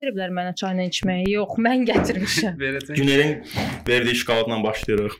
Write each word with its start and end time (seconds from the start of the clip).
Veriblər 0.00 0.30
mənə 0.32 0.54
çayla 0.56 0.86
içməyi. 0.88 1.26
Yox, 1.34 1.58
mən 1.60 1.82
gətirmişəm. 1.84 2.54
Günelin 2.98 3.42
verdiyi 3.88 4.16
şokoladla 4.16 4.62
başlayırıq. 4.64 5.16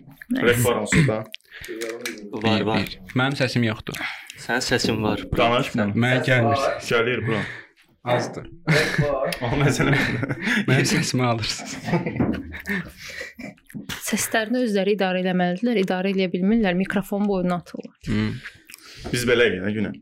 Onsuz 0.72 1.08
da. 1.08 1.18
Var, 2.32 2.62
var. 2.64 2.94
Mənim 3.12 3.36
səsim 3.36 3.66
yoxdur. 3.66 3.98
Sənin 4.40 4.64
səsin 4.64 5.02
var. 5.04 5.20
Danış 5.36 5.74
mənə. 5.74 5.92
Mənə 5.92 6.22
gəlmir. 6.24 6.62
Gəlir 6.86 7.20
bura. 7.26 7.42
Azdır. 8.08 8.46
O 9.44 9.50
məsələ. 9.60 9.98
Mənim 10.70 10.88
səsimi 10.88 11.26
alırsınız. 11.28 11.74
Səslərini 14.06 14.62
özləri 14.64 14.94
idarə 14.96 15.20
etməlidirlər, 15.20 15.82
idarə 15.82 16.14
edə 16.14 16.30
bilmirlər, 16.32 16.78
mikrofon 16.78 17.28
boyuna 17.28 17.60
atırlar. 17.60 17.92
Hmm. 18.08 18.32
Biz 19.12 19.28
beləyik 19.28 19.60
də 19.60 19.74
Günel. 19.76 20.00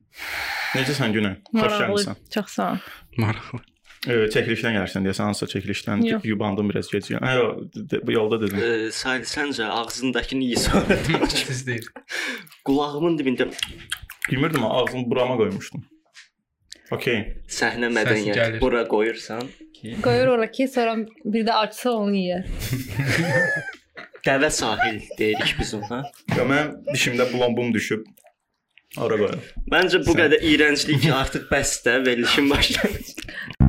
Necəsən 0.78 1.18
Günel? 1.18 1.34
Xoş 1.50 1.76
gəlmisən. 1.82 2.22
Çox 2.36 2.54
sağ 2.60 2.68
ol. 2.76 2.86
Maraqlı. 3.18 3.60
E, 4.06 4.12
çəkilişdən 4.34 4.76
gəlirsən 4.78 5.06
deyəsən, 5.08 5.24
hansısa 5.30 5.46
çəkilişdən 5.58 6.04
Yox. 6.06 6.24
yubandım 6.24 6.70
biraz 6.70 6.90
gec. 6.90 7.08
Hə, 7.18 7.34
yox, 7.34 7.62
de- 7.90 8.06
bu 8.06 8.12
yolda 8.12 8.40
dedim. 8.40 8.58
Ee, 8.62 8.90
Sayıl 8.92 9.22
səncə 9.26 9.64
ağzındakını 9.66 10.54
danış. 10.56 11.32
Siz 11.48 11.66
deyil. 11.66 11.86
Qulağımın 12.64 13.18
dibində 13.18 13.48
Bilmirdim, 14.30 14.64
ağzımı 14.64 15.10
burama 15.10 15.36
qoymuşdum. 15.36 15.82
Okay. 16.92 17.18
səhnə 17.52 17.90
mədəniyyəti 17.92 18.60
bura 18.62 18.86
qoyursan 18.88 19.42
Qoyur 20.02 20.26
ora 20.32 20.46
ki, 20.50 20.68
sonra 20.68 20.94
bir 21.24 21.44
də 21.46 21.52
açsa 21.52 21.90
onu 21.92 22.16
yeyər. 22.16 22.46
dəvə 24.26 24.50
sahil 24.50 25.02
deyirik 25.18 25.52
biz 25.60 25.74
ona. 25.74 26.00
Ya 26.36 26.46
mən 26.48 26.72
dişimdə 26.94 27.28
blombum 27.34 27.74
düşüb. 27.74 28.06
Ora 28.96 29.20
qoyuram. 29.20 29.44
Məncə 29.70 30.00
bu 30.06 30.16
qədər 30.18 30.40
iyrənclik 30.48 31.10
artıq 31.12 31.48
bəsdir, 31.52 32.06
verilişin 32.06 32.50
başlanğıcı. 32.50 33.12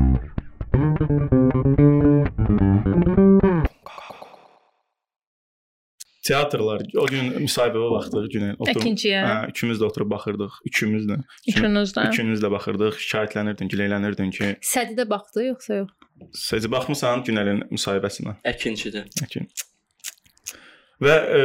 Teatrlar 6.29 6.83
o 7.01 7.05
gün 7.09 7.31
müsahibəyə 7.45 7.89
baxdıq 7.95 8.27
günə 8.35 8.49
oturub. 8.57 8.83
İkinciyə. 8.83 9.21
Hə, 9.25 9.37
ikimiz 9.53 9.79
də 9.81 9.87
oturub 9.87 10.11
baxırdıq. 10.13 10.59
Üçümüz 10.69 11.07
də. 11.09 11.17
İkinizdən. 11.49 12.11
Üçümüz 12.13 12.43
də 12.43 12.51
baxırdıq. 12.53 12.99
Şikayətlənirdin, 13.05 13.71
giləylənirdin 13.71 14.33
ki, 14.35 14.51
Sədidə 14.73 15.07
baxdı 15.09 15.47
yoxsa 15.47 15.81
yox? 15.81 15.95
Siz 16.35 16.67
baxmısan 16.71 17.23
Günəlin 17.25 17.63
müsahibəsinə? 17.71 18.37
Əkinçidir. 18.53 19.07
Həkim. 19.23 19.47
Və 20.99 21.15
e, 21.39 21.41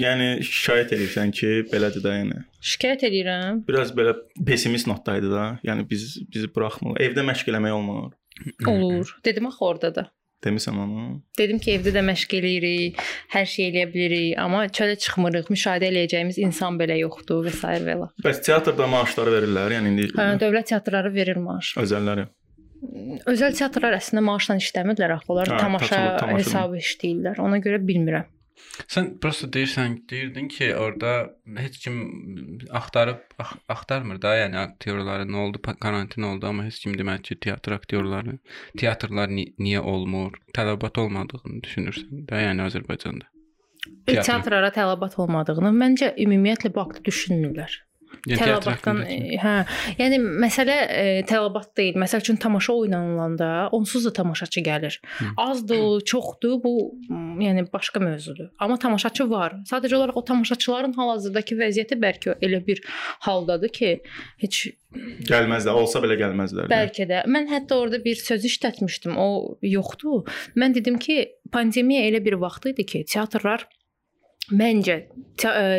yəni 0.00 0.28
şikayət 0.48 0.96
edirsən 0.96 1.32
ki, 1.36 1.52
belədir 1.70 2.04
də 2.04 2.16
yəni. 2.16 2.42
Şikayət 2.64 3.06
edirəm. 3.10 3.62
Biraz 3.68 3.92
belə 3.96 4.16
pessimist 4.46 4.88
notdaydı 4.90 5.30
da. 5.32 5.46
Yəni 5.68 5.86
biz 5.90 6.16
bizi 6.32 6.50
buraxmır. 6.54 6.98
Evdə 7.04 7.26
məşq 7.28 7.52
eləmək 7.52 7.76
olmur. 7.76 8.12
Olur. 8.66 9.16
Dedim 9.24 9.46
axı 9.46 9.64
orada 9.64 9.94
da. 9.94 10.08
Demisən 10.44 10.76
onu? 10.76 11.04
Dedim 11.38 11.58
ki, 11.58 11.78
evdə 11.78 11.92
də 11.96 12.02
məşq 12.04 12.34
eləyirik, 12.38 12.98
hər 13.32 13.46
şey 13.48 13.70
eləyə 13.70 13.86
bilirik, 13.94 14.38
amma 14.44 14.66
çölə 14.68 14.98
çıxmırıq, 15.00 15.48
müşahidə 15.54 15.88
eləyəcəyimiz 15.88 16.38
insan 16.44 16.76
belə 16.80 16.98
yoxdur 17.00 17.46
və 17.46 17.52
s. 17.54 17.62
və 17.64 17.94
elə. 17.96 18.08
Bəs 18.26 18.42
teatrda 18.44 18.86
maaşları 18.92 19.32
verirlər, 19.38 19.76
yəni 19.78 19.92
indi 19.94 20.08
Hə, 20.12 20.28
dövlət 20.42 20.68
teatrları 20.74 21.14
verir 21.14 21.40
maaş. 21.40 21.74
özəlləri. 21.80 22.26
Özəl 23.32 23.54
teatrlar 23.56 23.94
əslində 23.96 24.20
maaşla 24.26 24.58
işləmirlər 24.60 25.14
axı, 25.16 25.30
onlar 25.32 25.48
Hə, 25.48 25.58
tamaşa- 25.62 26.18
tamaşa- 26.20 26.38
hesabı 26.42 26.80
işləyirlər. 26.84 27.38
Ona 27.40 27.58
görə 27.64 27.78
bilmirəm. 27.88 28.26
Sən 28.90 29.10
prosta 29.22 29.48
deyirsən, 29.54 29.96
deyirdin 30.10 30.48
ki, 30.50 30.68
orada 30.76 31.12
heç 31.58 31.78
kim 31.84 31.98
axtarıb 32.80 33.22
ax 33.42 33.52
axtarmır 33.74 34.20
da, 34.22 34.34
yəni 34.38 34.58
aktyorları 34.60 35.26
nə 35.30 35.40
oldu, 35.42 35.60
karantin 35.82 36.26
oldu, 36.30 36.48
amma 36.50 36.66
heç 36.66 36.80
kim 36.84 36.96
demək 36.98 37.22
ki, 37.28 37.38
teatr 37.46 37.76
aktyorları, 37.78 38.38
teatrlar 38.80 39.30
ni 39.30 39.46
niyə 39.58 39.82
olmur? 39.94 40.38
Tələbat 40.56 41.00
olmadığını 41.04 41.62
düşünürsən 41.66 42.26
də, 42.30 42.42
yəni 42.48 42.66
Azərbaycanda. 42.66 43.30
Teatr. 44.06 44.26
Teatrlara 44.30 44.70
tələbat 44.74 45.18
olmadığını 45.20 45.74
məncə 45.74 46.14
ümumiyyətlə 46.24 46.72
bu 46.74 46.84
haqqda 46.84 47.04
düşünmürlər. 47.10 47.74
Yəni 48.28 48.40
Tələbatdan 48.40 49.00
e, 49.06 49.38
hə, 49.40 49.54
yəni 49.98 50.20
məsələ 50.44 50.76
e, 50.88 51.04
tələbat 51.28 51.72
deyil. 51.78 51.98
Məsəl 52.00 52.24
üçün 52.24 52.38
tamaşa 52.42 52.76
oynanılanda 52.84 53.50
onsuz 53.76 54.06
da 54.08 54.12
tamaşaçı 54.12 54.64
gəlir. 54.66 54.98
Azdır, 55.36 56.00
çoxdur, 56.10 56.60
bu 56.64 56.74
yəni 57.42 57.66
başqa 57.72 58.00
mövzudur. 58.00 58.50
Amma 58.58 58.78
tamaşaçı 58.78 59.28
var. 59.30 59.58
Sadəcə 59.70 59.98
olaraq 59.98 60.20
o 60.20 60.24
tamaşaçıların 60.24 60.96
hal-hazırdakı 60.98 61.58
vəziyyəti 61.60 62.00
bəlkə 62.00 62.38
elə 62.44 62.64
bir 62.66 62.82
haldadır 63.26 63.74
ki, 63.74 63.92
heç 64.42 64.64
Gəlməzlər, 65.26 65.74
olsa 65.74 65.98
belə 66.04 66.16
gəlməzlər. 66.20 66.68
Bəlkə 66.70 67.06
də. 67.10 67.24
Mən 67.30 67.48
hətta 67.50 67.78
orada 67.82 67.98
bir 68.04 68.18
söz 68.20 68.44
işlətmişdim. 68.46 69.16
O 69.18 69.58
yoxdur. 69.66 70.28
Mən 70.58 70.76
dedim 70.76 71.00
ki, 71.02 71.16
pandemiya 71.54 72.04
elə 72.10 72.20
bir 72.24 72.38
vaxt 72.42 72.68
idi 72.70 72.86
ki, 72.86 73.02
teatrlar 73.10 73.66
Məncə 74.52 75.08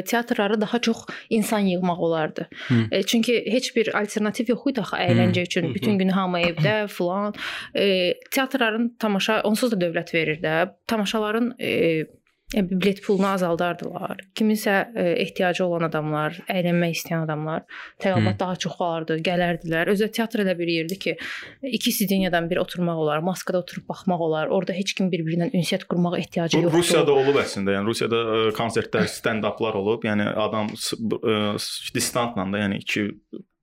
teatrlara 0.05 0.61
daha 0.61 0.79
çox 0.79 1.05
insan 1.29 1.59
yığmaq 1.59 1.99
olardı. 1.99 2.47
Hı. 2.67 2.75
E, 2.91 3.03
çünki 3.03 3.45
heç 3.51 3.75
bir 3.75 4.01
alternativ 4.01 4.45
yox 4.49 4.67
idi 4.71 4.81
axı 4.81 4.95
əyləncə 4.95 5.41
üçün. 5.45 5.69
hı. 5.69 5.73
Bütün 5.75 5.97
gün 5.97 6.09
hamı 6.09 6.39
evdə 6.39 6.87
filan. 6.87 7.33
E, 7.75 8.13
teatrların 8.31 8.95
tamaşa 8.99 9.41
onsuz 9.41 9.71
da 9.71 9.75
dövlət 9.85 10.13
verir 10.13 10.41
də. 10.41 10.71
Tamaşaların 10.87 11.55
e, 11.61 12.03
bilet 12.63 13.01
pulunu 13.03 13.27
azaldardılar. 13.27 14.21
Kiminsə 14.38 14.75
e, 14.95 15.05
ehtiyacı 15.25 15.66
olan 15.66 15.88
adamlar, 15.89 16.38
əylənmək 16.47 16.93
istəyən 16.95 17.25
adamlar 17.25 17.63
tələbat 18.03 18.39
daha 18.39 18.55
çox 18.55 18.77
olardı, 18.79 19.17
gələrdilər. 19.25 19.91
Özə 19.91 20.07
teatr 20.11 20.43
elə 20.45 20.55
bir 20.59 20.71
yerdir 20.71 20.99
ki, 20.99 21.15
iki 21.63 21.91
sidinyadan 21.91 22.49
bir 22.49 22.61
oturmaq 22.63 23.01
olar, 23.05 23.23
maskada 23.25 23.59
oturub 23.63 23.88
baxmaq 23.89 24.23
olar. 24.29 24.47
Orada 24.47 24.73
heç 24.77 24.94
kim 24.97 25.11
bir-birindən 25.11 25.51
ünsiyyət 25.57 25.88
qurmağa 25.91 26.17
ehtiyacı 26.21 26.61
yoxdur. 26.63 26.77
Rusiyada 26.79 27.13
olub 27.13 27.41
əslində. 27.41 27.75
Yəni 27.75 27.91
Rusiyada 27.91 28.21
ə, 28.21 28.45
konsertlər, 28.57 29.09
stand-uplar 29.11 29.75
olub. 29.81 30.05
Yəni 30.07 30.29
adam 30.35 30.71
ə, 30.75 31.55
s- 31.59 31.91
distantla 31.95 32.47
da, 32.51 32.63
yəni 32.65 32.79
iki 32.85 33.09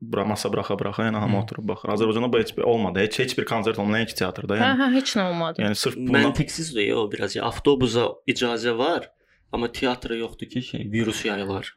masa 0.02 0.50
buraxa-buraxa, 0.52 1.06
yəni 1.08 1.20
hamı 1.22 1.38
oturub 1.42 1.68
baxır. 1.68 1.88
Azərbaycanda 1.94 2.32
bu 2.32 2.38
heç 2.42 2.56
bir 2.56 2.62
olmadı. 2.62 3.00
Heç 3.00 3.18
heç 3.18 3.36
bir 3.38 3.44
konsert 3.46 3.78
olmadı, 3.78 3.98
nəinki 4.00 4.14
teatrda. 4.18 4.56
Hə, 4.58 4.64
Yəni, 4.64 4.80
hə, 4.82 4.88
heç 4.96 5.14
nə 5.18 5.28
olmadı. 5.30 5.62
yəni 5.62 5.74
sırf 5.78 5.96
buna 5.96 6.24
Məntiqsizdir 6.26 6.92
o 6.98 7.06
biraz. 7.12 7.36
Ya, 7.36 7.44
avtobusa 7.44 8.08
icazə 8.26 8.74
var, 8.78 9.10
amma 9.52 9.70
teatra 9.72 10.16
yoxdur 10.16 10.46
ki, 10.50 10.62
şey, 10.62 10.90
virus 10.92 11.24
yayılar. 11.24 11.74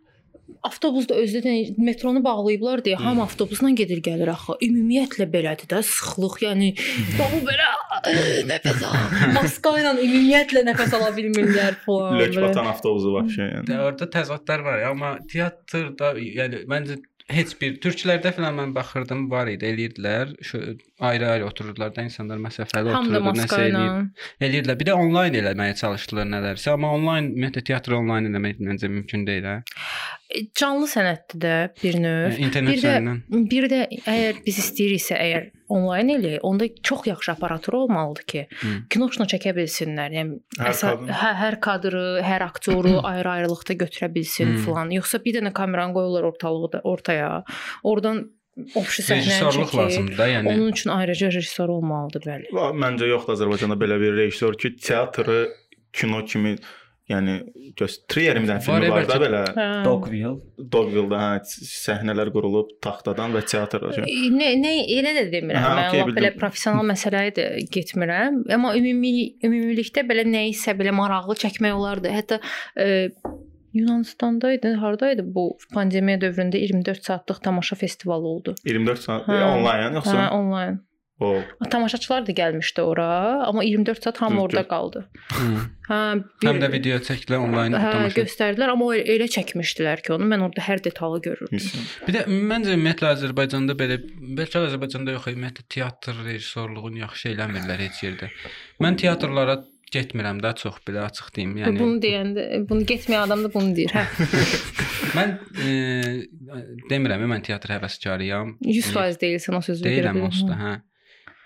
Avtobusda 0.61 1.15
özdə 1.17 1.39
də 1.41 1.51
metronu 1.81 2.19
bağlayıblar 2.23 2.83
deyə 2.85 2.99
hamı 3.01 3.23
avtobusla 3.23 3.69
gedir 3.79 3.97
gəlir 4.05 4.29
axı. 4.29 4.53
Ümumiyyətlə 4.61 5.25
belədir 5.33 5.65
də, 5.71 5.79
sıxlıq, 5.81 6.35
yəni 6.45 6.67
bu 7.17 7.39
belə 7.47 7.69
nəfəs 8.51 8.83
al. 8.85 8.99
Maska 9.33 9.73
ilə 9.81 9.95
ümumiyyətlə 10.03 10.61
nəfəs 10.67 10.93
ala 10.97 11.09
bilmirlər 11.17 11.79
falan. 11.85 12.19
lök 12.21 12.35
belə. 12.35 12.43
batan 12.49 12.69
avtobusu 12.75 13.13
var 13.15 13.25
şey. 13.37 13.49
Yəni. 13.55 13.65
Də 13.71 13.79
orada 13.87 14.09
təzadlar 14.17 14.65
var, 14.69 14.83
amma 14.91 15.15
teatrda 15.33 16.13
yəni 16.21 16.61
məncə 16.69 16.99
heç 17.31 17.55
bir 17.61 17.77
türklərdə 17.81 18.31
filan 18.35 18.53
mən 18.59 18.73
baxırdım, 18.75 19.25
var 19.31 19.49
idi, 19.49 19.65
eləyirdilər. 19.71 20.33
Ayrı-ayrı 21.09 21.45
otururdular 21.47 21.91
da 21.95 22.03
insanlar 22.05 22.37
məsafəli 22.43 22.91
otururdu, 22.93 23.33
nəsə 23.39 23.59
eləyir. 23.69 24.05
Eləyirdilər. 24.45 24.77
Bir 24.79 24.89
də 24.91 24.95
onlayn 24.99 25.37
eləməyə 25.41 25.75
çalışdılar 25.81 26.29
nələrsə, 26.31 26.75
amma 26.75 26.93
onlayn 26.95 27.31
ümumiyyətlə 27.33 27.65
teatr 27.71 27.97
onlayn 27.99 28.29
eləmək 28.29 28.61
məncə 28.69 28.91
mümkün 28.93 29.25
deyil, 29.27 29.49
hə. 29.49 29.57
E, 30.35 30.45
Canlı 30.59 30.87
sənətdir 30.91 31.41
də 31.45 31.55
bir 31.81 31.99
növ. 32.05 32.29
Yəni, 32.35 32.45
internet 32.49 32.73
Bir 32.75 32.81
də 32.83 32.93
üzərindən. 32.93 33.49
bir 33.55 33.69
də 33.73 33.81
əgər 34.15 34.41
biz 34.45 34.61
istəyiriksə, 34.63 35.19
əgər 35.25 35.49
onlayn 35.69 36.09
eləyək, 36.15 36.39
onda 36.43 36.65
çox 36.83 37.07
yaxşı 37.07 37.31
aparatur 37.31 37.73
olmalıdır 37.73 38.23
ki, 38.23 38.47
Hı. 38.61 38.67
kinoşunu 38.89 39.25
çəkə 39.25 39.53
bilsinlər. 39.57 40.11
Yəni 40.17 40.39
Hər 40.59 40.69
əsa- 40.71 40.93
kadr. 40.95 41.11
hə, 41.21 41.31
hər 41.41 41.59
kadrı, 41.59 42.05
hər 42.21 42.41
aktyoru 42.45 42.99
ayrı-ayrılıqda 43.03 43.73
götürə 43.73 44.13
bilsin 44.15 44.53
Hı. 44.53 44.57
filan. 44.65 44.89
Yoxsa 44.91 45.23
bir 45.25 45.33
dənə 45.41 45.53
kameranı 45.53 45.93
qoyurlar 45.93 46.23
ortalıqda 46.31 46.81
ortaya. 46.83 47.43
Oradan 47.83 48.29
səhnəni 48.55 49.25
Rejissorluq 49.25 49.75
lazımdır 49.77 50.17
da, 50.17 50.27
yəni. 50.27 50.47
Onun 50.53 50.71
üçün 50.71 50.89
ayrıca 50.89 51.27
rejissor 51.31 51.69
olmalıdır, 51.69 52.21
bəli. 52.29 52.45
Məncə 52.83 53.09
yoxdur 53.09 53.33
Azərbaycanda 53.35 53.75
belə 53.81 53.97
bir 53.99 54.13
rejissor 54.15 54.53
ki, 54.57 54.75
teatrı 54.77 55.49
kino 55.93 56.25
kimi 56.25 56.55
yəni 57.11 57.35
göz 57.77 57.97
Trierimizdən 58.09 58.59
Var, 58.59 58.65
filmi 58.65 58.89
var 58.93 59.07
da 59.09 59.17
belə. 59.21 59.41
Dogville. 59.85 60.31
Dogville-da 60.75 61.21
hə, 61.21 61.39
səhnələr 61.69 62.31
qurulub 62.33 62.71
taxtadan 62.83 63.35
və 63.35 63.43
teatr. 63.45 63.85
E, 64.01 64.05
Nə 64.33 64.51
nə 64.61 64.73
elə 64.97 65.13
də 65.19 65.25
demirəm. 65.33 65.61
Hə, 65.61 65.73
Mən 65.79 65.97
lap 65.99 66.13
belə 66.17 66.31
professional 66.39 66.87
məsələyə 66.89 67.35
də 67.37 67.47
getmirəm, 67.75 68.41
amma 68.57 68.73
ümumi 68.79 69.13
ümumilikdə 69.45 70.05
belə 70.09 70.25
nə 70.27 70.47
isə 70.51 70.73
belə 70.77 70.95
maraqlı 70.97 71.37
çəkmək 71.45 71.77
olardı. 71.77 72.13
Hətta 72.15 72.41
e, 72.79 73.11
Yunanistanda 73.75 74.53
idi, 74.55 74.69
hardaydı 74.79 75.25
bu 75.35 75.49
pandemiya 75.75 76.21
dövründə 76.21 76.61
24 76.61 77.03
saatlıq 77.03 77.41
tamaşa 77.43 77.75
festivalı 77.75 78.27
oldu. 78.27 78.55
24 78.63 78.99
saat 79.03 79.27
Hə. 79.27 79.39
onlayn 79.51 79.97
yoxsa? 79.99 80.15
Hə, 80.15 80.29
onlayn. 80.37 80.77
O 81.19 81.43
Tamaşaçılar 81.71 82.25
da 82.27 82.31
gəlmişdi 82.31 82.81
ora, 82.81 83.07
amma 83.47 83.63
24 83.63 84.03
saat 84.03 84.17
hamı 84.21 84.41
orada 84.41 84.67
qaldı. 84.67 85.05
Hə, 85.87 85.99
Həm 86.43 86.57
də 86.59 86.67
video 86.73 86.97
çəkdilər 86.99 87.39
onlayn 87.39 87.71
hə, 87.71 87.91
tamaşa. 87.93 88.17
göstərdilər, 88.17 88.73
amma 88.73 88.89
o 88.89 88.95
elə 88.95 89.27
çəkmişdilər 89.31 90.01
ki, 90.03 90.11
onu 90.17 90.27
mən 90.27 90.43
orada 90.43 90.65
hər 90.65 90.81
detalı 90.83 91.21
görürdüm. 91.23 91.61
Bir 92.07 92.17
də 92.17 92.25
məncə 92.27 92.73
ümumiyyətlə 92.75 93.13
Azərbaycanda 93.15 93.77
belə 93.79 94.01
bəlkə 94.41 94.65
Azərbaycanda 94.67 95.15
yox, 95.15 95.29
ümumiyyətlə 95.31 95.63
teatr 95.77 96.19
rejissorluğunu 96.25 96.99
yaxşı 97.05 97.31
eləmirlər 97.31 97.85
heç 97.85 98.01
yerdə. 98.03 98.29
Mən 98.83 98.99
teatrlara 98.99 99.61
getmirəm 99.95 100.41
də 100.43 100.51
çox 100.59 100.81
belə 100.87 101.05
açıq 101.07 101.29
deyim. 101.37 101.53
Yəni, 101.61 101.79
bunu 101.79 102.01
deyəndə, 102.03 102.43
bunu 102.67 102.83
getməyən 102.89 103.23
adam 103.29 103.45
da 103.45 103.53
bunu 103.53 103.71
deyir. 103.77 103.93
Hə. 103.95 104.03
mən 105.17 105.37
e, 105.63 105.71
demirəm, 106.91 107.23
mən 107.31 107.45
teatr 107.45 107.77
həvəskarıyam. 107.77 108.57
100% 108.65 109.21
deyilsən 109.23 109.55
o 109.55 109.63
sözü 109.63 109.87
Deyirəm 109.87 110.19
onsuz 110.27 110.49
da, 110.49 110.59
hə. 110.59 110.73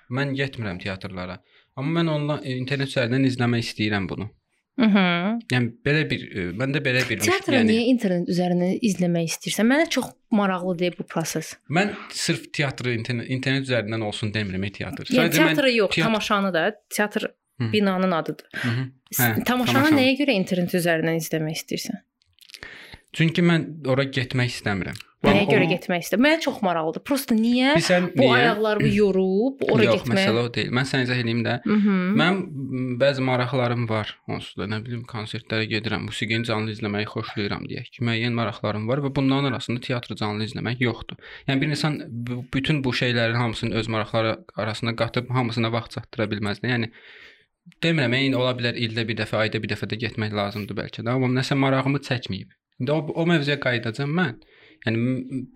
Mən 0.09 0.33
getmirəm 0.37 0.79
teatrlara. 0.81 1.39
Amma 1.77 2.01
mən 2.01 2.11
ondan 2.11 2.43
e, 2.43 2.57
internet 2.57 2.91
üzərindən 2.91 3.27
izləmək 3.29 3.65
istəyirəm 3.67 4.09
bunu. 4.09 4.29
Mhm. 4.79 5.39
Yəni 5.51 5.71
belə 5.83 6.05
bir 6.07 6.21
e, 6.29 6.43
məndə 6.55 6.79
belə 6.83 7.01
bir 7.09 7.19
Teatrı 7.19 7.57
yəni 7.57 7.67
niyə 7.73 7.87
internet 7.91 8.29
üzərindən 8.31 8.77
izləmək 8.89 9.33
istəyirsən? 9.33 9.67
Mənə 9.67 9.89
çox 9.91 10.07
maraqlı 10.31 10.77
deyil 10.79 10.95
bu 10.99 11.03
proses. 11.13 11.51
mən 11.69 11.91
sırf 12.15 12.45
teatrı 12.55 12.93
internet, 12.95 13.27
internet 13.29 13.67
üzərindən 13.67 14.05
olsun 14.07 14.31
demirəm 14.35 14.65
e, 14.69 14.71
teatr. 14.79 15.11
Yəni 15.11 15.35
teatrı 15.35 15.73
yox, 15.73 15.91
teatr- 15.91 16.07
tamaşanı 16.07 16.53
da, 16.53 16.63
teatr 16.95 17.27
Hı. 17.59 17.71
binanın 17.73 18.11
adıdır. 18.11 18.47
Hı 18.55 18.67
-hı. 18.67 18.85
Hə, 19.19 19.43
tamaşanı 19.43 19.75
tamaşanı. 19.75 19.99
nəyə 19.99 20.15
görə 20.21 20.31
internet 20.31 20.73
üzərindən 20.79 21.19
izləmək 21.23 21.59
istəyirsən? 21.59 21.99
Çünki 23.13 23.41
mən 23.41 23.87
ora 23.89 24.03
getmək 24.03 24.53
istəmirəm. 24.55 24.99
Nəyə 25.19 25.47
görə 25.49 25.65
o- 25.65 25.69
getmək 25.73 26.03
istəyirsən? 26.05 26.21
Mənə 26.23 26.37
çox 26.45 26.61
maraqlıdır. 26.63 27.01
Prosta 27.03 27.35
niyə 27.35 27.73
Bilirsən 27.75 28.05
bu 28.15 28.21
niyə? 28.23 28.35
ayaqlarımı 28.39 28.89
yorub 28.95 29.63
ora 29.67 29.83
Yox, 29.83 29.97
getmək? 29.97 30.15
məsələ 30.15 30.43
o 30.47 30.51
deyil. 30.55 30.69
Mən 30.77 30.85
sənə 30.87 31.03
izah 31.03 31.19
eləyim 31.23 31.41
də. 31.43 31.55
Mhm. 31.65 31.97
Mən 32.21 32.37
bəzi 33.01 33.25
maraqlarım 33.27 33.83
var. 33.89 34.13
Onsuz 34.31 34.55
da 34.61 34.67
nə 34.71 34.79
bilim 34.85 35.03
konsertlərə 35.03 35.65
gedirəm, 35.73 36.05
musiqini 36.07 36.47
canlı 36.47 36.71
izləməyi 36.71 37.05
xoşlayıram 37.11 37.67
deyək 37.67 37.89
ki, 37.97 38.03
müəyyən 38.07 38.31
maraqlarım 38.39 38.87
var 38.87 38.99
və 39.03 39.11
bunların 39.15 39.51
arasında 39.51 39.81
teatrı 39.83 40.15
canlı 40.15 40.47
izləmək 40.47 40.79
yoxdur. 40.87 41.17
Yəni 41.49 41.61
bir 41.61 41.67
insan 41.75 41.99
bütün 42.53 42.79
bu 42.83 42.93
şeylərin 42.95 43.35
hamısını 43.35 43.75
öz 43.75 43.87
maraqları 43.87 44.37
arasına 44.55 44.95
qatıb 44.95 45.29
hamısına 45.29 45.71
vaxt 45.71 45.91
çatdıra 45.99 46.29
bilməz. 46.31 46.61
də. 46.63 46.71
Yəni 46.71 46.91
demirəm, 47.83 48.15
eyni 48.15 48.35
ola 48.39 48.53
bilər 48.55 48.73
ildə 48.79 49.03
bir 49.07 49.17
dəfə, 49.19 49.35
ayda 49.43 49.59
bir 49.61 49.69
dəfə 49.75 49.85
də 49.91 49.99
getmək 49.99 50.31
lazımdır 50.33 50.75
bəlkə 50.79 51.03
də, 51.03 51.09
amma 51.11 51.27
nəsə 51.41 51.55
marağımı 51.59 51.99
çəkməyib. 52.07 52.55
İndi 52.79 52.91
o, 52.91 52.97
o 53.15 53.25
mövzuya 53.27 53.59
qayıdacam 53.59 54.09
mən. 54.15 54.39
Yəni 54.87 54.99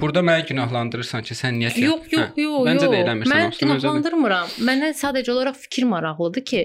burada 0.01 0.19
məni 0.25 0.43
günahlandırırsan 0.49 1.23
ki, 1.23 1.35
sən 1.39 1.55
niyə 1.59 1.69
teatr- 1.71 1.85
Yox, 1.87 2.07
yox, 2.11 2.23
Hə, 2.35 2.41
yox, 2.43 2.65
Məncə 2.67 2.87
yox. 2.87 2.93
də 2.93 2.97
eləmirsən 3.03 3.31
Mən 3.43 3.53
günahlandırmıram. 3.61 4.49
Mənə 4.69 4.89
sadəcə 4.99 5.31
olaraq 5.31 5.55
fikir 5.61 5.85
maraqlıdır 5.91 6.43
ki, 6.49 6.63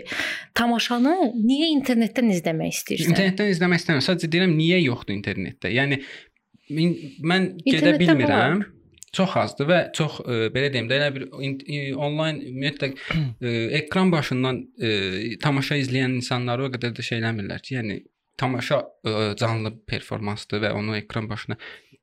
tamaşanı 0.58 1.12
niyə 1.38 1.68
internetdən 1.76 2.32
izləmək 2.34 2.72
istəyirsən? 2.80 3.12
İnternetdən 3.14 3.52
izləmək 3.54 3.82
istəmirəm. 3.84 4.06
Sadəcə 4.08 4.32
deyirəm 4.34 4.56
niyə 4.58 4.80
yoxdur 4.88 5.14
internetdə. 5.14 5.70
Yəni 5.76 6.00
min- 6.74 6.98
mən 7.22 7.48
gedə 7.68 7.94
bilmirəm. 8.00 8.58
var. 8.64 8.66
Çox 9.16 9.36
azdır 9.40 9.66
və 9.70 9.76
çox 9.96 10.18
e, 10.20 10.34
belə 10.52 10.68
deyim 10.72 10.88
də 10.90 10.98
elə 10.98 11.06
bir 11.14 11.22
onlayn 11.96 12.42
ümumiyyətlə 12.44 12.90
e, 13.40 13.52
ekran 13.80 14.10
başından 14.12 14.58
e, 14.82 14.90
tamaşa 15.40 15.78
izləyən 15.80 16.18
insanları 16.20 16.66
o 16.66 16.68
qədər 16.74 16.92
də 16.98 17.02
şey 17.06 17.22
eləmirlər 17.22 17.62
ki, 17.64 17.78
yəni 17.78 17.96
tamaşa 18.38 18.82
e, 19.08 19.14
canlı 19.40 19.72
performansdır 19.88 20.60
və 20.66 20.74
onu 20.76 20.96
ekran 21.00 21.24
başına 21.30 21.56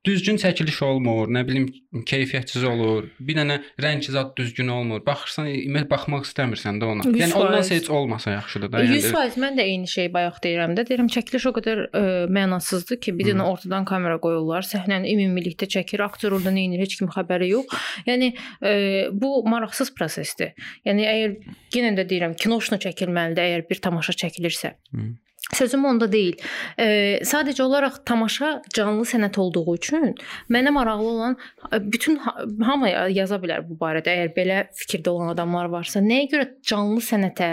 düzgün 0.06 0.38
çəkiliş 0.40 0.78
olmur, 0.86 1.30
nə 1.32 1.42
bilim 1.48 1.66
keyfiyyətsiz 2.06 2.64
olur. 2.68 3.08
Bir 3.20 3.38
dənə 3.38 3.58
rəng 3.82 4.04
zad 4.12 4.34
düzgün 4.38 4.70
olmur. 4.72 5.02
Baxırsan, 5.06 5.48
email 5.50 5.88
baxmaq 5.90 6.26
istəmirsən 6.28 6.80
də 6.82 6.88
ona. 6.92 7.06
Yüz 7.10 7.20
Yəni 7.22 7.34
ondan 7.40 7.66
heç 7.70 7.90
olmasa 7.90 8.36
yaxşıdır 8.36 8.72
da. 8.72 8.84
Yəni 8.84 9.00
100% 9.02 9.38
mən 9.42 9.58
də 9.58 9.66
eyni 9.72 9.90
şeyi 9.90 10.12
bayaq 10.14 10.38
deyirəm 10.46 10.76
də. 10.78 10.86
Deyirəm 10.90 11.10
çəkiliş 11.16 11.48
o 11.50 11.54
qədər 11.58 11.82
ə, 11.90 12.04
mənasızdır 12.38 13.00
ki, 13.02 13.16
bir 13.18 13.32
dənə 13.32 13.48
ortadan 13.50 13.88
kamera 13.88 14.20
qoyurlar, 14.22 14.66
səhnəni 14.66 15.12
ümumilikdə 15.16 15.68
çəkir, 15.76 16.04
aktyor 16.06 16.38
orada 16.38 16.54
nə 16.54 16.68
edir, 16.68 16.86
heç 16.86 16.98
kim 17.00 17.12
xəbəri 17.12 17.50
yox. 17.52 17.76
Yəni 18.08 18.32
ə, 18.32 18.74
bu 19.12 19.42
maraqsız 19.50 19.92
prosesdir. 19.98 20.54
Yəni 20.86 21.06
əgər 21.12 21.38
yenə 21.76 21.94
də 21.98 22.08
deyirəm, 22.08 22.38
kinoşnu 22.40 22.80
çəkilməlidir 22.86 23.50
əgər 23.50 23.70
bir 23.70 23.82
tamaşa 23.88 24.16
çəkilirsə. 24.24 24.76
Hı. 24.94 25.12
Sözüm 25.54 25.84
onda 25.86 26.08
deyil. 26.10 26.34
E, 26.78 26.86
sadəcə 27.22 27.62
olaraq 27.62 28.00
tamaşa 28.04 28.48
canlı 28.74 29.04
sənət 29.06 29.36
olduğu 29.38 29.74
üçün 29.76 30.08
mənə 30.50 30.72
maraqlı 30.74 31.06
olan 31.06 31.36
ə, 31.70 31.78
bütün 31.92 32.16
ha- 32.24 32.42
hamı 32.66 32.90
yaza 33.14 33.38
bilər 33.38 33.62
bu 33.68 33.76
barədə. 33.78 34.10
Əgər 34.10 34.32
belə 34.34 34.56
fikirdə 34.74 35.12
olan 35.12 35.30
adamlar 35.36 35.70
varsa, 35.70 36.02
nəyə 36.02 36.26
görə 36.32 36.46
canlı 36.66 36.98
sənətə, 37.06 37.50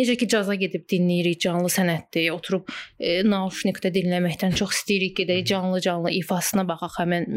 necə 0.00 0.16
ki 0.16 0.28
caza 0.32 0.56
gedib 0.56 0.86
dinləyirik, 0.88 1.42
canlı 1.44 1.68
sənətdir, 1.76 2.30
oturub 2.32 2.72
e, 2.98 3.20
nauşnikdə 3.28 3.92
dinləməkdən 3.92 4.56
çox 4.56 4.80
istəyirik 4.80 5.18
gedək 5.20 5.44
canlı-canlı 5.52 6.14
ifasına 6.16 6.64
baxaq 6.72 6.96
həmin 7.02 7.28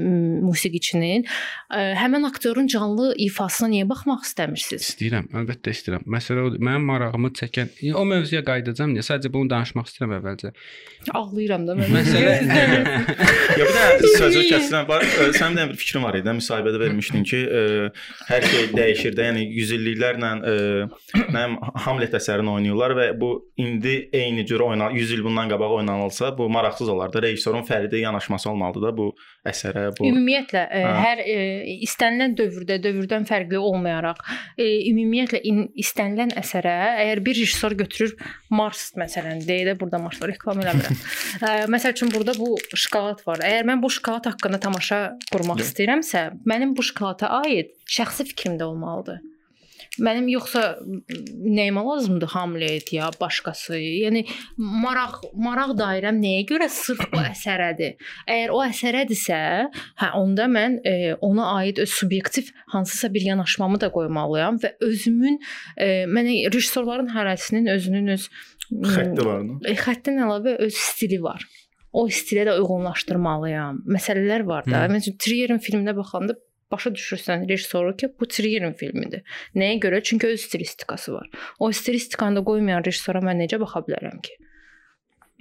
musiqiçinin. 0.47 1.27
E, 1.75 1.83
həmin 1.99 2.23
aktyorun 2.31 2.71
canlı 2.71 3.11
ifasına 3.27 3.73
niyə 3.75 3.91
baxmaq 3.91 4.23
istəmirsiniz? 4.23 4.93
İstəyirəm, 4.93 5.29
əlbəttə 5.43 5.75
istəyirəm. 5.75 6.07
Məsələ 6.07 6.47
odur. 6.47 6.63
Mənim 6.63 6.87
marağımı 6.87 7.35
çəkən 7.43 7.75
o 7.99 8.07
mövzuya 8.07 8.45
qayıdacağam 8.47 8.95
deyə 8.95 9.05
sadəcə 9.11 9.33
bunu 9.35 9.51
danışmaq 9.51 9.88
istəyirəm 9.89 10.15
əvvəlcə. 10.19 10.51
Ağlayıram 11.17 11.65
da 11.67 11.75
mən. 11.79 11.91
Məsələ 11.95 12.33
Ya 13.59 13.65
bir 13.65 13.73
də 13.75 14.11
sözü 14.17 14.43
kəsilən 14.49 14.87
var. 14.89 15.05
Sənin 15.35 15.57
də 15.57 15.65
bir 15.71 15.79
fikrin 15.79 16.05
var 16.05 16.17
idi, 16.19 16.33
müsahibədə 16.39 16.79
vermişdin 16.83 17.25
ki, 17.27 17.41
ə, 17.45 17.63
hər 18.29 18.47
şey 18.53 18.69
dəyişir 18.75 19.17
də. 19.17 19.27
Yəni 19.29 19.45
100 19.57 19.73
illiklərlə 19.79 20.31
mənim 21.33 21.57
Hamlet 21.85 22.15
əsərini 22.19 22.53
oynayırlar 22.55 22.95
və 22.99 23.07
bu 23.19 23.31
indi 23.59 23.95
eyni 24.13 24.45
cür 24.49 24.65
oynan 24.69 24.95
100 24.95 25.15
il 25.17 25.23
bundan 25.25 25.51
qabaq 25.51 25.79
oynanılsa, 25.79 26.31
bu 26.37 26.49
maraqsız 26.49 26.89
olardı. 26.89 27.21
Rejissorun 27.27 27.65
fərdi 27.67 28.03
yanaşması 28.03 28.49
olmalıdır 28.49 28.87
da 28.87 28.97
bu 28.97 29.13
əsərə, 29.49 29.85
bu 29.97 30.07
Ümumiyyətlə 30.09 30.63
Hə. 30.71 30.81
hər 31.03 31.21
ə, 31.23 31.37
istənilən 31.85 32.35
dövrdə, 32.39 32.79
dövrdən 32.83 33.27
fərqli 33.29 33.59
olmayaraq, 33.59 34.21
ə, 34.55 34.67
ümumiyyətlə 34.91 35.41
in, 35.49 35.63
istənilən 35.79 36.35
əsərə 36.39 36.75
əgər 37.05 37.23
bir 37.25 37.39
rejissor 37.39 37.77
götürür 37.79 38.15
Mars 38.53 38.89
məsələn, 38.99 39.43
deyə 39.47 39.71
də 39.71 39.77
burada 39.79 40.01
Mars 40.01 40.21
reklam 40.23 40.61
eləmirəm. 40.63 40.99
Ə, 41.39 41.55
məsəl 41.73 41.95
üçün 41.95 42.13
burada 42.13 42.35
bu 42.39 42.55
şokolad 42.73 43.23
var. 43.27 43.43
Əgər 43.49 43.67
mən 43.69 43.83
bu 43.83 43.91
şokolad 43.93 44.31
haqqında 44.31 44.61
tamaşa 44.63 45.01
qurmaq 45.31 45.61
Yox. 45.61 45.73
istəyirəmsə, 45.73 46.25
mənim 46.49 46.75
bu 46.77 46.85
şokolada 46.85 47.33
aid 47.43 47.75
şəxsi 47.89 48.29
fikrim 48.31 48.57
də 48.59 48.69
olmalıdır. 48.69 49.21
Mənim 50.03 50.29
yoxsa 50.31 50.63
nəyimə 50.81 51.83
lazımdır 51.85 52.31
Hamlet 52.33 52.91
ya 52.93 53.09
başqası. 53.19 53.77
Yəni 53.79 54.25
maraq 54.57 55.21
maraq 55.33 55.75
dairəm 55.79 56.19
nəyə 56.21 56.45
görə 56.49 56.69
sırf 56.73 57.05
o 57.13 57.21
əsərədir. 57.31 57.95
Əgər 58.27 58.53
o 58.55 58.61
əsərədirsə, 58.65 59.39
hə 60.01 60.11
onda 60.19 60.49
mən 60.51 60.79
e, 60.87 60.95
ona 61.25 61.51
aid 61.59 61.81
öz 61.83 61.91
subyektiv 61.91 62.51
hansısa 62.73 63.13
bir 63.13 63.27
yanaşmamı 63.31 63.81
da 63.81 63.91
qoymalıyam 63.93 64.59
və 64.63 64.75
özümün 64.89 65.39
e, 65.77 65.89
mənə 66.09 66.41
rejissorların 66.53 67.11
hərəsinin 67.15 67.71
özünün 67.75 68.13
öz 68.15 68.29
xətti 68.69 69.25
var. 69.25 69.47
E, 69.65 69.75
xəttin 69.79 70.21
əlavə 70.25 70.59
öz 70.67 70.75
stili 70.75 71.21
var. 71.23 71.45
O 71.91 72.05
stilə 72.13 72.43
də 72.45 72.53
uyğunlaşdırmalıyam. 72.59 73.81
Məsələlər 73.89 74.43
var 74.45 74.67
da. 74.69 74.83
Məsələn, 74.91 75.17
Trierin 75.17 75.61
filminə 75.63 75.95
baxanda 75.97 76.35
başa 76.71 76.89
düşürsən 76.95 77.47
rejissoru 77.49 77.95
ki, 77.97 78.11
bu 78.19 78.27
Trierin 78.27 78.73
filmidir. 78.73 79.23
Nəyə 79.55 79.79
görə? 79.85 80.03
Çünki 80.03 80.27
öz 80.27 80.41
stilistikası 80.41 81.13
var. 81.13 81.29
O 81.59 81.71
stilistikanı 81.71 82.39
da 82.39 82.43
qoymayan 82.43 82.85
rejissora 82.85 83.23
mən 83.25 83.41
necə 83.43 83.59
baxa 83.61 83.81
bilərəm 83.87 84.21
ki? 84.21 84.37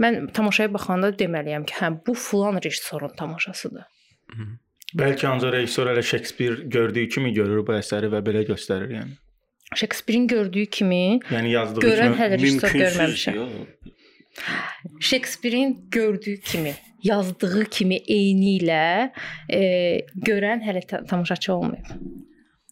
Mən 0.03 0.29
tamaşaya 0.33 0.73
baxanda 0.75 1.11
deməliyəm 1.21 1.67
ki, 1.67 1.75
hə 1.81 1.93
bu 2.07 2.15
filan 2.15 2.61
rejissorun 2.65 3.15
tamaşasıdır. 3.19 3.87
Bəlkə 4.99 5.27
ancaq 5.29 5.53
rejissor 5.53 5.91
elə 5.93 6.03
Shakespeare 6.03 6.69
gördüyü 6.77 7.09
kimi 7.09 7.33
görür 7.37 7.65
bu 7.67 7.75
əsəri 7.77 8.09
və 8.13 8.23
belə 8.25 8.45
göstərir 8.49 8.95
yəni. 8.95 9.17
Shakespeare-in 9.77 10.27
gördüyü 10.29 10.67
kimi 10.67 11.21
Yəni 11.29 11.51
yazdığı 11.53 11.83
görən 11.85 12.15
kimi 12.15 12.21
hələ 12.23 12.39
rejissor 12.41 12.77
görməmişəm. 12.83 13.35
Shakespeare-in 15.01 15.75
gördüyü 15.91 16.41
kimi, 16.41 16.75
yazdığı 17.03 17.65
kimi 17.71 17.97
eyni 18.09 18.57
ilə 18.61 19.11
e, 19.51 19.61
görən 20.17 20.65
hələ 20.67 20.83
ta 20.87 21.05
tamaşaçı 21.05 21.53
olmayıb. 21.55 21.93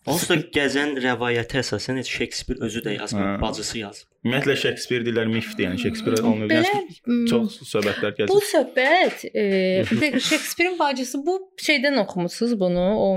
Onsuz 0.06 0.28
da 0.30 0.36
gəzən 0.54 0.92
rəvayətə 1.02 1.64
əsasən 1.64 1.96
heç 1.98 2.10
Shakespeare 2.14 2.62
özü 2.62 2.80
də 2.84 2.92
yazmır, 2.94 3.24
Hə. 3.26 3.40
bacısı 3.42 3.78
yazıb. 3.80 4.06
Ümumiyyətlə 4.24 4.54
Shakespeare 4.60 5.02
deyirlər 5.06 5.26
mifdir, 5.32 5.64
yəni 5.66 5.80
Shakespeare 5.82 6.20
olmayıb. 6.22 6.52
Belə 6.52 6.70
Yəni 6.76 7.24
çox 7.30 7.56
söhbətlər 7.72 8.12
bu 8.14 8.20
gəzir. 8.20 8.46
söhbət 8.52 9.24
e, 9.32 9.42
bir 9.90 9.98
dəqiqə 10.04 10.20
Shakespeare-in 10.28 10.78
bacısı 10.78 11.18
bu 11.26 11.34
şeydən 11.58 11.98
oxumusunuz 12.04 12.54
bunu, 12.60 12.86
o 13.06 13.10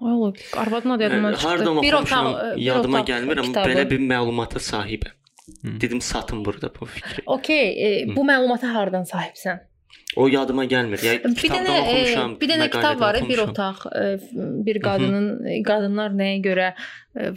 Ay 0.00 0.12
Allah, 0.12 0.32
arvadın 0.56 0.90
adı 0.90 1.02
yadımdan 1.02 1.32
Hə, 1.32 1.36
çıxdı. 1.36 1.48
Hardan 1.48 1.82
Bir 1.82 1.92
otaq, 1.92 2.28
bir 2.56 2.62
yadıma 2.62 3.00
gəlmir, 3.10 3.40
amma 3.42 3.64
belə 3.68 3.82
bir 3.90 4.00
məlumata 4.00 4.62
sahibəm. 4.70 5.12
Hı. 5.64 5.80
Dedim 5.80 6.00
satın 6.00 6.44
burada 6.44 6.70
bu 6.80 6.86
fikri. 6.86 7.22
Okay, 7.26 7.66
e, 8.02 8.16
bu 8.16 8.24
məlumata 8.24 8.72
hardan 8.74 9.02
sahibsən? 9.04 9.58
O 10.16 10.26
yadıma 10.28 10.64
gəlmir. 10.64 11.02
Ya 11.04 11.12
Bir 11.24 11.50
dənə 11.50 11.74
e, 11.76 11.80
oxumuşam. 11.80 12.40
bir 12.40 12.48
dənə 12.48 12.66
kitab 12.70 13.00
var, 13.00 13.14
bir 13.28 13.38
oxumuşam. 13.38 13.50
otaq, 13.50 13.76
e, 14.02 14.20
bir 14.66 14.80
qadının 14.82 15.26
qadınlar 15.66 16.10
nəyə 16.10 16.40
görə 16.44 16.68
e, 17.16 17.30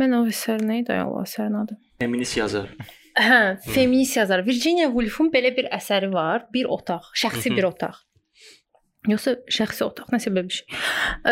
mən 0.00 0.16
o 0.18 0.24
əsər 0.28 0.62
nə 0.64 0.80
idi 0.82 0.92
Allah 0.96 1.24
əsərin 1.28 1.56
adı? 1.64 1.76
Feminist 2.00 2.36
yazar. 2.36 2.68
Hə, 3.20 3.58
feminist 3.74 4.16
yazar 4.16 4.46
Virginia 4.46 4.86
Woolfun 4.88 5.28
belə 5.32 5.50
bir 5.56 5.66
əsəri 5.76 6.12
var, 6.12 6.46
bir 6.54 6.64
otaq, 6.64 7.10
şəxsi 7.24 7.50
Mhm. 7.50 7.56
bir 7.56 7.64
otaq. 7.64 7.96
Yoxsa 9.08 9.36
şəxsi 9.48 9.84
otaq, 9.84 10.08
nəsə 10.12 10.28
belə 10.32 10.44
bir 10.48 10.54
şey. 10.60 10.66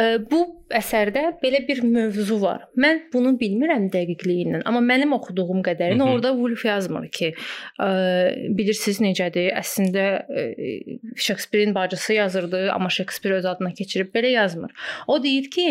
E, 0.01 0.31
bu 0.31 0.58
əsərdə 0.75 1.25
belə 1.43 1.61
bir 1.69 1.81
mövzu 1.87 2.39
var. 2.43 2.67
Mən 2.81 3.05
bunu 3.13 3.35
bilmirəm 3.41 3.89
dəqiqliyi 3.93 4.47
ilə, 4.47 4.61
amma 4.69 4.83
mənim 4.85 5.15
oxuduğum 5.17 5.63
qədərini 5.67 6.05
orada 6.05 6.33
Woolf 6.37 6.65
yazmır 6.67 7.09
ki, 7.15 7.31
e, 7.81 7.89
bilirsiniz 8.59 9.01
necədir? 9.05 9.51
Əslində 9.59 10.07
e, 10.29 10.47
Şekspirin 11.17 11.75
bacısı 11.75 12.19
yazırdı, 12.19 12.73
amma 12.73 12.91
Şekspir 12.91 13.39
öz 13.39 13.47
adına 13.47 13.73
keçirib 13.79 14.13
belə 14.15 14.33
yazmır. 14.35 14.75
O 15.07 15.23
deyir 15.23 15.49
ki, 15.51 15.69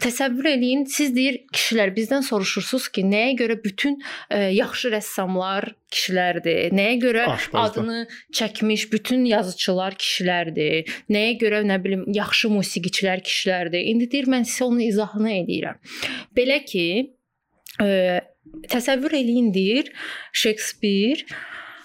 təsəvvür 0.00 0.52
eləyin, 0.54 0.86
siz 0.88 1.14
deyir 1.16 1.42
kişilər 1.52 1.94
bizdən 1.96 2.24
soruşursunuz 2.26 2.88
ki, 2.94 3.04
nəyə 3.10 3.36
görə 3.42 3.60
bütün 3.64 4.00
e, 4.30 4.50
yaxşı 4.56 4.94
rəssamlar 4.96 5.72
kişilərdir? 5.90 6.70
Nəyə 6.76 6.96
görə 7.02 7.26
Aşpazlar. 7.34 7.70
adını 7.70 8.06
çəkmiş 8.36 8.86
bütün 8.92 9.24
yazıçılar 9.28 9.96
kişilərdir? 9.98 10.90
Nəyə 11.10 11.36
görə 11.40 11.62
nə 11.66 11.80
bilim 11.82 12.04
yaxşı 12.14 12.50
musiqiçilər 12.52 13.22
kişilərdir? 13.26 13.82
İndi 13.94 14.10
deyir 14.10 14.29
mən 14.30 14.46
sizə 14.48 14.66
onun 14.68 14.82
izahını 14.86 15.32
eləyirəm. 15.40 15.80
Belə 16.36 16.60
ki, 16.66 16.86
e, 17.82 17.88
təsəvvür 18.70 19.16
eləyin 19.20 19.52
deyir 19.54 19.90
Şekspir 20.32 21.24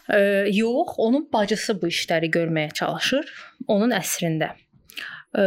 e, 0.10 0.20
yox, 0.52 0.96
onun 0.98 1.28
bacısı 1.34 1.78
bu 1.82 1.90
işləri 1.94 2.32
görməyə 2.34 2.74
çalışır 2.74 3.32
onun 3.68 3.96
əsrində. 3.98 4.54
Ə, 5.36 5.44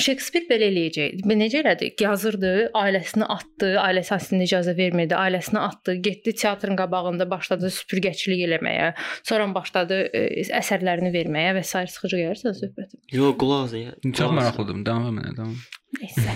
Şekspir 0.00 0.46
belə 0.48 0.66
eləyəcək. 0.72 1.20
Necə 1.30 1.60
elədi? 1.62 1.86
Yazırdı, 2.02 2.50
ailəsini 2.76 3.26
atdı, 3.30 3.68
ailəsi 3.78 4.12
əslində 4.16 4.44
icazə 4.48 4.74
vermirdi, 4.78 5.14
ailəsini 5.14 5.60
atdı, 5.62 5.94
getdi 6.02 6.34
teatrın 6.40 6.76
qabağında 6.80 7.28
başladı 7.30 7.70
süpürgəçilik 7.76 8.40
eləməyə, 8.48 8.88
sonra 9.22 9.46
başladı 9.54 9.96
ə, 10.08 10.10
əsərlərini 10.60 11.10
verməyə 11.14 11.50
və 11.58 11.62
s. 11.66 11.72
sıxıcı 11.94 12.16
gəlirsə 12.24 12.48
söhbətim. 12.58 12.98
Yox, 13.14 13.34
qulaq 13.40 13.62
as. 13.68 13.72
ya. 13.78 13.92
Çox 14.10 14.30
maraqlıdır. 14.34 14.76
Davam 14.86 15.16
et, 15.22 15.30
davam. 15.36 15.56
Nəysə. 16.00 16.30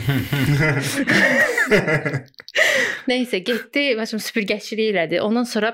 Nəysə, 3.11 3.37
getdi, 3.47 3.83
məsələn, 3.99 4.23
süpürgəçilik 4.29 4.89
elədi. 4.95 5.17
Ondan 5.23 5.47
sonra 5.49 5.71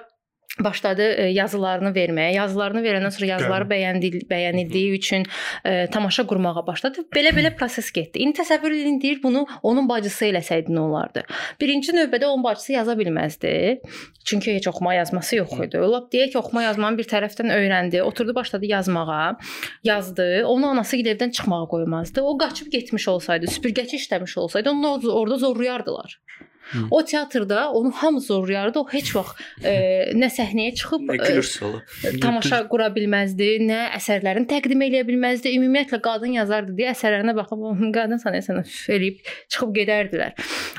başladı 0.58 1.02
e, 1.02 1.26
yazılarını 1.32 1.92
verməyə. 1.94 2.34
Yazılarını 2.34 2.82
verəndən 2.84 3.14
sonra 3.14 3.28
yazıları 3.30 3.66
bəyəndi, 3.70 4.10
bəyənildiyi 4.30 4.96
üçün 4.98 5.26
e, 5.64 5.86
tamaşa 5.92 6.26
qurmağa 6.26 6.66
başladı. 6.66 7.06
Belə-belə 7.14 7.54
proses 7.56 7.90
getdi. 7.92 8.18
İndi 8.24 8.40
təsəvvür 8.40 8.74
edin 8.80 9.00
deyir 9.02 9.22
bunu 9.22 9.46
onun 9.62 9.88
bacısı 9.88 10.26
eləsəydi 10.30 10.74
nə 10.74 10.82
olardı? 10.82 11.24
Birinci 11.60 11.94
növbədə 11.96 12.26
onun 12.26 12.44
bacısı 12.44 12.72
yaza 12.72 12.98
bilməzdi. 12.98 13.80
Çünki 14.24 14.54
heç 14.54 14.68
oxuma 14.68 14.94
yazması 14.94 15.36
yox 15.36 15.52
idi. 15.64 15.80
Lap 15.94 16.12
deyək 16.12 16.34
ki, 16.34 16.38
oxuma 16.38 16.62
yazmanı 16.62 16.98
bir 16.98 17.08
tərəfdən 17.08 17.54
öyrəndi, 17.54 18.02
oturdu 18.02 18.34
başladı 18.34 18.66
yazmağa, 18.66 19.38
yazdı. 19.84 20.44
Onu 20.46 20.66
anası 20.66 20.96
evdən 20.96 21.30
çıxmağa 21.30 21.66
qoymazdı. 21.70 22.22
O 22.22 22.38
qaçıb 22.38 22.70
getmiş 22.72 23.08
olsaydı, 23.08 23.46
süpürgəçi 23.46 23.96
işləmiş 24.02 24.38
olsaydı, 24.38 24.70
onu 24.70 25.12
orada 25.12 25.36
zorlayardılar. 25.36 26.20
Hı. 26.70 26.78
O 26.90 27.04
teatrda 27.04 27.70
onu 27.72 27.90
hamı 27.90 28.20
zorlayardı. 28.20 28.78
O 28.78 28.86
heç 28.92 29.14
vaxt 29.16 29.40
e, 29.64 29.72
nə 30.14 30.28
səhnəyə 30.30 30.74
çıxıb 30.78 31.00
Nə 31.08 31.16
e, 31.18 31.66
ola. 31.66 31.80
tamaşa 32.22 32.60
qura 32.68 32.86
bilməzdi, 32.94 33.48
nə 33.66 33.80
əsərlərini 33.98 34.46
təqdim 34.50 34.84
edə 34.86 35.02
bilməzdi. 35.08 35.52
Ümumiyyətlə 35.58 36.00
qadın 36.04 36.36
yazardı 36.38 36.76
deyə 36.78 36.92
əsərlərinə 36.94 37.34
baxıb 37.36 37.64
"Hı, 37.80 37.90
qadın 37.96 38.16
sanırsan 38.22 38.62
eləyib 38.96 39.18
çıxıb 39.48 39.74
gedərdilər. 39.78 40.32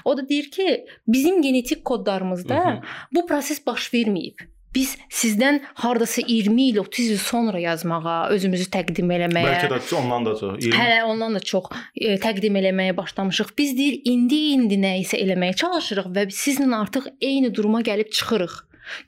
O 0.06 0.18
da 0.18 0.30
deyir 0.30 0.52
ki, 0.52 0.86
bizim 1.08 1.42
genetik 1.42 1.86
kodlarımızda 1.86 2.56
Mhm. 2.56 2.82
bu 3.16 3.26
proses 3.26 3.66
baş 3.68 3.90
verməyib. 3.94 4.36
Biz 4.76 4.94
sizdən 5.12 5.60
hardasa 5.84 6.22
20 6.24 6.68
il, 6.70 6.80
30 6.80 7.10
il 7.12 7.18
sonra 7.20 7.60
yazmağa, 7.60 8.30
özümüzü 8.32 8.70
təqdim 8.72 9.12
eləməyə 9.12 9.50
Bəlkə 9.50 9.70
də 9.74 9.80
ondan 10.00 10.26
da 10.30 10.36
çox. 10.40 10.58
20 10.64 10.80
Hələ 10.80 11.02
ondan 11.12 11.36
da 11.36 11.42
çox 11.52 11.68
e, 11.96 12.16
təqdim 12.24 12.60
eləməyə 12.62 12.96
başlamışıq. 12.98 13.52
Biz 13.58 13.74
deyir 13.78 14.00
indi-indi 14.14 14.80
nə 14.80 14.96
isə 15.04 15.20
eləməyə 15.20 15.58
çalışırıq 15.60 16.12
və 16.16 16.28
sizlə 16.32 16.70
artıq 16.80 17.12
eyni 17.20 17.52
duruma 17.56 17.84
gəlib 17.84 18.12
çıxırıq. 18.16 18.56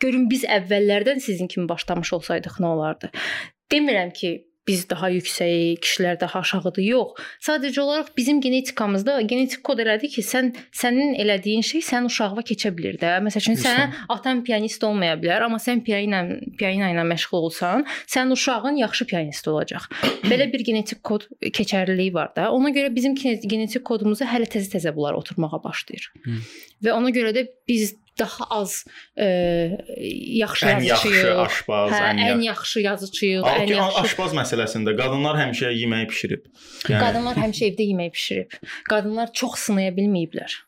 Görün 0.04 0.28
biz 0.32 0.44
əvvəllərdən 0.44 1.24
sizin 1.24 1.48
kimi 1.48 1.70
başlamış 1.70 2.14
olsaydıq 2.20 2.60
nə 2.60 2.74
olardı? 2.76 3.10
Demirəm 3.72 4.12
ki, 4.14 4.36
biz 4.68 4.86
daha 4.90 5.10
yüksəyik, 5.12 5.82
kişilər 5.84 6.20
daha 6.20 6.40
aşağıdır. 6.40 6.84
Yox. 6.84 7.20
Sadəcə 7.44 7.82
olaraq 7.82 8.12
bizim 8.18 8.42
genetikamızda 8.42 9.22
genetik 9.22 9.64
kod 9.64 9.82
elədi 9.84 10.10
ki, 10.14 10.24
sən 10.24 10.54
sənin 10.72 11.16
elədiyin 11.20 11.66
şey 11.68 11.84
sənin 11.84 12.08
uşağına 12.12 12.46
keçə 12.48 12.72
bilər 12.78 13.00
də. 13.02 13.16
Məsəl 13.26 13.44
üçün 13.44 13.60
sənin 13.60 13.96
atan 14.14 14.44
pianist 14.48 14.84
olmaya 14.88 15.18
bilər, 15.20 15.44
amma 15.48 15.60
sən 15.64 15.84
pianino 15.84 16.40
pianino 16.60 16.92
ilə 16.94 17.04
məşğul 17.12 17.50
olsan, 17.50 17.84
sənin 18.08 18.36
uşağın 18.38 18.80
yaxşı 18.84 19.08
pianist 19.12 19.48
olacaq. 19.52 19.90
Belə 20.32 20.48
bir 20.54 20.64
genetik 20.64 21.04
kod 21.04 21.28
keçərliliyi 21.44 22.14
var 22.16 22.32
da. 22.36 22.50
Ona 22.56 22.72
görə 22.76 22.94
bizim 22.96 23.16
genetik 23.16 23.84
kodumuzu 23.84 24.28
hələ 24.30 24.48
təzə-təzə 24.48 24.96
bunlar 24.96 25.20
oturmağa 25.20 25.60
başlayır. 25.64 26.12
Hı. 26.24 26.40
Və 26.88 26.96
ona 26.96 27.12
görə 27.16 27.36
də 27.36 27.48
biz 27.68 27.96
daha 28.20 28.46
az 28.50 28.86
e, 29.18 29.26
yaxşı 30.44 30.66
ən 30.66 30.84
yaxşı 30.86 31.08
yazıçıyıq. 31.08 31.40
aşpaz, 31.46 31.92
Hə, 31.92 32.02
ən 32.10 32.20
ən 32.20 32.44
yaxşı. 32.44 32.46
yaxşı 32.50 32.80
yazıçıyıq, 32.88 33.48
ən 33.54 33.72
yaxşı 33.74 34.02
aşpaz 34.04 34.36
məsələsində 34.42 34.94
qadınlar 35.00 35.40
həmişə 35.42 35.72
yeməyi 35.78 36.10
bişirib. 36.12 36.46
Qadınlar 36.90 37.40
həmişə 37.44 37.72
evdə 37.72 37.88
yemək 37.94 38.14
bişirib. 38.14 38.60
Qadınlar 38.90 39.34
çox 39.34 39.58
sınaya 39.70 39.92
bilməyiblər. 39.98 40.60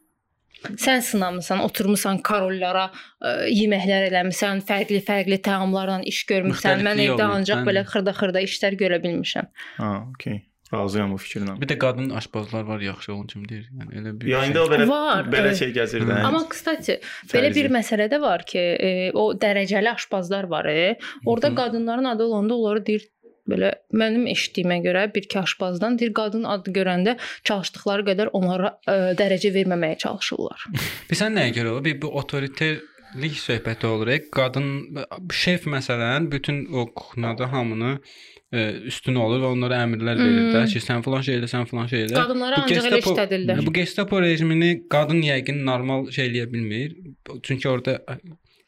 Sən 0.81 1.01
sınamısan, 1.05 1.59
oturmusan 1.61 2.17
karollara, 2.25 2.87
ə, 3.21 3.45
yeməklər 3.53 4.07
eləmisən, 4.09 4.63
fərqli-fərqli 4.65 5.37
təamlarla 5.45 5.99
iş 6.09 6.23
görmüsən. 6.31 6.81
Mən 6.87 7.03
evdə 7.05 7.27
ancaq 7.35 7.61
bəli. 7.61 7.67
belə 7.69 7.83
xırda-xırda 7.91 8.41
işlər 8.47 8.73
görə 8.79 8.97
bilmişəm. 9.03 9.51
Ha, 9.77 9.91
okey. 10.15 10.41
Razıyam 10.73 11.11
bu 11.13 11.17
fikrinlə. 11.21 11.53
Bir 11.61 11.67
də 11.69 11.77
qadın 11.77 12.09
aşpazlar 12.09 12.63
var, 12.65 12.79
yaxşı 12.81 13.13
olan 13.13 13.27
kimi 13.27 13.49
deyir. 13.49 13.67
Yəni 13.79 13.99
elə 14.01 14.13
bir 14.21 14.27
Ya 14.27 14.41
şey. 14.45 14.57
o 14.61 14.65
belə 14.71 14.87
Var, 14.89 15.25
belə 15.31 15.47
evet. 15.51 15.57
şey 15.59 15.73
gəzir 15.75 16.05
də. 16.09 16.15
Hı. 16.19 16.23
Amma 16.27 16.41
kstati, 16.49 16.99
belə 17.33 17.51
bir 17.55 17.69
məsələ 17.69 18.07
də 18.11 18.21
var 18.21 18.45
ki, 18.49 18.59
e, 18.59 19.11
o 19.13 19.33
dərəcəli 19.37 19.91
aşpazlar 19.93 20.43
var. 20.49 20.65
E. 20.65 20.97
Orda 21.25 21.49
Mhm. 21.49 21.55
qadınların 21.55 22.03
adı 22.13 22.23
olanda 22.23 22.55
onları 22.55 22.85
deyir 22.85 23.05
belə 23.49 23.73
mənim 23.93 24.25
eşitdiyimə 24.27 24.79
görə 24.81 25.13
bir 25.15 25.21
iki 25.23 25.39
aşpazdan 25.39 25.99
deyir 25.99 26.13
qadın 26.17 26.43
adı 26.49 26.71
görəndə 26.73 27.17
çalışdıkları 27.43 28.01
qədər 28.09 28.29
onlara 28.33 28.71
ə, 28.89 29.13
dərəcə 29.19 29.53
verməməyə 29.53 29.97
çalışırlar. 30.01 30.65
Bilirsən 31.11 31.37
nəyə 31.37 31.53
görə 31.53 31.75
o? 31.77 31.83
Bir 31.85 32.01
bu 32.01 32.07
otoriterlik 32.17 33.37
söhbəti 33.37 33.85
olur. 33.85 34.07
e. 34.07 34.17
Qadın 34.31 34.97
şef 35.31 35.67
məsələn 35.69 36.31
bütün 36.31 36.65
o 36.73 36.87
kuxnyada 36.93 37.51
hamını 37.51 37.99
e, 37.99 38.34
üstün 38.53 39.15
olur 39.19 39.41
və 39.41 39.51
onlara 39.55 39.81
əmrlər 39.83 40.19
verir 40.19 40.51
də 40.53 40.59
Hmm. 40.61 40.69
ki, 40.71 40.79
sən 40.79 41.01
falan 41.03 41.21
şey 41.25 41.39
elə, 41.39 41.47
sən 41.49 41.65
falan 41.67 41.87
şey 41.91 42.05
elə. 42.05 42.15
Qadınlara 42.15 42.57
Bu 42.57 42.61
ancaq 42.61 42.89
elə 42.91 42.99
işlədirlər. 43.01 43.65
Bu 43.65 43.73
Gestapo 43.73 44.21
rejimini 44.21 44.69
qadın 44.89 45.21
yəqin 45.25 45.63
normal 45.65 46.11
şey 46.11 46.29
eləyə 46.29 46.51
bilmir. 46.53 46.95
Çünki 47.43 47.69
orada 47.69 47.97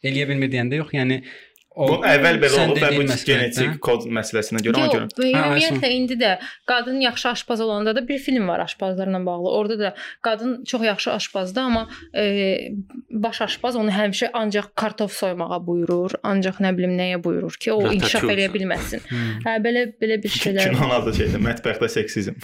eləyə 0.04 0.28
bilmir 0.30 0.52
deyəndə 0.52 0.82
yox, 0.82 0.92
yəni 0.98 1.22
o 1.78 1.88
Bu 1.92 1.98
əvvəl 2.10 2.40
belə 2.42 2.64
olub 2.64 2.80
və 2.82 2.90
bu 2.96 3.06
genetik 3.28 3.76
kod 3.86 4.08
məsələsinə 4.18 4.62
görə 4.66 4.80
ona 4.80 4.88
Yox, 4.88 4.96
görə. 4.96 5.28
Hə, 5.28 5.42
ümumiyyətlə 5.44 5.92
indi 5.94 6.18
də 6.18 6.32
qadın 6.70 7.00
yaxşı 7.04 7.30
aşpaz 7.30 7.62
olanda 7.62 7.94
da 7.96 8.02
bir 8.08 8.18
film 8.20 8.48
var 8.48 8.64
aşpazlarla 8.66 9.22
bağlı. 9.26 9.52
Orada 9.52 9.80
da 9.80 9.94
qadın 10.22 10.64
çox 10.66 10.84
yaxşı 10.84 11.12
aşpazdır, 11.14 11.62
amma 11.62 11.88
e, 12.16 12.24
baş 13.12 13.42
aşpaz 13.42 13.76
onu 13.76 13.94
həmişə 13.94 14.32
ancaq 14.34 14.72
kartof 14.76 15.14
soymağa 15.14 15.60
buyurur, 15.68 16.18
ancaq 16.24 16.62
nə 16.66 16.74
bilim 16.78 16.98
nəyə 16.98 17.22
buyurur 17.24 17.54
ki, 17.60 17.72
o 17.74 17.78
Ratatouille. 17.78 18.00
inkişaf 18.02 18.24
eləyə 18.34 18.50
bilməsin. 18.56 19.06
Hmm. 19.10 19.38
Hə, 19.46 19.58
belə 19.66 19.86
belə 20.02 20.18
bir 20.24 20.34
şeylər. 20.34 20.72
Kinonun 20.72 20.96
adı 20.98 21.14
şeydir, 21.20 21.44
mətbəxdə 21.46 21.92
seksizm. 21.98 22.42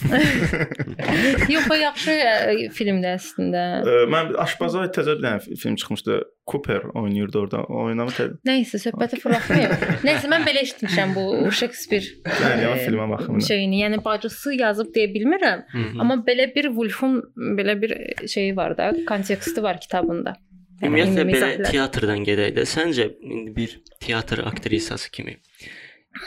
Yox, 1.50 1.72
o 1.72 1.80
yaxşı 1.82 2.12
e, 2.12 2.70
filmdir 2.78 3.18
əslində. 3.18 3.66
Ə, 3.82 3.98
Mən 4.13 4.34
aşpaza 4.46 4.86
təzə 4.94 5.18
bir 5.18 5.25
dənə 5.25 5.58
film 5.58 5.75
çıxmışdı. 5.82 6.22
Cooper 6.48 6.84
oynayırdı 7.00 7.40
orada. 7.40 7.62
Oynamı 7.72 8.12
təzə. 8.12 8.36
Nəysə, 8.48 8.82
söhbəti 8.84 9.22
fırlatmayım. 9.24 9.75
Nəysə, 10.06 10.30
mən 10.32 10.46
belə 10.48 10.63
eşitmişəm 10.68 11.13
bu 11.15 11.25
Shakespeare. 11.51 12.10
Yəni 12.27 12.70
o 12.70 12.74
e, 12.75 12.86
filmə 12.86 13.10
baxım. 13.12 13.42
şeyini, 13.48 13.82
yəni 13.84 14.00
bacısı 14.06 14.56
yazıb 14.60 14.94
deyə 14.96 15.10
bilmirəm. 15.15 15.65
Amma 16.00 16.20
belə 16.27 16.50
bir 16.56 16.70
Wolfun 16.75 17.22
belə 17.60 17.77
bir 17.82 17.96
şeyi 18.27 18.56
var 18.58 18.77
da, 18.77 18.92
konteksti 19.08 19.63
var 19.63 19.80
kitabında. 19.82 20.36
Ümumiyyətlə 20.84 21.25
belə 21.30 21.51
teatrdan 21.70 22.25
gedək 22.27 22.58
də. 22.58 22.68
Səncə 22.68 23.08
indi 23.22 23.56
bir 23.56 23.77
teatr 24.03 24.44
aktrisası 24.44 25.12
kimi 25.12 25.38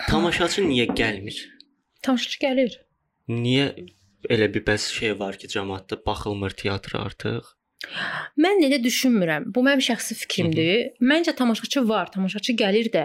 tamaşaçı 0.08 0.64
niyə 0.66 0.88
gəlmir? 0.96 1.42
Tamaşaçı 2.02 2.40
gəlir. 2.42 2.80
Niyə 3.28 3.68
elə 4.30 4.48
bir 4.54 4.64
bəs 4.66 4.88
şey 4.94 5.18
var 5.18 5.36
ki, 5.38 5.50
cəmaatda 5.52 5.98
baxılmır 6.06 6.56
teatra 6.62 7.04
artıq? 7.06 7.55
Mən 8.42 8.62
elə 8.66 8.78
düşünmürəm. 8.84 9.50
Bu 9.54 9.62
mənim 9.66 9.82
şəxsi 9.84 10.16
fikrimdir. 10.22 10.94
Məncə 11.00 11.34
tamaşaçı 11.36 11.82
var, 11.88 12.10
tamaşaçı 12.14 12.56
gəlir 12.58 12.90
də. 12.94 13.04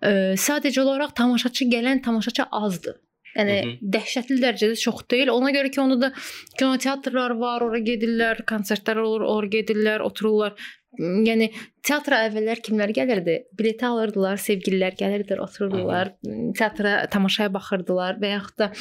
Ə, 0.00 0.10
sadəcə 0.40 0.82
olaraq 0.84 1.14
tamaşaçı 1.18 1.68
gələn 1.72 2.02
tamaşaçı 2.04 2.46
azdır. 2.50 2.98
Yəni 3.36 3.56
Hı 3.62 3.68
-hı. 3.68 3.90
dəhşətli 3.94 4.36
dərəcədə 4.42 4.76
çox 4.76 5.04
deyil. 5.10 5.30
Ona 5.30 5.50
görə 5.54 5.70
ki, 5.70 5.80
onda 5.80 6.00
da 6.00 6.12
kinoteatrlar 6.58 7.30
var, 7.38 7.62
ora 7.62 7.78
gedirlər, 7.78 8.42
konsertlər 8.52 8.98
olur, 8.98 9.20
ora 9.20 9.46
gedirlər, 9.46 10.00
otururlar. 10.02 10.54
Yəni 10.98 11.52
teatra 11.86 12.24
əvvəllər 12.26 12.62
kimlər 12.66 12.90
gəlirdi? 12.90 13.36
Bilet 13.58 13.82
alırdılar, 13.86 14.36
sevgililər 14.36 14.96
gəlirdilər, 14.98 15.38
otururdular, 15.46 16.10
teatra 16.58 17.06
tamaşaya 17.06 17.52
baxırdılar 17.54 18.18
və 18.22 18.32
yaxud 18.34 18.58
da 18.58 18.72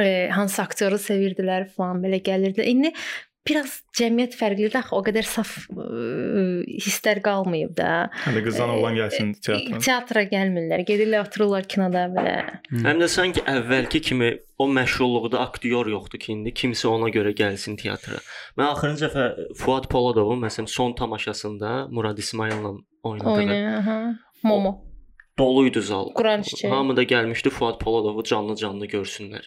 e, 0.00 0.28
hansı 0.32 0.62
aktyoru 0.62 0.96
sevirdilər 0.96 1.68
falan 1.76 2.00
belə 2.04 2.22
gəlirdilər. 2.24 2.66
İndi 2.72 2.92
biraz 3.48 3.76
cəmiyyət 3.98 4.34
fərqlidir 4.38 4.76
axı, 4.80 4.94
o 4.96 5.02
qədər 5.06 5.26
saf 5.28 5.52
ə, 5.70 5.84
hisslər 6.82 7.20
qalmayıb 7.24 7.74
da. 7.78 7.90
Hadi 8.24 8.42
qızdan 8.46 8.72
Ə, 8.72 8.76
oğlan 8.78 8.98
gəlsin 8.98 9.32
teatra. 9.44 9.80
Teatra 9.86 10.24
gəlmirlər, 10.32 10.82
gedirlər 10.88 11.26
otururlar 11.26 11.68
kinoda 11.70 12.06
belə. 12.14 12.34
Həm 12.86 13.02
də 13.02 13.08
sanki 13.12 13.44
əvvəlki 13.46 14.00
kimi 14.10 14.32
o 14.58 14.66
məşhurluqda 14.72 15.40
aktyor 15.46 15.88
yoxdur 15.92 16.18
ki, 16.22 16.32
indi 16.32 16.52
kimsə 16.56 16.88
ona 16.88 17.10
görə 17.14 17.34
gəlsin 17.36 17.76
teatra. 17.80 18.18
Mən 18.58 18.70
axırıncı 18.72 19.06
dəfə 19.06 19.26
Fuad 19.60 19.88
Poladovun 19.92 20.40
məsələn 20.46 20.68
son 20.72 20.94
tamaşasında 20.98 21.86
Murad 21.90 22.18
İsmayılla 22.18 22.74
oynadı. 23.02 23.78
aha. 23.78 23.98
Momo. 24.42 24.82
Doluydu 25.38 25.80
zal. 25.82 26.06
Quran 26.16 26.40
çiçəyi. 26.40 26.70
Hamı 26.72 26.96
da 26.96 27.02
gəlmişdi 27.04 27.50
Fuad 27.50 27.80
Poladovu 27.80 28.22
canlı-canlı 28.24 28.86
görsünlər. 28.86 29.44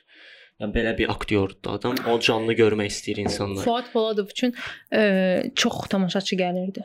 Yəni 0.59 0.73
belə 0.75 0.91
bir 0.97 1.11
aktyordur 1.13 1.71
adam. 1.71 1.95
O 2.11 2.17
canlı 2.19 2.53
görmək 2.59 2.89
istəyir 2.91 3.21
insanlar. 3.23 3.63
Fuad 3.63 3.91
Poladov 3.93 4.31
üçün 4.33 4.51
ə, 4.91 5.53
çox 5.55 5.87
tamaşaçı 5.93 6.35
gəlirdi. 6.41 6.83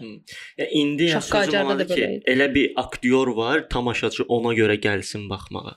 Ya 0.59 0.67
indi 0.71 1.09
ya 1.11 1.21
Şaqqa 1.21 1.45
sözüm 1.45 1.61
da 1.61 1.65
onadır 1.67 1.95
ki, 1.95 2.11
elə 2.35 2.49
bir 2.55 2.73
aktyor 2.77 3.33
var, 3.37 3.65
tamaşaçı 3.69 4.29
ona 4.29 4.55
görə 4.55 4.79
gəlsin 4.87 5.27
baxmağa. 5.31 5.75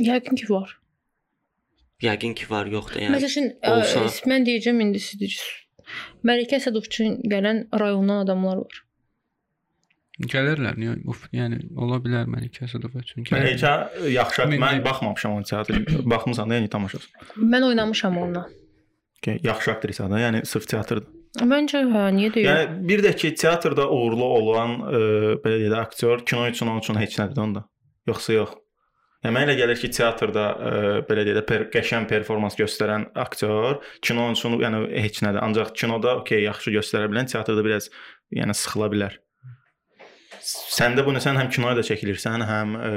Yəqin 0.00 0.36
ki 0.36 0.50
var. 0.52 0.76
Yəqin 2.04 2.34
ki 2.36 2.50
var, 2.50 2.68
yoxdur 2.68 3.00
Yəni, 3.00 3.08
yəni. 3.08 3.16
Məsəl 3.16 3.32
üçün 3.32 3.46
ə, 3.64 3.76
olsa- 3.78 4.28
mən 4.32 4.44
deyəcəm 4.50 4.82
indi 4.84 5.00
siz 5.00 5.40
Məlikə 6.26 6.58
Əsədov 6.58 6.88
üçün 6.90 7.20
gələn 7.30 7.64
rayondan 7.80 8.24
adamlar 8.26 8.56
var. 8.64 8.85
Gəlirlər, 10.16 10.78
niyə? 10.80 10.94
Uf, 11.12 11.26
yəni 11.36 11.58
ola 11.76 11.98
bilər 12.00 12.28
Məlikə 12.32 12.64
Əsədov 12.64 12.94
üçün. 13.02 13.26
Mən 13.28 13.42
heç 13.50 13.64
yaxşı 14.14 14.46
Min- 14.48 14.62
mən 14.62 14.78
baxmamışam 14.84 15.34
onun 15.36 15.44
teatrı. 15.44 15.82
Baxmısan 16.08 16.50
da 16.50 16.56
yəni 16.56 16.70
tamaşası. 16.72 17.26
Mən 17.36 17.66
oynamışam 17.66 18.16
onunla. 18.16 18.46
Okay, 19.20 19.40
yaxşı 19.44 19.72
aktrisadır. 19.72 20.22
Yəni 20.24 20.44
sırf 20.46 20.68
teatrdır. 20.72 21.10
Məncə 21.44 21.82
hə, 21.84 22.04
niyə 22.16 22.30
deyir? 22.32 22.48
Yəni 22.48 22.88
bir 22.88 23.02
də 23.04 23.12
ki, 23.16 23.34
teatrda 23.36 23.90
uğurlu 23.92 24.24
olan 24.24 24.78
e, 24.88 25.00
belə 25.44 25.58
deyək 25.60 25.74
də 25.74 25.80
aktyor 25.82 26.24
kino 26.24 26.46
üçün 26.48 26.72
onun 26.72 26.80
üçün 26.80 26.96
heç 26.96 27.18
nədir 27.20 27.42
onda. 27.42 27.66
Yoxsa 28.08 28.38
yox. 28.38 28.56
Yəni 29.24 29.36
mənə 29.36 29.50
elə 29.50 29.58
gəlir 29.60 29.80
ki, 29.82 29.90
teatrda 29.98 30.46
e, 30.56 30.72
belə 31.10 31.26
deyək 31.28 31.40
də 31.42 31.44
per, 31.50 31.66
qəşəng 31.76 32.08
performans 32.08 32.56
göstərən 32.56 33.10
aktyor 33.26 33.82
kino 34.00 34.30
üçün 34.32 34.56
yəni 34.64 34.86
heç 34.96 35.20
nədir. 35.28 35.42
Ancaq 35.44 35.76
kinoda 35.76 36.16
okey 36.22 36.46
yaxşı 36.48 36.72
göstərə 36.78 37.12
bilən, 37.12 37.28
teatrda 37.28 37.68
biraz 37.68 37.90
yəni 38.32 38.56
sıxıla 38.56 38.88
bilər. 38.96 39.20
Sən 40.46 40.94
də 40.94 41.02
bunu 41.06 41.18
sən 41.22 41.38
həm 41.40 41.48
kinoya 41.50 41.74
da 41.78 41.82
çəkilirsən, 41.86 42.44
həm 42.46 42.76
e, 42.78 42.90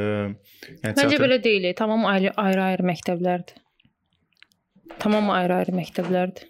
yəni 0.70 0.94
Məncə 0.94 1.08
teatr- 1.08 1.24
belə 1.24 1.40
deyil. 1.44 1.66
Tamam 1.78 2.06
ayrı 2.06 2.32
ayrı 2.38 2.86
məktəblərdir. 2.92 3.58
Tamam 5.00 5.30
ayrı-ayrı 5.32 5.72
məktəblərdir. 5.78 6.48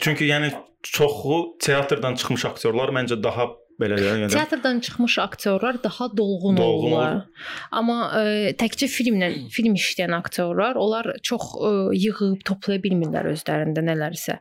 Çünki 0.00 0.28
yəni 0.28 0.52
çoxu 0.86 1.38
teatrdan 1.64 2.14
çıxmış 2.20 2.44
aktyorlar 2.52 2.92
məncə 2.94 3.16
daha 3.22 3.48
belə 3.80 3.96
yəni 3.98 4.28
Teatrdan 4.32 4.80
çıxmış 4.80 5.18
aktyorlar 5.18 5.82
daha 5.82 6.08
dolğun, 6.16 6.56
Dolğun 6.56 6.92
olurlar. 6.92 7.12
olur. 7.12 7.48
Amma 7.70 7.96
ə, 8.20 8.22
təkcə 8.60 8.88
filmlə 8.92 9.32
film 9.54 9.74
işləyən 9.78 10.14
aktyorlar, 10.16 10.78
onlar 10.78 11.10
çox 11.22 11.52
ə, 11.58 11.72
yığıb 11.96 12.44
toplaya 12.46 12.80
bilmirlər 12.84 13.32
özlərində 13.34 13.82
nələrsə. 13.88 14.38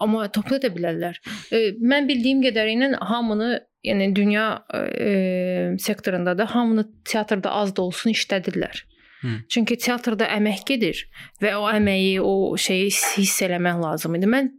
Amma 0.00 0.28
toplaya 0.32 0.62
da 0.66 0.70
bilərlər. 0.76 1.20
Ə, 1.52 1.64
mən 1.80 2.08
bildiyim 2.08 2.40
qədərilə 2.44 2.94
hamını, 3.12 3.50
yəni 3.86 4.10
dünya 4.16 4.46
ə, 4.74 5.76
sektorunda 5.80 6.36
da 6.38 6.46
hamını 6.54 6.86
teatrda 7.04 7.52
az 7.62 7.74
da 7.76 7.82
olsun 7.82 8.14
işlədirlər. 8.14 8.84
Hı. 9.20 9.34
Çünki 9.52 9.76
teatrda 9.76 10.30
əmək 10.38 10.64
gedir 10.68 11.04
və 11.42 11.52
o 11.60 11.66
əməyi, 11.68 12.16
o 12.24 12.56
şeyi 12.56 12.88
hiss 12.88 13.42
eləmək 13.44 13.82
lazım 13.82 14.16
idi. 14.16 14.28
Mən 14.30 14.54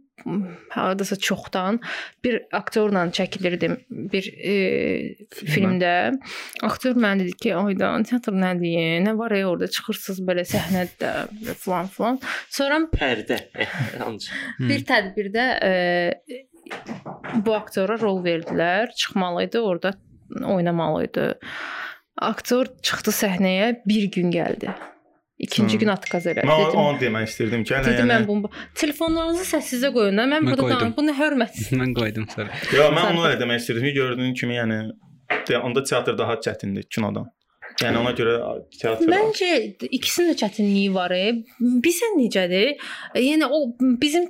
hardasa 0.70 1.16
çoxdan 1.16 1.80
bir 2.24 2.42
aktyorla 2.52 3.04
çəkilirdim 3.10 3.76
bir 3.90 4.28
e, 4.38 4.54
filmdə. 5.34 6.12
Aktyor 6.62 6.94
mənə 6.94 7.24
dedi 7.24 7.34
ki, 7.42 7.54
"Aydan, 7.58 8.06
teatr 8.06 8.36
nədir? 8.36 9.02
Nə 9.06 9.16
var 9.18 9.34
ya 9.34 9.48
orada 9.50 9.66
çıxırsınız 9.66 10.20
belə 10.28 10.46
səhnədə 10.46 11.56
falan 11.58 11.90
filan." 11.90 12.20
Sonra 12.48 12.78
Pərdə. 12.94 13.40
ancaq. 14.06 14.30
Bir 14.60 14.86
tədbirdə 14.86 15.46
e, 15.62 15.72
bu 17.46 17.54
aktyora 17.54 17.98
rol 18.00 18.22
verdilər. 18.24 18.92
Çıxmalı 18.96 19.44
idi, 19.44 19.58
orada 19.58 19.92
oynamalı 20.44 21.04
idi. 21.08 21.28
Aktor 22.22 22.66
çıxdı 22.82 23.14
səhnəyə, 23.16 23.68
bir 23.88 24.10
gün 24.12 24.32
gəldi. 24.32 24.72
İkinci 25.42 25.74
Hı. 25.74 25.80
gün 25.80 25.88
atkaz 25.88 26.26
elədi. 26.26 26.46
Mən 26.46 26.60
Dedim, 26.66 26.80
onu 26.80 26.98
demək 27.00 27.24
istirdim 27.26 27.64
ki, 27.64 27.74
yəni, 27.74 27.86
dedim 27.88 28.06
mən 28.06 28.20
yəni 28.20 28.28
bunu 28.28 28.50
telefonlarınızı 28.78 29.46
səssizə 29.56 29.90
qoyun 29.94 30.20
da. 30.20 30.26
Mən 30.30 30.44
Mən 30.44 30.50
burada 30.50 30.68
danışım. 30.70 30.92
Bunu 30.96 31.14
hörmət. 31.18 31.56
Mən 31.80 31.94
qoydum 31.96 32.28
sonra. 32.30 32.60
Yox, 32.76 32.92
mən 32.98 33.08
onu 33.10 33.24
elə 33.26 33.40
demək 33.40 33.62
istirdim 33.64 33.88
ki, 33.88 33.94
gördüyün 33.96 34.34
kimi, 34.38 34.58
yəni 34.60 34.78
onda 35.62 35.82
teatr 35.82 36.18
daha 36.18 36.36
çətindir 36.46 36.86
kinodan. 36.94 37.26
Yəni 37.82 37.98
ona 38.00 38.12
görə 38.16 38.34
teatr 38.78 39.10
Məncə 39.10 39.50
ikisinin 39.88 40.32
də 40.32 40.36
çətinliyi 40.42 40.92
var. 40.94 41.12
E. 41.14 41.42
Bizə 41.82 42.12
necədir? 42.16 42.76
Yəni 43.18 43.48
o 43.48 43.60
bizim 44.00 44.28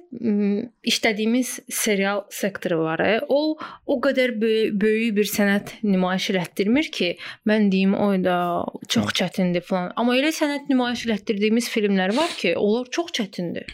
işlədiyimiz 0.89 1.55
serial 1.73 2.25
sektoru 2.33 2.83
var. 2.85 3.03
E. 3.05 3.21
O 3.29 3.57
o 3.87 3.99
qədər 4.03 4.35
böyük, 4.41 4.77
böyük 4.81 5.17
bir 5.19 5.29
sənət 5.29 5.75
nümayiş 5.85 6.31
elətdirmir 6.35 6.91
ki, 6.95 7.13
mən 7.49 7.69
deyim 7.73 7.95
o 7.99 8.09
da 8.25 8.39
çox 8.93 9.13
çətindir 9.21 9.65
falan. 9.67 9.93
Amma 10.01 10.17
elə 10.19 10.33
sənət 10.35 10.71
nümayiş 10.73 11.07
elətdirdiyimiz 11.09 11.69
filmlər 11.73 12.15
var 12.17 12.33
ki, 12.39 12.55
onlar 12.61 12.91
çox 12.93 13.13
çətindir. 13.19 13.69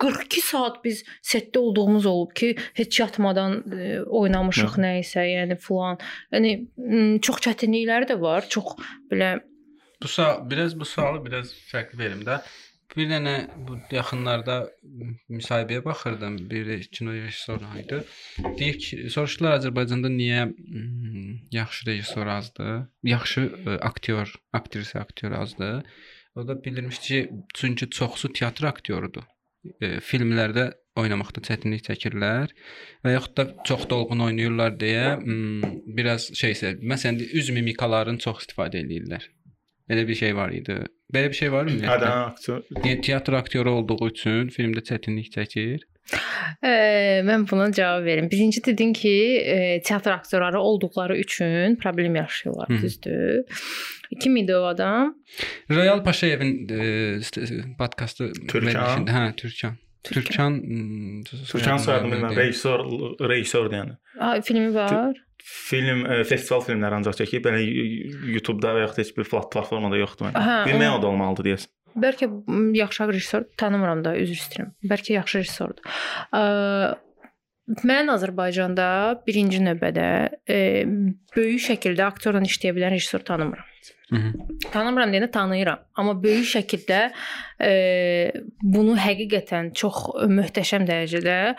42 0.00 0.44
saat 0.46 0.80
biz 0.84 1.04
setdə 1.22 1.60
olduğumuz 1.60 2.06
olub 2.06 2.34
ki, 2.36 2.54
heç 2.78 3.00
yatmadan 3.00 3.60
e, 3.74 3.90
oynamışıq 4.04 4.78
nə 4.80 4.96
isə, 5.02 5.24
yəni 5.28 5.58
falan. 5.60 6.00
Yəni 6.32 7.20
çox 7.24 7.42
çətinlikləri 7.46 8.10
də 8.10 8.20
var. 8.20 8.48
Çox 8.50 8.76
belə 9.10 9.38
Bu 10.02 10.08
sual 10.08 10.50
biraz 10.50 10.80
bu 10.80 10.84
sualı 10.84 11.24
biraz 11.24 11.52
fərqli 11.70 11.98
verim 11.98 12.20
də. 12.24 12.40
Bir 12.96 13.06
dənə 13.06 13.34
bu 13.66 13.76
yaxınlarda 13.94 14.54
müsahibəyə 15.30 15.84
baxırdım. 15.84 16.38
Bir 16.50 16.70
kino 16.96 17.12
rejissoru 17.14 17.68
idi. 17.78 18.00
Deyir 18.58 18.78
ki, 18.82 18.98
soruşdular 19.14 19.58
Azərbaycanda 19.60 20.10
niyə 20.10 20.46
mm, 20.48 21.36
yaxşı 21.54 21.86
rejissor 21.90 22.32
azdır? 22.38 22.72
Yaxşı 23.06 23.44
ə, 23.46 23.76
aktyor, 23.90 24.34
aktrisa 24.52 25.04
aktyor 25.04 25.36
azdır. 25.42 25.84
O 26.34 26.48
da 26.48 26.64
bildirmişdi 26.64 27.06
ki, 27.06 27.30
çünki 27.54 27.90
çoxsu 27.90 28.32
teatr 28.32 28.66
aktyorudur. 28.72 29.28
E, 29.80 30.00
filmlərdə 30.00 30.70
oynamaqda 30.98 31.42
çətinlik 31.46 31.84
çəkirlər 31.86 32.50
və 33.04 33.12
yaxud 33.14 33.36
da 33.38 33.44
çox 33.68 33.84
dolğun 33.90 34.24
oynayırlar 34.26 34.74
deyə 34.80 35.04
mm, 35.20 35.76
biraz 35.96 36.30
şeysə, 36.34 36.76
məsələn, 36.82 37.20
üz 37.38 37.50
mimikalarını 37.54 38.18
çox 38.18 38.42
istifadə 38.44 38.82
eləyirlər. 38.82 39.28
Belə 39.90 40.06
bir 40.08 40.14
şey 40.14 40.34
var 40.36 40.50
idi. 40.54 40.76
Belə 41.14 41.28
bir 41.30 41.38
şey 41.38 41.52
var 41.52 41.64
mı? 41.66 41.70
Hə, 41.70 41.78
ümumiyyətlə? 41.78 42.10
aktyor. 42.30 42.60
Yəni 42.84 43.00
teatr 43.06 43.38
aktyoru 43.38 43.70
olduğu 43.80 43.96
üçün 44.10 44.50
filmdə 44.54 44.84
çətinlik 44.86 45.32
çəkir. 45.34 45.80
e, 46.62 46.70
mən 47.26 47.46
buna 47.50 47.72
cavab 47.72 48.04
verim. 48.04 48.28
Birinci 48.30 48.64
dedin 48.64 48.92
ki, 48.92 49.12
e, 49.46 49.82
teatr 49.82 50.10
aktyorları 50.10 50.60
olduqları 50.60 51.18
üçün 51.18 51.76
problem 51.76 52.14
yaşayırlar, 52.16 52.68
Hı. 52.68 52.82
düzdür? 52.82 53.44
Kim 54.22 54.36
idi 54.36 54.56
o 54.56 54.62
adam? 54.62 55.14
Royal 55.70 56.04
Paşayevin 56.04 56.68
e, 56.68 56.74
st- 57.22 57.76
podkastı 57.78 58.32
Türkan. 58.48 59.06
Hə, 59.06 59.36
Türkan. 59.36 59.76
Türkan 60.04 60.60
Türkan 61.24 61.76
soyadı 61.76 62.08
bilmirəm, 62.08 62.36
rejissor 62.36 62.84
rejissordur 63.28 63.76
yəni. 63.76 63.98
Ha, 64.18 64.30
filmi 64.44 64.74
var. 64.74 65.18
Film 65.44 66.06
e, 66.06 66.22
festival 66.28 66.64
filmləri 66.64 67.00
ancaq 67.00 67.18
çəkib, 67.20 67.44
belə 67.44 67.60
YouTube-da 68.34 68.74
və 68.76 68.86
yaxud 68.86 69.02
heç 69.02 69.12
bir 69.16 69.28
platformada 69.28 70.00
yoxdur 70.00 70.28
məndə. 70.28 70.42
Hə, 70.46 70.56
Vimeo-da 70.70 71.12
olmalıdır 71.12 71.50
deyəsən. 71.50 71.72
Bəlkə 72.00 72.28
yaxşı 72.78 73.08
rejissor 73.10 73.46
tanımıram 73.60 74.04
da, 74.04 74.14
üzr 74.16 74.36
istəyirəm. 74.38 74.74
Bəlkə 74.92 75.16
yaxşı 75.18 75.40
rejissordur. 75.40 75.96
Mən 77.86 78.10
Azərbaycanda 78.10 78.86
birinci 79.26 79.60
növbədə 79.62 80.06
e, 80.50 80.60
böyük 81.36 81.62
şəkildə 81.68 82.06
aktyorla 82.08 82.42
işləyə 82.46 82.74
bilən 82.76 82.96
rejissor 82.96 83.22
tanımıram. 83.26 83.69
Tanımıram 84.72 85.12
deyəndə 85.14 85.30
tanıyıram, 85.30 85.84
amma 85.94 86.16
böyük 86.22 86.48
şəkildə 86.50 87.00
e, 87.62 87.70
bunu 88.62 88.96
həqiqətən 88.98 89.70
çox 89.78 90.02
möhtəşəm 90.30 90.86
dərəcədə 90.88 91.36
e, 91.52 91.54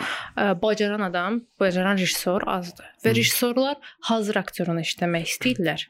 bacaran 0.63 1.05
adam, 1.07 1.39
bacaran 1.59 1.99
rejissor 1.99 2.43
azdır. 2.51 2.91
Və 3.05 3.15
rejissorlar 3.15 3.79
hazır 4.09 4.41
aktyorunu 4.43 4.83
işləmək 4.83 5.31
istəyirlər. 5.31 5.87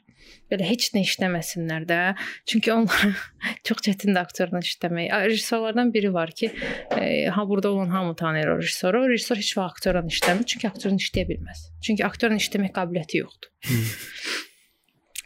Belə 0.52 0.66
heç 0.68 0.90
nə 0.94 1.02
işləməsinlər 1.02 1.88
də. 1.88 1.98
Çünki 2.46 2.72
onlar 2.74 3.16
çox 3.66 3.82
çətindir 3.88 4.20
aktyorla 4.22 4.62
işləmək. 4.62 5.10
Rejissorlardan 5.32 5.90
biri 5.94 6.12
var 6.14 6.30
ki, 6.30 6.52
e, 6.94 7.26
ha 7.26 7.48
burada 7.48 7.72
olan 7.72 7.90
hamı 7.90 8.14
tanıyır 8.16 8.54
o 8.54 8.56
rejissoru. 8.62 9.02
O 9.02 9.10
rejissor 9.10 9.42
heç 9.42 9.56
vaxt 9.58 9.82
aktyorla 9.82 10.06
işləmir, 10.06 10.46
çünki 10.54 10.70
aktyorun 10.70 11.02
işləyə 11.02 11.28
bilməz. 11.34 11.66
Çünki 11.82 12.06
aktyorun 12.06 12.38
işləmək 12.38 12.74
qabiliyyəti 12.78 13.24
yoxdur. 13.24 13.52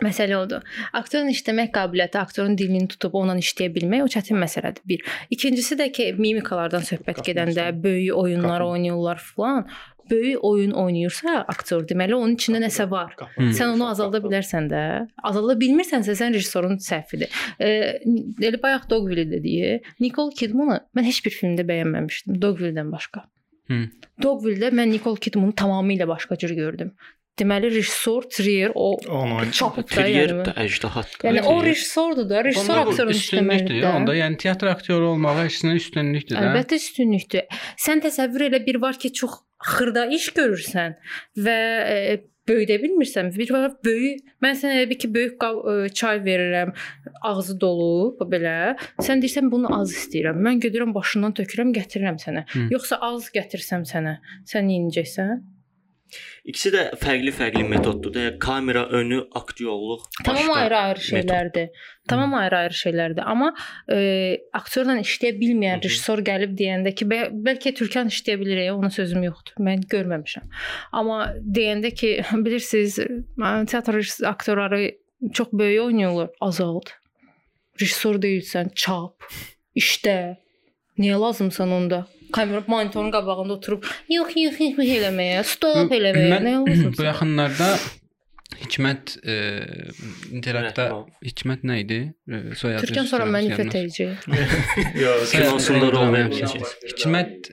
Məsələ 0.04 0.37
odur. 0.37 0.64
Aktyorun 0.96 1.30
işləmək 1.32 1.70
qabiliyyəti, 1.72 2.18
aktyorun 2.20 2.56
dilini 2.59 2.88
tutub 2.92 3.14
onunla 3.16 3.40
işləyə 3.40 3.72
bilmək 3.72 4.04
o 4.04 4.09
çətin 4.12 4.37
məsələdir. 4.40 4.85
Bir. 4.88 5.04
İkincisi 5.32 5.78
də 5.80 5.88
ki, 5.96 6.11
mimikalardan 6.18 6.85
söhbət 6.85 7.22
gedəndə 7.24 7.70
böyük 7.82 8.16
oyunlar 8.16 8.64
oynayırlar 8.66 9.22
falan. 9.37 9.64
Böyük 10.11 10.44
oyun 10.44 10.70
oynayırsa 10.70 11.40
aktyor, 11.50 11.82
deməli 11.88 12.14
onun 12.14 12.37
içində 12.37 12.61
nəsə 12.62 12.85
var. 12.90 13.16
Sən 13.40 13.72
onu 13.72 13.88
azalda 13.88 14.20
bilərsən 14.22 14.68
də. 14.70 14.82
Azalda 15.26 15.56
bilmirsənsə 15.59 16.14
sən 16.14 16.37
rejissorun 16.37 16.78
səhvidir. 16.78 17.32
E, 17.59 17.96
elə 18.38 18.61
bayaq 18.62 18.87
Dogville 18.90 19.24
dediyi 19.32 19.80
Nicole 19.98 20.37
Kidman'ı 20.38 20.78
mən 20.94 21.09
heç 21.09 21.24
bir 21.26 21.35
filmdə 21.35 21.66
bəyənməmişdim 21.66 22.38
Dogville-dən 22.38 22.92
başqa. 22.94 23.24
Hı. 23.72 23.80
Dogville-də 24.22 24.70
mən 24.78 24.94
Nicole 24.94 25.18
Kidman'ı 25.18 25.59
tamamilə 25.59 26.06
başqa 26.06 26.38
cür 26.38 26.54
gördüm. 26.54 26.94
Deməli 27.37 27.68
rejissor 27.68 28.25
Trier 28.33 28.72
o 28.75 28.96
çapıb 29.53 29.85
da 29.85 29.94
Trier 29.94 30.31
yəni. 30.31 30.44
də 30.46 30.53
əjdahatdır. 30.62 31.27
Yəni 31.29 31.42
o 31.44 31.57
rejissordur 31.64 32.29
da, 32.31 32.44
rejissor 32.44 32.79
aktyorun 32.85 33.12
üstünlükdür. 33.12 33.83
Onda 33.90 34.14
yəni 34.16 34.38
teatr 34.40 34.70
aktyoru 34.70 35.11
olmağı 35.12 35.42
əksinə 35.44 35.75
üstünlükdür 35.77 36.38
də. 36.38 36.46
Əlbəttə 36.46 36.79
üstünlükdür. 36.81 37.59
Sən 37.77 38.01
təsəvvür 38.07 38.46
elə 38.46 38.62
bir 38.64 38.81
var 38.81 38.96
ki, 39.03 39.12
çox 39.20 39.42
xırda 39.66 40.07
iş 40.16 40.31
görürsən 40.38 40.96
və 41.44 41.59
e, 41.92 41.99
böyüdə 42.49 42.79
bilmirsən. 42.81 43.29
Bir 43.37 43.53
var 43.53 43.75
böyük. 43.85 44.22
Mən 44.44 44.57
sənə 44.57 44.79
elə 44.79 44.87
bir 44.94 45.01
ki, 45.03 45.11
böyük 45.14 45.44
e, 45.44 45.75
çay 46.01 46.22
verirəm, 46.25 46.72
ağzı 47.20 47.59
dolu 47.61 48.16
belə. 48.33 48.77
Sən 49.03 49.20
deyirsən 49.20 49.51
bunu 49.53 49.75
az 49.77 49.92
istəyirəm. 49.92 50.40
Mən 50.49 50.62
gedirəm 50.64 50.96
başından 50.96 51.37
tökürəm, 51.37 51.75
gətirirəm 51.77 52.16
sənə. 52.22 52.46
Hı. 52.55 52.64
Yoxsa 52.77 53.01
az 53.11 53.29
gətirsəm 53.37 53.85
sənə, 53.92 54.16
sən 54.49 54.72
yeyəcəksən? 54.72 55.44
İkisi 56.47 56.71
də 56.71 56.83
fərqli-fərqli 57.01 57.64
metoddur. 57.69 58.12
Da, 58.14 58.38
kamera 58.38 58.85
önü 58.95 59.23
aktyorluq 59.35 60.05
Tamam 60.25 60.51
ayrı-ayrı 60.55 61.03
şeylərdir. 61.03 61.71
Tamam 62.09 62.35
ayrı-ayrı 62.38 62.79
şeylərdir. 62.79 63.25
Amma 63.27 63.51
e, 63.92 63.99
aktyorla 64.55 64.99
işləyə 65.03 65.35
bilməyən 65.40 65.83
rejissor 65.83 66.23
gəlib 66.27 66.55
deyəndə 66.59 66.95
ki, 66.95 67.09
bə 67.11 67.21
bəlkə 67.49 67.75
Türkan 67.81 68.12
işləyə 68.12 68.38
bilər, 68.42 68.62
ona 68.77 68.90
sözüm 68.95 69.27
yoxdur. 69.27 69.59
Mən 69.66 69.83
görməmişəm. 69.90 70.47
Amma 70.92 71.33
deyəndə 71.42 71.92
ki, 71.95 72.12
bilirsiniz, 72.47 73.01
teatr 73.73 74.01
aktyorları 74.31 74.90
çox 75.33 75.53
böyük 75.53 75.85
oynayırlar, 75.88 76.31
azald. 76.40 76.95
Rejissor 77.81 78.23
deyilsən, 78.23 78.71
çap, 78.79 79.27
işdə. 79.77 80.37
Niyə 80.97 81.19
lazımsan 81.21 81.73
onda? 81.77 82.07
Kamera 82.33 82.65
monitorun 82.67 83.11
qabağında 83.15 83.53
oturub 83.59 83.85
yox, 84.09 84.35
yox, 84.37 84.59
yox 84.61 84.91
eləməyə, 84.97 85.45
stop 85.47 85.93
eləməyə. 85.93 86.41
Nə 86.43 86.57
lazımsan? 86.57 86.97
bu 86.99 87.07
yaxınlarda 87.07 87.71
Hikmət 88.57 89.17
e, 89.21 89.35
interaktda. 90.33 90.87
Hikmət 91.25 91.65
nə 91.69 91.81
idi? 91.83 91.99
E, 92.31 92.41
soyadı. 92.57 92.87
Türkan 92.87 93.09
sonra 93.11 93.27
məni 93.29 93.53
edəcək. 93.53 94.29
Yox, 95.03 95.35
rol 95.37 95.59
Rəhimov. 95.61 96.15
vermişik. 96.17 96.71
Hikmət 96.93 97.51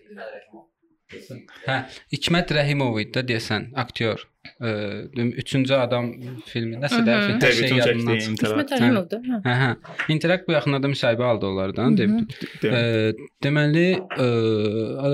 Hə, 1.68 1.76
Hikmət 2.14 2.54
Rəhimov 2.58 2.96
idi 3.04 3.12
də 3.18 3.26
deyəsən, 3.34 3.68
aktyor. 3.78 4.24
3-cü 4.62 5.74
adam 5.76 6.10
filmi 6.46 6.78
nəsə 6.82 7.02
də 7.04 7.16
film 7.26 7.39
hər 7.42 7.56
şey 7.58 7.72
yadımdan 7.78 8.20
çıxdı. 8.20 8.32
interakt. 8.32 8.54
İsmət 8.54 8.74
Əlimovdur. 8.78 9.24
Hə. 9.44 9.56
Hə. 9.62 9.70
Interakt 10.13 10.48
bu 10.48 10.54
yaxınlarda 10.54 10.92
müsahibə 10.92 11.26
aldı 11.28 11.48
onlardan. 11.48 11.98
Deməli, 13.44 13.86
e, 13.98 14.28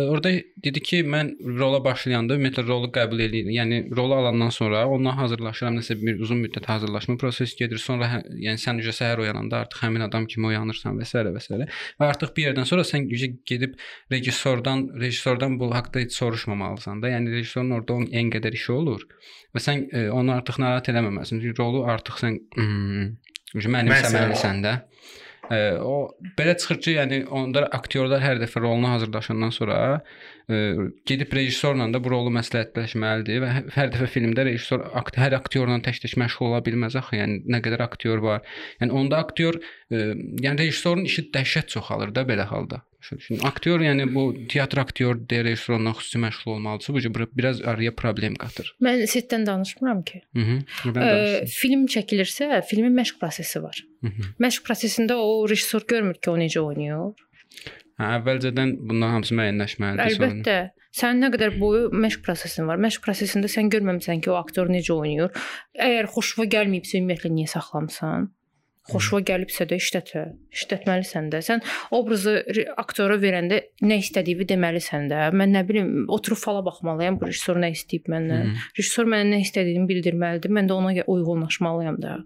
orada 0.10 0.34
dedi 0.63 0.84
ki, 0.84 1.02
mən 1.08 1.32
rola 1.60 1.80
başlayanda 1.84 2.36
ümumiyyətlə 2.36 2.65
rolu 2.67 2.91
qəbul 2.93 3.23
eləyirəm. 3.25 3.54
Yəni 3.56 3.80
rolu 3.95 4.17
alandan 4.19 4.52
sonra 4.54 4.86
ondan 4.88 5.17
hazırlaşıram, 5.17 5.80
nəsə 5.80 5.97
bir 6.02 6.19
uzun 6.19 6.43
müddət 6.43 6.67
hazırlaşma 6.69 7.17
prosesi 7.17 7.58
gedir. 7.58 7.82
Sonra 7.82 8.12
hə, 8.13 8.21
yəni 8.45 8.62
sən 8.62 8.84
ücə 8.84 8.93
səhər 8.99 9.23
oyananda 9.23 9.63
artıq 9.63 9.86
həmin 9.88 10.06
adam 10.10 10.28
kimi 10.28 10.52
oyanırsan 10.52 10.99
və 10.99 11.08
s. 11.08 11.23
və 11.25 11.41
s. 11.41 11.56
Və 11.99 12.12
artıq 12.12 12.36
bir 12.36 12.49
yerdən 12.49 12.67
sonra 12.69 12.84
sən 12.88 13.08
ücə 13.08 13.32
gedib 13.47 13.80
rejissordan, 14.12 14.89
rejissordan 14.99 15.60
bu 15.60 15.73
haqqda 15.73 16.04
heç 16.04 16.19
soruşmamalısan 16.19 17.02
da. 17.02 17.15
Yəni 17.15 17.39
rejissorun 17.39 17.78
orada 17.80 17.93
onun 17.93 18.12
ən 18.12 18.34
qədər 18.36 18.54
işi 18.60 18.71
olur 18.75 19.08
və 19.55 19.63
sən 19.63 19.87
e, 19.93 20.07
onu 20.13 20.35
artıq 20.35 20.59
narahat 20.61 20.91
eləməməlisən. 20.91 21.41
Çünki 21.43 21.57
rolu 21.59 21.85
artıq 21.89 22.21
sən 22.21 22.39
hmm, 22.57 23.09
mənimsəməlisən 23.77 24.63
də. 24.65 24.75
E, 25.49 25.57
o 25.81 26.11
belə 26.37 26.53
çıxır 26.57 26.77
ki, 26.83 26.91
yəni 26.99 27.19
onda 27.33 27.63
aktyorlar 27.73 28.21
hər 28.21 28.41
dəfə 28.41 28.61
roluna 28.61 28.91
hazırlaşandan 28.93 29.53
sonra 29.55 29.77
e, 30.45 30.75
gedib 31.09 31.33
rejissorla 31.33 31.87
da 31.93 32.01
bu 32.03 32.11
rolu 32.13 32.33
məsləhətləşməlidir 32.35 33.41
və 33.41 33.49
hər- 33.55 33.71
hər 33.77 33.93
dəfə 33.95 34.09
filmdə 34.13 34.45
rejissor 34.45 34.85
akt 35.01 35.17
hər 35.17 35.33
aktyorla 35.39 35.79
tək-tək 35.87 36.13
məşğul 36.21 36.51
ola 36.51 36.61
bilməz 36.65 36.99
axı. 37.01 37.17
Yəni 37.17 37.41
nə 37.49 37.63
qədər 37.65 37.81
aktyor 37.87 38.21
var. 38.25 38.45
Yəni 38.83 38.93
onda 39.01 39.23
aktyor 39.25 39.57
e, 39.89 40.11
yəni 40.45 40.67
rejissorun 40.67 41.09
işi 41.09 41.29
dəhşət 41.33 41.73
çoxalır 41.73 42.13
da 42.13 42.27
belə 42.29 42.45
halda. 42.53 42.83
Düşün. 42.99 43.39
Aktyor 43.47 43.79
yəni 43.79 44.05
bu 44.13 44.23
teatr 44.51 44.81
aktyor 44.83 45.15
deyə 45.31 45.45
rejissor 45.47 45.77
ondan 45.77 45.95
xüsusi 45.95 46.19
məşğul 46.19 46.51
olmalıdır. 46.55 46.93
Bu 46.93 47.01
cür 47.01 47.12
biraz 47.38 47.62
araya 47.62 47.93
problem 47.95 48.35
qatır. 48.35 48.73
Mən 48.83 49.05
setdən 49.07 49.45
danışmıram 49.45 50.03
ki. 50.03 50.21
Mhm. 50.33 50.59
Danışsın. 50.95 51.45
film 51.45 51.85
çəkilirsə, 51.85 52.62
filmin 52.67 52.97
məşq 52.99 53.19
prosesi 53.19 53.63
var. 53.63 53.79
Mhm. 54.01 54.35
Məşq 54.43 54.67
prosesində 54.67 55.15
o 55.15 55.47
rejissor 55.49 55.88
görmür 55.88 56.19
ki, 56.19 56.29
o 56.29 56.38
necə 56.38 56.59
oynayır. 56.59 57.15
Hə, 57.99 58.09
əvvəlcədən 58.19 58.75
bunların 58.89 59.13
hamısı 59.13 59.35
müəyyənləşməlidir. 59.35 60.15
sonra. 60.15 60.27
Əlbəttə. 60.27 60.57
Sənin 60.99 61.23
nə 61.23 61.29
qədər 61.35 61.59
boyu 61.59 61.89
məşq 61.93 62.23
prosesin 62.25 62.67
var. 62.67 62.79
Məşq 62.81 63.03
prosesində 63.05 63.47
sən 63.51 63.69
görməmisən 63.73 64.23
ki, 64.23 64.31
o 64.31 64.38
aktyor 64.39 64.71
necə 64.73 64.91
oynayır. 64.95 65.31
Əgər 65.88 66.07
xoşuna 66.15 66.47
gəlməyibsə, 66.55 66.99
ümumiyyətlə 67.01 67.31
niyə 67.35 67.51
saxlamısan? 67.51 68.31
Xoşuna 68.89 69.25
gəlibsə 69.30 69.67
də 69.69 69.78
işlət. 69.82 70.15
İşlətməlisən 70.56 71.30
də. 71.34 71.43
Sən 71.45 71.63
obrazı 71.95 72.39
aktora 72.82 73.19
verəndə 73.21 73.62
nə 73.86 73.99
istədiyini 74.04 74.47
deməlisən 74.49 75.08
də. 75.12 75.30
Mən 75.36 75.56
nə 75.58 75.63
bilim, 75.67 75.93
oturub 76.10 76.39
fala 76.41 76.63
baxmalıyam, 76.65 77.19
bu 77.21 77.30
rejissor 77.30 77.62
nə 77.62 77.71
istəyib 77.75 78.10
məndən. 78.12 78.58
Rejissor 78.80 79.10
mənə 79.12 79.36
nə 79.36 79.43
istədiyini 79.45 79.88
bildirməlidir. 79.89 80.54
Mən 80.56 80.69
də 80.69 80.78
ona 80.78 80.95
uyğunlaşmalıyam 81.06 82.02
da. 82.02 82.19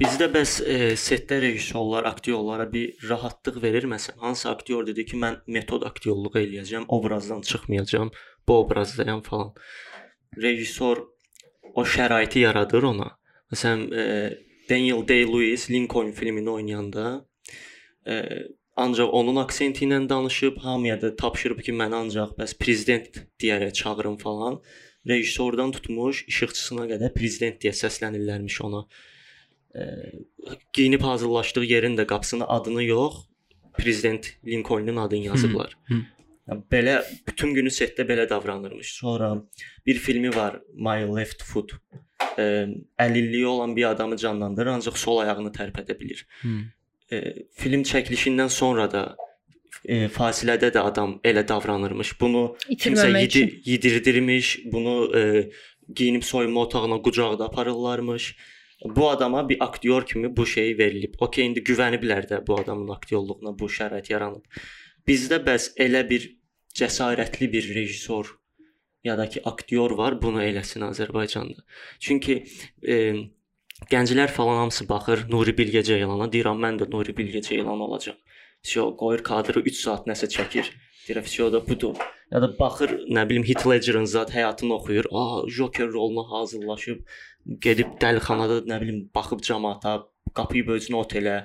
Bizdə 0.00 0.26
bəs 0.32 0.58
e, 0.68 0.74
setdə 1.00 1.38
rejissorlar 1.40 2.04
aktyorlara 2.10 2.66
bir 2.72 3.06
rahatlıq 3.08 3.62
verir. 3.62 3.86
Məsələn, 3.88 4.18
hansı 4.20 4.50
aktyor 4.50 4.84
dedi 4.88 5.06
ki, 5.08 5.16
mən 5.22 5.38
metod 5.56 5.86
aktyorluğu 5.88 6.34
eləyəcəm, 6.42 6.84
obrazdan 6.96 7.40
çıxmayacağam, 7.40 8.10
bu 8.48 8.58
obrazdayam 8.64 9.22
falan. 9.24 9.54
Rejissor 10.36 11.06
o 11.72 11.84
şəraiti 11.94 12.44
yaradır 12.44 12.90
ona. 12.92 13.08
Məsələn, 13.52 13.86
e, 14.02 14.04
Daniel 14.70 15.02
Day-Lewis 15.08 15.70
Lincoln 15.70 16.10
filmini 16.12 16.50
oynayanda 16.50 17.26
e, 18.06 18.22
ancaq 18.76 19.10
onun 19.12 19.36
aksenti 19.42 19.84
ilə 19.86 20.08
danışıb, 20.08 20.58
hamıya 20.64 21.00
da 21.02 21.16
tapşırıb 21.16 21.62
ki, 21.66 21.72
məni 21.72 21.96
ancaq 22.02 22.36
bəs 22.38 22.56
prezident 22.58 23.24
deyərək 23.42 23.72
çağırın 23.82 24.16
falan. 24.16 24.60
Rejissordan 25.08 25.72
tutmuş 25.72 26.24
işıqçısına 26.28 26.86
qədər 26.90 27.12
prezident 27.16 27.60
deyə 27.62 27.72
səslənirlərmiş 27.76 28.60
ona 28.66 28.84
e, 29.74 29.82
geyinib 30.76 31.02
hazırlaşdığı 31.02 31.64
yerin 31.64 31.96
də 31.96 32.06
qapısına 32.06 32.46
adını 32.46 32.84
yox, 32.84 33.14
prezident 33.78 34.26
Lincolnun 34.46 34.96
adını 34.96 35.24
yazıblar. 35.32 35.76
Hı, 35.88 35.94
hı. 35.94 36.00
Belə 36.72 37.00
bütün 37.26 37.54
günü 37.54 37.70
setdə 37.70 38.06
belə 38.08 38.28
davranırmış. 38.28 38.94
Sonra 38.94 39.34
bir 39.86 39.94
filmi 39.94 40.36
var 40.36 40.60
My 40.74 41.16
Left 41.16 41.42
Foot. 41.42 41.72
E, 42.40 42.44
əlilliyi 43.06 43.46
olan 43.46 43.76
bir 43.76 43.90
adamı 43.90 44.16
canlandırır, 44.16 44.76
ancaq 44.76 44.96
sol 44.98 45.18
ayağını 45.24 45.52
tərpədə 45.56 45.98
bilir. 46.00 46.26
Hı. 46.42 46.54
E, 47.12 47.24
film 47.52 47.82
çəkilişindən 47.82 48.48
sonra 48.48 48.86
da 48.92 49.02
e, 49.84 50.06
fasilədə 50.12 50.70
də 50.74 50.84
adam 50.92 51.18
elə 51.24 51.46
davranırmış. 51.48 52.14
Bunu 52.20 52.44
kimsə 52.68 52.76
İtirməmək 52.76 53.20
yedi, 53.26 53.44
üçün. 53.44 53.62
yedirdirmiş, 53.72 54.58
bunu 54.72 54.96
e, 55.18 55.50
geyinib 55.92 56.22
soyunma 56.22 56.60
otağına 56.60 57.02
qucaqda 57.02 57.44
aparırlarmış. 57.44 58.36
Bu 58.84 59.10
adama 59.10 59.48
bir 59.48 59.56
aktyor 59.60 60.06
kimi 60.06 60.36
bu 60.36 60.46
şey 60.46 60.78
verilib. 60.78 61.14
Okay, 61.20 61.46
indi 61.46 61.60
güvəniblər 61.60 62.28
də 62.30 62.46
bu 62.46 62.60
adamın 62.60 62.88
aktyorluğuna, 62.94 63.58
bu 63.58 63.68
şərait 63.68 64.12
yaranıb. 64.12 64.44
Bizdə 65.08 65.42
bəs 65.44 65.74
elə 65.76 66.06
bir 66.08 66.30
cəsarətli 66.74 67.52
bir 67.52 67.74
rejissor 67.74 68.39
ya 69.04 69.18
da 69.18 69.28
ki 69.28 69.42
aktyor 69.44 69.90
var, 69.90 70.22
bunu 70.22 70.42
eləsin 70.42 70.84
Azərbaycanda. 70.88 71.64
Çünki 71.98 72.44
e, 72.82 72.96
gənclər 73.92 74.28
falan 74.28 74.56
hamısı 74.64 74.88
baxır 74.88 75.26
Nuri 75.30 75.56
Bilge 75.58 75.82
Ceylana. 75.82 76.28
Deyirəm 76.32 76.60
mən 76.64 76.80
də 76.82 76.90
Nuri 76.92 77.16
Bilge 77.16 77.42
Ceylan 77.42 77.80
olacağam. 77.80 78.18
Vsyo 78.64 78.90
qoyur 78.96 79.24
kadrı 79.24 79.60
3 79.60 79.76
saat 79.76 80.08
nəsə 80.10 80.28
çəkir. 80.36 80.68
Deyirəm 81.06 81.26
vsyo 81.26 81.50
da 81.52 81.60
budur. 81.68 81.96
Ya 82.32 82.38
da 82.42 82.48
baxır, 82.58 82.90
nə 83.16 83.24
bilim 83.28 83.44
Heath 83.48 83.66
Ledgerin 83.66 84.06
zat 84.14 84.30
həyatını 84.36 84.74
oxuyur. 84.78 85.06
A, 85.10 85.22
Joker 85.56 85.88
roluna 85.88 86.24
hazırlaşıb 86.30 87.00
gedib 87.66 87.96
dəlixanada 88.02 88.60
nə 88.70 88.80
bilim 88.82 88.98
baxıb 89.14 89.42
cəmaata, 89.48 89.94
qapıyıb 90.38 90.74
özünü 90.76 90.98
otelə. 91.00 91.36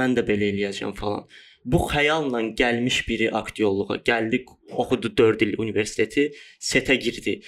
Mən 0.00 0.16
də 0.16 0.24
belə 0.30 0.50
eləyəcəm 0.54 0.94
falan. 1.00 1.26
Bu 1.64 1.82
xəyalla 1.92 2.40
gəlmiş 2.60 3.00
biri 3.08 3.28
aktyorluğa 3.40 3.98
gəldi, 4.10 4.44
oxudu 4.82 5.10
4 5.16 5.42
il 5.46 5.56
universiteti, 5.64 6.30
setə 6.70 6.96
girdi. 7.04 7.40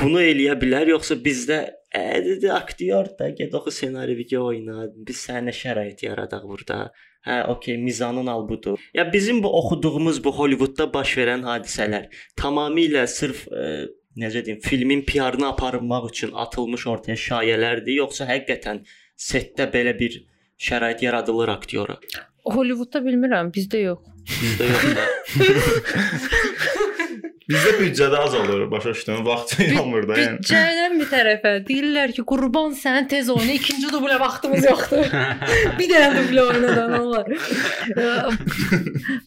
Bunu 0.00 0.20
eləyə 0.24 0.56
bilər 0.60 0.92
yoxsa 0.92 1.16
bizdə 1.24 1.60
ə 1.96 2.20
dedi 2.24 2.50
aktyor 2.52 3.08
da 3.18 3.30
get 3.38 3.54
oxu 3.54 3.72
ssenari 3.76 4.16
video 4.18 4.44
oyna. 4.52 4.90
Biz 5.06 5.24
sənə 5.28 5.54
şərait 5.62 6.04
yaradaq 6.04 6.44
burada. 6.50 6.90
Hə, 7.26 7.44
okey, 7.52 7.76
mizanın 7.76 8.26
al 8.26 8.48
budur. 8.48 8.78
Ya 8.94 9.12
bizim 9.12 9.42
bu 9.42 9.48
oxuduğumuz 9.58 10.24
bu 10.24 10.32
Hollywoodda 10.38 10.86
baş 10.94 11.16
verən 11.18 11.44
hadisələr 11.44 12.06
tamamilə 12.40 13.04
sırf 13.06 13.42
ə, 13.52 13.88
necə 14.16 14.44
deyim, 14.46 14.60
filmin 14.64 15.04
PR-ını 15.04 15.48
aparmaq 15.48 16.08
üçün 16.08 16.32
atılmış 16.32 16.86
ortaya 16.86 17.18
şayələrdir, 17.20 17.98
yoxsa 18.00 18.24
həqiqətən 18.30 18.84
setdə 19.28 19.68
belə 19.74 19.98
bir 19.98 20.16
şərait 20.68 21.04
yaradılır 21.04 21.52
aktyora? 21.58 22.00
Hollywoodda 22.48 23.04
bilmirəm, 23.04 23.52
bizdə 23.52 23.84
yox. 23.84 24.00
Bizdə 24.40 24.70
yox. 24.72 24.80
Bizdə 27.50 27.72
büdcədə 27.80 28.18
az 28.22 28.34
olur, 28.38 28.60
başa 28.70 28.92
düşdün? 28.94 29.24
Vaxt 29.26 29.56
almır 29.80 30.04
da 30.06 30.18
yəni. 30.18 30.38
Büdcədən 30.38 30.92
bir 31.00 31.08
tərəfə 31.10 31.52
deyirlər 31.66 32.12
ki, 32.14 32.22
qurban 32.30 32.76
sən 32.78 33.08
tez 33.10 33.30
oyna, 33.32 33.56
ikinci 33.58 33.88
dublə 33.90 34.20
vaxtımız 34.22 34.68
yoxdur. 34.68 35.08
bir 35.80 35.90
dənə 35.90 36.10
dublə 36.14 36.44
oynadan 36.52 36.94
olar. 37.00 37.32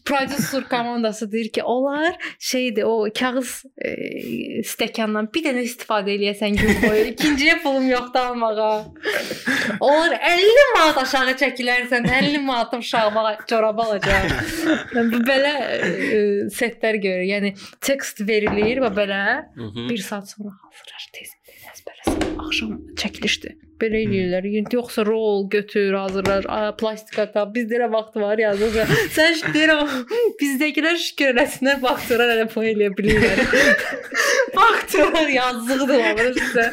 Producer 0.08 0.64
komandası 0.70 1.28
deyir 1.32 1.50
ki, 1.52 1.62
olar 1.62 2.16
şeydir, 2.38 2.88
o 2.88 3.10
kağız 3.18 3.52
e, 3.76 3.92
stəkandan 4.72 5.28
bir 5.34 5.44
dənə 5.50 5.66
istifadə 5.68 6.14
eləyəsən 6.16 6.56
gün 6.62 6.80
boyu, 6.86 7.04
ikinciyə 7.12 7.58
pulum 7.66 7.90
yoxdur 7.92 8.30
almağa. 8.30 8.72
Olar 9.84 10.16
50 10.16 10.66
manat 10.78 11.02
aşağı 11.02 11.36
çəkilərsən, 11.44 12.08
50 12.08 12.40
manat 12.46 12.72
aşağı 12.80 13.36
çorab 13.52 13.84
alacağam. 13.84 14.32
Bu 15.12 15.20
belə 15.28 15.54
e, 15.60 16.24
setlər 16.56 17.02
görür. 17.04 17.28
Yəni 17.28 17.54
tekst 17.84 18.13
verilir 18.20 18.80
və 18.84 18.90
belə 18.96 19.22
Hı 19.56 19.68
-hı. 19.70 19.88
bir 19.90 19.98
saat 19.98 20.30
sonra 20.30 20.50
hazırlar 20.62 21.06
tez 21.12 21.30
əzbərləsən. 21.72 22.38
Axşam 22.44 22.72
çəkilişdir. 23.00 23.54
Belə 23.80 24.00
eləyirlər. 24.04 24.46
Yəni 24.56 24.76
yoxsa 24.76 25.04
rol 25.06 25.48
götür, 25.50 25.94
hazırlar. 25.94 26.46
A, 26.48 26.76
plastika 26.76 27.26
tap. 27.32 27.54
Bizdə 27.56 27.78
elə 27.78 27.88
vaxt 27.92 28.16
var 28.16 28.38
yazır. 28.38 28.76
Sən 29.16 29.54
deyirəm 29.54 29.90
bizdəkilər 30.40 30.98
şükür 31.06 31.32
eləsinlər 31.34 31.80
vaxtlar 31.82 32.24
elə 32.36 32.46
pay 32.54 32.72
eləyə 32.74 32.92
bilirlər. 32.98 33.42
vaxtlar 34.58 35.28
yazıqdır 35.38 36.30
sizə. 36.38 36.66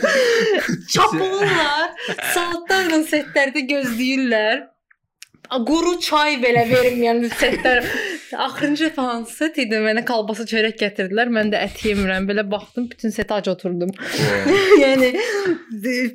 Çapırlar. 0.93 1.89
Saatlarla 2.33 3.01
setlərdə 3.13 3.65
gözləyirlər. 3.73 4.67
Quru 5.67 5.97
çay 5.99 6.37
belə 6.43 6.63
verməyən 6.69 7.25
setlər. 7.35 7.87
Axırıncı 8.37 8.91
hansı 8.95 9.35
set 9.35 9.57
idi? 9.57 9.79
Mənə 9.83 10.03
kalbasa 10.05 10.45
çörək 10.49 10.77
gətirdilər. 10.79 11.31
Mən 11.33 11.51
də 11.53 11.61
ət 11.65 11.81
yemirəm. 11.89 12.27
Belə 12.29 12.43
baxdım, 12.51 12.89
bütün 12.91 13.09
set 13.13 13.31
ac 13.31 13.47
oturdum. 13.51 13.89
yəni 14.83 15.11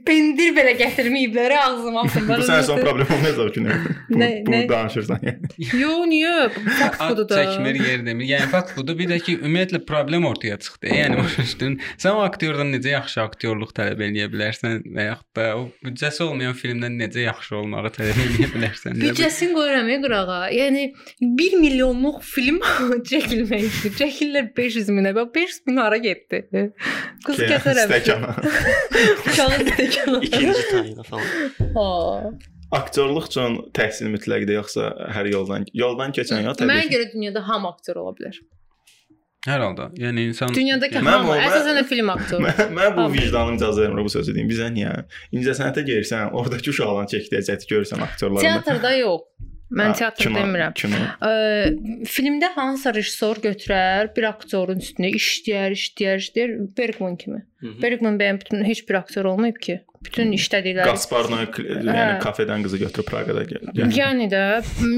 pendir 0.06 0.52
belə 0.56 0.74
gətirməyiblər 0.78 1.54
ağzıma 1.60 2.04
atdım. 2.06 2.28
Bu 2.28 2.38
sənin 2.46 2.66
son 2.68 2.80
problem 2.84 3.10
olmayacaq 3.16 3.52
ki, 3.54 3.64
nə? 3.66 3.78
Bu, 4.10 4.52
Nə- 4.52 4.62
danışırsan 4.70 5.24
yəni. 5.26 5.50
Yo, 5.80 5.92
niyə? 6.08 6.34
Fast 6.56 7.00
Ad 7.00 7.10
food'u 7.10 7.26
da. 7.28 7.40
çəkmir 7.42 7.80
yer 7.82 8.04
demir. 8.06 8.28
Yəni 8.30 8.48
fakt 8.52 8.72
food'u 8.76 8.96
bir 8.98 9.10
də 9.10 9.18
ki, 9.26 9.38
ümumiyyətlə 9.42 9.82
problem 9.88 10.26
ortaya 10.30 10.58
çıxdı. 10.62 10.92
Yəni 10.92 11.18
başa 11.22 11.42
düşdün? 11.42 11.78
Sən 11.98 12.18
o 12.20 12.22
aktyordan 12.26 12.72
necə 12.74 12.94
yaxşı 12.94 13.20
aktyorluq 13.26 13.72
tələb 13.76 14.02
eləyə 14.06 14.28
bilərsən 14.32 14.82
və 14.96 15.08
yaxud 15.10 15.28
da 15.40 15.48
o 15.58 15.66
büdcəsi 15.86 16.22
olmayan 16.26 16.56
filmdən 16.58 16.98
necə 17.02 17.26
yaxşı 17.26 17.56
olmağı 17.60 17.92
tələb 17.96 18.22
eləyə 18.26 18.50
bilərsən? 18.54 18.96
Büdcəsini 19.02 19.56
qoyuram 19.56 19.90
ya 19.90 19.98
qırağa. 20.04 20.40
Yəni 20.54 20.86
1 21.20 21.58
milyonluq 21.64 22.05
film 22.24 22.58
çəkilməkdir. 23.10 23.94
Çəkirlər 24.00 24.50
500 24.56 24.90
minə. 24.96 25.12
Bax 25.16 25.30
500 25.34 25.62
min 25.68 25.80
hara 25.82 26.00
getdi? 26.02 26.42
Qız 27.26 27.40
kəsərəm. 27.42 27.92
Stəkana. 27.92 28.34
Uşağın 29.30 29.70
stəkana. 29.70 30.20
İkinci 30.28 30.66
tayına 30.70 31.06
falan. 31.06 31.54
Ha. 31.78 32.34
Aktyorluq 32.76 33.30
üçün 33.30 33.60
təhsil 33.76 34.10
mütləqdir 34.10 34.58
yoxsa 34.58 34.90
hər 35.14 35.30
yoldan 35.30 35.68
yoldan 35.74 36.14
keçən 36.16 36.42
ya 36.42 36.56
təbii. 36.58 36.72
Mənə 36.72 36.90
görə 36.90 37.08
dünyada 37.12 37.44
hamı 37.46 37.70
aktyor 37.74 38.02
ola 38.02 38.16
bilər. 38.18 38.40
Hər 39.46 39.62
halda. 39.62 39.84
Yəni 39.94 40.24
insan 40.32 40.50
Dünyadakı 40.54 40.98
Mən 41.06 41.20
hamı, 41.20 41.36
əsasən 41.38 41.84
film 41.86 42.08
aktoru. 42.10 42.42
Mən, 42.42 42.72
mən 42.74 42.96
bu 42.96 43.04
vicdanım 43.12 43.60
icazə 43.60 43.84
vermir 43.84 44.02
bu 44.02 44.10
sözü 44.10 44.34
deyim. 44.34 44.48
Bizə 44.50 44.66
niyə? 44.74 44.90
İncəsənətə 45.36 45.84
gəlirsən, 45.86 46.32
oradakı 46.34 46.72
uşaqların 46.72 47.10
çəkdiyi 47.12 47.38
əziyyəti 47.44 47.70
görürsən 47.70 48.02
aktyorların. 48.08 48.42
Teatrda 48.42 48.92
yox. 48.96 49.22
Mən 49.70 49.90
Ha, 49.90 49.94
teatr 49.98 50.22
kino- 50.28 50.38
demirəm. 50.38 50.74
Kino. 50.78 50.98
Ə, 51.26 52.04
filmdə 52.06 52.52
hansısa 52.54 52.92
rejissor 52.94 53.40
götürər, 53.42 54.12
bir 54.14 54.28
aktyorun 54.28 54.78
üstünə 54.78 55.10
işləyər, 55.18 55.74
işləyər, 55.74 56.20
işləyər, 56.22 56.52
Bergman 56.78 57.16
kimi. 57.16 57.40
Hı 57.60 57.66
-hı. 57.66 57.82
Bergman 57.82 58.18
bəyəm 58.20 58.38
bütün 58.40 58.64
heç 58.64 58.88
bir 58.88 58.94
aktyor 58.94 59.24
olmayıb 59.24 59.58
ki. 59.60 59.80
Bütün 60.04 60.30
işlədikləri 60.32 60.84
Gaspar 60.84 61.24
Noé 61.24 61.46
kl- 61.50 61.66
yəni 61.82 61.96
Hə. 61.98 62.20
kafedən 62.22 62.62
qızı 62.62 62.78
götürüb 62.78 63.06
Praqada 63.10 63.42
gəl. 63.42 63.64
Yəni. 63.74 63.94
Yəni 64.00 64.26
də, 64.30 64.42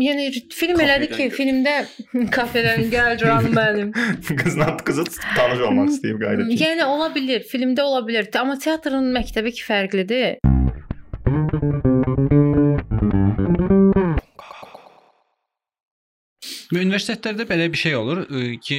yəni 0.08 0.52
film 0.52 0.80
elədi 0.84 1.08
ki, 1.16 1.30
Kafedən 1.30 1.36
filmdə 1.38 2.30
kafedən 2.30 2.82
gəl 2.92 3.18
canım 3.18 3.52
mənim. 3.56 3.88
Qızla 4.42 4.76
qızı 4.76 5.04
tanış 5.36 5.60
olmaq 5.60 5.88
istəyib 5.94 6.20
qayda 6.20 6.48
ki. 6.48 6.64
Yəni 6.64 6.84
ola 6.84 7.08
bilər, 7.16 7.40
filmdə 7.52 7.80
ola 7.82 8.00
bilər, 8.08 8.28
amma 8.38 8.58
teatrın 8.58 9.08
məktəbi 9.16 9.52
ki 9.56 9.62
fərqlidir. 9.70 10.36
Universitetlərdə 16.74 17.46
belə 17.48 17.66
bir 17.72 17.80
şey 17.80 17.96
olur 17.96 18.24
ki, 18.64 18.78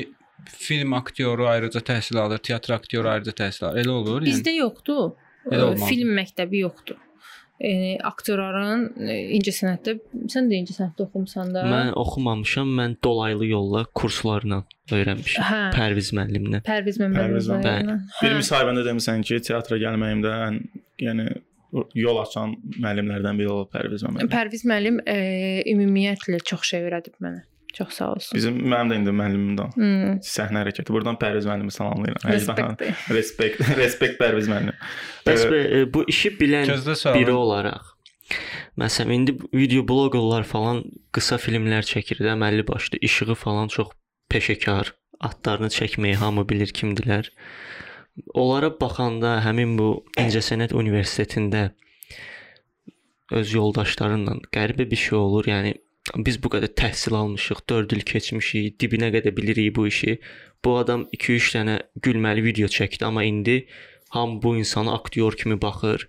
film 0.50 0.94
aktyoru 0.94 1.48
ayrıca 1.50 1.82
təhsil 1.84 2.20
alır, 2.22 2.38
teatr 2.46 2.76
aktyoru 2.78 3.10
ayrıca 3.16 3.32
təhsil 3.44 3.66
alır. 3.70 3.82
Elə 3.84 3.94
olur? 3.96 4.22
yəni? 4.22 4.32
Bizdə 4.34 4.54
yoxdur. 4.60 5.14
Elə 5.50 5.60
Ə, 5.60 5.64
olmalıdır. 5.70 5.88
Film 5.90 6.12
məktəbi 6.20 6.62
yoxdur. 6.66 7.00
Yəni 7.60 7.90
aktyorların 8.08 8.86
ə, 9.04 9.16
incəsənətdə 9.36 9.96
sən 10.32 10.48
də 10.48 10.60
incəsənətdə 10.62 11.04
oxumusan 11.10 11.50
da. 11.56 11.66
Mən 11.68 11.90
oxumamışam, 12.00 12.70
mən 12.78 12.94
dolaylı 13.04 13.50
yolla 13.50 13.82
kurslarla 14.00 14.62
öyrənmişəm. 14.96 15.44
Hə. 15.50 15.60
Pərviz 15.76 16.14
müəllimlə. 16.16 16.62
Pərviz 16.70 17.02
Məmmədov. 17.02 17.60
bəli. 17.66 17.98
Bir 18.22 18.38
müsahibəndə 18.40 18.86
demisən 18.88 19.26
ki, 19.28 19.42
teatra 19.50 19.82
gəlməyimdə 19.82 20.34
ən 20.48 20.62
yəni 21.04 21.28
yol 22.00 22.18
açan 22.24 22.56
müəllimlərdən 22.80 23.38
biri 23.44 23.52
olub 23.52 23.74
Pərviz 23.76 24.08
Məmmədov. 24.08 24.32
Pərviz 24.32 24.64
müəllim 24.72 25.04
ə, 25.04 25.20
ümumiyyətlə 25.74 26.40
çox 26.48 26.64
şey 26.72 26.88
öyrədib 26.88 27.20
mənə. 27.20 27.44
Çox 27.74 27.94
sağ 28.00 28.08
olsun. 28.16 28.34
Bizim 28.36 28.56
mənim 28.66 28.90
də 28.90 28.98
indi 28.98 29.12
müəllimimdir. 29.14 29.76
Hmm. 29.76 30.18
Səhnə 30.26 30.64
hərəkəti. 30.64 30.90
Buradan 30.94 31.20
Pərviz 31.22 31.46
müəllimi 31.46 31.74
salamlayıram. 31.74 32.26
Əcdahan. 32.34 32.80
Respekt. 32.82 33.14
Respekt, 33.14 33.62
respekt 33.84 34.20
Pərviz 34.22 34.50
müəllim. 34.50 34.76
Bəs 35.28 35.46
e, 35.54 35.86
bu 35.94 36.04
işi 36.10 36.34
bilən 36.42 36.74
biri 37.14 37.36
olaraq 37.36 37.94
Məsələn, 38.80 39.12
indi 39.16 39.34
video 39.56 39.84
bloqerlər 39.88 40.46
falan 40.48 40.84
qısa 41.16 41.40
filmlər 41.42 41.88
çəkir 41.88 42.22
də, 42.22 42.36
əməlli 42.36 42.66
başlı 42.68 43.02
işığı 43.06 43.36
falan 43.36 43.72
çox 43.74 43.92
peşəkar. 44.32 44.94
Atlarını 45.20 45.68
çəkməyi 45.76 46.16
hamı 46.22 46.46
bilir 46.48 46.72
kimdilər. 46.76 47.28
Onlara 48.34 48.70
baxanda 48.82 49.40
həmin 49.44 49.76
bu 49.80 49.90
İncəsənət 50.20 50.76
Universitetində 50.78 51.72
öz 53.36 53.54
yoldaşlarınla 53.54 54.38
qəribə 54.56 54.88
bir 54.92 55.02
şey 55.04 55.18
olur. 55.20 55.50
Yəni 55.52 55.76
biz 56.18 56.40
bu 56.44 56.52
qədər 56.56 56.74
təhsil 56.80 57.16
almışıq, 57.18 57.64
4 57.70 57.94
il 57.98 58.06
keçmişik, 58.08 58.80
dibinə 58.82 59.12
qədər 59.14 59.36
bilirik 59.38 59.76
bu 59.76 59.88
işi. 59.88 60.18
Bu 60.66 60.76
adam 60.80 61.06
2-3 61.16 61.54
dənə 61.56 61.78
gülməli 62.04 62.44
video 62.44 62.68
çəkdi, 62.68 63.06
amma 63.06 63.24
indi 63.24 63.62
ham 64.10 64.42
bu 64.42 64.58
insana 64.58 64.94
aktyor 64.94 65.38
kimi 65.38 65.62
baxır, 65.62 66.08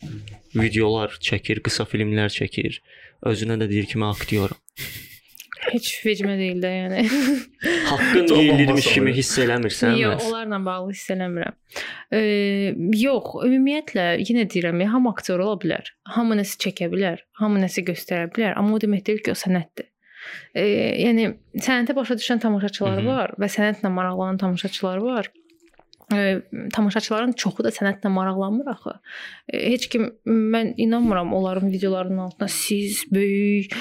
videolar 0.54 1.18
çəkir, 1.20 1.60
qısa 1.62 1.84
filmlər 1.84 2.32
çəkir. 2.32 2.80
Özünə 3.26 3.60
də 3.60 3.68
deyir 3.68 3.86
ki, 3.86 4.00
mən 4.00 4.16
aktyoram. 4.16 4.58
Heç 5.70 5.90
vecimə 6.06 6.38
deyil 6.38 6.62
də, 6.62 6.70
yəni. 6.72 7.02
Haqqın 7.90 8.30
olmaz 8.32 8.86
kimi 8.94 9.12
hiss 9.14 9.36
eləmirsən? 9.42 9.98
Yox, 10.00 10.24
onlarla 10.30 10.58
bağlı 10.64 10.94
hiss 10.94 11.12
eləmirəm. 11.12 11.58
E, 12.16 12.20
yox, 13.02 13.36
ümumiyyətlə 13.44 14.06
yenə 14.24 14.46
deyirəm, 14.50 14.80
ya, 14.80 14.88
hamı 14.94 15.12
aktyor 15.12 15.44
ola 15.44 15.60
bilər. 15.60 15.92
Hamı 16.16 16.40
nəsə 16.40 16.56
çəkə 16.64 16.88
bilər, 16.94 17.20
hamı 17.42 17.60
nəsə 17.66 17.84
göstərə 17.86 18.30
bilər, 18.32 18.56
amma 18.56 18.78
o 18.78 18.82
demək 18.82 19.04
deyil 19.10 19.22
ki, 19.26 19.36
o 19.36 19.38
sənətdir. 19.38 19.89
E, 20.54 20.64
yəni 21.04 21.28
sənətə 21.56 21.94
başa 21.96 22.14
düşən 22.20 22.40
tamaşaçılar 22.40 22.98
Mhm. 23.02 23.06
var 23.06 23.34
və 23.40 23.48
sənətlə 23.56 23.88
maraqlanan 23.90 24.38
tamaşaçılar 24.38 24.96
var. 24.98 25.30
e, 26.14 26.42
tamaşaçıların 26.74 27.32
çoxu 27.38 27.62
da 27.64 27.68
sənətlə 27.70 28.08
maraqlanmır 28.10 28.66
axı. 28.72 28.92
E, 29.52 29.70
heç 29.72 29.86
kim 29.88 30.08
mən 30.26 30.74
inanmıram 30.76 31.32
onların 31.34 31.70
videolarının 31.72 32.18
altına 32.18 32.48
siz 32.48 33.04
böyük 33.12 33.72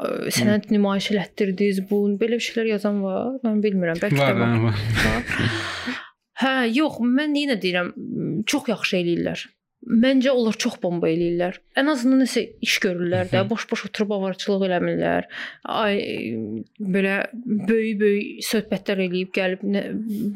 e, 0.00 0.06
sənət 0.32 0.70
nümayiş 0.72 1.10
elətdirdiniz 1.12 1.82
bu 1.90 1.98
belə 2.20 2.38
bir 2.40 2.46
şeylər 2.46 2.66
yazan 2.72 3.02
var. 3.04 3.36
Mən 3.44 3.60
bilmirəm. 3.66 4.00
Bəlkə 4.00 4.18
Var, 4.18 4.32
də 4.32 4.40
var. 4.40 4.56
var. 4.64 4.74
Hə, 6.40 6.54
yox, 6.74 6.96
mən 7.04 7.36
yenə 7.38 7.54
deyirəm, 7.62 7.92
çox 8.46 8.66
yaxşı 8.72 8.96
eləyirlər. 9.02 9.44
Məncə 9.84 10.32
onlar 10.32 10.56
çox 10.56 10.78
bomba 10.80 11.10
eləyirlər. 11.12 11.58
Ən 11.76 11.90
azından 11.92 12.22
nəsə 12.22 12.40
iş 12.64 12.78
görürlər 12.80 13.28
də, 13.28 13.42
boş-boş 13.50 13.82
oturub 13.90 14.14
avarçılıq 14.16 14.64
eləmirlər. 14.64 15.26
Ay 15.68 15.98
belə 16.80 17.16
böyük-böyük 17.34 18.40
söhbətlər 18.48 19.02
eləyib 19.04 19.34
gəlib 19.36 19.66
nə, 19.74 19.82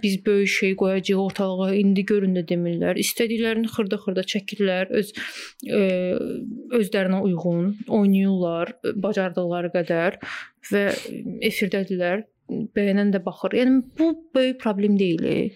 biz 0.02 0.18
böyük 0.26 0.52
şey 0.52 0.76
qoyacağıq 0.82 1.22
ortalığa, 1.24 1.70
indi 1.80 2.04
görün 2.12 2.36
də 2.36 2.44
demirlər. 2.50 3.00
İstədiklərini 3.00 3.72
xırda-xırda 3.72 4.26
çəkirlər, 4.34 4.92
öz 5.00 5.14
ə, 5.16 5.82
özlərinə 6.82 7.24
uyğun 7.30 7.74
oynayırlar 7.88 8.76
bacardıqları 9.00 9.72
qədər 9.78 10.20
və 10.72 10.88
efirdədirlər. 11.48 12.26
Bəyənən 12.76 13.12
də 13.12 13.24
baxır. 13.24 13.56
Yəni 13.62 13.82
bu 13.98 14.12
böyük 14.36 14.60
problem 14.60 15.00
deyil. 15.00 15.52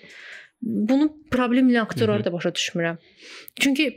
Bunu 0.63 1.11
problemli 1.31 1.81
aktyorlar 1.81 2.25
da 2.25 2.33
başa 2.33 2.49
düşmürəm. 2.49 2.99
Çünki 3.61 3.89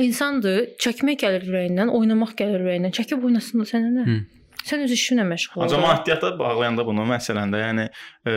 insandır, 0.00 0.76
çəkmək 0.80 1.18
gəlir 1.24 1.48
ürəyindən, 1.48 1.90
oynamaq 1.90 2.36
gəlir 2.38 2.62
ürəyindən. 2.62 2.94
Çəkib 2.96 3.24
oynasın 3.26 3.64
da 3.64 3.68
sənə 3.68 3.90
nə? 3.96 4.04
Hı. 4.06 4.20
Sən 4.62 4.84
öz 4.84 4.94
işinlə 4.94 5.26
məşğul 5.26 5.58
ol. 5.58 5.66
Ancaq 5.66 5.82
maddiyyata 5.82 6.36
bağlayanda 6.38 6.86
bunu 6.86 7.04
məsələndə, 7.10 7.60
yəni 7.66 7.88
e, 8.30 8.36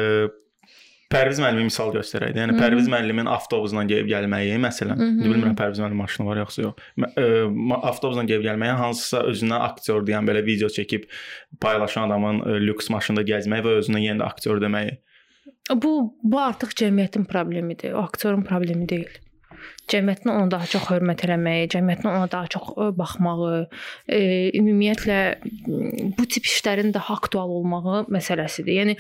Pərviz 1.14 1.38
müəllimi 1.38 1.68
misal 1.70 1.92
göstərəydi. 1.94 2.40
Yəni 2.42 2.56
Hı 2.56 2.58
-hı. 2.58 2.62
Pərviz 2.64 2.88
müəllimin 2.90 3.28
avtobusla 3.30 3.84
gəlib 3.86 4.08
gəlməyi, 4.10 4.58
məsələn, 4.64 4.98
Hı 4.98 5.06
-hı. 5.06 5.10
indi 5.14 5.30
bilmirəm 5.30 5.56
Pərviz 5.60 5.80
müəllim 5.80 6.02
maşını 6.02 6.26
var 6.28 6.38
yoxsa 6.42 6.62
yox. 6.62 6.74
E, 6.98 7.26
Avtobusla 7.92 8.24
gəlib 8.24 8.46
gəlməyi 8.50 8.74
hansısa 8.82 9.22
özünə 9.32 9.60
aktyor 9.70 10.02
deyən 10.08 10.26
belə 10.30 10.42
video 10.46 10.68
çəkib 10.68 11.06
paylaşan 11.62 12.10
adamın 12.10 12.42
e, 12.42 12.60
lüks 12.68 12.90
maşında 12.90 13.22
gəzməyi 13.22 13.64
və 13.68 13.78
özünə 13.82 14.02
yenə 14.02 14.24
də 14.24 14.26
aktyor 14.26 14.62
deməyi. 14.62 14.98
Bu 15.74 15.92
bu 16.24 16.40
artıq 16.42 16.76
cəmiyyətin 16.78 17.26
problemidir. 17.30 17.94
O 17.98 18.04
aktyorun 18.06 18.44
problemi 18.46 18.90
deyil. 18.90 19.14
Cəmiyyətin 19.90 20.30
ona 20.30 20.50
daha 20.52 20.68
çox 20.70 20.90
hörmət 20.92 21.24
eləməyi, 21.26 21.70
cəmiyyətin 21.74 22.10
ona 22.10 22.28
daha 22.30 22.50
çox 22.54 22.74
ə, 22.74 22.90
baxmağı, 22.98 23.64
e, 24.10 24.20
ümumiyyətlə 24.60 25.20
bu 26.18 26.26
tip 26.30 26.46
işlərin 26.46 26.94
daha 26.94 27.18
aktual 27.18 27.54
olmağı 27.60 28.04
məsələsidir. 28.14 28.78
Yəni 28.82 28.98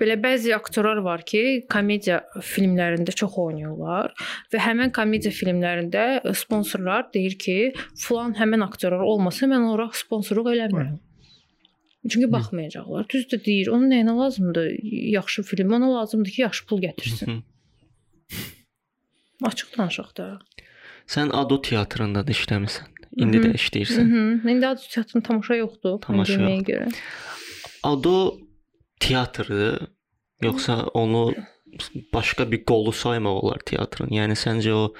belə 0.00 0.16
bəzi 0.20 0.54
aktyorlar 0.56 1.02
var 1.04 1.24
ki, 1.28 1.64
komediya 1.72 2.22
filmlərində 2.40 3.12
çox 3.12 3.36
oynayırlar 3.42 4.12
və 4.52 4.60
həmin 4.64 4.92
komediya 4.96 5.32
filmlərində 5.36 6.04
sponsorlar 6.36 7.10
deyir 7.12 7.36
ki, 7.40 7.56
falan 8.06 8.32
həmin 8.40 8.64
aktyorlar 8.64 9.04
olmasa 9.04 9.48
mən 9.52 9.68
ora 9.68 9.90
sponsorluq 9.96 10.52
eləmirəm. 10.54 10.96
Çünki 12.10 12.32
baxmayacaqlar. 12.32 13.08
Düz 13.08 13.26
də 13.30 13.38
deyir. 13.44 13.68
Onun 13.70 13.90
nəyinə 13.90 14.16
lazımdır? 14.18 14.70
Yaxşı 15.16 15.42
film. 15.42 15.72
Ona 15.72 15.92
lazımdır 15.94 16.30
ki, 16.30 16.40
yaxşı 16.42 16.66
pul 16.66 16.82
gətirsin. 16.82 17.42
Açıq 19.42 19.78
danışaq 19.78 20.16
da. 20.16 20.26
Sən 21.06 21.30
Ado 21.34 21.60
teatrında 21.62 22.26
da 22.26 22.34
işləmisən. 22.34 22.90
İndi 23.16 23.42
də 23.44 23.54
işləyirsən. 23.58 24.04
Mhm. 24.08 24.48
İndi 24.48 24.66
adı 24.66 24.80
teatrın 24.90 25.20
tamaşa 25.20 25.54
yoxdur. 25.54 26.00
Tamaşa 26.00 26.40
yoxdur. 26.40 26.72
görə. 26.72 26.92
Ado 27.82 28.38
teatrdır, 29.00 29.88
yoxsa 30.42 30.82
onu 30.94 31.34
başqa 32.14 32.50
bir 32.52 32.64
qolu 32.64 32.92
saymaq 32.92 33.42
olar 33.42 33.60
teatrın? 33.66 34.10
Yəni 34.14 34.38
səncə 34.38 34.72
o 34.72 34.94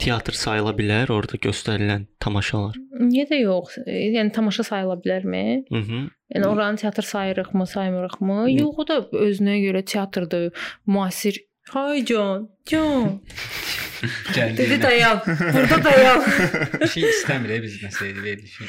teatr 0.00 0.36
sayıla 0.36 0.72
bilər 0.76 1.10
orada 1.12 1.38
göstərilən 1.40 2.06
tamaşalar? 2.20 2.76
Niyə 3.00 3.26
də 3.30 3.40
yox? 3.42 3.78
Yəni 3.86 4.32
tamaşa 4.36 4.66
sayıla 4.68 4.98
bilərmi? 5.04 5.44
Mhm. 5.70 6.06
Yəni 6.34 6.46
oranı 6.46 6.76
teatr 6.82 7.06
sayırıqmı, 7.06 7.66
saymırıqmı? 7.66 8.38
Yox, 8.50 8.78
o 8.82 8.88
da 8.88 9.00
özünə 9.26 9.58
görə 9.62 9.84
teatrdır, 9.84 10.50
müasir. 10.86 11.40
Hay 11.72 12.04
can, 12.04 12.48
can. 12.66 13.20
Dedi 14.36 14.62
Gəldi. 14.62 14.82
dayan. 14.82 15.20
Burada 15.26 15.84
dayan. 15.84 16.20
şey 16.92 17.06
istəmir 17.10 17.62
biz 17.62 17.78
nəsə 17.82 18.10
verilişi. 18.22 18.66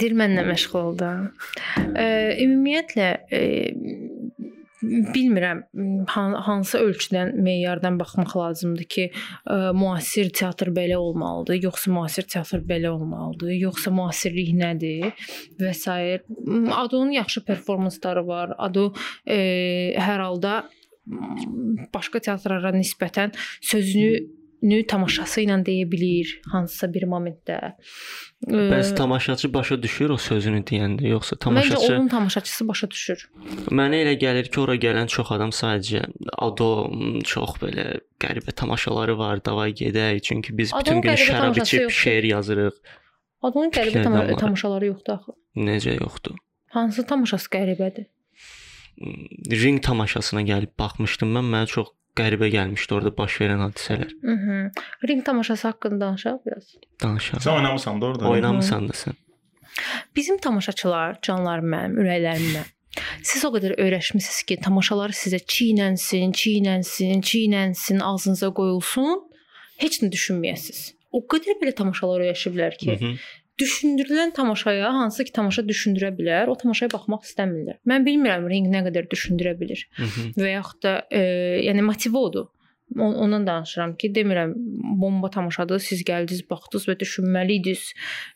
Dir 0.00 0.16
mənlə 0.18 0.42
məşğul 0.48 0.80
ol 0.80 0.96
da. 0.98 1.10
E, 1.94 2.06
ümumiyyətlə 2.42 3.10
e, 3.30 3.40
bilmirəm 5.14 5.62
han, 6.12 6.36
hansı 6.46 6.80
ölçüdən, 6.84 7.34
meyardan 7.42 7.98
baxmaq 8.00 8.36
lazımdır 8.38 8.88
ki, 8.96 9.08
ə, 9.10 9.58
müasir 9.76 10.30
teatr 10.34 10.72
belə 10.76 10.98
olmalıdır, 11.00 11.60
yoxsa 11.68 11.92
müasir 11.92 12.28
teatr 12.30 12.64
belə 12.66 12.92
olmalıdır, 12.94 13.52
yoxsa 13.66 13.92
müasirlik 13.94 14.54
nədir 14.56 15.12
və 15.60 15.74
s. 15.74 15.98
Adonun 16.76 17.14
yaxşı 17.16 17.44
performansları 17.44 18.26
var. 18.26 18.56
Ado 18.58 18.90
ə, 19.26 19.38
hər 20.00 20.24
halda 20.24 20.64
başqa 21.94 22.20
teatrlara 22.24 22.72
nisbətən 22.74 23.34
sözünü 23.62 24.35
nü 24.62 24.78
tamaşası 24.88 25.42
ilə 25.44 25.58
deyə 25.66 25.86
bilir 25.90 26.30
hansısa 26.52 26.88
bir 26.94 27.06
momentdə. 27.10 27.74
Bəs 28.46 28.94
tamaşaçı 28.96 29.50
başa 29.54 29.76
düşür 29.82 30.12
o 30.14 30.16
sözünü 30.20 30.62
deyəndə, 30.68 31.06
yoxsa 31.08 31.36
Məncə 31.36 31.44
tamaşaçı 31.44 31.94
onun 31.94 32.08
tamaşaçısı 32.08 32.68
başa 32.68 32.90
düşür. 32.90 33.24
Mənə 33.70 34.02
elə 34.04 34.14
gəlir 34.20 34.50
ki, 34.50 34.60
ora 34.60 34.76
gələn 34.80 35.10
çox 35.12 35.32
adam 35.36 35.52
sadəcə 35.56 36.04
ado 36.38 36.70
çox 37.24 37.56
belə 37.62 37.86
qəribə 38.22 38.54
tamaşaları 38.56 39.18
var, 39.18 39.44
davay 39.44 39.74
gedək, 39.76 40.22
çünki 40.22 40.56
biz 40.58 40.72
bütün 40.72 41.00
Adamın 41.00 41.02
gün 41.02 41.22
şərab 41.26 41.62
içib 41.62 41.90
şeir 41.90 42.28
yazırıq. 42.32 42.80
Adamın 43.42 43.70
qəribə 43.70 44.04
var. 44.12 44.36
tamaşaları 44.38 44.92
yoxdur 44.92 45.18
axı. 45.18 45.32
Necə 45.56 45.96
yoxdur? 46.00 46.36
Hansı 46.76 47.06
tamaşası 47.06 47.48
qəribədir? 47.52 48.10
Ring 49.52 49.82
tamaşasına 49.84 50.42
gəlib 50.48 50.72
baxmışdım 50.78 51.32
mən, 51.36 51.48
mənə 51.52 51.68
çox 51.72 51.92
qəribə 52.16 52.48
gəlmişdi 52.52 52.94
orada 52.96 53.12
baş 53.16 53.40
verən 53.42 53.60
hadisələr. 53.66 54.10
Mhm. 54.22 54.70
Ring 55.08 55.24
tamaşası 55.26 55.68
haqqında 55.68 56.00
danışaq 56.04 56.38
biraz. 56.46 56.72
Danışaq. 57.02 57.42
Sən 57.44 57.56
oynamısan 57.58 58.00
da 58.00 58.06
orada. 58.06 58.28
Oynamısan 58.28 58.88
da 58.88 58.92
sən. 58.92 59.14
Bizim 60.16 60.38
tamaşaçılar, 60.38 61.18
canlarım 61.22 61.68
mənim, 61.74 61.98
ürəklərim 62.00 62.48
mənim. 62.54 62.72
Siz 63.22 63.44
o 63.44 63.50
qədər 63.52 63.74
öyrəşmisiniz 63.76 64.42
ki, 64.48 64.56
tamaşalar 64.64 65.12
sizə 65.12 65.36
çiynənsin, 65.54 66.32
çiynənsin, 66.32 67.20
çiynənsin, 67.30 68.00
ağzınıza 68.00 68.48
qoyulsun, 68.56 69.18
heç 69.82 70.00
nə 70.02 70.08
düşünməyəsiniz. 70.14 70.94
O 71.12 71.20
qədər 71.32 71.60
belə 71.60 71.74
tamaşalar 71.76 72.24
öyrəşiblər 72.24 72.78
ki, 72.80 72.92
Mhm. 72.96 73.18
Düşündürülən 73.60 74.32
tamaşaya 74.34 74.92
hansı 74.94 75.24
ki 75.24 75.32
tamaşa 75.32 75.62
düşündürə 75.68 76.10
bilər, 76.18 76.46
o 76.52 76.54
tamaşaya 76.54 76.90
baxmaq 76.92 77.22
istəmirlər. 77.28 77.78
Mən 77.88 78.04
bilmirəm 78.08 78.48
ring 78.50 78.68
nə 78.74 78.82
qədər 78.88 79.08
düşündürə 79.12 79.54
bilir. 79.60 79.88
Mhm. 79.98 80.34
və 80.42 80.52
yaxud 80.58 80.82
da 80.82 80.92
e, 81.10 81.20
yəni 81.68 81.82
motiv 81.82 82.14
odur. 82.14 82.46
On- 82.98 83.14
Ondan 83.18 83.46
danışıram 83.46 83.96
ki, 83.96 84.12
demirəm 84.14 84.52
bomba 85.00 85.26
tamaşadır, 85.30 85.78
siz 85.82 86.04
gəldiniz, 86.06 86.44
baxdınız 86.50 86.84
və 86.88 86.94
düşünməli 87.00 87.56
idiniz, 87.58 87.88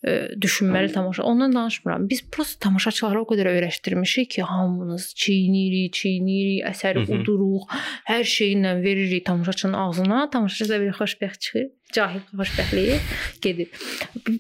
e, 0.04 0.10
düşünməli 0.42 0.90
tamaşa. 0.92 1.22
Ondan 1.22 1.52
danışmıram. 1.54 2.08
Biz 2.08 2.24
prosta 2.32 2.58
tamaşaçıları 2.66 3.20
o 3.22 3.26
qədər 3.30 3.46
öyrəşdirmişik 3.52 4.30
ki, 4.30 4.42
hamımız 4.42 5.12
çiynirik, 5.16 5.92
çiynirik, 5.92 6.64
əsəri 6.66 7.04
Mhm. 7.06 7.20
uduruq, 7.20 7.68
hər 8.10 8.24
şeylə 8.26 8.82
veririk 8.82 9.26
tamaşaçının 9.26 9.72
ağzına. 9.72 10.30
Tamaşaçı 10.30 10.68
da 10.68 10.80
bir 10.80 10.92
xoşbəxt 10.98 11.38
çıxır, 11.38 11.66
cahil 11.92 12.22
xoşbəxtliyi 12.32 12.98
gedir. 13.42 13.68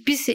Biz 0.06 0.28
e, 0.32 0.34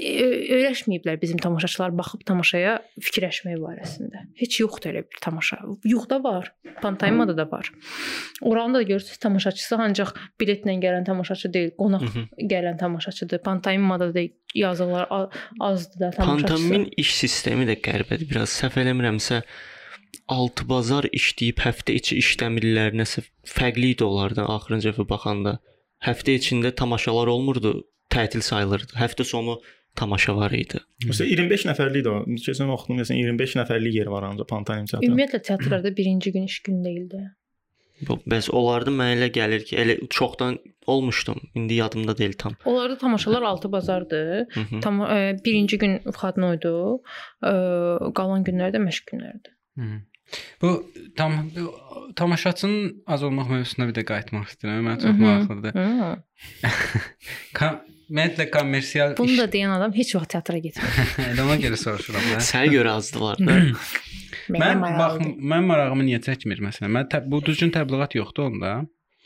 öyrəşməyiblər 0.58 1.20
bizim 1.22 1.38
tamaşaçılar 1.44 1.94
baxıb 1.98 2.24
tamaşaya 2.28 2.78
fikirləşmək 3.02 3.60
barəsində. 3.64 4.26
Heç 4.40 4.60
yoxdur 4.62 4.94
elə 4.94 5.04
bir 5.06 5.22
tamaşa. 5.22 5.60
Yox 5.84 6.10
da 6.10 6.22
var. 6.24 6.52
Pantomimada 6.82 7.38
da 7.38 7.46
var. 7.52 7.72
Oranda 8.42 8.78
da 8.80 8.82
görürsüz 8.82 9.18
tamaşaçısı 9.18 9.76
ancaq 9.76 10.16
biletlə 10.42 10.76
gələn 10.82 11.06
tamaşaçı 11.06 11.54
deyil, 11.54 11.72
qonaq 11.78 12.04
Mhm. 12.06 12.48
gələn 12.52 12.78
tamaşaçıdır. 12.78 13.40
Pantomimada 13.44 14.14
da 14.14 14.20
yazılar 14.56 15.08
azdır 15.60 16.00
da 16.00 16.12
tamaşaçısı. 16.12 16.48
Pantomimin 16.48 16.92
iş 16.98 17.16
sistemi 17.16 17.66
də 17.66 17.80
qəribədir. 17.82 18.30
Biraz 18.30 18.50
səhv 18.50 18.76
eləmirəmsə 18.84 19.42
6 20.28 20.66
bazar 20.70 21.06
işləyib 21.14 21.60
həftə 21.62 21.94
içi 21.94 22.18
işləmirlər, 22.18 22.96
nəsə 22.98 23.22
fərqli 23.46 23.92
idi 23.94 24.04
onlardan 24.04 24.48
axırıncı 24.50 24.90
dəfə 24.90 25.06
baxanda. 25.10 25.60
Həftə 26.04 26.36
içində 26.40 26.72
tamaşalar 26.76 27.28
olmurdu, 27.32 27.84
tətil 28.12 28.42
sayılırdı. 28.42 28.94
Həftə 29.00 29.24
sonu 29.24 29.60
tamaşa 29.96 30.36
var 30.36 30.52
idi. 30.52 30.82
Məsələn 31.08 31.32
25 31.32 31.66
nəfərlik 31.72 32.04
də 32.06 32.12
o. 32.12 32.20
Keçən 32.46 32.70
oxudum 32.74 33.00
məsələn 33.00 33.22
25 33.24 33.56
nəfərlik 33.62 33.96
yer 33.96 34.12
var 34.12 34.24
ancaq 34.28 34.48
pantomim 34.50 34.86
teatrında. 34.86 35.08
Ümumiyyətlə 35.08 35.42
teatrlarda 35.42 35.96
birinci 35.98 36.32
gün 36.36 36.44
iş 36.52 36.60
gün 36.68 36.84
deyildi. 36.84 37.22
Bu- 38.08 38.20
Bəs 38.28 38.50
onlarda 38.52 38.92
mənə 38.92 39.16
elə 39.16 39.30
gəlir 39.32 39.64
ki, 39.64 39.78
elə 39.80 39.94
çoxdan 40.10 40.58
olmuşdum. 40.88 41.40
İndi 41.56 41.74
yadımda 41.74 42.18
deyil 42.18 42.34
tam. 42.34 42.54
Onlarda 42.66 42.98
tamaşalar 42.98 43.42
6 43.42 43.72
bazardır. 43.72 44.46
Hı 44.54 44.60
-hı. 44.60 44.80
Tam 44.82 45.02
e, 45.02 45.38
birinci 45.46 45.78
gün 45.78 46.00
vxadnoydu. 46.06 47.02
E, 47.44 47.54
qalan 48.20 48.44
günlər 48.44 48.76
də 48.76 48.80
məşq 48.88 49.04
günləridir. 49.12 49.54
Hı. 49.80 50.02
Bu 50.62 50.92
tam 51.18 51.50
tamaşaçının 52.16 53.04
az 53.08 53.24
olmaq 53.24 53.50
mövzusuna 53.52 53.88
bir 53.90 53.96
də 53.98 54.04
qayıtmaq 54.12 54.48
istəyirəm. 54.52 54.86
Mən 54.90 55.02
çox 55.04 55.12
Mhm. 55.12 55.24
maraqlıdır. 55.26 55.74
Kom 57.60 57.76
Ümumiyyətlə 58.06 58.46
kommersial 58.54 59.16
Bunu 59.18 59.34
da 59.38 59.46
deyən 59.50 59.72
adam 59.74 59.94
heç 59.98 60.12
vaxt 60.16 60.30
teatra 60.36 60.60
getmir. 60.62 60.98
Elə 61.32 61.42
ona 61.42 61.56
görə 61.58 61.78
soruşuram 61.80 62.22
da. 62.30 62.42
Sənə 62.46 62.70
görə 62.70 62.92
azdılar 63.00 63.40
da. 63.42 63.56
Mən 64.54 64.84
bax 65.00 65.16
mən 65.26 65.66
marağımı 65.72 66.06
niyə 66.06 66.20
çəkmir 66.28 66.62
məsələn? 66.68 66.92
Mən 67.00 67.26
bu 67.32 67.40
düzgün 67.46 67.74
təbliğat 67.74 68.14
yoxdur 68.20 68.52
onda. 68.52 68.76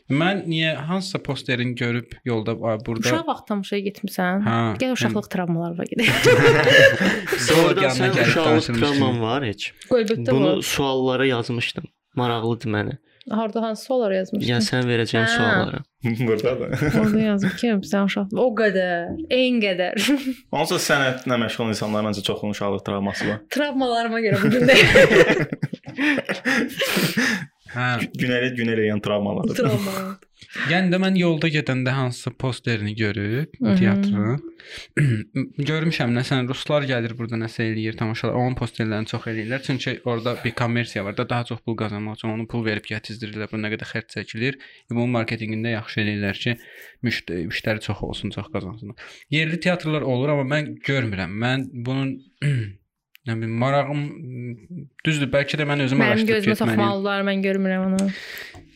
Mən 0.09 0.39
niyə 0.49 0.71
hansısa 0.89 1.19
posterini 1.21 1.75
görüb 1.75 2.11
yolda 2.25 2.51
"Ay, 2.51 2.77
burada 2.85 3.05
Uşaq 3.09 3.27
vaxt 3.27 3.45
tamaşaya 3.47 3.81
getmisən? 3.85 4.41
Hə, 4.47 4.55
Gəl 4.81 4.95
uşaqlıq 4.97 5.27
travmalar 5.29 5.75
var 5.77 5.85
gedək. 5.91 6.09
Sonradan 7.49 7.93
sən 7.99 8.17
uşaqlıq 8.23 8.79
travman 8.79 9.21
var 9.21 9.45
heç. 9.45 9.69
Əlbəttə 9.93 10.31
Bunu 10.31 10.55
var. 10.55 10.61
suallara 10.65 11.25
yazmışdım. 11.29 11.85
Maraqlıdır 12.17 12.69
mənə. 12.73 12.97
Harda 13.29 13.61
hansı 13.61 13.85
suallar 13.85 14.11
yazmışdın? 14.17 14.49
Yəni 14.49 14.65
sən 14.65 14.87
verəcəyin 14.89 15.27
Hə. 15.27 15.35
suallara. 15.35 15.79
Burada 16.27 16.55
da. 16.59 16.65
Orada 17.01 17.19
yazıb 17.19 17.53
ki, 17.61 17.67
sən 17.91 18.09
uşaq 18.09 18.33
o 18.33 18.47
qədər, 18.57 19.13
eyni 19.29 19.61
qədər. 19.61 19.93
Onsuz 20.59 20.81
sənətlə 20.89 21.37
məşğul 21.43 21.69
insanlar 21.75 22.07
məncə 22.09 22.23
çoxunun 22.25 22.57
uşaqlıq 22.57 22.81
travması 22.89 23.29
var. 23.29 23.37
Travmalarıma 23.53 24.19
görə 24.25 24.41
bu 24.41 24.49
gün 24.57 24.65
də 24.65 24.75
Hə. 27.73 27.89
Günəli 28.17 28.53
gün 28.57 28.73
eləyən 28.73 29.01
travmalar. 29.05 29.51
travma. 29.57 30.17
Yəni 30.71 30.89
də 30.93 30.97
mən 31.03 31.17
yolda 31.19 31.49
gedəndə 31.51 31.91
hansısa 31.93 32.31
posterini 32.39 32.95
görüb 32.97 33.57
teatrın 33.59 34.39
görmüşəm 35.69 36.13
nəsə 36.15 36.39
ruslar 36.47 36.85
gəlir 36.89 37.13
burada 37.17 37.37
nəsə 37.39 37.67
eləyir, 37.69 37.97
tamaşalar 37.99 38.37
onun 38.39 38.55
posterlərini 38.59 39.09
çox 39.11 39.27
eləyirlər. 39.31 39.61
Çünki 39.65 39.95
orada 40.09 40.35
bir 40.43 40.55
kommersiya 40.57 41.05
var 41.05 41.17
da 41.17 41.27
daha 41.29 41.45
çox 41.51 41.61
pul 41.65 41.77
qazanmaq 41.79 42.19
üçün 42.19 42.33
onu 42.33 42.47
pul 42.47 42.65
verib 42.65 42.87
gətizdirirlər. 42.89 43.51
Bu 43.51 43.61
nə 43.61 43.71
qədər 43.75 43.91
xərc 43.93 44.11
çəkilir. 44.15 44.59
E, 44.59 44.95
Bunun 44.95 45.13
marketinqində 45.17 45.75
yaxşı 45.75 46.01
eləyirlər 46.03 46.41
ki, 46.43 46.55
müştəri, 47.05 47.47
müştəri 47.51 47.85
çox 47.85 48.03
olsun, 48.09 48.33
çox 48.35 48.49
qazansın. 48.53 48.95
Yerli 49.33 49.59
teatrlar 49.59 50.07
olur, 50.07 50.33
amma 50.35 50.47
mən 50.55 50.75
görmürəm. 50.85 51.35
Mən 51.45 51.67
bunun 51.85 52.15
nə 53.29 53.37
bilim 53.37 53.55
marağım 53.61 54.01
düzdür, 55.05 55.29
bəlkə 55.33 55.59
də 55.61 55.67
mən 55.69 55.85
özüm 55.85 56.01
Mənim 56.01 56.11
araşdırıb 56.17 56.35
gözümə 56.35 56.55
getməliyəm. 56.55 56.75
soxmalılar, 56.75 57.23
mən 57.29 57.43
görmürəm 57.45 57.85
onu. 57.87 58.09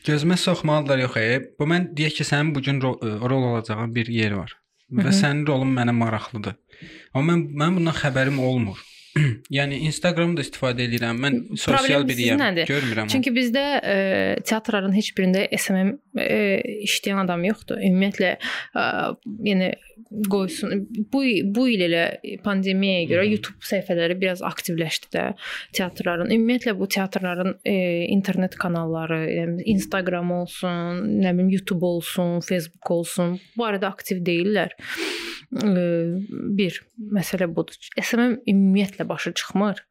Gözümə 0.08 0.38
soxmalılar 0.38 1.00
yox, 1.06 1.18
e. 1.18 1.28
Bu 1.60 1.68
mən 1.72 1.90
deyək 1.98 2.18
ki, 2.20 2.24
sənin 2.28 2.54
bu 2.56 2.62
gün 2.62 2.82
ro 2.84 2.94
e, 3.02 3.12
rol 3.30 3.44
olacağın 3.54 3.94
bir 3.96 4.08
yer 4.12 4.32
var. 4.40 4.56
Və 4.92 5.08
Mhm. 5.10 5.16
sənin 5.22 5.46
rolun 5.48 5.72
mənə 5.78 5.94
maraqlıdır. 5.96 6.56
Amma 7.14 7.34
mən 7.34 7.46
mən 7.62 7.78
bundan 7.78 7.96
xəbərim 7.98 8.38
olmur. 8.40 8.78
yəni 9.58 9.80
Instagramda 9.88 10.44
istifadə 10.44 10.88
edirəm. 10.88 11.20
Mən 11.22 11.40
sosial 11.60 12.06
biriyəm. 12.08 12.42
Görmürəm. 12.70 13.06
onu. 13.06 13.14
Çünki 13.14 13.34
bizdə 13.36 13.64
e, 13.80 13.98
teatrların 14.48 14.96
heç 14.96 15.12
birində 15.18 15.46
SMM 15.58 15.94
e, 16.18 16.38
işləyən 16.88 17.24
adam 17.26 17.46
yoxdur. 17.48 17.82
Ümumiyyətlə 17.84 18.32
e, 18.34 18.86
yəni 19.50 19.74
qoysun 20.30 20.88
bu 21.14 21.24
bu 21.56 21.68
il 21.74 21.84
elə 21.88 22.04
pandemiyaya 22.46 23.06
görə 23.10 23.28
YouTube 23.30 23.66
səhifələri 23.66 24.18
biraz 24.22 24.44
aktivləşdi 24.46 25.12
də 25.16 25.28
teatrların. 25.78 26.34
Ümumiyyətlə 26.34 26.76
bu 26.80 26.90
teatrların 26.98 27.58
e, 27.66 27.76
internet 28.14 28.58
kanalları, 28.62 29.24
yəni 29.30 29.68
Instagram 29.76 30.34
olsun, 30.42 31.06
nə 31.22 31.36
bilim 31.38 31.54
YouTube 31.54 31.86
olsun, 31.86 32.40
Facebook 32.46 32.92
olsun, 32.98 33.38
bu 33.58 33.70
arada 33.70 33.94
aktiv 33.94 34.22
deyillər. 34.26 34.74
Bir 35.54 36.80
məsələ 37.14 37.48
budur. 37.56 37.78
SMM 38.02 38.40
ümumiyyətlə 38.50 39.08
başa 39.10 39.34
çıxmır. 39.38 39.84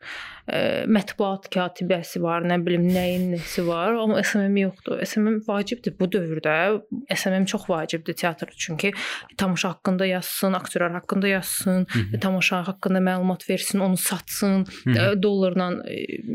E, 0.51 0.85
mətbuat 0.91 1.45
katibəsi 1.55 2.19
var, 2.23 2.43
nə 2.43 2.57
bilim 2.67 2.89
nəyin 2.91 3.29
nəsi 3.37 3.63
var, 3.67 3.95
amma 3.95 4.23
SMM 4.27 4.57
yoxdur. 4.59 4.99
SMM 5.07 5.37
vacibdir 5.47 5.95
bu 6.01 6.09
dövrdə. 6.11 6.81
SMM 7.15 7.45
çox 7.47 7.69
vacibdir 7.71 8.15
teatr 8.19 8.51
çünki 8.59 8.91
tamaşa 9.39 9.69
haqqında 9.69 10.07
yazsın, 10.07 10.53
aktyorlar 10.53 10.93
haqqında 10.99 11.29
yazsın, 11.29 11.87
Mhm. 11.95 12.19
tamaşa 12.21 12.63
haqqında 12.69 12.99
məlumat 12.99 13.51
versin, 13.51 13.79
onu 13.79 13.97
satsın, 13.97 14.67
Mhm. 14.87 14.97
e, 14.97 15.23
dollarla 15.23 15.69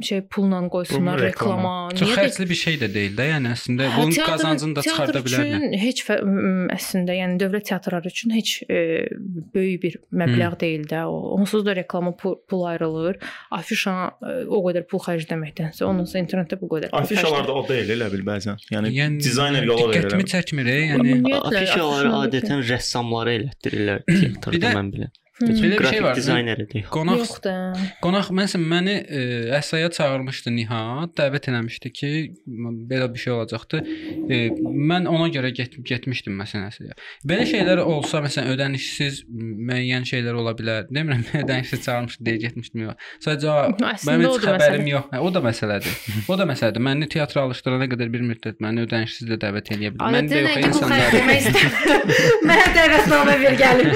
şey 0.02 0.22
pulla 0.22 0.70
qoysunlar 0.70 1.22
reklama. 1.22 1.90
Çox 1.96 2.08
Niyə 2.10 2.16
xərcli 2.24 2.50
bir 2.50 2.56
şey 2.56 2.76
də 2.80 2.94
deyil 2.94 3.18
də. 3.18 3.28
Yəni 3.34 3.52
əslində 3.56 3.90
Hə, 3.92 3.98
bunun 3.98 4.12
teatr- 4.12 4.32
qazancını 4.32 4.76
da 4.76 4.82
çıxarda 4.82 5.20
bilərlər. 5.28 5.78
heç 5.84 6.00
əslində, 6.78 7.12
yəni 7.22 7.36
dövlət 7.44 7.64
teatrları 7.70 8.08
üçün 8.08 8.30
heç 8.38 8.64
e, 8.70 9.10
böyük 9.56 9.84
bir 9.84 9.94
məbləğ 10.14 10.60
deyil 10.60 10.88
də. 10.88 11.04
O 11.06 11.36
onsuz 11.38 11.66
da 11.66 11.76
reklama 11.76 12.16
pul, 12.16 12.36
pul 12.48 12.64
ayrılır. 12.64 13.18
Afişa 13.52 13.97
o 14.48 14.60
qədər 14.66 14.84
pul 14.92 15.02
xərcləməkdənsə, 15.08 15.84
onunsa 15.88 16.20
internetdə 16.22 16.60
bu 16.62 16.70
qədər. 16.74 16.90
Afişalarda 17.02 17.54
o 17.60 17.64
deyil 17.68 17.94
elə 17.98 18.10
bil 18.14 18.24
bəzən. 18.28 18.58
Yəni, 18.74 18.92
Yəni 18.98 19.22
dizayner 19.24 19.64
yola 19.68 19.88
verir. 19.92 20.10
Diqqətimi 20.10 20.28
çəkmir, 20.34 20.72
yəni 20.74 21.16
Afişaları 21.38 22.12
afişalar- 22.12 22.28
adətən 22.28 22.66
rəssamlara 22.72 23.38
elətdirirlər 23.40 24.04
də- 24.08 24.76
mən 24.80 24.92
bilirəm. 24.96 25.16
Hı. 25.38 25.46
Belə 25.46 25.80
bir 25.80 25.86
şey 25.86 26.04
var. 26.04 26.16
dizayneri 26.16 26.66
deyil. 26.72 26.86
Qonaq 26.90 27.20
Yox 27.22 27.44
da. 27.44 27.54
Qonaq 28.02 28.32
məsələn 28.34 28.64
məni 28.72 28.96
e, 29.06 29.20
əsaya 29.58 29.92
çağırmışdı 29.94 30.54
Nihat, 30.56 31.12
dəvət 31.20 31.50
eləmişdi 31.52 31.92
ki, 31.94 32.10
belə 32.90 33.10
bir 33.14 33.22
şey 33.22 33.34
olacaqdı. 33.36 33.82
E, 34.34 34.40
mən 34.90 35.06
ona 35.06 35.28
görə 35.34 35.52
get 35.54 35.78
getmişdim 35.78 36.34
məsələn 36.42 36.72
əsaya. 36.72 36.98
Belə 37.30 37.46
şeylər 37.52 37.84
olsa 37.84 38.24
məsələn 38.26 38.56
ödənişsiz 38.56 39.20
müəyyən 39.30 40.08
şeylər 40.10 40.40
ola 40.42 40.56
bilər. 40.58 40.90
Demirəm 40.90 41.22
ödənişsiz 41.44 41.86
çağırmışdı 41.86 42.26
deyə 42.30 42.42
getmişdim 42.48 42.88
yox. 42.88 43.08
Sadəcə 43.28 43.54
mənim 43.78 44.26
heç 44.26 44.42
xəbərim 44.42 44.88
məsələ. 44.88 44.90
yox. 44.96 45.08
Hə, 45.14 45.22
o 45.22 45.32
da 45.38 45.46
məsələdir. 45.46 46.02
O 46.34 46.40
da 46.42 46.50
məsələdir. 46.50 46.86
Məni 46.90 47.12
teatra 47.14 47.46
alışdırana 47.46 47.92
qədər 47.94 48.10
bir 48.18 48.26
müddət 48.32 48.58
məni 48.66 48.88
ödənişsiz 48.88 49.30
də 49.30 49.38
dəvət 49.46 49.72
eləyə 49.78 49.94
bilər. 49.94 50.18
Mən 50.18 50.34
də 50.34 50.42
yox 50.48 50.66
insanlar. 50.72 51.10
Mənə 52.50 52.68
dəvətnamə 52.74 53.40
ver 53.46 53.62
gəlin. 53.62 53.94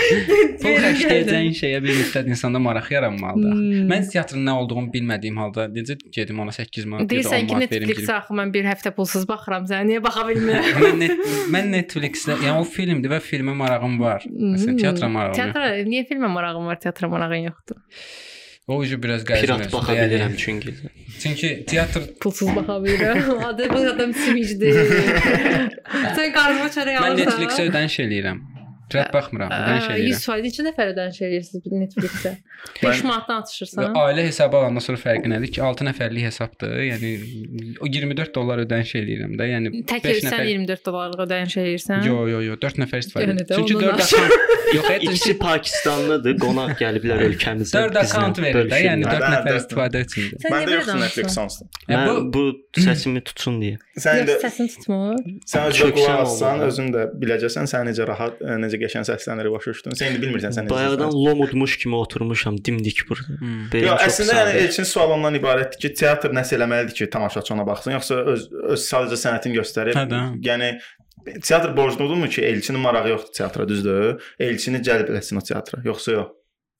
Pul 0.61 0.91
xərcləyəcəyin 1.31 1.55
şeyə 1.57 1.79
bir 1.83 1.97
müddət 1.97 2.29
insanda 2.31 2.61
maraq 2.61 2.89
yaranmalıdır. 2.93 3.53
Hmm. 3.55 3.89
Mən 3.91 4.07
teatrın 4.11 4.45
nə 4.47 4.55
olduğunu 4.61 4.91
bilmədiyim 4.93 5.37
halda 5.41 5.67
necə 5.73 5.97
gedim 6.13 6.41
ona 6.43 6.53
8 6.55 6.85
manat, 6.85 7.05
ya 7.05 7.09
da 7.09 7.13
10 7.13 7.15
Deyirsən 7.15 7.47
ki, 7.47 7.53
manat 7.55 7.75
verim. 7.75 7.91
Netflix 7.91 8.13
axı 8.15 8.37
mən 8.41 8.53
bir 8.55 8.67
həftə 8.69 8.93
pulsuz 8.97 9.27
baxıram 9.29 9.67
sənə. 9.69 9.87
Niyə 9.91 10.03
baxa 10.03 10.25
bilmirəm? 10.29 10.67
mən, 10.85 10.99
net, 11.05 11.23
mən 11.55 11.71
Netflixdə, 11.77 12.39
yəni 12.45 12.57
o 12.59 12.67
filmdir 12.67 13.15
və 13.15 13.21
filmə 13.25 13.55
marağım 13.61 13.99
var. 14.01 14.27
Məsələn, 14.27 14.81
teatra 14.81 15.11
marağım. 15.11 15.39
Teatra 15.39 15.71
niyə 15.87 16.05
filmə 16.09 16.31
marağın 16.35 16.69
var, 16.71 16.81
teatra 16.83 17.11
marağın 17.11 17.49
yoxdur? 17.51 17.81
O 18.69 18.77
ucu 18.79 18.99
biraz 19.01 19.23
qəribə. 19.27 19.57
Pirat 19.57 19.73
baxa 19.73 19.95
yəni. 19.97 20.11
bilirəm 20.11 20.35
çünki. 20.37 20.73
Çünki 21.19 21.49
teatr 21.67 22.05
Pulsuz 22.21 22.51
baxa 22.55 22.77
bilirəm. 22.83 23.31
Adı 23.49 23.69
bu 23.73 23.79
adam 23.89 24.13
simicdir. 24.13 24.77
Sən 26.17 26.29
qarnıma 26.35 26.69
çörək 26.75 26.99
mən 26.99 27.07
alırsan. 27.07 27.41
Netflixə 27.41 27.65
ödəniş 27.71 27.97
eləyirəm. 28.05 28.39
Pirat 28.91 29.13
baxmıram, 29.13 29.49
ödəniş 29.55 29.87
Aa, 29.87 29.95
eləyirəm. 29.95 30.19
100% 30.19 30.45
neçə 30.47 30.65
nəfər 30.67 30.91
ödəniş 30.93 31.19
eləyirsiniz 31.27 31.63
bir 31.65 31.75
Netflixə? 31.81 32.31
5 32.83 33.03
manatdan 33.07 33.41
atışırsan. 33.41 33.93
ailə 34.01 34.25
hesabı 34.27 34.57
alandan 34.57 34.83
sonra 34.85 34.99
fərqi 35.01 35.31
nədir 35.31 35.51
ki, 35.55 35.61
6 35.65 35.87
nəfərlik 35.89 36.25
hesabdır. 36.29 36.75
Yəni 36.91 37.11
o 37.81 37.87
24 37.87 38.35
dollar 38.35 38.61
ödəniş 38.65 38.91
eləyirəm 39.01 39.33
də. 39.39 39.47
Yəni 39.53 39.71
Tək 39.89 40.03
5 40.05 40.21
sən 40.21 40.29
nəfər 40.29 40.49
24 40.51 40.85
dollarlıq 40.85 41.23
ödəniş 41.27 41.57
eləyirsən. 41.63 42.05
Yo, 42.07 42.19
yo, 42.29 42.41
yo, 42.51 42.57
4 42.61 42.81
nəfər 42.83 43.01
istifadə 43.05 43.29
Yəni 43.31 43.45
edir. 43.45 43.49
də 43.49 43.59
Çünki 43.61 43.75
ondan 43.75 43.97
4 43.97 44.05
aşağı. 44.05 44.25
akkaunt 44.25 44.75
yox, 44.75 44.89
İkisi 45.01 45.37
Pakistanlıdır, 45.41 46.37
qonaq 46.43 46.71
gəliblər 46.81 47.23
ölkəmizə. 47.29 47.73
4 47.81 47.97
akkaunt 48.03 48.39
verir 48.43 48.69
də, 48.71 48.77
yəni 48.85 49.03
4 49.07 49.13
Hə, 49.21 49.31
nəfər 49.33 49.49
dörd- 49.51 49.61
istifadə 49.63 50.01
Məndə 50.51 50.69
niyə 50.69 50.77
yoxdur 50.77 50.93
belə 50.93 51.01
Netflix 51.05 51.37
Mən 51.91 52.05
bu 52.07 52.13
bu 52.33 52.81
səsimi 52.81 53.21
tutsun 53.27 53.57
deyə. 53.61 53.79
Sən 53.99 54.21
də 54.29 54.35
Yox, 54.37 54.43
səsin 54.45 54.69
tutmur. 54.75 55.17
sən 55.51 55.67
özün 55.71 55.91
qulaq 55.97 56.21
assan, 56.23 56.59
olur. 56.59 56.67
özün 56.71 56.87
də 56.95 57.01
biləcəksən 57.21 57.67
sən 57.73 57.89
necə 57.91 58.07
rahat, 58.07 58.39
ə, 58.41 58.55
necə 58.63 58.79
qəşəng 58.83 59.05
səslənir 59.07 59.49
başa 59.53 59.73
düşdün. 59.75 59.97
Sən 59.99 60.11
indi 60.11 60.23
bilmirsən 60.25 60.55
sən. 60.55 60.69
Bayaqdan 60.71 61.13
lomudmuş 61.15 61.77
kimi 61.83 61.95
oturmuşam 61.95 62.57
dimdik 62.65 63.03
burada. 63.09 63.37
Hmm. 63.39 63.67
Yox, 63.85 64.07
əslində 64.07 64.39
yəni. 64.39 64.57
Elçin 64.63 64.89
sual 64.89 65.15
ondan 65.17 65.37
ibarətdir 65.39 65.81
ki, 65.83 65.93
teatr 66.01 66.35
nəsə 66.35 66.57
eləməlidir 66.59 66.97
ki, 66.97 67.09
tamaşaçı 67.13 67.53
ona 67.55 67.67
baxsın, 67.67 67.95
yoxsa 67.97 68.19
öz 68.33 68.49
öz 68.75 68.89
sadəcə 68.89 69.21
sənətini 69.25 69.61
göstərir. 69.61 69.97
Hə. 69.97 70.21
Yəni 70.49 70.73
teatr 71.45 71.75
borcludurmu 71.77 72.29
ki, 72.29 72.41
Elçinin 72.51 72.81
marağı 72.81 73.15
yoxdur 73.15 73.33
teatra, 73.37 73.67
düzdür? 73.69 74.21
Elçini 74.39 74.81
cəlb 74.85 75.13
etsin 75.17 75.41
o 75.41 75.45
teatra, 75.45 75.81
yoxsa 75.85 76.17
yox? 76.19 76.37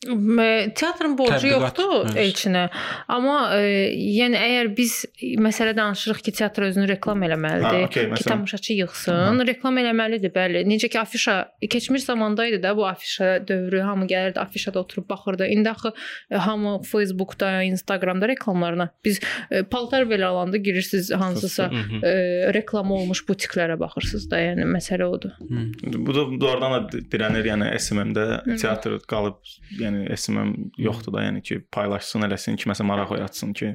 M- 0.08 0.74
Teatrın 0.74 1.18
borcu 1.18 1.34
Təbliğat, 1.48 1.62
yoxdur 1.62 1.92
evet. 2.10 2.16
Elçinə. 2.18 2.64
Amma 3.08 3.36
e, 3.54 3.66
yəni 3.94 4.38
əgər 4.40 4.70
biz 4.78 4.96
məsələ 5.38 5.76
danışırıq 5.78 6.24
ki, 6.26 6.32
teatr 6.40 6.66
özünü 6.72 6.88
reklam 6.90 7.22
Ha, 7.22 7.28
eləməlidir, 7.28 7.84
okey, 7.86 8.08
ki, 8.08 8.12
məsələn. 8.16 8.34
tamaşaçı 8.34 8.78
yığsın, 8.80 9.44
reklam 9.48 9.78
eləməlidir, 9.78 10.34
bəli. 10.34 10.64
Necə 10.66 10.90
ki, 10.90 11.00
afişa 11.00 11.36
keçmiş 11.70 12.04
zamanda 12.08 12.48
idi 12.50 12.64
da 12.64 12.72
bu 12.78 12.88
afişa 12.88 13.48
dövrü, 13.48 13.84
hamı 13.86 14.08
gəlirdi, 14.10 14.40
afişada 14.40 14.80
oturub 14.80 15.10
baxırdı. 15.10 15.48
İndi 15.48 15.70
axı 15.70 15.94
e, 16.32 16.36
hamı 16.36 16.82
Facebookda, 16.82 17.64
Instagramda 17.64 18.28
reklamlarına. 18.28 18.90
Biz 19.06 19.20
e, 19.52 19.64
paltar 19.64 20.10
belə 20.10 20.26
alanda 20.26 20.58
girirsiniz 20.58 21.12
hansısa 21.12 21.70
Hı 21.72 21.76
-hı. 21.76 22.06
e, 22.06 22.54
reklam 22.54 22.92
olmuş 22.92 23.24
butiklərə 23.30 23.80
baxırsınız 23.80 24.32
da, 24.32 24.40
yəni 24.40 24.66
məsələ 24.66 25.04
odur. 25.04 25.32
Hmm. 25.48 25.72
Bu 26.08 26.16
da 26.16 26.26
doğrudan 26.42 26.72
da 26.74 26.98
dirənir, 27.14 27.46
yəni 27.54 27.70
SMM-də 27.80 28.26
Hı. 28.46 28.58
teatr 28.58 28.98
qalıb, 29.08 29.38
yəni 29.80 29.91
yəni 29.92 30.18
SMM 30.18 30.52
yoxdur 30.82 31.16
da, 31.16 31.26
yəni 31.28 31.44
ki, 31.46 31.60
paylaşsın, 31.74 32.26
eləsin, 32.28 32.58
kiməsə 32.62 32.86
maraq 32.88 33.14
oyatsın 33.18 33.54
ki, 33.58 33.74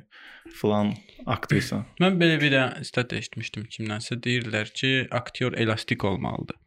filan 0.61 0.95
aktrisa. 1.27 1.85
Mən 2.03 2.19
belə 2.21 2.41
bir 2.43 2.57
stat 2.89 3.13
eşitmişdim 3.17 3.69
kimdənsə 3.77 4.19
deyirlər 4.25 4.73
ki, 4.75 4.93
aktyor 5.11 5.59
elastik 5.61 6.05
olmalıdır. 6.09 6.59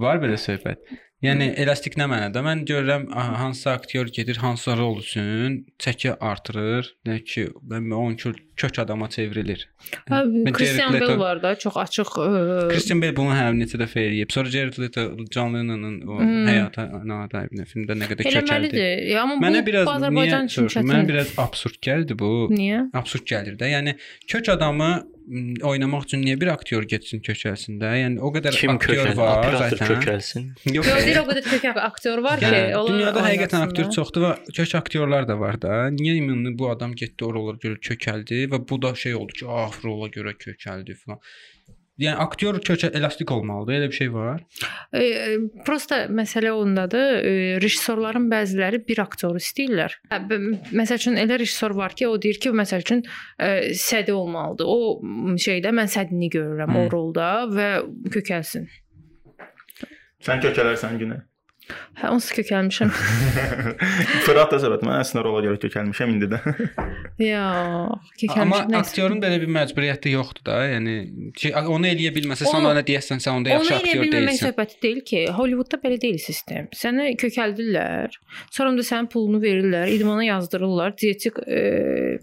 Var 0.00 0.22
belə 0.22 0.38
söhbət. 0.40 0.86
Yəni 1.20 1.50
elastik 1.60 1.98
nə 2.00 2.06
mənada? 2.08 2.40
Mən 2.40 2.62
görürəm 2.68 3.02
aha, 3.12 3.34
hansısa 3.42 3.74
aktyor 3.76 4.08
gedir, 4.08 4.38
hansısa 4.40 4.76
rol 4.78 5.02
üçün 5.02 5.58
çəki 5.82 6.14
artırır, 6.16 6.94
nə 7.04 7.18
ki, 7.24 7.50
mən 7.68 7.90
onun 7.92 8.16
kök 8.60 8.78
adama 8.80 9.08
çevrilir. 9.12 9.66
Hə, 10.08 10.22
Christian 10.56 10.92
Bale 10.96 11.18
var 11.20 11.42
da, 11.42 11.52
çox 11.60 11.76
açıq. 11.76 12.14
ə, 12.24 12.70
Christian 12.72 13.02
Bale 13.04 13.12
bunu 13.16 13.36
həm 13.36 13.60
neçə 13.60 13.76
dəfə 13.82 14.00
eləyib. 14.06 14.32
Sonra 14.32 14.48
Jared 14.56 14.80
Leto 14.80 15.04
John 15.34 15.54
Lennon'ın 15.58 16.00
o 16.08 16.18
Hmm. 16.20 16.48
həyata 16.48 16.88
dair 17.36 17.52
filmdə 17.68 17.98
nə 18.00 18.08
qədər 18.10 18.24
kökəldi. 18.24 19.16
Amma 19.20 19.36
Mənə 19.44 19.64
biraz 19.66 19.88
Azərbaycan 19.92 20.48
üçün 20.48 20.68
soruşum? 20.68 20.88
Mənə 20.88 21.02
çətin. 21.02 21.08
biraz 21.12 21.34
absurd 21.38 21.80
gəldi 21.84 22.16
bu. 22.18 22.32
Niyə? 22.52 22.86
Absurd 22.96 23.28
gəlir 23.28 23.60
də. 23.60 23.68
Yəni 23.76 23.96
kök 24.28 24.48
adamı 24.56 24.90
oynamaq 25.62 26.06
üçün 26.06 26.22
niyə 26.24 26.36
bir 26.40 26.50
aktyor 26.52 26.86
getsin 26.90 27.20
kökəlsin 27.26 27.78
də? 27.80 27.90
Yəni 28.00 28.18
o 28.18 28.30
qədər 28.34 28.56
Kim 28.56 28.72
aktyor 28.74 29.04
kökəl, 29.04 29.16
var 29.18 29.38
operator 29.38 29.76
zaten. 29.78 30.00
kökəlsin. 30.00 30.48
Yox. 30.74 30.88
Yo, 30.90 30.96
deyir 31.06 31.20
o 31.20 31.24
qədər 31.28 31.46
kök 31.52 31.80
aktyor 31.84 32.22
var 32.26 32.42
ki, 32.42 32.48
Yəni, 32.48 32.64
onlar 32.80 32.90
dünyada 32.96 33.24
həqiqətən 33.28 33.66
aktyor 33.68 33.92
çoxdur 33.94 34.26
və 34.26 34.32
kök 34.56 34.74
aktyorlar 34.80 35.28
da 35.30 35.38
var 35.40 35.60
da. 35.62 35.78
Niyə 35.94 36.16
ümumi 36.22 36.56
bu 36.58 36.70
adam 36.72 36.96
getdi 36.98 37.28
o 37.28 37.32
rola 37.36 37.54
görə 37.62 37.78
kökəldi 37.90 38.42
və 38.50 38.62
bu 38.68 38.80
da 38.82 38.94
şey 39.04 39.14
oldu 39.20 39.40
ki, 39.42 39.46
ah 39.48 39.80
rola 39.84 40.10
görə 40.10 40.34
kökəldi 40.34 40.98
falan. 41.04 41.22
Yəni 42.00 42.16
aktyor 42.22 42.58
kökə 42.64 42.88
elastik 42.96 43.30
olmalıdır. 43.34 43.76
Elə 43.76 43.88
bir 43.90 43.96
şey 43.98 44.12
var. 44.14 44.40
E, 44.92 45.02
e, 45.04 45.36
prosta 45.66 46.06
məsələ 46.08 46.52
ondadır. 46.56 47.16
E, 47.20 47.32
rejissorların 47.60 48.30
bəziləri 48.32 48.80
bir 48.88 49.02
aktyoru 49.04 49.42
istəyirlər. 49.42 49.98
Hə, 50.12 50.20
Məsəl 50.80 51.02
üçün 51.02 51.20
elə 51.20 51.40
rejissor 51.42 51.76
var 51.76 51.96
ki, 51.98 52.08
o 52.08 52.16
deyir 52.22 52.40
ki, 52.40 52.54
məsəl 52.56 52.86
üçün 52.86 53.04
e, 53.04 53.50
sədi 53.76 54.14
olmalıdır. 54.16 54.70
O 54.70 55.36
şeydə 55.44 55.74
mən 55.76 55.90
sədini 55.92 56.30
görürəm 56.32 56.72
Hı. 56.72 56.84
o 56.86 56.92
rolda 56.94 57.30
və 57.52 57.70
kökəlsin. 58.16 58.70
Sən 60.24 60.40
kökələrsən 60.44 60.96
günə. 61.00 61.20
Hə, 62.00 62.08
onsuz 62.14 62.32
kökəlmişəm. 62.38 62.90
Fırat 64.24 64.52
da 64.54 64.58
söhbət. 64.62 64.84
Mən 64.86 65.02
əslində 65.02 65.22
rola 65.26 65.42
görə 65.44 65.58
kökəlmişəm 65.60 66.12
indi 66.14 66.28
də. 66.32 66.38
Yox, 67.20 67.90
Amma 67.90 68.06
kökəlmişəm. 68.16 68.70
nəsə. 68.72 68.78
aktyorun 68.80 69.20
belə 69.20 69.40
bir 69.42 69.50
məcburiyyəti 69.56 70.12
yoxdur 70.14 70.44
da. 70.48 70.54
Yəni 70.70 70.94
ki, 71.36 71.50
onu 71.60 71.90
eləyə 71.90 72.12
bilməsə 72.16 72.46
sən 72.48 72.56
Onu- 72.60 72.70
ona 72.72 72.82
deyəsən 72.86 73.20
sən 73.20 73.34
onda 73.36 73.50
Onu 73.52 73.58
yaxşı 73.58 73.74
eləyə 73.74 73.90
aktyor 73.90 74.04
bilməmək 74.04 74.30
deyilsən. 74.30 74.46
söhbəti 74.48 74.78
deyil 74.82 75.00
ki, 75.10 75.20
Hollywoodda 75.36 75.80
belə 75.84 75.98
deyil 76.00 76.18
sistem. 76.24 76.68
Səni 76.74 77.10
kökəldirlər, 77.20 78.16
sonra 78.50 78.72
da 78.78 78.86
sənin 78.90 79.10
pulunu 79.12 79.42
verirlər, 79.44 79.92
idmana 79.92 80.24
yazdırırlar, 80.30 80.96
dietik 80.96 81.36
e, 81.46 81.60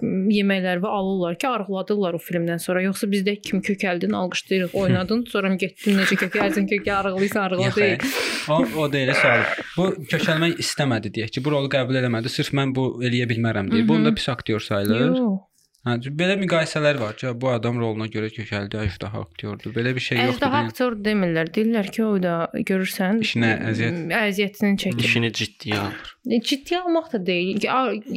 yeməklər 0.02 0.82
və 0.82 0.90
alırlar 0.98 1.38
ki, 1.38 1.48
arıqladırlar 1.54 2.18
o 2.18 2.22
filmdən 2.24 2.60
sonra. 2.64 2.82
Yoxsa 2.88 3.08
bizdə 3.14 3.38
kim 3.42 3.62
kökəldin, 3.62 4.14
alqışlayırıq, 4.18 4.74
oynadın, 4.74 5.26
sonra 5.30 5.54
getdin 5.56 6.02
necə 6.02 6.18
kökəlsin, 6.26 6.66
kökə 6.74 6.98
arıqlayırsan, 6.98 7.58
Yox, 7.62 7.78
arıqladı. 7.78 8.12
o, 8.50 8.82
o 8.82 8.92
deyil 8.94 9.14
sual. 9.46 9.68
Bu 9.78 10.08
kökəlmək 10.12 10.62
istəmədi 10.64 11.12
deyək 11.18 11.36
ki, 11.38 11.44
bu 11.46 11.54
rolu 11.54 11.72
qəbul 11.74 12.00
eləmədi. 12.02 12.32
Sırf 12.34 12.54
mən 12.58 12.74
bu 12.78 12.90
eləyə 13.04 13.30
bilmərəm 13.32 13.72
deyir. 13.72 13.86
Mhm. 13.86 13.92
Bunda 13.92 14.14
pis 14.18 14.30
aktyor 14.34 14.64
sayılır. 14.64 15.06
Yox. 15.16 15.47
Hə, 15.88 15.94
belə 16.20 16.36
müqayisələr 16.42 16.98
var 17.00 17.16
ki, 17.16 17.30
bu 17.40 17.48
adam 17.54 17.78
roluna 17.80 18.10
görə 18.12 18.28
kökəldi, 18.34 18.80
əjdaha 18.90 19.22
aktyordur. 19.24 19.72
Belə 19.76 19.94
bir 19.96 20.04
şey 20.04 20.20
yoxdur. 20.20 20.34
Əjdaha 20.36 20.62
aktyor 20.68 20.98
demirlər. 21.06 21.52
Deyirlər 21.56 21.88
ki, 21.96 22.04
o 22.04 22.18
da 22.24 22.34
görürsən 22.68 23.22
İşinə 23.24 23.52
əziyyət- 23.72 24.16
əziyyətini 24.20 24.82
çəkir. 24.84 25.08
İşini 25.08 25.32
ciddiyə 25.40 25.80
alır. 25.86 26.14
E, 26.28 26.42
Ciddi 26.44 26.76
almaq 26.78 27.06
da 27.14 27.20
deyil. 27.26 27.62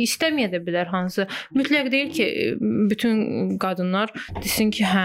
İstəməyə 0.06 0.48
də 0.50 0.60
bilər 0.66 0.88
hansı. 0.90 1.26
Mütləq 1.54 1.90
deyil 1.92 2.10
ki, 2.16 2.24
e, 2.24 2.46
bütün 2.90 3.56
qadınlar 3.62 4.10
desin 4.42 4.72
ki, 4.74 4.82
hə, 4.84 5.04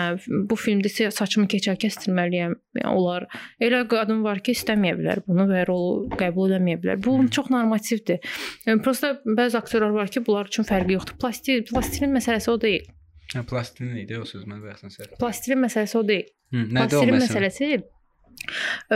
bu 0.49 0.57
filmdə 0.57 0.89
saçımı 1.13 1.45
keçər 1.51 1.78
kəstirməliyəm. 1.84 2.55
Yəni 2.80 2.89
onlar 2.89 3.28
elə 3.61 3.84
qadın 3.91 4.24
var 4.26 4.41
ki, 4.41 4.55
istəməyə 4.57 4.97
bilər 4.97 5.22
bunu 5.28 5.45
və 5.51 5.68
rolu 5.70 6.09
qəbul 6.18 6.57
etməyə 6.57 6.82
bilər. 6.82 7.03
Bu 7.05 7.20
çox 7.30 7.51
normativdir. 7.53 8.26
Yəni 8.66 8.82
prosta 8.82 9.13
bəzi 9.26 9.59
aktyorlar 9.61 9.93
var 9.99 10.09
ki, 10.09 10.26
bunlar 10.26 10.49
üçün 10.49 10.66
fərqi 10.66 10.97
yoxdur. 10.97 11.20
Plastik 11.22 11.70
plastilin 11.70 12.16
məsələsi 12.18 12.49
o 12.56 12.62
deyil. 12.62 12.88
Hə, 13.34 13.43
plastilin 13.49 13.97
idi 14.03 14.18
o 14.20 14.26
söz 14.30 14.45
mən 14.47 14.62
bayaqsan 14.64 14.93
səhv. 14.93 15.16
Plastilin 15.22 15.62
məsələsi 15.66 15.97
o 15.99 16.03
deyil. 16.08 16.28
Hı, 16.56 16.64
Nədir 16.78 16.99
o 16.99 17.03
Plastilin 17.03 17.20
məsələ? 17.20 17.51
məsələsi 17.51 17.72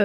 ə, 0.00 0.04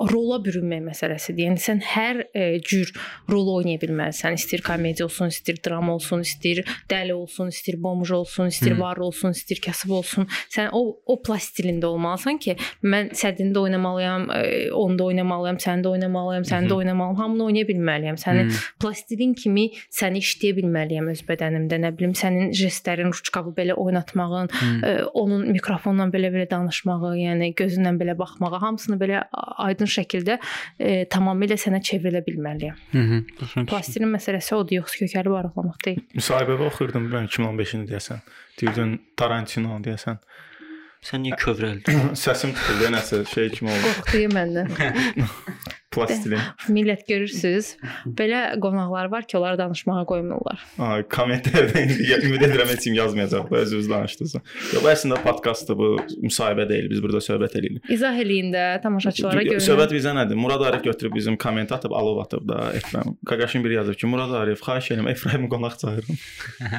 rola 0.00 0.40
bürünmək 0.42 0.82
məsələsidir. 0.88 1.48
Yəni 1.48 1.60
sən 1.62 1.80
hər 1.86 2.20
ə, 2.34 2.46
cür 2.66 2.90
rol 3.30 3.50
oynaya 3.54 3.78
bilməlisən. 3.82 4.34
İstir 4.34 4.62
komediya 4.66 5.06
olsun, 5.06 5.30
istir 5.30 5.60
drama 5.64 5.94
olsun, 5.94 6.24
istir 6.26 6.64
dəli 6.90 7.14
olsun, 7.14 7.52
istir 7.54 7.78
bomj 7.82 8.10
olsun, 8.16 8.50
istir 8.50 8.74
var 8.80 8.98
olsun, 8.98 9.36
istir 9.36 9.60
kasıb 9.64 9.94
olsun. 10.00 10.26
Sən 10.52 10.72
o 10.74 10.82
o 11.06 11.16
plastilində 11.22 11.86
olmalısan 11.86 12.40
ki, 12.42 12.56
mən 12.82 13.12
sədində 13.14 13.62
oynamalıyam, 13.62 14.26
ə, 14.34 14.42
onda 14.74 15.06
oynamalıyam, 15.06 15.60
səndə 15.62 15.92
oynamalıyam, 15.94 16.46
səndə 16.48 16.74
oynamalıyam, 16.74 17.20
hamını 17.22 17.46
oynaya 17.46 17.70
bilməliyəm. 17.70 18.18
Səni 18.20 18.48
Hı. 18.48 18.60
plastilin 18.82 19.34
kimi 19.38 19.68
səni 19.94 20.24
işləyə 20.24 20.58
bilməliyəm 20.58 21.12
öz 21.14 21.22
bədənimdə. 21.28 21.80
Nə 21.86 21.94
bilim, 21.94 22.16
sənin 22.18 22.50
jestlərin, 22.56 23.14
ruçkavı 23.14 23.54
belə 23.54 23.78
oynatmağın, 23.78 24.50
ə, 24.50 24.94
onun 25.14 25.46
mikrofonla 25.54 26.10
belə-belə 26.10 26.48
danışmağı, 26.50 27.14
yəni 27.20 27.52
gözündən 27.58 28.00
belə 28.00 28.18
baxmağı, 28.18 28.60
hamısını 28.66 28.98
belə 29.00 29.24
aydın 29.32 29.84
şəkildə 29.94 30.38
ə, 30.38 30.94
tamamilə 31.12 31.58
sənə 31.60 31.82
çevrilə 31.84 32.24
bilməliyəm. 32.26 32.80
Düşdüm. 33.40 33.68
Plastilin 33.70 34.12
məsələsi 34.14 34.56
odur, 34.56 34.80
yoxsa 34.80 35.04
kökəlib 35.04 35.38
arıqlamaq 35.40 35.78
deyil. 35.86 36.02
Müsahibədə 36.16 36.68
oxurdum 36.70 37.06
mən 37.12 37.30
2015-ni 37.30 37.88
deyəsən. 37.92 38.24
Deyirdin 38.60 38.98
Tarantino 39.18 39.78
deyəsən. 39.84 40.20
Sən 41.04 41.20
niyə 41.20 41.36
kövrəldin? 41.36 42.14
Səsim 42.16 42.54
tutuldu, 42.56 42.88
nəsə 42.94 43.24
şey 43.28 43.50
kimi 43.58 43.72
oldu. 43.74 43.90
Qorxduyu 44.00 44.30
məndən. 44.32 44.70
Plastilin. 45.94 46.40
Millət 46.74 47.04
görürsüz, 47.08 47.74
belə 48.18 48.42
qonaqlar 48.62 49.10
var 49.12 49.26
ki, 49.28 49.38
onları 49.38 49.58
danışmağa 49.60 50.04
qoymurlar. 50.10 50.64
Ay, 50.82 51.04
kommentlərdə 51.12 51.84
ümid 52.26 52.44
edirəm 52.48 52.72
heç 52.72 52.86
kim 52.88 52.96
yazmayacaqlar 52.98 53.66
özünüz 53.66 53.90
danışdınız. 53.90 54.34
Yox, 54.74 54.82
bu 54.84 54.90
əslində 54.92 55.20
podkastdır 55.24 55.78
bu, 55.78 55.90
müsahibə 56.24 56.66
deyil. 56.70 56.90
Biz 56.92 57.02
burada 57.04 57.22
söhbət 57.24 57.58
eləyirik. 57.60 57.92
İzah 57.94 58.18
eləyin 58.24 58.50
də 58.54 58.64
tamaşaçılara 58.84 59.46
görün. 59.46 59.64
Söhbət 59.64 59.94
bizə 59.96 60.16
nədir? 60.16 60.38
Murad 60.40 60.66
Arif 60.68 60.84
götürüb 60.84 61.14
bizim 61.20 61.38
komment 61.40 61.72
atıb, 61.72 61.94
alov 61.94 62.24
atıb 62.24 62.48
da 62.48 62.72
Efraim. 62.74 63.16
Qaqaşın 63.26 63.64
biri 63.64 63.80
yazıb 63.80 64.00
ki, 64.00 64.10
Murad 64.10 64.34
Arif, 64.42 64.62
xahiş 64.66 64.90
edirəm 64.90 65.10
Efraimi 65.10 65.48
qonaq 65.48 65.78
çağırın. 65.84 66.20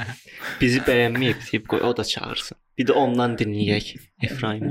Bizi 0.62 0.84
bəyənməyib 0.88 1.50
deyib 1.52 1.68
qoy 1.72 1.84
o 1.84 1.98
da 1.98 2.04
çağırsın. 2.04 2.58
Bir 2.76 2.84
də 2.90 2.92
ondan 3.00 3.38
dinləyək 3.40 3.94
Efraim. 4.26 4.64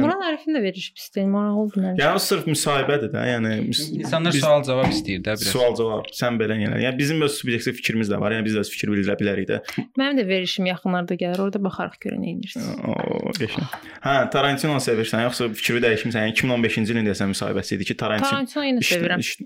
Murad 0.00 0.22
Arifin 0.26 0.56
də 0.56 0.62
verir 0.64 0.88
pis 0.96 1.04
deyil, 1.14 1.28
maraqlı 1.30 1.60
oldu 1.62 1.82
mənim. 1.84 2.00
Yəni 2.00 2.18
o 2.18 2.22
sırf 2.24 2.48
müsahibədir 2.50 3.12
də. 3.12 3.20
Yəni 3.30 3.52
İnsanlar 4.00 4.32
biz- 4.34 4.40
sual 4.42 4.64
cavab 4.66 4.88
istəyir 4.90 5.20
də 5.22 5.36
biraz. 5.38 5.52
Sual 5.54 5.76
cavab. 5.78 6.08
Sən 6.18 6.38
belə 6.40 6.56
yəni. 6.58 6.80
Yəni 6.82 6.98
bizim 6.98 7.22
öz 7.22 7.36
subyektiv 7.38 7.76
fikrimiz 7.78 8.10
də 8.10 8.18
var. 8.20 8.34
Yəni 8.34 8.44
biz 8.48 8.56
də 8.58 8.64
öz 8.64 8.70
fikir 8.74 8.90
bildirə 8.94 9.14
bilərik 9.20 9.46
də. 9.52 9.60
Mənim 10.00 10.18
də 10.18 10.26
verişim 10.32 10.66
yaxınlarda 10.66 11.14
gəlir, 11.22 11.40
orada 11.46 11.62
baxarıq 11.68 12.00
görün 12.06 12.22
nə 12.26 12.32
edirsiniz. 12.38 12.72
O, 12.90 13.30
qəşəng. 13.38 13.70
Hə, 14.02 14.16
Tarantino 14.34 14.80
sevirsən, 14.88 15.22
yoxsa 15.28 15.48
fikri 15.54 15.78
dəyişmisən? 15.86 16.26
Yəni 16.26 16.34
2015-ci 16.34 16.90
ilin 16.96 17.06
deyəsən 17.10 17.30
müsahibəsi 17.36 17.78
idi 17.78 17.84
ki, 17.92 17.94
Tarantino 18.02 18.30
Tarantino 18.34 18.66
yenə 18.66 18.82
sevirəm. 18.90 19.22
iş- 19.22 19.38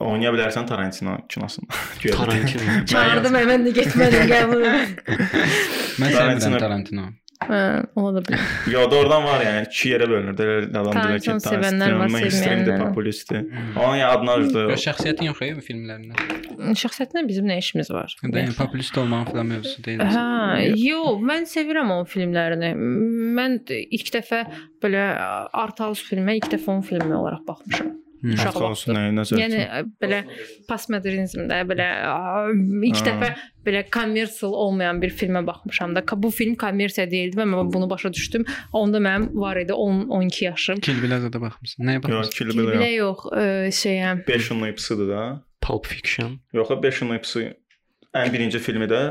Oynaya 0.00 0.32
bilərsən 0.32 0.68
Tarantino 0.68 1.18
kinosunda. 1.28 1.76
Tarantino. 2.02 2.76
Çağırdım 2.92 3.40
mən 3.52 3.66
də 3.68 3.74
getmədim 3.80 4.30
qəbul. 4.30 4.68
Mən 6.00 6.14
sevirəm 6.16 6.60
Tarantino. 6.60 7.10
Hə, 7.40 7.58
ola 7.96 8.18
da 8.18 8.20
bilər. 8.24 8.40
Yo, 8.74 8.82
doğrudan 8.92 9.24
var 9.24 9.40
yəni 9.44 9.62
iki 9.64 9.94
yerə 9.94 10.08
bölünür. 10.10 10.36
Elə 10.36 10.80
adam 10.82 10.98
deyir 10.98 11.22
ki, 11.24 11.36
Tarantino 11.44 12.00
var. 12.00 12.82
populistdir. 12.82 13.46
Onun 13.76 13.96
yəni 13.96 14.08
adınızdır. 14.10 14.66
Yox, 14.74 14.82
şəxsiyyətin 14.84 15.30
yox 15.30 15.40
ya 15.46 15.56
bu 15.56 15.64
filmlərində. 15.64 16.26
Şəxsiyyətlə 16.82 17.24
bizim 17.28 17.48
nə 17.48 17.56
işimiz 17.62 17.88
var? 17.96 18.12
Yəni 18.26 18.52
populist 18.58 19.00
olmağın 19.00 19.30
falan 19.30 19.48
mövzusu 19.54 19.84
deyil. 19.86 20.04
Hə, 20.04 20.68
yox, 20.82 21.24
mən 21.32 21.48
sevirəm 21.48 21.94
onun 21.96 22.10
filmlərini. 22.12 22.74
Mən 23.40 23.56
ilk 23.88 24.12
dəfə 24.20 24.44
belə 24.84 25.08
art 25.64 25.80
house 25.80 26.04
filmə 26.08 26.36
ilk 26.42 26.52
dəfə 26.52 26.74
onun 26.76 26.84
filmi 26.92 27.16
olaraq 27.16 27.46
baxmışam. 27.48 27.96
Uşaq 28.20 28.58
Olsun, 28.60 28.98
nəzər. 29.16 29.38
Yəni 29.40 29.60
belə 30.02 30.20
postmodernizmdə 30.68 31.60
belə 31.68 31.86
ilk 32.88 33.00
dəfə 33.06 33.30
belə 33.64 33.82
kommersial 33.92 34.52
olmayan 34.56 35.00
bir 35.02 35.12
filmə 35.16 35.42
baxmışam 35.46 35.94
da. 35.96 36.02
Bu 36.16 36.30
film 36.34 36.56
kommersiya 36.60 37.06
deyildi 37.10 37.40
və 37.40 37.46
mən 37.48 37.72
bunu 37.72 37.88
başa 37.90 38.12
düşdüm. 38.12 38.44
Onda 38.76 39.00
mənim 39.00 39.30
var 39.40 39.60
idi 39.62 39.72
10-12 39.72 40.44
yaşım. 40.44 40.82
Kill 40.84 41.00
Bill-ə 41.04 41.22
də 41.32 41.40
baxmısan. 41.40 41.86
Nəyə 41.88 42.00
Yox, 42.00 42.06
baxmısan? 42.08 42.36
Kill 42.36 42.54
Bilə 42.54 42.76
Bill. 42.76 42.86
yox, 42.98 43.26
ə, 43.32 43.48
şeyə 43.80 44.14
5 44.28 44.50
ilin 44.52 44.70
ipsidir 44.74 45.10
da. 45.14 45.26
Pulp 45.64 45.88
Fiction. 45.88 46.38
Yox, 46.56 46.72
5 46.82 47.02
ilin 47.02 47.20
ipsi 47.20 47.46
ən 48.20 48.32
birinci 48.34 48.60
filmi 48.60 48.90
də 48.90 49.04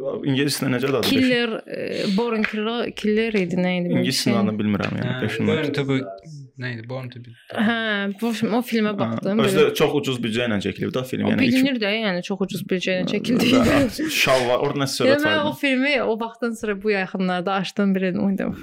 İngiliscə 0.00 0.64
necə 0.72 0.88
adı? 0.88 1.02
Killer, 1.04 1.50
ə, 1.68 2.06
Born 2.16 2.42
Killer, 2.48 2.88
Killer 2.96 3.36
idi, 3.36 3.58
nə 3.60 3.74
idi? 3.82 3.90
İngiliscə 3.98 4.32
adını 4.32 4.54
bilmirəm 4.56 4.96
yəni. 4.96 5.16
5 5.22 5.36
ilin 5.36 5.50
Burn 5.50 5.74
to 5.76 5.84
be 5.88 5.98
Nə 6.60 6.74
idi? 6.74 6.82
Born 6.88 7.06
to 7.08 7.20
be. 7.24 7.30
Hə, 7.56 7.76
bu 8.20 8.30
film- 8.36 8.54
o 8.58 8.60
filmə 8.70 8.90
baxdım. 8.98 9.38
Özü 9.40 9.58
də 9.62 9.74
çox 9.78 9.94
ucuz 10.00 10.18
büdcə 10.20 10.44
ilə 10.48 10.58
çəkilib 10.66 10.90
da 10.92 11.02
film. 11.08 11.24
O 11.24 11.30
Yəni 11.32 11.46
bilinir 11.46 11.78
də, 11.80 11.92
yəni 12.02 12.20
çox 12.26 12.42
ucuz 12.46 12.64
büdcə 12.68 12.98
ilə 13.00 13.06
çəkildi. 13.14 14.10
Şal 14.12 14.44
var, 14.48 14.58
orada 14.66 14.82
nəsə 14.82 15.00
söhbət 15.00 15.14
Yəni 15.14 15.24
mən 15.24 15.38
o 15.40 15.46
var. 15.48 15.56
filmi 15.62 15.94
o 16.02 16.16
vaxtdan 16.20 16.52
sonra 16.60 16.74
bu 16.82 16.90
yaxınlarda 16.92 17.52
açdım 17.62 17.94
birini 17.94 18.20
oynadım. 18.26 18.58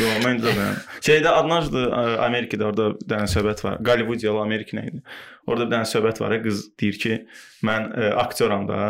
Yo, 0.00 0.12
mən 0.26 0.38
də 0.44 0.54
bəyəm. 0.60 0.78
Şeydə 1.08 1.32
adınızdı 1.40 1.82
Amerikada 2.28 2.68
orada 2.70 2.86
bir 3.00 3.08
dənə 3.14 3.26
söhbət 3.34 3.64
var. 3.66 3.80
Gollywoodiyalı 3.90 4.40
Amerika 4.46 4.78
nə 4.78 4.86
idi? 4.92 5.02
Orada 5.46 5.66
bir 5.66 5.74
dənə 5.76 5.90
söhbət 5.96 6.20
var. 6.22 6.36
Qız 6.46 6.62
deyir 6.80 7.00
ki, 7.02 7.18
mən 7.66 7.90
ə, 7.98 8.12
aktyoram 8.24 8.68
da. 8.70 8.80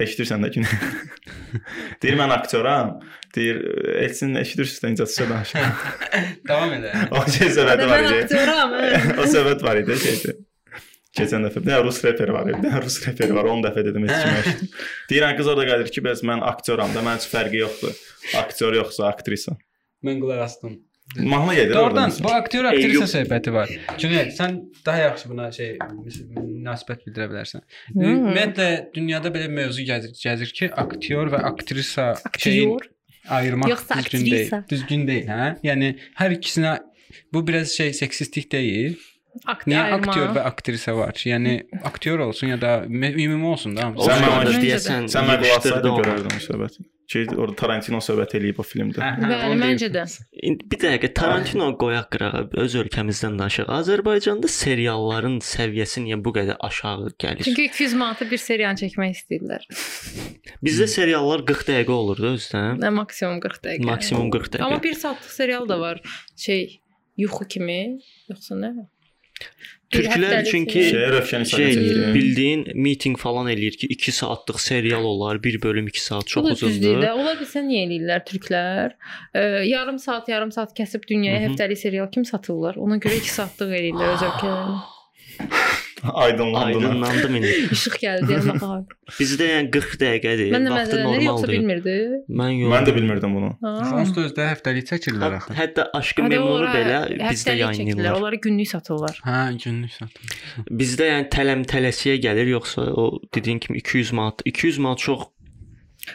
Eşidirsən 0.00 0.40
də 0.44 0.48
ki. 0.54 0.62
deyir 2.02 2.16
mən 2.16 2.32
aktyoram. 2.32 2.94
Deyir 3.36 3.58
Elçin 4.06 4.34
eşidirsən 4.40 4.86
də 4.86 4.92
incəsə 4.94 5.26
danışır. 5.28 5.66
Davam 6.48 6.72
edə. 6.78 6.92
o 7.12 7.20
şey 7.30 7.50
söhbəti 7.58 7.88
var 7.90 8.06
Mən 8.06 8.08
idi. 8.08 8.22
aktyoram. 8.24 8.72
hə. 8.80 9.18
o 9.20 9.26
söhbət 9.34 9.64
var 9.66 9.80
idi 9.82 9.98
şeydə. 10.04 10.34
Keçən 11.12 11.44
dəfə 11.44 11.60
bir 11.66 11.82
rus 11.84 11.98
reperi 12.06 12.32
var 12.32 12.48
idi. 12.48 12.70
Rus 12.86 12.96
reperi 13.06 13.34
var. 13.36 13.50
10 13.52 13.66
dəfə 13.66 13.82
dedim 13.84 14.06
heç 14.08 14.22
kim 14.22 14.38
eşitmir. 14.40 14.86
Deyirən 15.10 15.36
qız 15.36 15.50
orada 15.52 15.66
gəlir 15.68 15.90
ki, 15.92 16.04
bəs 16.06 16.22
mən 16.24 16.40
aktyoram 16.48 16.94
da, 16.96 17.02
mənim 17.04 17.20
üçün 17.20 17.34
fərqi 17.34 17.60
yoxdur. 17.60 17.98
Aktyor 18.40 18.78
yoxsa 18.80 19.10
aktrisa. 19.12 19.58
Mən 20.08 20.22
qulaq 20.24 20.40
asdım. 20.46 20.78
Mahnı 21.18 21.54
gedir 21.54 21.74
Doğrudan 21.74 22.10
oradan. 22.10 22.24
bu 22.24 22.32
aktyor 22.32 22.64
aktrisa 22.64 23.04
söhbəti 23.18 23.52
var. 23.52 23.68
Cüneyt, 23.98 24.32
sən 24.38 24.56
daha 24.86 24.96
yaxşı 24.98 25.28
buna 25.28 25.50
şey 25.52 25.76
münasibət 26.36 27.04
bildirə 27.06 27.26
bilərsən. 27.32 27.62
Hmm. 27.92 28.02
Ümumiyyətlə 28.06 28.68
dünyada 28.94 29.28
belə 29.34 29.48
mövzu 29.52 29.84
gəzir, 29.88 30.14
gəzir 30.22 30.52
ki, 30.56 30.70
aktyor 30.84 31.32
və 31.34 31.42
aktrisa 31.52 32.14
şeyin 32.38 32.78
ayırmaq 33.28 33.68
Yoxsa 33.74 33.98
düzgün 33.98 34.24
deyil. 34.26 34.34
aktrisa. 34.46 34.64
Düzgün 34.70 35.06
deyil, 35.08 35.26
hə? 35.28 35.48
Yəni 35.68 35.92
hər 36.20 36.36
ikisinə 36.38 36.78
bu 37.32 37.46
biraz 37.46 37.68
şey 37.76 37.92
seksistlik 37.92 38.52
deyil. 38.52 38.96
Aktyor. 39.46 39.72
Niyə 39.72 39.82
aktyor 39.96 40.32
və 40.36 40.40
aktrisa 40.44 40.92
var? 40.96 41.12
Yəni 41.16 41.54
aktyor 41.88 42.18
olsun 42.18 42.46
ya 42.52 42.60
da 42.60 42.72
ümumi 42.86 43.46
olsun 43.46 43.76
da. 43.76 43.86
Sən 43.96 43.96
Sən 43.96 44.24
mənə 44.24 44.40
mənə 44.42 44.58
deyəsən, 44.64 45.06
Sən 45.12 45.28
mən 45.28 45.38
qulaq 45.40 45.56
assaydın 45.62 45.94
görərdin 46.02 46.36
o 46.36 46.42
söhbəti. 46.48 46.84
Ki 47.12 47.26
orada 47.36 47.54
Tarantino 47.58 47.98
söhbət 48.00 48.38
eləyib 48.38 48.60
o 48.62 48.64
filmdə. 48.64 49.02
Hə, 49.04 49.10
hə, 49.20 49.28
Bəli, 49.28 49.56
məncə 49.60 49.88
də. 49.92 50.04
İndi 50.48 50.68
bir 50.72 50.80
dəqiqə 50.80 51.10
Tarantino 51.18 51.66
qoyaq 51.80 52.06
qırağa 52.14 52.42
öz 52.62 52.76
ölkəmizdən 52.82 53.36
danışaq. 53.40 53.68
Azərbaycanda 53.76 54.48
serialların 54.52 55.36
səviyyəsi 55.44 56.06
niyə 56.06 56.18
bu 56.24 56.32
qədər 56.38 56.56
aşağı 56.68 57.12
gəlir? 57.20 57.44
Çünki 57.44 57.66
200 57.68 57.98
manata 58.00 58.28
bir 58.30 58.40
serial 58.40 58.78
çəkmək 58.80 59.18
istəyirlər. 59.18 59.68
Bizdə 60.66 60.88
seriallar 60.94 61.44
40 61.52 61.68
dəqiqə 61.68 61.96
olurdu 61.98 62.32
özdən. 62.38 62.80
Nə 62.80 62.94
maksimum 62.96 63.44
40 63.44 63.66
dəqiqə. 63.68 63.88
Maksimum 63.92 64.32
40 64.32 64.56
dəqiqə. 64.56 64.70
Amma 64.70 64.80
1 64.80 64.98
saatlıq 65.04 65.36
serial 65.36 65.68
da 65.68 65.80
var. 65.84 66.00
Şey, 66.40 66.64
yuxu 67.20 67.48
kimi, 67.56 67.80
yoxsa 68.32 68.56
nə? 68.56 68.72
Türklər 69.92 70.44
çünki 70.48 70.82
Şey, 70.88 71.44
şey 71.44 71.76
bildiyin 72.14 72.62
meeting 72.74 73.18
falan 73.20 73.50
eləyir 73.52 73.76
ki, 73.76 73.86
2 73.92 74.12
saatlıq 74.12 74.60
serial 74.60 75.04
olar, 75.04 75.42
bir 75.42 75.62
bölüm 75.62 75.86
2 75.86 76.04
saat 76.04 76.26
çox 76.26 76.50
uzundur. 76.52 77.04
Ola 77.12 77.34
bilsə 77.40 77.60
niyə 77.66 77.84
eləyirlər 77.88 78.24
türklər? 78.28 78.96
Ə, 79.36 79.44
yarım 79.68 80.00
saat, 80.00 80.32
yarım 80.32 80.52
saat 80.52 80.72
kəsib 80.78 81.04
dünyaya 81.08 81.44
həftəlik 81.48 81.80
serial 81.84 82.08
kim 82.14 82.24
satırlar? 82.24 82.80
Ona 82.80 82.96
görə 82.96 83.20
2 83.20 83.36
saatlıq 83.36 83.76
eləyirlər 83.80 84.16
öz 84.16 84.28
ölkələrində. 84.30 85.80
Aydınlandı. 86.22 86.78
Aydınlandım 86.78 87.36
indi. 87.36 87.50
İşıq 87.76 87.96
gəldi 88.02 88.28
deyirəm 88.30 88.60
baxa. 88.60 88.78
Bizdə 89.18 89.48
yəni 89.50 89.70
40 89.76 89.96
dəqiqədir. 90.02 90.48
Mən 90.54 90.66
də 90.66 90.72
Vaxtı 90.74 90.96
məzələnir 90.96 91.24
yoxsa 91.26 91.28
normaldır. 91.28 91.52
bilmirdi. 91.52 91.96
Mən 92.40 92.54
yox. 92.58 92.72
Mən 92.74 92.86
də 92.88 92.94
bilmirdim 92.96 93.36
bunu. 93.38 93.50
Onsuz 93.72 94.14
da 94.16 94.24
özdə 94.26 94.48
həftəlik 94.52 94.88
çəkirlər 94.90 95.36
axı. 95.38 95.56
Hətta 95.58 95.86
Aşkı 96.00 96.26
ora 96.40 96.72
belə 96.74 96.98
bizdə 97.30 97.56
yayınlayırlar. 97.60 98.18
Onları 98.20 98.40
günlük 98.48 98.68
satırlar. 98.68 99.20
Hə, 99.26 99.38
günlük 99.64 99.92
satım. 99.92 100.32
Bizdə 100.82 101.10
yəni 101.12 101.28
tələm 101.34 101.66
tələsiyə 101.70 102.18
gəlir 102.24 102.50
yoxsa 102.56 102.88
o 102.92 103.20
dediyin 103.34 103.58
kimi 103.58 103.78
200 103.78 104.12
manat, 104.12 104.42
200 104.44 104.78
manat 104.78 104.98
çox 104.98 105.28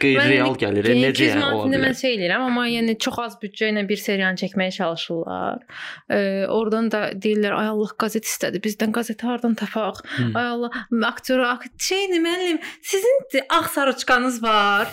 qeyri-real 0.02 0.54
Mən- 0.54 0.60
gəlir. 0.62 0.90
Yəni, 0.92 1.04
Necə 1.06 1.26
200 1.26 1.32
yəni 1.34 1.46
ola 1.48 1.66
mən 1.68 1.76
bilər? 1.78 1.98
şey 2.02 2.16
eləyirəm, 2.18 2.46
amma 2.50 2.66
yəni 2.70 2.96
çox 3.06 3.20
az 3.24 3.38
büdcə 3.42 3.70
ilə 3.72 3.84
bir 3.90 4.02
serial 4.02 4.38
çəkməyə 4.42 4.72
çalışırlar. 4.78 5.62
E, 6.10 6.20
oradan 6.58 6.90
da 6.92 7.02
deyirlər, 7.14 7.56
ay 7.58 7.72
Allah 7.74 7.94
qəzet 8.04 8.30
istədi. 8.30 8.62
Bizdən 8.64 8.96
qəzeti 8.96 9.28
hardan 9.30 9.56
tapaq? 9.60 10.02
Hı. 10.18 10.30
Ay 10.36 10.48
Allah, 10.56 10.72
aktyor 11.12 11.44
şeydir 11.90 12.24
müəllim, 12.24 12.60
sizin 12.82 13.22
ağ 13.50 13.64
sarıçqanız 13.64 14.44
var. 14.44 14.88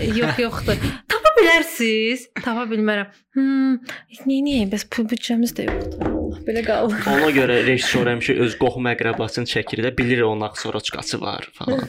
E, 0.00 0.06
yox, 0.06 0.38
yoxdur. 0.38 0.76
Tapa 1.08 1.36
bilərsiniz. 1.40 2.28
Tapa 2.42 2.66
bilmərəm. 2.70 3.12
Hmm, 3.34 3.78
niyə 4.26 4.42
niyə? 4.48 4.66
Bəs 4.72 4.88
büdcəmiz 4.92 5.56
də 5.58 5.70
yoxdur. 5.70 6.21
Belə 6.46 6.64
qaldı. 6.66 6.98
Ona 7.14 7.30
görə 7.34 7.60
rejissor 7.66 8.10
həmişə 8.10 8.36
öz 8.46 8.56
qohum 8.60 8.88
əqrəbasını 8.92 9.50
çəkir 9.52 9.84
də, 9.86 9.92
bilir 9.98 10.24
onun 10.26 10.46
axsoroçqası 10.48 11.20
var 11.20 11.48
falan. 11.58 11.88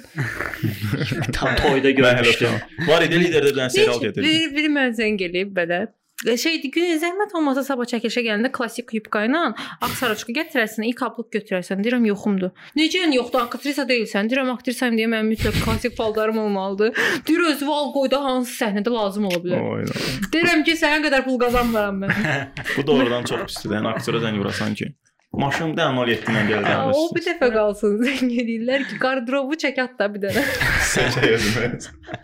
Tam 1.38 1.56
toyda 1.62 1.92
görmüşdüm. 1.92 2.62
Var 2.88 3.08
idi 3.08 3.22
liderdə 3.26 3.52
bir 3.52 3.60
dənə 3.60 3.70
serial 3.74 4.02
gedirdi. 4.04 4.28
bir, 4.28 4.56
bir 4.58 4.72
mənzən 4.78 5.20
gəlib 5.22 5.54
belə. 5.58 5.86
Şeydir, 6.24 6.72
gün 6.72 6.94
zəhmət 7.02 7.34
olmasa 7.36 7.64
sabah 7.68 7.88
çəkilişə 7.90 8.24
gələndə 8.24 8.52
klassik 8.56 8.94
yubka 8.96 9.26
ilə 9.28 9.42
ağ 9.84 9.90
sarıçqı 10.00 10.36
gətirərsən, 10.38 10.86
ilk 10.88 11.04
ablıq 11.08 11.30
götürərsən. 11.36 11.84
Deyirəm 11.84 12.08
yoxumdur. 12.08 12.54
Necə 12.80 13.04
yəni 13.04 13.20
yoxdur? 13.20 13.44
Aktrisa 13.44 13.84
deyilsən. 13.90 14.32
Deyirəm 14.32 14.54
aktrisayım 14.54 14.96
deyə 15.00 15.10
mənim 15.12 15.34
mütləq 15.34 15.60
klassik 15.66 15.98
paltarım 15.98 16.40
olmalıdır. 16.46 16.96
Deyir 17.28 17.48
özü 17.52 17.68
al 17.76 17.92
qoyda 17.98 18.24
hansı 18.24 18.56
səhnədə 18.64 18.94
lazım 18.94 19.28
ola 19.32 19.44
bilər. 19.44 19.94
Deyirəm 20.34 20.64
ki, 20.64 20.78
sənə 20.80 21.04
qədər 21.08 21.28
pul 21.28 21.40
qazanmıram 21.44 22.04
mən. 22.06 22.14
Bu 22.78 22.88
doğrudan 22.88 23.28
çox 23.28 23.48
pisdir. 23.50 23.76
Yəni 23.78 23.92
aktyora 23.92 24.24
zəng 24.24 24.40
vurasan 24.40 24.80
ki, 24.80 24.94
maşın 25.34 25.74
da 25.78 25.88
07 25.96 26.28
ilə 26.30 26.44
gəldi. 26.50 26.70
Ha, 26.70 26.92
o 26.94 27.08
bir 27.16 27.26
dəfə 27.26 27.50
qalsın. 27.54 27.96
Zəng 28.06 28.32
edirlər 28.44 28.86
ki, 28.90 29.00
qardırobu 29.02 29.58
çək 29.64 29.80
atda 29.84 30.10
bir 30.14 30.26
dənə. 30.28 30.44
Sən 30.92 31.18
yazın. 31.26 31.78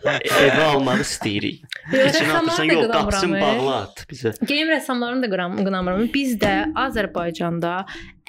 Evə 0.04 0.66
almaq 0.72 1.02
istəyirik. 1.04 1.64
İçinə 1.90 2.36
atırsan, 2.38 2.70
yox, 2.70 2.88
qapısını 2.94 3.40
bağlat 3.42 4.04
bizə. 4.10 4.34
Geyim 4.46 4.70
rəssamlarını 4.74 5.26
da 5.26 5.48
qınamıram. 5.64 6.06
Bizdə 6.14 6.54
Azərbaycanda 6.86 7.74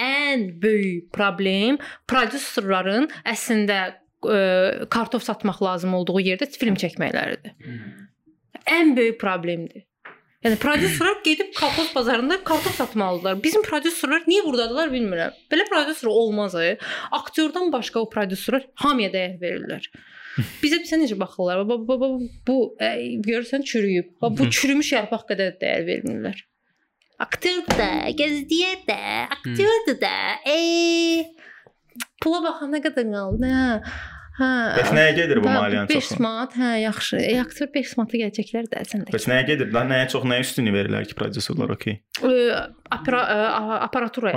ən 0.01 0.47
böyük 0.63 1.11
problem 1.13 1.77
prodüserlərin 2.09 3.09
əslində 3.29 3.84
ə, 3.91 4.41
kartof 4.93 5.25
satmaq 5.27 5.61
lazım 5.61 5.93
olduğu 6.01 6.25
yerdə 6.32 6.49
film 6.57 6.79
çəkməkləridir. 6.82 7.53
Ən 8.71 8.95
böyük 8.97 9.21
problemdir. 9.21 9.86
Yəni 10.42 10.58
prodüserlər 10.58 11.20
gedib 11.22 11.52
kartof 11.54 11.92
bazarında 11.94 12.39
kartof 12.44 12.74
satmalıdılar. 12.80 13.36
Bizim 13.44 13.62
prodüserlər 13.62 14.24
niyə 14.26 14.42
burdadılar 14.48 14.89
bilmirəm. 14.89 15.36
Belə 15.54 15.68
prodüser 15.70 16.10
olmaz. 16.10 16.56
Ay. 16.58 16.80
Aktyordan 17.14 17.70
başqa 17.74 18.02
o 18.02 18.08
prodüserlər 18.10 18.66
hamıya 18.82 19.12
dəyər 19.14 19.36
verirlər. 19.44 19.86
Bizə 20.64 20.80
bizə 20.82 20.98
necə 20.98 21.18
baxırlar? 21.20 21.62
Baba 21.62 21.78
baba 21.92 22.10
bu 22.48 22.56
ə, 22.82 22.89
görürsən 23.28 23.68
çürüyüb. 23.70 24.16
Bax 24.24 24.39
bu 24.39 24.48
çürümüş 24.50 24.94
yarpaq 24.96 25.28
qədər 25.30 25.60
dəyər 25.62 25.86
vermirlər. 25.92 26.42
Aktyordur 27.22 27.78
da, 27.78 27.92
gözləyir 28.18 28.82
də, 28.88 28.98
aktyordur 29.36 30.00
da. 30.02 30.16
E 30.50 31.28
pula 32.24 32.42
baxanda 32.48 32.82
qədər 32.82 33.14
qaldı. 33.14 33.52
Hə. 33.52 34.18
Hə. 34.42 34.50
Bəs 34.80 34.92
nəyə 34.98 35.12
gedir 35.20 35.42
bu 35.44 35.50
maliyyənin 35.54 35.89
5 35.92 35.98
çoxu? 36.10 36.22
manat, 36.26 36.56
hə, 36.58 36.70
yaxşı. 36.82 37.20
E, 37.22 37.36
aktyor 37.44 37.70
5 37.76 37.92
manata 38.00 38.18
gələcəklər 38.24 38.70
də 38.72 38.80
əslində. 38.82 39.14
Bəs 39.14 39.28
nəyə 39.30 39.44
gedir? 39.52 39.70
Lan 39.76 39.92
nəyə 39.94 40.08
çox 40.14 40.26
nəyə 40.32 40.46
üstünlük 40.48 40.74
verirlər 40.80 41.06
ki, 41.10 41.18
prodüserlər 41.20 41.76
okey. 41.78 42.00
E, 42.26 42.34
apara, 42.98 43.22
e, 43.22 43.44
a- 43.62 43.82
aparatura. 43.86 44.34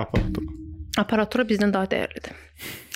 Aparatur. 0.95 1.25
Aparatura 1.25 1.45
bizdən 1.49 1.73
daha 1.75 1.89
dəyərlidir. 1.91 2.35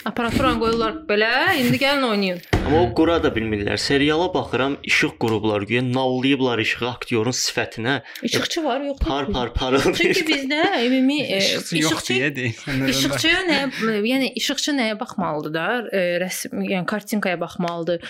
Aparaturanı 0.06 0.60
qoyurlar 0.62 0.92
belə, 1.08 1.30
indi 1.58 1.78
gəlin 1.80 2.04
oynayın. 2.06 2.38
Amma 2.54 2.82
o 2.84 2.94
qura 2.94 3.16
da 3.22 3.32
bilmirlər. 3.34 3.76
Seriala 3.82 4.28
baxıram, 4.34 4.76
işıq 4.86 5.16
qurublar, 5.18 5.66
güya 5.66 5.82
nallayıblar 5.82 6.62
işığı 6.62 6.86
aktyorun 6.88 7.34
sifətinə. 7.34 7.96
İşıqçı 8.22 8.64
var, 8.64 8.80
yoxdur? 8.86 9.06
Par 9.06 9.26
par 9.34 9.52
parıldayır. 9.54 10.14
Çünki 10.14 10.24
bizdə 10.30 10.86
ümumi 10.86 11.20
e, 11.22 11.38
İşıqçı 11.38 11.82
yox 11.82 12.10
deyə 12.10 12.30
deyirsən. 12.38 12.86
İşıqçıya 12.94 13.42
nəyə, 13.50 13.98
yəni 14.12 14.32
işıqçı 14.38 14.76
nəyə 14.78 15.00
baxmalıdır 15.00 15.54
da? 15.54 15.66
E, 15.92 16.04
rəsm, 16.22 16.62
yəni 16.70 16.86
kartinkaya 16.86 17.40
baxmalıdır. 17.40 18.06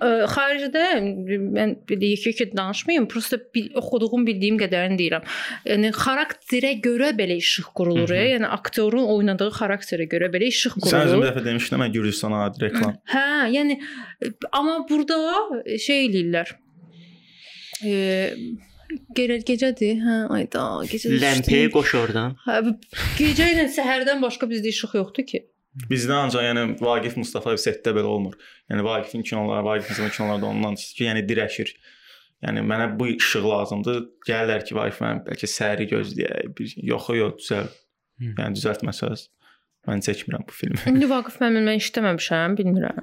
E, 0.00 0.06
xaricdə 0.32 0.82
mən 1.56 1.74
bir-iki 1.88 2.30
iki 2.32 2.46
danışmayım, 2.56 3.06
prosta 3.12 3.36
bil, 3.54 3.66
oxuduğum, 3.76 4.24
bildiyim 4.26 4.56
qədərini 4.62 4.96
deyirəm. 5.00 5.26
Yəni 5.68 5.90
xarakterə 5.98 6.72
görə 6.86 7.10
belə 7.18 7.36
işıq 7.42 7.68
qurulur, 7.76 8.08
Hı 8.08 8.14
-hı. 8.14 8.30
yəni 8.32 8.48
aktyorun 8.56 9.04
oynadığı 9.16 9.50
xarakterə 9.58 10.08
görə 10.14 10.32
belə 10.32 10.48
işıq 10.48 10.78
Sən 10.80 11.04
özün 11.04 11.20
qurulur. 11.20 11.28
dəfə 11.28 11.44
demişdin 11.44 11.78
mən 11.84 11.92
Gürcüstana 11.92 12.44
aid 12.46 12.60
reklam. 12.62 12.96
Hə, 13.14 13.26
yəni 13.58 13.78
amma 14.52 14.78
burada 14.88 15.18
şey 15.78 16.06
eləyirlər. 16.08 16.48
E, 17.84 17.92
gecə 19.16 19.38
gecədir. 19.48 19.96
Hə, 20.06 20.16
ayda, 20.36 20.64
gecə. 20.90 21.12
Ləmpəyə 21.22 21.70
qoş 21.76 21.94
oradan. 22.00 22.36
Hə, 22.46 22.60
gecə 23.20 23.48
ilə 23.54 23.68
səhərdən 23.76 24.20
başqa 24.24 24.48
bizdə 24.50 24.68
işıq 24.72 24.94
yoxdur 25.00 25.26
ki. 25.26 25.44
Bizdə 25.88 26.16
ancaq 26.26 26.44
yəni 26.44 26.64
Vaqif 26.84 27.16
Mustafayev 27.16 27.60
setdə 27.60 27.94
belə 27.96 28.10
olmur. 28.12 28.36
Yəni 28.70 28.84
Vaqifin 28.84 29.24
kinoları, 29.24 29.64
Vaqifin 29.64 30.10
kinolarda 30.12 30.50
ondan 30.50 30.76
ki, 30.76 31.06
yəni 31.06 31.22
dirəşir. 31.28 31.72
Yəni 32.44 32.64
mənə 32.66 32.90
bu 32.98 33.08
işıq 33.14 33.46
lazımdır. 33.48 34.02
Gəlirlər 34.28 34.66
ki, 34.68 34.76
Wi-Fi 34.76 35.12
bəlkə 35.28 35.48
səhəri 35.48 35.88
gözləyək. 35.94 36.52
Bir 36.58 36.74
yox, 36.92 37.08
yox, 37.16 37.38
düzəl. 37.40 37.72
Yəni 38.26 38.58
düzəltməsəz 38.58 39.26
mən 39.88 40.04
çəkmirəm 40.06 40.44
bu 40.46 40.54
filmi. 40.54 40.82
İndi 40.92 41.08
Vaqif 41.10 41.40
müəllim 41.40 41.70
mən 41.70 41.80
işləməmişəm, 41.80 42.58
bilmirəm. 42.60 43.00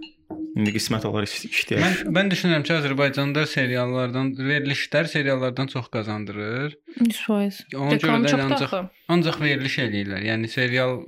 İndi 0.60 0.72
qismət 0.76 1.06
olar 1.08 1.24
iş- 1.26 1.46
işləyək. 1.48 1.82
Mən 1.84 2.14
mən 2.18 2.30
düşünürəm 2.34 2.64
ki, 2.68 2.74
Azərbaycanda 2.76 3.46
seriallardan 3.50 4.32
verilişlər 4.38 5.08
seriallardan 5.10 5.68
çox 5.72 5.88
qazandırır. 5.94 6.76
100%. 7.00 7.76
Ona 7.80 7.98
görə 8.02 8.18
də 8.26 8.42
ancaq 8.46 8.74
ancaq 9.16 9.40
veriliş 9.42 9.78
eləyirlər. 9.86 10.26
Yəni 10.30 10.50
serial 10.52 11.00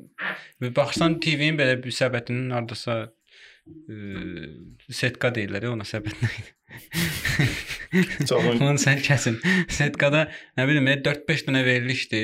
və 0.61 0.72
baxsan 0.78 1.19
TV-nin 1.24 1.59
belə 1.59 1.76
bir 1.84 1.91
səbətinin 1.95 2.53
hardasa 2.55 2.97
ə, 3.09 3.97
setka 4.89 5.34
deyirlər 5.36 5.67
ona 5.74 5.86
səbət 5.89 6.17
nə 6.24 6.32
idi? 6.39 6.51
Çoxun 8.30 8.61
Onu 8.63 8.80
sən 8.80 9.01
kəsin. 9.03 9.38
Setkada 9.67 10.26
nə 10.57 10.65
bilim 10.69 10.88
4-5 11.03 11.45
dənə 11.49 11.61
verilişdi. 11.67 12.22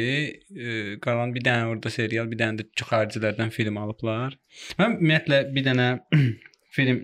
ə, 0.55 0.75
Qalan 1.03 1.33
bir 1.35 1.43
dənə 1.43 1.67
orada 1.73 1.91
serial, 1.91 2.29
bir 2.31 2.39
dənə 2.39 2.61
də 2.63 2.69
xaricilərdən 2.87 3.51
film 3.51 3.77
alıblar. 3.83 4.37
Mən 4.79 4.95
ümumiyyətlə 4.97 5.41
bir 5.55 5.67
dənə 5.67 5.89
film 6.77 7.03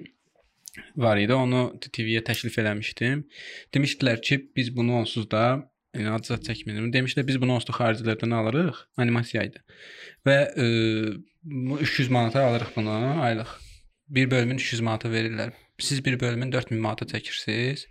var 0.97 1.19
idi. 1.21 1.33
Onu 1.33 1.65
TV-yə 1.85 2.23
təklif 2.25 2.57
eləmişdim. 2.61 3.25
Demişdilər 3.75 4.21
ki, 4.25 4.39
biz 4.57 4.73
bunu 4.75 4.99
onsuz 5.01 5.29
da 5.31 5.43
yəni 5.97 6.13
adsat 6.15 6.45
çəkmirəm. 6.47 6.91
Demişdilər 6.93 7.27
biz 7.27 7.39
bunu 7.41 7.57
onsuz 7.57 7.71
da 7.71 7.77
xaricilərdən 7.79 8.33
alırıq. 8.39 8.79
Animasiya 9.01 9.45
idi. 9.49 9.61
Və 10.27 10.37
bu 11.43 11.79
300 11.79 12.09
manata 12.09 12.45
alırıq 12.47 12.75
bunu 12.75 12.95
aylıq. 13.21 13.51
Bir 14.13 14.31
bölümün 14.31 14.57
300 14.61 14.81
manata 14.81 15.09
verirlər. 15.09 15.53
Siz 15.79 16.05
bir 16.05 16.19
bölümün 16.19 16.51
4000 16.51 16.79
manata 16.79 17.05
çəkirsiniz. 17.05 17.87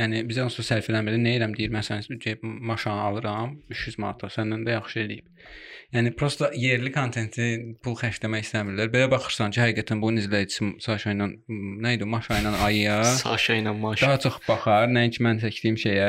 Yəni 0.00 0.22
bizə 0.28 0.46
onsuz 0.46 0.68
sərf 0.70 0.88
eləmir. 0.92 1.18
Nə 1.20 1.36
edirəm 1.36 1.56
deyir, 1.56 1.72
məsələn, 1.74 2.20
cəb 2.24 2.44
maşını 2.44 3.08
alıram 3.08 3.58
300 3.68 3.98
manata, 4.00 4.30
səndən 4.32 4.64
də 4.64 4.78
yaxşı 4.78 5.04
eləyib. 5.04 5.26
Yəni 5.90 6.12
prosta 6.14 6.52
yerli 6.54 6.92
kontenti 6.94 7.46
pul 7.82 7.96
xərcləmək 7.98 8.44
istəmirlər. 8.44 8.92
Belə 8.92 9.08
baxırsan 9.10 9.50
ki, 9.50 9.58
həqiqətən 9.58 9.98
bunun 9.98 10.22
izləyicisi 10.22 10.68
Saşa 10.84 11.10
ilə 11.16 11.26
nə 11.82 11.94
idi, 11.96 12.06
Maşa 12.06 12.38
ilə 12.38 12.52
Ayya 12.62 13.00
Saşa 13.24 13.56
ilə 13.58 13.72
Maşa. 13.74 14.06
daha 14.06 14.20
çox 14.22 14.38
baxar, 14.46 14.86
nəinki 14.94 15.24
mən 15.26 15.42
çəkdiyim 15.42 15.80
şeyə. 15.82 16.06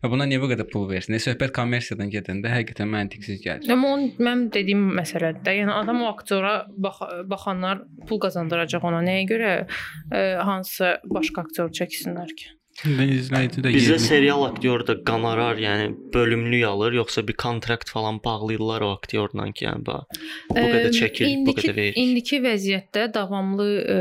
Və 0.00 0.12
buna 0.14 0.24
niyə 0.30 0.40
bu 0.40 0.48
qədər 0.54 0.70
pul 0.72 0.88
versin? 0.88 1.18
E, 1.18 1.20
söhbət 1.20 1.52
kommersiyadan 1.60 2.08
gedəndə 2.14 2.54
həqiqətən 2.54 2.88
məntiqsiz 2.94 3.44
gəlir. 3.44 3.68
Amma 3.76 3.94
onun 3.98 4.10
mənim 4.16 4.48
dediyim 4.56 4.88
məsələdir 4.96 5.44
də. 5.44 5.58
Yəni 5.60 5.76
adam 5.76 6.06
o 6.06 6.12
aktyora 6.14 6.62
bax 6.88 7.04
baxanlar 7.28 7.84
pul 8.08 8.24
qazandıracaq 8.24 8.88
ona. 8.88 9.04
Nəyə 9.04 9.28
görə 9.28 9.56
ə, 9.60 10.24
hansı 10.48 10.96
başqa 11.12 11.44
aktyor 11.44 11.68
çəksinlər 11.76 12.32
ki? 12.32 12.54
İzləyici 12.86 13.62
də 13.64 13.72
Bizə 13.74 13.98
serial 13.98 14.44
aktyoru 14.46 14.86
da 14.86 14.94
qonorar, 15.04 15.58
yəni 15.58 15.88
bölümlük 16.14 16.64
alır, 16.64 16.92
yoxsa 17.00 17.24
bir 17.28 17.34
kontrakt 17.34 17.90
falan 17.90 18.20
bağlayırlar 18.24 18.80
o 18.86 18.90
aktyorla 18.94 19.48
ki, 19.52 19.64
yəni 19.66 19.86
bax 19.86 20.20
bu 20.50 20.54
qədər 20.58 20.92
çəkir, 20.94 21.24
bu 21.26 21.30
indiki- 21.50 21.64
qədər 21.64 21.76
verir. 21.76 21.94
İndiki 22.04 22.40
vəziyyətdə 22.44 23.08
davamlı 23.14 23.68
ə, 23.96 23.98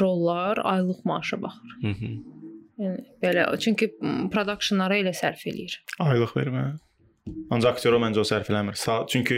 rollar 0.00 0.58
aylıq 0.64 1.04
maaşa 1.04 1.42
baxır. 1.42 1.74
Hı 1.82 1.88
-hı. 1.88 2.12
Yəni 2.82 3.00
belə 3.22 3.58
çünki 3.60 3.90
productionlara 4.32 4.96
elə 5.02 5.12
sərf 5.14 5.44
eləyir. 5.46 5.76
aylıq 6.00 6.32
vermə. 6.36 6.64
Ancaq 7.50 7.70
aktyora 7.76 7.96
məncə 8.02 8.18
o 8.18 8.24
sərf 8.26 8.48
eləmir. 8.50 8.74
Saat 8.74 9.08
çünki 9.10 9.34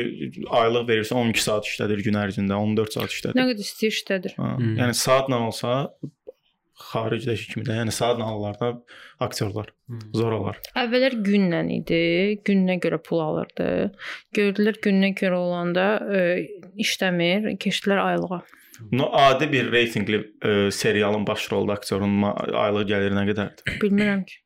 aylıq 0.51 0.87
verirsə 0.89 1.15
12 1.15 1.43
saat 1.43 1.65
işlədir 1.65 2.03
gün 2.05 2.15
ərzində, 2.15 2.55
14 2.55 2.93
saat 2.93 3.05
Nə 3.05 3.09
işlədir. 3.13 3.43
qədər 3.51 3.61
istəyir 3.69 3.93
işlədir. 3.99 4.33
Ha, 4.37 4.57
Hmm. 4.57 4.77
Yəni 4.79 4.95
saatla 4.95 5.37
olsa 5.47 5.89
xaricdəki 6.75 7.53
kimi 7.53 7.65
də, 7.67 7.77
yəni 7.81 7.93
saatla 7.95 8.27
alırlar 8.27 8.81
aktyorlar. 9.23 9.71
Zor 10.17 10.35
olar. 10.39 10.59
Əvvəllər 10.79 11.17
günlə 11.27 11.63
idi, 11.77 12.03
gününə 12.47 12.79
görə 12.83 12.99
pul 13.05 13.23
alırdı. 13.23 13.69
Gördülər 14.37 14.81
gününə 14.83 15.13
görə 15.19 15.39
olanda 15.39 15.87
ə, 16.03 16.23
işləmir, 16.83 17.53
keçdilər 17.63 18.03
aylığa. 18.03 18.43
No 18.91 19.11
adi 19.15 19.47
bir 19.53 19.71
reytinqli 19.71 20.19
ə, 20.19 20.55
serialın 20.75 21.27
baş 21.29 21.47
rolda 21.53 21.77
aktyorun 21.79 22.17
aylıq 22.27 22.89
gəliri 22.91 23.15
nə 23.15 23.27
qədərdir? 23.31 23.79
Bilmirəm 23.83 24.25
ki. 24.27 24.41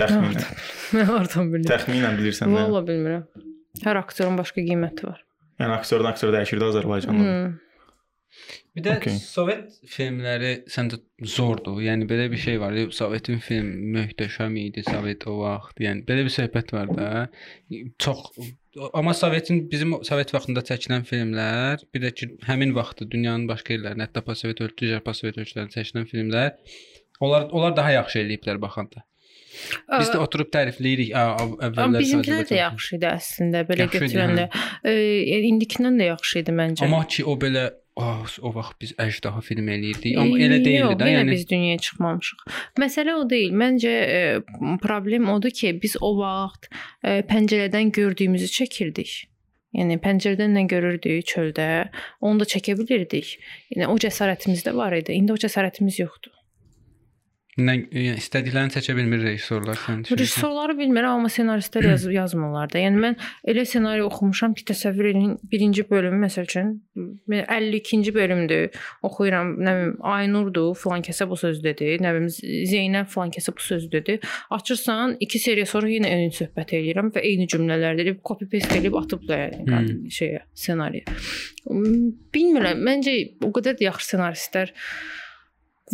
Təxminən. 0.00 0.60
Mən 0.96 1.10
hardan 1.10 1.48
bilirəm? 1.52 1.72
Təxminən 1.74 2.20
bilirsən 2.20 2.48
də. 2.48 2.62
Valla 2.62 2.84
bilmirəm. 2.86 3.26
Hər 3.84 4.00
aktyorun 4.00 4.38
başqa 4.40 4.64
qiyməti 4.64 5.06
var. 5.10 5.20
Yəni 5.60 5.76
aktyordan 5.76 6.14
aktyora 6.14 6.38
dəyişir 6.38 6.62
də 6.62 6.70
Azərbaycanda. 6.72 7.26
Hmm. 7.26 7.58
Bir 8.76 8.84
də 8.86 8.96
Okey. 9.00 9.18
Sovet 9.18 9.80
filmləri 9.90 10.52
səncə 10.70 11.00
zordur. 11.26 11.80
Yəni 11.82 12.06
belə 12.10 12.28
bir 12.30 12.38
şey 12.38 12.60
var. 12.62 12.76
Sovetin 12.94 13.42
film 13.42 13.70
möhtəşəm 13.96 14.56
idi, 14.60 14.84
Sovet 14.86 15.26
o 15.26 15.40
vaxt. 15.40 15.80
Yəni 15.82 16.06
belə 16.08 16.26
bir 16.28 16.34
söhbət 16.34 16.72
var 16.76 16.92
da. 16.94 17.10
Çox 17.98 18.30
amma 18.94 19.14
Sovetin 19.14 19.64
bizim 19.70 19.96
Sovet 20.06 20.32
vaxtında 20.34 20.62
çəkilən 20.70 21.04
filmlər, 21.08 21.82
bir 21.94 22.06
də 22.06 22.14
ki 22.14 22.30
həmin 22.46 22.76
vaxtda 22.76 23.10
dünyanın 23.10 23.48
başqa 23.50 23.74
yerlərində, 23.74 24.06
hətta 24.06 24.22
postsovet 24.26 24.62
ölkə, 24.62 24.84
digər 24.84 25.04
postsovet 25.06 25.40
ölkələrində 25.42 25.80
çəkilən 25.80 26.06
filmlər 26.10 26.54
onlar 27.20 27.48
onlar 27.50 27.76
daha 27.76 27.92
yaxşı 27.98 28.22
eləyiblər 28.22 28.60
baxanda. 28.62 29.04
Biz 29.90 30.12
də 30.14 30.20
oturub 30.22 30.48
tərifləyirik. 30.54 31.10
Əvvəllər 31.12 31.98
bizimkilər 31.98 32.46
də 32.48 32.60
yaxşı 32.60 32.96
idi 32.96 33.08
əslində, 33.10 33.64
belə 33.68 33.84
Yaxşı 33.84 33.98
idi, 33.98 34.06
götürəndə. 34.06 34.44
E, 34.86 35.40
indikindən 35.50 35.98
də 36.00 36.10
yaxşı 36.12 36.42
idi 36.44 36.54
məncə. 36.54 36.86
Amma 36.86 37.02
ki 37.10 37.26
o 37.28 37.34
belə 37.40 37.66
o 38.42 38.52
vaxt 38.54 38.76
biz 38.82 38.92
əjdaha 39.00 39.42
film 39.44 39.70
eləyirdik. 39.72 40.16
Amma 40.20 40.40
elə 40.40 40.60
deyildi 40.64 40.98
də, 41.00 41.08
yəni 41.14 41.34
biz 41.34 41.46
dünyaya 41.50 41.80
çıxmamışıq. 41.86 42.44
Məsələ 42.82 43.16
o 43.20 43.24
deyil. 43.30 43.54
Məncə 43.62 43.94
e, 44.18 44.20
problem 44.82 45.28
odur 45.34 45.54
ki, 45.54 45.74
biz 45.82 45.96
o 46.00 46.14
vaxt 46.18 46.70
e, 46.70 47.20
pəncərədən 47.30 47.92
gördüyümüzü 47.96 48.50
çəkirdik. 48.58 49.14
Yəni 49.76 50.00
pəncərədən 50.02 50.56
nə 50.56 50.66
görürdük 50.70 51.28
çöldə, 51.30 51.68
onu 52.26 52.42
da 52.42 52.48
çəkə 52.52 52.74
bilirdik. 52.80 53.36
Yəni 53.70 53.86
o 53.90 53.94
cəsarətimiz 54.02 54.66
də 54.66 54.74
var 54.74 54.96
idi. 54.98 55.14
İndi 55.14 55.36
o 55.36 55.38
cəsarətimiz 55.38 56.00
yoxdur. 56.02 56.39
Nə 57.58 57.74
yəni, 57.90 58.18
istədiklərini 58.20 58.72
çəkə 58.76 58.94
bilmir 58.94 59.22
rejissorlar 59.24 59.78
sən. 59.80 60.04
düşünürsən? 60.04 60.20
Rejissorları 60.20 60.76
bilmirəm, 60.78 61.16
amma 61.18 61.30
ssenaristlər 61.32 61.88
yaz 61.90 62.06
yazmırlar 62.20 62.70
da. 62.70 62.82
Yəni 62.84 63.00
mən 63.02 63.16
elə 63.50 63.64
ssenari 63.66 64.04
oxumuşam 64.06 64.54
ki, 64.54 64.64
təsəvvür 64.70 65.10
edin, 65.10 65.32
birinci 65.50 65.84
bölümü 65.90 66.20
məsəl 66.24 66.46
üçün 66.46 66.72
52-ci 67.30 68.14
bölümdür. 68.14 68.78
Oxuyuram, 69.06 69.54
nə 69.58 69.74
bilim, 69.80 69.96
Aynurdur, 70.14 70.74
filan 70.78 71.02
kəsə 71.06 71.26
bu 71.30 71.38
söz 71.40 71.62
dedi, 71.64 71.96
nə 72.02 72.14
bilim 72.16 72.30
Zeynəb 72.30 73.10
filan 73.10 73.34
kəsə 73.34 73.54
bu 73.56 73.66
söz 73.66 73.88
dedi. 73.92 74.20
Açırsan, 74.54 75.16
2 75.20 75.42
seriya 75.42 75.66
sonra 75.66 75.90
yenə 75.90 76.12
eyni 76.14 76.34
söhbət 76.36 76.76
eləyirəm 76.78 77.10
və 77.16 77.24
eyni 77.26 77.48
cümlələr 77.50 77.98
deyib 77.98 78.22
copy 78.26 78.46
paste 78.52 78.78
edib 78.78 78.98
atıblar 79.00 79.50
yəni 79.58 79.68
Hmm. 79.70 80.08
şeyə, 80.12 80.42
ssenariyə. 80.54 81.04
Bilmirəm, 82.34 82.80
məncə 82.84 83.14
o 83.46 83.50
qədər 83.54 83.78
də 83.78 83.86
yaxşı 83.86 84.12
ssenaristlər 84.12 84.72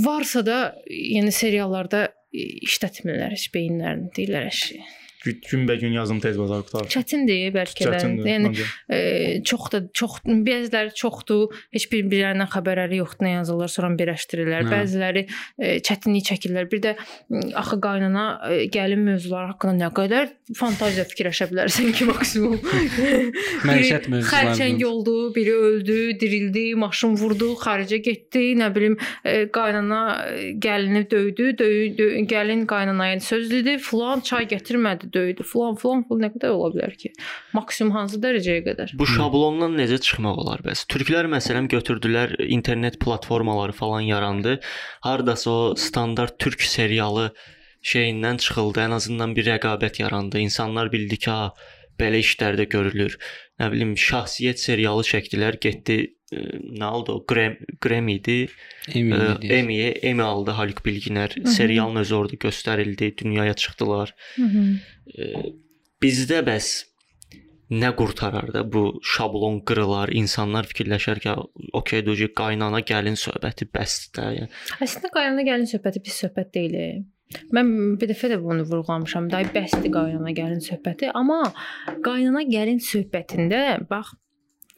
varsa 0.03 0.44
da, 0.47 0.59
yəni 0.90 1.32
seriallarda 1.34 2.07
işlətmirlər 2.36 3.34
heç 3.36 3.49
beyinlərini, 3.55 4.11
deyirlər 4.16 4.51
əşi. 4.51 4.80
Gün- 5.26 5.40
Günbəgün 5.50 5.92
yazım 5.92 6.20
tez 6.20 6.38
bazar 6.38 6.62
qutar. 6.62 6.86
Çətindir 6.92 7.50
bəlkə 7.54 7.86
də. 7.86 7.98
Çətindir. 7.98 8.28
Yəni 8.30 8.50
e, 8.88 9.42
çox 9.42 9.70
da 9.72 9.80
çox 9.94 10.20
bəziləri 10.26 10.94
çoxdur, 10.94 11.54
heç 11.74 11.88
bir-birlərindən 11.92 12.50
xəbərləri 12.52 13.00
yoxdur, 13.00 13.26
nə 13.26 13.32
yazırlar, 13.40 13.72
sonra 13.72 13.90
birləşdirirlər. 13.98 14.66
Hə. 14.68 14.72
Bəziləri 14.76 15.24
e, 15.58 15.72
çətinlik 15.86 16.28
çəkirlər. 16.30 16.68
Bir 16.70 16.82
də 16.84 16.94
axı 17.58 17.80
qaynana 17.82 18.26
e, 18.50 18.66
gəlin 18.72 19.02
mövzuları 19.08 19.52
haqqında 19.54 19.86
nə 19.86 19.90
qədər 19.96 20.30
fantaziya 20.58 21.06
fikirləşə 21.10 21.48
bilərsən 21.50 21.90
ki, 21.96 22.08
maksimum. 22.12 22.58
Məişət 23.68 24.08
mövzuları. 24.12 24.52
Xərçəng 24.54 24.84
oldu, 24.86 25.16
biri 25.34 25.54
öldü, 25.54 25.98
dirildi, 26.20 26.66
maşın 26.78 27.16
vurdu, 27.18 27.52
xaricə 27.60 27.98
getdi, 28.04 28.44
nə 28.60 28.70
bilim, 28.74 28.98
e, 29.24 29.46
qaynana 29.52 30.02
e, 30.30 30.52
gəlini 30.62 31.04
döydü, 31.10 31.50
döy, 31.58 31.90
dö 31.98 32.10
gəlin 32.30 32.66
qaynanaya 32.70 33.20
söz 33.20 33.50
dedi, 33.50 33.78
filan 33.82 34.22
çay 34.26 34.46
gətirmədi, 34.50 35.10
döydü, 35.16 35.46
filan 35.52 35.80
filan, 35.80 36.04
filan 36.06 36.22
nə 36.26 36.32
qədər 36.36 36.54
ola 36.54 36.70
bilər 36.76 36.94
ki? 37.00 37.12
Maksimum 37.56 37.96
hansı 37.96 38.20
dərəcəyə 38.22 38.62
qədər? 38.68 38.94
Bu 39.00 39.08
şablondan 39.10 39.76
necə 39.80 39.98
çıxmaq 40.06 40.44
olar 40.44 40.64
bəs? 40.66 40.84
Türklər 40.92 41.30
məsələn 41.32 41.70
götürdülər 41.72 42.36
internet 42.46 43.00
platformaları 43.02 43.76
falan 43.76 44.06
yarandı. 44.06 44.58
Hardasa 45.08 45.50
o 45.50 45.74
standart 45.80 46.38
türk 46.38 46.62
serialı 46.62 47.30
şeyindən 47.86 48.40
çıxıldı. 48.42 48.82
Ən 48.86 48.94
azından 48.98 49.34
bir 49.36 49.46
rəqabət 49.46 50.02
yarandı. 50.02 50.38
İnsanlar 50.46 50.92
bildi 50.92 51.18
ki, 51.22 51.30
ha, 51.30 51.52
belə 52.00 52.20
işlər 52.24 52.58
də 52.60 52.68
görülür. 52.72 53.16
Nə 53.60 53.70
bilim, 53.72 53.94
şəxsiyyət 54.00 54.60
serialı 54.60 55.06
çəkdilər, 55.08 55.58
getdi 55.62 55.98
e, 56.32 56.42
nə 56.80 56.90
oldu? 56.90 57.18
o? 57.20 57.24
Grem 57.28 57.56
Grammy 57.80 58.18
idi. 58.20 58.38
Emin 58.92 59.20
E. 59.40 59.54
Emmy, 59.58 59.78
Emmy 60.10 60.22
aldı 60.22 60.50
Haluk 60.50 60.84
Bilginer. 60.86 61.36
Serialın 61.44 62.02
özü 62.02 62.14
orada 62.14 62.36
göstərildi, 62.36 63.16
dünyaya 63.18 63.54
çıxdılar. 63.54 64.14
Hı 64.36 64.42
-hı. 64.42 64.76
Bizdə 66.02 66.42
bəs 66.46 66.70
nə 67.70 67.90
qurtarar 67.98 68.52
da 68.54 68.62
bu 68.72 69.00
şablon 69.14 69.61
qırılar, 69.66 70.12
insanlar 70.14 70.68
fikirləşər 70.70 71.20
ki, 71.22 71.34
okey, 71.74 72.04
doji 72.07 72.28
qaynana 72.38 72.82
gəlin 72.86 73.18
söhbəti 73.18 73.66
bəsdir 73.74 74.12
də. 74.18 74.26
Yəni 74.38 74.82
Əslində 74.86 75.11
qaynana 75.14 75.46
gəlin 75.46 75.70
söhbəti 75.70 76.02
pis 76.07 76.20
söhbət 76.22 76.52
deyil. 76.54 77.02
Mən 77.57 77.96
bir 77.98 78.11
dəfə 78.12 78.30
də 78.30 78.38
bunu 78.42 78.66
vurğulamışam. 78.68 79.26
Day 79.32 79.48
bəsdir 79.54 79.90
qaynana 79.94 80.34
gəlin 80.36 80.62
söhbəti, 80.62 81.11
amma 81.11 81.42
qaynana 82.07 82.44
gəlin 82.46 82.78
söhbətində 82.82 83.62
bax 83.90 84.14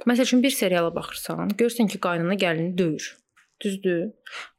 məsəl 0.09 0.29
üçün 0.29 0.45
bir 0.45 0.55
seriala 0.55 0.95
baxırsan, 0.95 1.57
görsən 1.59 1.91
ki, 1.93 2.01
qaynana 2.01 2.39
gəlini 2.41 2.77
döyür. 2.79 3.17
Düzdür? 3.61 4.13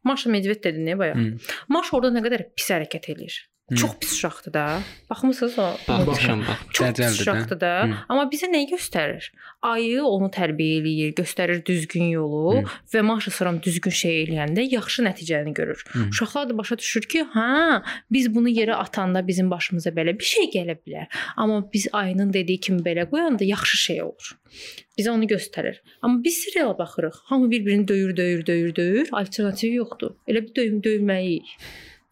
Maşa 0.04 0.30
Medved 0.30 0.60
dedi 0.64 0.84
nə 0.84 0.98
bayaq? 1.00 1.48
Maş 1.72 1.94
orada 1.96 2.12
nə 2.18 2.24
qədər 2.26 2.50
pis 2.52 2.68
hərəkət 2.74 3.14
eləyir. 3.14 3.38
Çox 3.76 3.92
pis 4.02 4.14
uşaqdır 4.14 4.54
da. 4.54 4.80
Baxmısınız 5.10 5.60
o? 5.60 5.68
Baxmışam, 5.88 6.40
bax. 6.40 6.58
Çox 6.74 6.88
pis 6.88 7.00
Dəcəldir 7.00 7.18
də. 7.18 7.22
uşaqdır 7.22 7.60
da. 7.62 7.84
Hı. 7.84 7.98
Amma 8.10 8.24
bizə 8.32 8.50
nə 8.50 8.64
göstərir? 8.72 9.30
Ayı 9.62 10.04
onu 10.04 10.30
tərbiyə 10.34 10.80
eləyir, 10.82 11.14
göstərir 11.18 11.66
düzgün 11.66 12.10
yolu 12.14 12.58
Hı. 12.58 12.64
və 12.94 13.02
maşa 13.02 13.32
sıram 13.32 13.62
düzgün 13.62 13.92
şey 13.92 14.24
eləyəndə 14.24 14.66
yaxşı 14.72 15.04
nəticəni 15.04 15.54
görür. 15.54 15.84
Hı. 15.92 16.08
Uşaqlar 16.10 16.50
da 16.50 16.58
başa 16.58 16.78
düşür 16.78 17.02
ki, 17.02 17.26
hə, 17.36 17.82
biz 18.12 18.36
bunu 18.36 18.50
yerə 18.50 18.74
atanda 18.74 19.28
bizim 19.28 19.52
başımıza 19.52 19.90
belə 19.90 20.16
bir 20.20 20.26
şey 20.26 20.50
gələ 20.56 20.78
bilər. 20.88 21.08
Amma 21.38 21.62
biz 21.74 21.88
ayının 21.92 22.34
dediyi 22.34 22.60
kimi 22.60 22.82
belə 22.82 23.10
qoyanda 23.10 23.44
yaxşı 23.44 23.78
şey 23.78 24.04
olur. 24.04 24.36
Bizə 25.00 25.12
onu 25.12 25.24
göstərir. 25.30 25.78
Amma 26.02 26.24
biz 26.24 26.38
seriala 26.44 26.78
baxırıq. 26.78 27.16
Hamı 27.24 27.52
bir-birini 27.52 27.88
döyür, 27.88 28.18
döyür, 28.18 28.46
döyür, 28.46 28.76
döyür. 28.76 29.10
Alternativ 29.12 29.74
yoxdur. 29.74 30.12
Elə 30.28 30.42
bir 30.48 30.56
döyüm 30.56 30.82
döyülməliyik. 30.82 31.56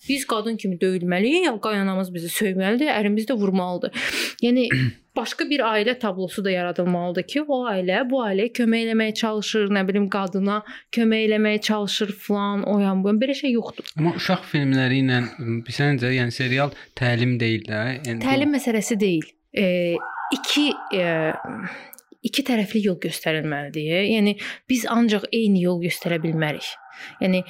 Biz 0.09 0.25
qadın 0.27 0.57
kimi 0.57 0.77
döyülməliyik, 0.81 1.45
ya 1.47 1.53
qaynanamız 1.61 2.13
bizi 2.13 2.29
söyməlidir, 2.31 2.89
ərimiz 2.93 3.27
də 3.29 3.37
vurmalıdır. 3.39 3.93
Yəni 4.43 4.67
başqa 5.17 5.47
bir 5.49 5.63
ailə 5.65 5.97
tablosu 5.99 6.43
da 6.45 6.51
yaradılmalıdır 6.53 7.27
ki, 7.27 7.43
o 7.47 7.63
ailə 7.71 8.03
bu 8.09 8.21
ailəyə 8.25 8.51
kömək 8.59 8.85
eləməyə 8.87 9.15
çalışır, 9.21 9.69
nə 9.77 9.83
bilim 9.87 10.09
qadına 10.13 10.59
kömək 10.95 11.25
eləməyə 11.29 11.61
çalışır 11.69 12.13
falan, 12.27 12.63
o 12.69 12.79
yan 12.83 13.03
bu 13.03 13.11
yan. 13.13 13.21
Belə 13.23 13.37
şey 13.37 13.55
yoxdur. 13.57 13.89
Amma 13.97 14.13
uşaq 14.19 14.45
filmləri 14.51 15.01
ilə 15.03 15.21
bizəncə, 15.67 16.13
yəni 16.19 16.35
serial 16.35 16.75
təlim 16.95 17.39
deyil 17.41 17.65
də. 17.67 17.83
Yəni 18.05 18.19
bu- 18.21 18.27
Təlim 18.27 18.53
məsələsi 18.55 18.99
deyil. 18.99 19.27
E, 19.57 19.95
iki 20.35 20.69
e, 20.93 21.07
iki 22.27 22.43
tərəfli 22.47 22.83
yol 22.85 22.99
göstərilməlidir. 23.03 24.03
Yəni 24.11 24.35
biz 24.69 24.85
ancaq 24.91 25.27
eyni 25.33 25.63
yol 25.65 25.81
göstərə 25.83 26.19
bilmərik. 26.23 26.67
Yəni 27.21 27.43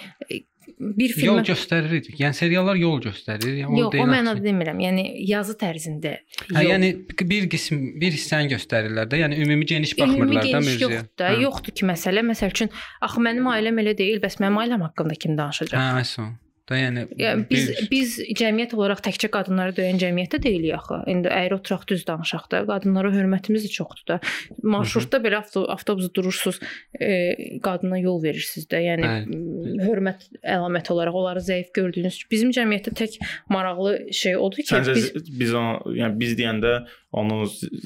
bir 0.79 1.13
yol 1.17 1.39
filmə 1.39 1.43
göstərir. 1.47 2.09
Yəni 2.19 2.37
seriallar 2.37 2.77
yol 2.79 2.99
göstərir. 3.01 3.59
Yəni 3.63 3.79
Yox, 3.81 3.89
o 3.89 3.91
deyil 3.95 4.09
mənada 4.11 4.43
demirəm. 4.43 4.81
Yəni 4.83 5.05
yazı 5.29 5.57
tərzində. 5.59 6.17
Hə, 6.45 6.61
yol. 6.61 6.71
yəni 6.71 6.91
bir 7.33 7.47
qism, 7.51 7.81
bir 8.01 8.13
hissəni 8.13 8.51
göstərirlər 8.53 9.09
də. 9.09 9.21
Yəni 9.23 9.41
ümumi 9.45 9.69
geniş 9.69 9.95
baxmırlar 9.99 10.49
da 10.51 10.61
mövzuya. 10.61 10.89
yoxdur 11.01 11.13
da. 11.23 11.31
Yoxdur 11.41 11.77
ki, 11.81 11.87
məsələ. 11.91 12.25
Məsəl 12.31 12.53
üçün, 12.53 12.73
axı 13.01 13.23
mənim 13.25 13.49
ailəm 13.53 13.81
elə 13.85 13.97
deyil, 13.97 14.21
bəs 14.23 14.37
mənim 14.43 14.61
ailəm 14.65 14.85
haqqında 14.89 15.17
kim 15.17 15.39
danışacaq? 15.39 15.81
Hə, 15.81 16.03
əslən. 16.05 16.35
Da 16.69 16.75
yəni 16.75 17.05
Yəni 17.15 17.45
biz 17.49 17.67
bir- 17.69 17.87
biz 17.91 18.15
cəmiyyət 18.35 18.73
olaraq 18.75 18.99
təkcə 19.05 19.29
qadınları 19.31 19.71
döyən 19.77 19.99
cəmiyyətdə 20.01 20.39
deyilik 20.43 20.73
axı. 20.75 20.97
İndi 21.13 21.29
əyri 21.31 21.55
oturaq 21.55 21.85
düz 21.87 22.01
danışaq 22.07 22.49
da, 22.51 22.59
qadınlara 22.67 23.11
hörmətimiz 23.13 23.63
də 23.63 23.69
çoxdur 23.71 24.03
da. 24.07 24.17
Marşrutda 24.63 25.21
belə 25.23 25.39
avto, 25.39 25.63
avtobusda 25.71 26.11
durursunuz, 26.17 26.59
e, 26.99 27.59
qadına 27.63 27.99
yol 28.03 28.19
verirsiniz 28.23 28.67
də. 28.67 28.81
Yəni 28.83 29.07
m, 29.07 29.79
hörmət 29.87 30.27
əlaməti 30.43 30.91
olaraq 30.91 31.15
onları 31.21 31.39
zəif 31.47 31.71
gördüyünüz. 31.77 32.19
Bizim 32.31 32.51
cəmiyyətdə 32.51 32.93
tək 32.99 33.15
maraqlı 33.49 34.11
şey 34.11 34.35
odur 34.37 34.57
ki, 34.59 34.67
Səncə 34.73 34.95
biz 34.95 35.07
biz, 35.39 35.53
onu, 35.53 35.95
yəni 35.95 36.19
biz 36.19 36.35
deyəndə 36.39 36.73
onu 37.15 37.45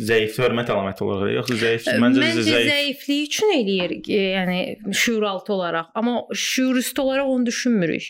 zəif 0.09 0.39
hörmət 0.41 0.73
əlaməti 0.73 1.05
olaraq 1.05 1.36
yoxsa 1.38 1.59
zəif? 1.67 1.86
Məncə, 2.01 2.25
Məncə 2.25 2.47
zəif. 2.49 2.65
zəifliyi 2.73 3.29
üçün 3.29 3.53
eləyir, 3.59 3.95
e, 4.09 4.25
yəni 4.39 4.59
şuuraltı 5.03 5.53
olaraq, 5.53 5.93
amma 5.93 6.23
şuurüstü 6.34 7.01
olaraq 7.01 7.29
onu 7.29 7.45
düşünmürük. 7.45 8.09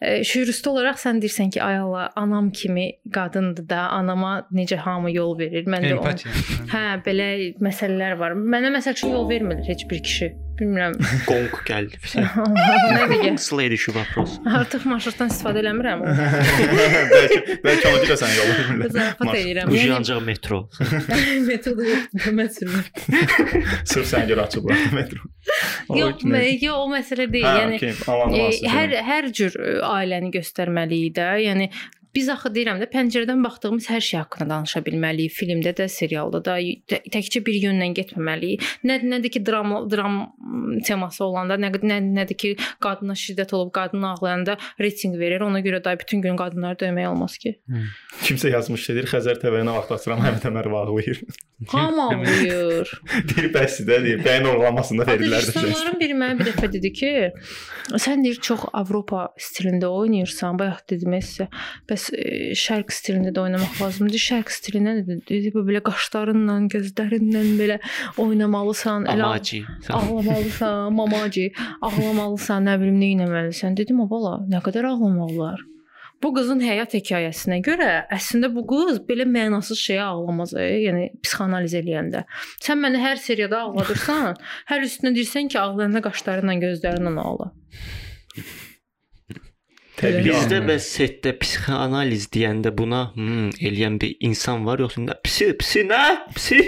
Şuurüstü 0.00 0.70
olaraq 0.72 0.96
sən 0.96 1.18
deyirsən 1.20 1.50
ki, 1.52 1.62
ay 1.62 1.76
Allah, 1.78 2.06
anam 2.16 2.50
kimi 2.56 2.86
qadındır 3.12 3.66
da, 3.68 3.80
anama 3.92 4.46
necə 4.52 4.78
hamı 4.80 5.12
yol 5.12 5.38
verir. 5.38 5.66
Mən 5.68 5.84
də 5.84 5.92
onu 5.98 6.08
empatiya. 6.08 6.32
Hə, 6.72 6.84
belə 7.04 7.26
məsələlər 7.60 8.16
var. 8.20 8.32
Mənə 8.32 8.72
məsəl 8.78 8.96
üçün 8.96 9.12
yol 9.12 9.28
vermir 9.28 9.60
heç 9.68 9.84
bir 9.90 10.02
kişi. 10.02 10.30
Bilmirəm. 10.60 10.96
Qonq 11.24 11.60
gəldi. 11.64 11.98
Nədir? 12.20 13.38
Slay 13.40 13.70
düşüb 13.72 13.96
apros. 14.00 14.36
Artıq 14.44 14.84
marşrutdan 14.90 15.30
istifadə 15.32 15.62
eləmirəm. 15.62 16.02
bəlkə 17.16 17.40
bəlkə 17.64 17.92
onu 17.92 18.02
deyəsən 18.04 18.34
yolu 18.36 18.56
bilmirəm. 18.58 18.92
Zarafat 18.96 19.38
edirəm. 19.40 19.72
Bu 19.72 19.84
ancaq 19.96 20.20
metro. 20.26 20.60
Metroda 21.48 22.34
mən 22.36 22.50
sürürəm. 22.56 23.64
Sırf 23.88 24.10
sən 24.12 24.28
görə 24.28 24.44
açıblar 24.48 24.84
metro. 24.98 25.24
Yox, 25.96 26.26
yox 26.28 26.76
o 26.76 26.90
məsələ 26.92 27.26
hə, 27.26 27.32
deyil. 27.38 27.48
Yəni 27.62 28.42
e, 28.42 28.74
hər 28.74 28.94
hər 29.06 29.30
cür 29.40 29.56
ailəni 29.88 30.30
göstərməliyik 30.36 31.16
də. 31.16 31.30
Yəni 31.46 31.70
biz 32.14 32.28
axı 32.32 32.50
deyirəm 32.54 32.80
də 32.82 32.88
pəncərədən 32.92 33.42
baxdığımız 33.44 33.88
hər 33.92 34.04
şey 34.06 34.20
haqqında 34.20 34.48
danışa 34.50 34.82
bilməliyik. 34.86 35.34
Filmdə 35.36 35.72
də, 35.78 35.88
serialda 35.92 36.42
da 36.44 36.56
tə- 36.60 37.02
təkcə 37.14 37.42
bir 37.46 37.58
yöndən 37.66 37.94
getməməliyik. 37.98 38.66
Nə 38.86 39.00
nədir 39.04 39.34
ki, 39.36 39.44
dram 39.46 39.76
dram 39.90 40.20
teması 40.86 41.24
olanda, 41.24 41.58
nə 41.60 41.72
nə 41.80 42.00
nədir 42.06 42.38
ki, 42.42 42.54
qadına 42.82 43.16
şiddət 43.18 43.54
olub, 43.56 43.72
qadın 43.76 44.08
ağlayanda 44.12 44.56
reytinq 44.80 45.18
verir. 45.20 45.46
Ona 45.46 45.62
görə 45.66 45.82
də 45.84 45.96
bütün 46.00 46.24
gün 46.24 46.36
qadınları 46.40 46.80
döymək 46.84 47.12
olmaz 47.12 47.38
ki. 47.38 47.56
Kimsə 48.26 48.52
yazmış 48.56 48.88
deyir 48.90 49.10
Xəzər 49.10 49.40
TV-nə 49.42 49.76
vaxt 49.78 49.96
açıram 49.98 50.26
Həmid 50.26 50.50
Əmər 50.50 50.70
ağlayır. 50.82 51.24
Hamı 51.68 52.02
ağlayır. 52.02 52.90
deyir 53.28 53.48
bəs 53.52 53.74
də 53.84 53.96
deyir 54.04 54.22
bəyin 54.24 54.46
orlamasında 54.48 55.04
verirlər 55.04 55.44
də. 55.44 55.52
Rejissorların 55.52 55.98
biri 56.00 56.14
mənə 56.16 56.38
bir 56.38 56.48
dəfə 56.48 56.70
dedi 56.72 56.90
ki, 56.96 57.10
sən 58.00 58.24
deyir 58.24 58.40
çox 58.48 58.64
Avropa 58.72 59.26
stilində 59.36 59.90
oynayırsan. 59.92 60.56
Bayaq 60.60 60.80
dedim 60.92 61.16
sizə. 61.20 61.50
Bəs 61.90 62.06
e, 62.16 62.54
şərq 62.56 62.94
stilində 62.96 63.34
də 63.36 63.44
oynamaq 63.44 63.76
lazımdır. 63.82 64.24
Şərq 64.24 64.54
stilində 64.56 64.96
nə 65.00 65.18
dedi? 65.28 65.52
Belə 65.52 65.82
qaşlarınla, 65.84 66.56
gözlərinlə 66.72 67.44
belə 67.60 67.80
oynamalısan. 68.16 69.04
Elə 69.12 69.28
Amaci. 69.28 69.64
ağlamalısan, 69.88 70.96
mamaci, 70.96 71.50
ağlamalısan, 71.82 72.70
nə 72.70 72.78
bilim 72.80 72.96
nə 73.02 73.12
etməlisən. 73.26 73.76
Dedim, 73.76 74.00
"A 74.00 74.08
bala, 74.08 74.38
nə 74.48 74.64
qədər 74.64 74.88
ağlamaq 74.94 75.36
olar?" 75.36 75.60
Bu 76.20 76.32
qızın 76.36 76.60
həyat 76.60 76.92
hekayəsinə 76.98 77.60
görə 77.64 77.90
əslində 78.12 78.50
bu 78.52 78.66
qız 78.68 78.98
belə 79.08 79.24
mənasız 79.24 79.78
şeyə 79.80 80.04
ağlamaz, 80.04 80.52
e, 80.52 80.66
yəni 80.84 81.06
psixoanaliz 81.24 81.76
eləyəndə. 81.80 82.24
Sən 82.60 82.82
məni 82.82 83.00
hər 83.00 83.20
seriyada 83.20 83.62
ağladırsan, 83.64 84.36
hər 84.70 84.84
üstünə 84.84 85.14
deyirsən 85.16 85.48
ki, 85.52 85.60
ağlayanda 85.62 86.04
qaşlarınla, 86.04 86.58
gözlərinlə 86.66 87.24
ağla. 87.24 87.48
Təbii 90.00 90.30
Bizdə 90.30 90.62
bəs 90.64 90.86
setdə 90.96 91.34
psixoanaliz 91.40 92.28
deyəndə 92.32 92.72
buna 92.76 93.10
hmm, 93.16 93.50
eləyən 93.60 93.98
bir 94.00 94.16
insan 94.24 94.64
var 94.68 94.80
yoxsa? 94.80 95.16
Psi, 95.24 95.50
psi 95.60 95.84
nə? 95.88 96.04
Psi. 96.36 96.60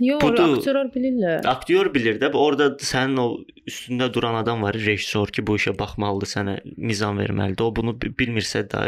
Yox, 0.00 0.22
Budur. 0.22 0.56
aktyorlar 0.58 0.88
bilirlər. 0.94 1.46
Aktyor 1.50 1.88
bilir 1.94 2.20
də, 2.22 2.30
orada 2.38 2.68
sənin 2.78 3.18
o 3.18 3.26
üstündə 3.66 4.06
duran 4.14 4.34
adam 4.38 4.62
var, 4.62 4.74
rejissor 4.78 5.32
ki, 5.34 5.42
bu 5.46 5.56
işə 5.58 5.72
baxmalıdır, 5.78 6.30
sənə 6.36 6.54
mizan 6.76 7.18
verməlidir. 7.18 7.62
O 7.66 7.74
bunu 7.76 7.96
bi- 8.00 8.12
bilmirsə 8.20 8.62
də 8.70 8.84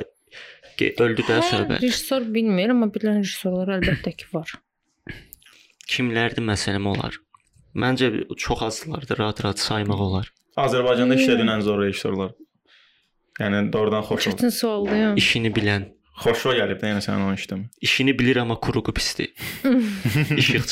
öldü 0.80 1.22
də 1.26 1.40
Hə, 1.40 1.42
söhbət. 1.50 1.82
rejissor 1.82 2.28
bilmir, 2.34 2.70
amma 2.76 2.86
bilən 2.94 3.18
rejissorlar 3.24 3.74
əlbəttə 3.80 4.14
ki 4.22 4.30
var. 4.32 4.54
Kimlərdir 5.90 6.44
məsələm 6.46 6.86
olar? 6.92 7.18
Məncə 7.74 8.10
çox 8.38 8.62
azlardır, 8.68 9.18
rahat-rahat 9.18 9.58
saymaq 9.62 10.00
olar. 10.06 10.30
Azərbaycanda 10.58 11.16
işlədiyən 11.18 11.50
ən 11.56 11.62
zor 11.66 11.82
rejissorlar. 11.82 12.32
Yəni 13.40 13.72
doğrudan 13.72 14.02
xoş 14.06 14.26
ol. 14.28 14.32
Çətin 14.32 14.50
sualdır. 14.54 15.16
İşini 15.16 15.50
bilən, 15.56 15.88
Xoşuna 16.20 16.54
gəlib 16.58 16.80
də 16.82 16.90
yəni 16.90 17.02
sənin 17.04 17.24
o 17.24 17.32
işdən. 17.32 17.62
işini 17.80 18.12
bilir 18.18 18.36
amma 18.42 18.56
quruğu 18.60 18.92
pisdir. 18.96 19.30
O 19.64 19.70
deyil. 19.70 20.64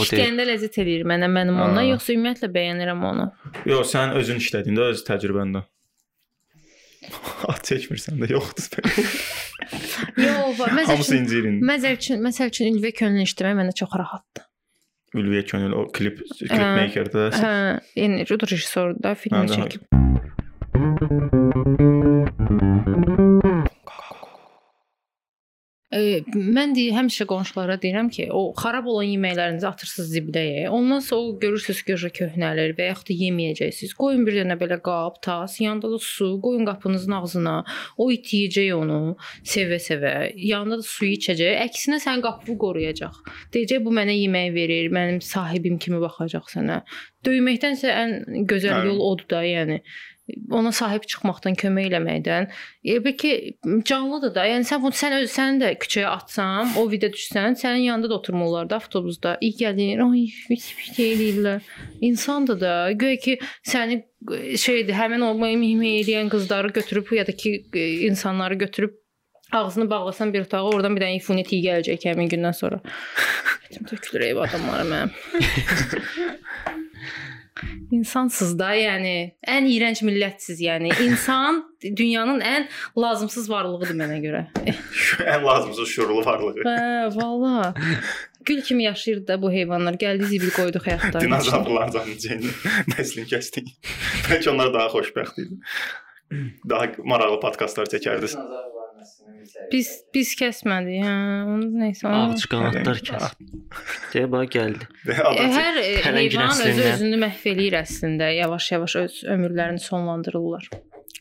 İşləyəndə 0.00 0.46
ləzzət 0.48 0.80
eləyir 0.82 1.04
mənə, 1.06 1.28
mənim 1.30 1.60
ondan, 1.62 1.86
yoxsa 1.92 2.16
ümumiyyətlə 2.16 2.50
bəyənirəm 2.56 3.04
onu. 3.10 3.28
Yox, 3.70 3.92
sən 3.94 4.16
özün 4.18 4.42
işlədiyində 4.42 4.88
öz 4.94 5.04
təcrübəndə. 5.06 5.62
At 7.52 7.62
çəkmirsən 7.68 8.18
də 8.22 8.32
yoxdur. 8.32 8.82
Yox. 10.18 10.64
Məsəl 10.80 11.04
üçün, 11.04 11.60
məsəl 11.70 12.00
üçün, 12.00 12.24
məsəl 12.24 12.50
üçün 12.50 12.74
Ülvi 12.74 12.90
könlünü 12.98 13.28
işləmək 13.28 13.60
mənə 13.60 13.76
çox 13.78 13.94
rahatdır. 14.00 14.48
Ülviyə 15.14 15.44
könül 15.46 15.76
o 15.78 15.84
klip 15.94 16.18
klipmakerdə. 16.40 17.28
Hə, 17.38 17.52
yəni 17.94 18.26
rejissor 18.26 18.96
da 18.98 19.14
film 19.14 19.46
çəkib. 19.52 19.86
E, 25.94 26.22
mən 26.34 26.72
deyə 26.74 26.94
həmişə 26.96 27.26
qonşulara 27.30 27.76
deyirəm 27.82 28.08
ki, 28.14 28.26
o 28.34 28.48
xarab 28.58 28.88
olan 28.90 29.06
yeməklərinizi 29.12 29.66
atırsınız 29.68 30.10
zibləyə. 30.16 30.68
Ondan 30.74 31.02
sonra 31.04 31.28
o 31.28 31.38
görürsüz 31.40 31.82
ki, 31.86 31.96
köhnəlir 32.18 32.74
və 32.78 32.88
yaxud 32.90 33.12
da 33.12 33.16
yeməyəcəksiniz. 33.20 33.94
Qoyun 33.98 34.24
bir 34.26 34.40
dənə 34.40 34.56
belə 34.60 34.80
qab, 34.84 35.20
tas, 35.22 35.60
yanında 35.62 35.92
da 35.92 36.00
su, 36.02 36.32
qoyun 36.42 36.66
qapınızın 36.66 37.14
ağzına. 37.20 37.56
O 37.98 38.08
it 38.10 38.32
yeyəcək 38.34 38.72
onu 38.74 39.00
sevə-sevə. 39.54 40.14
Yanında 40.34 40.80
da 40.82 40.88
suyu 40.88 41.14
içəcək. 41.18 41.60
Əksinə 41.68 42.00
sən 42.02 42.24
qapını 42.24 42.58
qoruyacaq. 42.64 43.20
Deyəcək 43.54 43.84
bu 43.84 43.94
mənə 43.94 44.16
yemək 44.18 44.50
verir, 44.56 44.90
mənim 44.94 45.22
sahibim 45.22 45.78
kimi 45.78 46.02
baxacaq 46.02 46.50
sənə. 46.56 46.82
Döyməkdənsə 47.24 47.94
ən 47.94 48.18
gözəl 48.50 48.82
Hə. 48.82 48.90
yol 48.90 49.00
odur 49.12 49.30
da, 49.30 49.44
yəni. 49.46 49.78
Ona 50.50 50.72
sahib 50.72 51.04
çıxmaqdan, 51.10 51.56
kömək 51.60 51.90
eləməkdən. 51.90 52.48
E, 52.84 52.96
bəlkə 53.04 53.32
canlıdır 53.88 54.34
da. 54.36 54.46
Yəni 54.48 54.68
sən 54.68 54.80
bunu 54.82 54.96
sən 54.96 55.18
öz 55.18 55.28
səni 55.30 55.60
də 55.60 55.72
küçəyə 55.82 56.08
atsam, 56.08 56.72
o 56.80 56.86
video 56.90 57.12
düşsən, 57.12 57.58
sənin 57.60 57.84
yanında 57.88 58.10
da 58.10 58.18
oturmurlar 58.18 58.70
da 58.70 58.80
avtobusda. 58.80 59.36
İyi 59.40 59.58
gəlir. 59.60 60.02
Ay, 60.06 60.26
pis 60.48 60.70
şey 60.96 61.12
eləyirlər. 61.12 61.70
İnsandır 62.00 62.60
da. 62.60 62.74
Göy 62.92 63.18
ki 63.20 63.38
səni 63.62 64.02
şeydir, 64.56 64.96
həmin 64.96 65.24
o 65.26 65.34
mimimi 65.36 65.98
eləyən 66.00 66.32
qızları 66.32 66.72
götürüb 66.80 67.12
ya 67.12 67.26
da 67.26 67.32
ki 67.32 67.56
insanları 68.08 68.54
götürüb 68.54 68.94
ağzını 69.52 69.90
bağlasan 69.90 70.32
bir 70.32 70.40
otağa, 70.40 70.62
oradan 70.62 70.96
bir 70.96 71.04
dənə 71.04 71.18
ifuniyet 71.20 71.52
iyi 71.52 71.66
gələcək 71.68 72.08
həmin 72.10 72.32
gündən 72.32 72.56
sonra. 72.56 72.80
Etim 73.70 73.86
tökülür 73.86 74.24
ev 74.30 74.40
adamları 74.46 74.88
mənim. 74.88 75.12
İnsansız 77.94 78.56
da, 78.58 78.72
yəni 78.74 79.14
ən 79.46 79.66
iyrənc 79.70 80.02
millətsiz, 80.06 80.60
yəni 80.64 80.92
insan 81.04 81.62
dünyanın 82.00 82.40
ən 82.40 82.68
lazımsız 82.98 83.50
varlığıdır 83.50 83.94
mənə 83.98 84.20
görə. 84.24 84.44
ən 85.34 85.44
lazımsız 85.44 85.88
şuurlu 85.88 86.24
varlığı. 86.26 86.64
Hə, 86.66 87.10
valla. 87.16 87.74
Gül 88.44 88.62
kimi 88.62 88.84
yaşayırdı 88.84 89.26
da 89.28 89.42
bu 89.42 89.52
heyvanlar. 89.52 89.94
Gəldi 90.00 90.28
zibil 90.28 90.52
qoyduq 90.52 90.88
həyatda. 90.90 91.20
Dinozavrlar 91.20 91.92
canlı 91.94 92.50
nəslini 92.94 93.28
kəsdik. 93.30 93.70
Bəlkə 94.28 94.50
onlar 94.52 94.74
daha 94.74 94.90
xoşbəxt 94.96 95.40
idi. 95.40 95.60
Daha 96.68 96.90
maraqlı 97.04 97.40
podkastlar 97.40 97.88
çəkərdi. 97.92 98.32
Biz 99.72 99.90
biz 100.14 100.32
kəsmədik. 100.38 101.04
Hə, 101.04 101.14
onu 101.50 101.68
nəysə. 101.82 102.08
Ağac 102.10 102.46
qanadlar 102.50 103.00
kəs. 103.06 103.34
Deyə 104.12 104.28
bax 104.32 104.50
gəldi. 104.54 104.88
Hər 105.06 105.80
heyvan 106.18 106.64
öz 106.66 106.82
özünü 106.90 107.20
məhv 107.22 107.46
eləyir 107.52 107.78
əslində. 107.84 108.30
Yavaş-yavaş 108.34 108.96
öz 109.04 109.18
ömürlərini 109.36 109.82
sonlandırırlar 109.82 110.68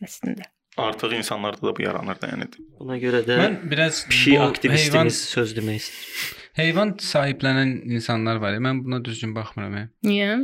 əslində. 0.03 0.49
Artıq 0.77 1.13
insanlarda 1.19 1.61
da 1.61 1.75
bu 1.77 1.83
yaranır 1.85 2.17
da 2.21 2.31
yəni. 2.31 2.49
Buna 2.79 2.97
görə 2.97 3.21
də 3.27 3.37
mən 3.37 3.59
biraz 3.69 4.07
pişik 4.09 4.41
aktivistimiz 4.41 4.95
heyvan, 4.95 5.11
söz 5.13 5.53
demək 5.57 5.83
istəyirəm. 5.83 6.39
Heyvan 6.57 6.95
sahiblənən 7.01 7.71
insanlar 7.93 8.41
var. 8.41 8.57
Mən 8.61 8.81
buna 8.85 8.99
düzgün 9.05 9.35
baxmıram. 9.35 9.89
Niyə? 10.05 10.35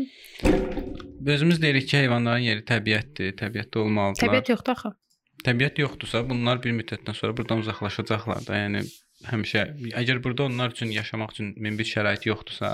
Özümüz 1.26 1.62
deyirik 1.62 1.90
ki, 1.90 1.98
heyvanların 2.04 2.46
yeri 2.46 2.64
təbiətdir, 2.66 3.36
təbiətdə 3.38 3.82
olmalıdırlar. 3.84 4.22
Təbiət 4.24 4.50
yoxdur 4.54 4.78
axı. 4.78 4.92
Təbiət 5.46 5.80
yoxdursa, 5.80 6.24
bunlar 6.28 6.60
bir 6.64 6.74
müddətdən 6.76 7.16
sonra 7.16 7.36
burdan 7.38 7.62
uzaqlaşacaqlar 7.64 8.44
da. 8.48 8.58
Yəni 8.60 8.84
həmişə 9.28 9.64
əgər 10.00 10.22
burada 10.24 10.46
onlar 10.48 10.72
üçün 10.72 10.92
yaşamaq 10.96 11.34
üçün 11.34 11.52
min 11.60 11.78
bir 11.80 11.88
şərait 11.88 12.24
yoxdursa, 12.28 12.70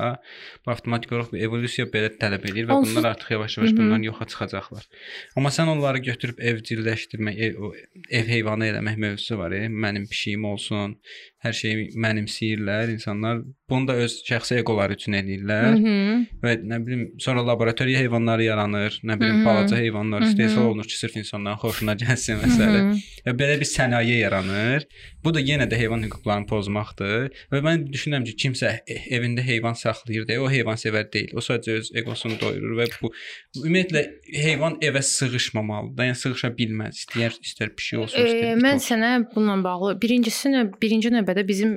bu 0.66 0.72
avtomatik 0.72 1.12
olaraq 1.12 1.32
bir 1.34 1.46
evolyusiya 1.48 1.88
belə 1.94 2.12
tələb 2.22 2.46
edir 2.52 2.68
və 2.70 2.78
Onsuz... 2.78 2.92
bunlar 2.92 3.10
artıq 3.12 3.32
yavaş-yavaş 3.34 3.74
bundan 3.78 4.06
yoxa 4.06 4.28
çıxacaqlar. 4.34 4.88
Amma 5.36 5.50
sən 5.58 5.72
onları 5.74 6.04
götürüb 6.06 6.40
evcilleşdirmək, 6.52 7.40
ev, 7.48 7.56
ev 8.10 8.30
heyvanı 8.36 8.70
eləmək 8.74 9.02
mövzusu 9.06 9.40
var, 9.42 9.58
e? 9.58 9.66
mənim 9.86 10.06
pişiyim 10.12 10.46
olsun, 10.52 11.00
hər 11.46 11.54
şeyi 11.54 11.90
mənimsəyirlər 12.02 12.94
insanlar. 12.94 13.42
Bunu 13.70 13.88
da 13.90 13.96
öz 14.06 14.14
şəxsi 14.28 14.60
eqoları 14.62 14.98
üçün 14.98 15.18
edirlər. 15.18 15.74
Hı 15.74 15.80
-hı. 15.82 16.26
Və 16.44 16.54
nə 16.70 16.80
bilim, 16.86 17.04
sonra 17.26 17.46
laboratoriya 17.48 18.00
heyvanları 18.04 18.44
yaranır, 18.44 19.00
nə 19.04 19.20
bilim, 19.20 19.40
Hı 19.40 19.42
-hı. 19.42 19.46
balaca 19.46 19.78
heyvanlar 19.78 20.22
istehsal 20.22 20.66
olunur 20.70 20.86
ki, 20.86 20.98
sırf 20.98 21.18
insanların 21.18 21.58
xoşuna 21.64 21.96
gəlsin 22.04 22.42
məsələ. 22.46 22.82
Və 23.26 23.34
belə 23.42 23.60
bir 23.62 23.70
sənaye 23.70 24.18
yaranır. 24.26 24.88
Bu 25.24 25.34
da 25.34 25.42
yenə 25.42 25.70
də 25.72 25.76
heyvan 25.82 26.04
hüquqlarını 26.36 26.48
pozmaqdır. 26.50 27.30
Və 27.52 27.62
mən 27.64 27.86
düşünürəm 27.92 28.26
ki, 28.26 28.36
kimsə 28.36 28.72
evində 28.86 29.44
heyvan 29.46 29.76
saxlayır 29.76 30.28
deyə 30.28 30.44
o 30.44 30.50
heyvan 30.50 30.78
sevər 30.78 31.08
deyil. 31.12 31.36
O 31.36 31.44
sadəcə 31.44 31.78
öz 31.80 31.92
eqosunu 32.02 32.40
doyurur 32.40 32.78
və 32.80 32.88
bu 33.02 33.12
ümumiyyətlə 33.62 34.04
heyvan 34.34 34.78
evə 34.82 35.02
sığışmamalıdır. 35.02 36.10
Yəni 36.10 36.20
sığışa 36.20 36.52
bilməz. 36.58 37.04
İstəyər 37.06 37.38
istər 37.42 37.74
pişik 37.76 38.00
olsun, 38.06 38.20
istər. 38.20 38.52
E, 38.52 38.56
mən 38.60 38.82
sənə 38.84 39.12
bununla 39.34 39.64
bağlı 39.64 39.96
birincisi 40.02 40.52
nə 40.54 40.66
birinci 40.82 41.12
növbədə 41.14 41.46
bizim 41.48 41.76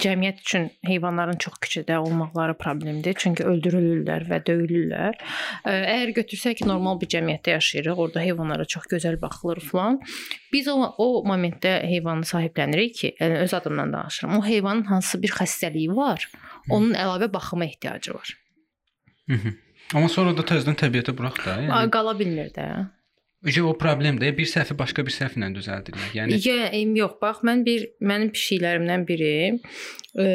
cəmiyyət 0.00 0.42
üçün 0.44 0.70
heyvanların 0.86 1.40
çox 1.42 1.60
küçədə 1.64 1.98
olmaqları 2.00 2.56
problemdir. 2.60 3.16
Çünki 3.18 3.46
öldürülürlər 3.46 4.26
və 4.30 4.42
döyülürlər. 4.46 5.18
Əgər 5.66 6.14
götürsək 6.20 6.64
normal 6.66 7.00
bir 7.00 7.10
cəmiyyətdə 7.14 7.56
yaşayırıq, 7.58 7.98
orada 8.06 8.24
heyvanlara 8.24 8.64
çox 8.64 8.88
gözəl 8.90 9.20
baxılır 9.20 9.60
falan. 9.70 10.00
Biz 10.52 10.68
o 10.72 10.78
o 11.00 11.08
momentdə 11.26 11.76
heyvanı 11.86 12.26
sahiblənirik 12.26 12.96
ki, 12.96 13.12
yəni 13.20 13.40
öz 13.44 13.54
adımdan 13.54 13.92
danışıram. 14.02 14.38
O 14.38 14.44
heyvanın 14.46 14.86
hansısa 14.90 15.22
bir 15.22 15.34
xəstəliyi 15.38 15.96
var, 15.96 16.28
onun 16.68 16.94
əlavə 16.94 17.32
baxıma 17.32 17.64
ehtiyacı 17.64 18.14
var. 18.14 18.36
Hı 19.28 19.36
-hı. 19.36 19.54
Amma 19.94 20.08
sonra 20.08 20.36
da 20.36 20.42
təzədən 20.46 20.78
təbiətə 20.78 21.14
burax 21.18 21.44
da. 21.44 21.56
Yəni 21.66 21.90
qala 21.90 22.18
bilmir 22.18 22.50
də. 22.54 22.66
Ücə 23.40 23.62
o 23.64 23.72
problemdir. 23.78 24.34
Bir 24.36 24.44
səhvi 24.46 24.76
başqa 24.78 25.04
bir 25.06 25.14
səhvlə 25.14 25.48
düzəldirlər. 25.56 26.10
Yəni 26.14 26.38
yəni 26.44 26.98
yox, 26.98 27.16
bax 27.22 27.40
mən 27.48 27.64
bir 27.64 27.86
mənim 28.00 28.30
pişiklərimdən 28.36 29.06
biri 29.08 29.32
e, 30.14 30.26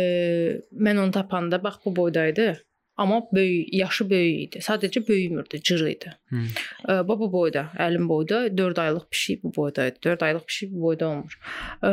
mən 0.87 1.01
onu 1.03 1.11
tapanda 1.11 1.63
bax 1.63 1.77
bu 1.85 1.95
boydaydı. 1.95 2.64
Amma 2.97 3.27
böyük, 3.33 3.73
yaşı 3.73 4.09
böyük 4.09 4.41
idi. 4.43 4.61
Sadəcə 4.63 5.07
böyümürdü, 5.07 5.59
cırı 5.61 5.89
idi. 5.91 6.13
Hmm. 6.29 6.47
E, 6.89 7.07
bu 7.07 7.31
boyda, 7.31 7.67
əlim 7.77 8.07
boyda 8.09 8.57
4 8.57 8.79
aylıq 8.79 9.09
pişik 9.11 9.43
bu 9.43 9.55
boyda 9.55 9.87
idi. 9.87 9.99
4 10.03 10.23
aylıq 10.23 10.45
pişik 10.47 10.71
bu 10.71 10.81
boyda 10.81 11.09
olmur. 11.09 11.39
E, 11.83 11.91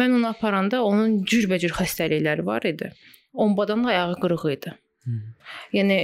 mən 0.00 0.16
onu 0.16 0.26
aparanda 0.28 0.82
onun 0.84 1.20
cürbəcür 1.24 1.76
xəstəlikləri 1.76 2.46
var 2.46 2.64
idi. 2.64 2.92
Ombadan 3.32 3.84
da 3.84 3.88
ayağı 3.88 4.16
qırıq 4.24 4.48
idi. 4.52 4.74
Hmm. 5.04 5.22
Yəni 5.76 6.00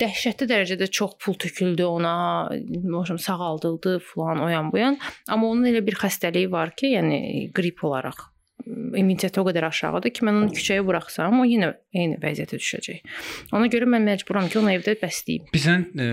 dəhşətli 0.00 0.50
dərəcədə 0.50 0.90
çox 0.90 1.14
pul 1.22 1.38
töküldü 1.40 1.86
ona, 1.86 2.14
məsələn 2.52 3.22
sağaldıldı 3.22 3.98
falan 4.10 4.42
o 4.42 4.48
yan 4.48 4.72
bu 4.72 4.82
yan. 4.82 4.98
Amma 5.28 5.54
onun 5.54 5.70
elə 5.70 5.86
bir 5.86 5.94
xəstəliyi 6.02 6.50
var 6.50 6.74
ki, 6.76 6.96
yəni 6.98 7.20
qrip 7.54 7.84
olaraq 7.84 8.26
immuniteti 8.66 9.40
o 9.40 9.44
qədər 9.46 9.68
aşağıdır 9.68 10.12
ki, 10.16 10.24
mən 10.26 10.40
onu 10.40 10.54
küçəyə 10.56 10.82
buraxsam, 10.86 11.40
o 11.40 11.46
yenə 11.46 11.72
eyni 11.94 12.18
vəziyyətə 12.22 12.58
düşəcək. 12.60 13.14
Ona 13.56 13.70
görə 13.72 13.88
mən 13.92 14.06
məcburam 14.10 14.50
ki, 14.50 14.58
onu 14.60 14.72
evdə 14.74 14.96
bəsləyim. 15.00 15.46
Bizən 15.54 15.86
e, 16.02 16.08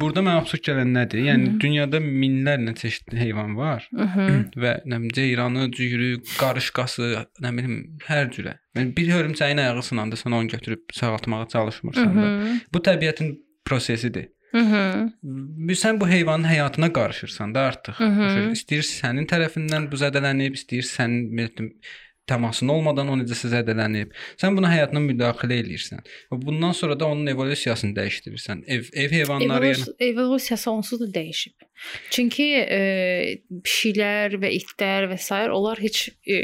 burada 0.00 0.24
mənə 0.26 0.42
absurd 0.42 0.64
gələn 0.66 0.92
nədir? 0.96 1.22
Yəni 1.28 1.46
Hı 1.46 1.52
-hı. 1.52 1.60
dünyada 1.60 2.02
minlərlə 2.02 2.74
çeşidli 2.74 3.18
heyvan 3.20 3.56
var 3.56 3.88
Hı 3.94 4.08
-hı. 4.14 4.28
və 4.56 4.72
nə 4.84 5.00
bilim 5.00 5.08
ceyranı, 5.18 5.70
cüyürü, 5.70 6.22
qarışqası, 6.38 7.26
nə 7.42 7.56
bilim 7.56 7.98
hər 8.08 8.30
cürə. 8.34 8.58
Yəni 8.76 8.96
bir 8.96 9.08
hörümçəyin 9.08 9.60
ayağı 9.60 9.82
sınanda 9.82 10.16
sən 10.16 10.34
onu 10.34 10.48
götürüb 10.48 10.82
sağaltmağa 10.92 11.48
çalışmırsan 11.48 12.14
Hı 12.14 12.18
-hı. 12.18 12.22
da. 12.22 12.60
Bu 12.74 12.78
təbiətin 12.78 13.36
prosesidir. 13.64 14.28
Mhm. 14.52 15.74
Sən 15.76 16.00
bu 16.00 16.08
heyvanın 16.08 16.48
həyatına 16.48 16.92
qarışırsan 16.92 17.54
da 17.54 17.68
artıq. 17.72 18.00
Başa 18.00 18.48
istəyir 18.56 18.86
sənin 18.88 19.28
tərəfindən 19.30 19.90
bu 19.92 20.00
zədələnib, 20.00 20.56
istəyir 20.58 20.86
sənin 20.86 21.72
təmasın 22.26 22.70
olmadan 22.74 23.10
o 23.12 23.16
necəsə 23.20 23.50
zədələnib. 23.52 24.14
Sən 24.40 24.56
buna 24.58 24.70
həyatına 24.72 25.02
müdaxilə 25.04 25.60
eləyirsən. 25.62 26.02
Və 26.32 26.40
bundan 26.42 26.74
sonra 26.74 26.98
da 26.98 27.06
onun 27.06 27.30
evolyusiyasını 27.30 27.94
dəyişdirirsən. 27.98 28.64
Ev 28.66 28.90
ev 28.92 29.14
heyvanları 29.20 29.70
Evolus 29.70 29.86
yəni 29.88 30.10
evolusiyası 30.10 30.70
onsuz 30.70 31.00
da 31.04 31.10
dəyişib. 31.18 31.66
Çünki 32.10 32.48
e, 32.64 32.80
pişiklər 33.62 34.38
və 34.42 34.52
itlər 34.58 35.10
və 35.12 35.18
s. 35.22 35.42
onlar 35.50 35.82
heç 35.82 36.08
e, 36.26 36.42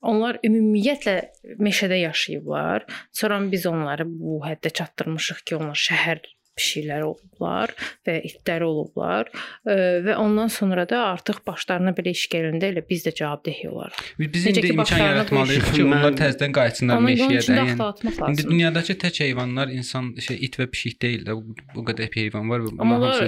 Onlar 0.00 0.38
ümumiyyətlə 0.40 1.14
meşədə 1.60 1.98
yaşayıblar. 2.00 2.86
Sonra 3.12 3.40
biz 3.52 3.66
onları 3.68 4.06
bu 4.08 4.38
həddə 4.46 4.72
çatdırmışıq 4.78 5.42
ki, 5.44 5.56
onlar 5.58 5.76
şəhər 5.76 6.22
pişikləri 6.60 7.06
olublar 7.08 7.72
və 8.06 8.16
itləri 8.28 8.66
olublar 8.68 9.30
və 9.64 10.16
ondan 10.20 10.50
sonra 10.52 10.84
da 10.88 11.00
artıq 11.14 11.40
başlarına 11.46 11.94
belə 11.96 12.12
iş 12.14 12.26
gələndə 12.32 12.70
elə 12.74 12.84
biz 12.88 13.06
də 13.06 13.14
cavabdeh 13.16 13.62
olarıq. 13.70 14.02
Biz 14.20 14.46
indi 14.52 14.72
imkan 14.74 15.02
yaratmalıyıq 15.04 15.70
ki, 15.74 15.84
onlar 15.88 16.16
təzədən 16.20 16.56
qayıtsınlar 16.58 17.02
meşəyə 17.06 17.42
də. 17.46 17.58
Yəni, 17.60 18.14
indi 18.30 18.46
dünyadakı 18.50 18.98
tək 19.06 19.22
heyvanlar 19.24 19.72
insan 19.74 20.12
şey 20.20 20.44
it 20.48 20.60
və 20.60 20.68
pişik 20.74 21.00
deyil 21.02 21.24
də. 21.28 21.38
Bu 21.74 21.86
qədər 21.88 22.12
heyvan 22.14 22.50
var. 22.52 22.66
Amma 22.78 23.00
onlar, 23.00 23.24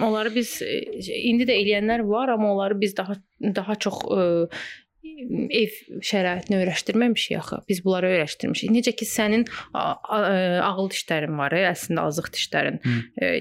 onları 0.00 0.34
biz 0.34 0.56
indi 0.64 1.46
də 1.48 1.58
eləyənlər 1.60 2.06
var, 2.08 2.34
amma 2.34 2.54
onları 2.54 2.80
biz 2.80 2.96
daha 2.96 3.18
daha 3.44 3.74
çox 3.74 4.00
ə, 4.08 4.48
ev 5.50 5.78
şəraitini 6.04 6.60
öyrəşdirməmişik 6.62 7.38
axı. 7.38 7.60
Biz 7.68 7.84
bunları 7.84 8.12
öyrəşdirmişik. 8.16 8.72
Necə 8.74 8.94
ki 8.96 9.08
sənin 9.08 9.46
ağıl 9.74 10.90
dişlərin 10.94 11.38
var, 11.38 11.56
əslində 11.74 12.08
azıq 12.10 12.30
dişlərin, 12.36 12.82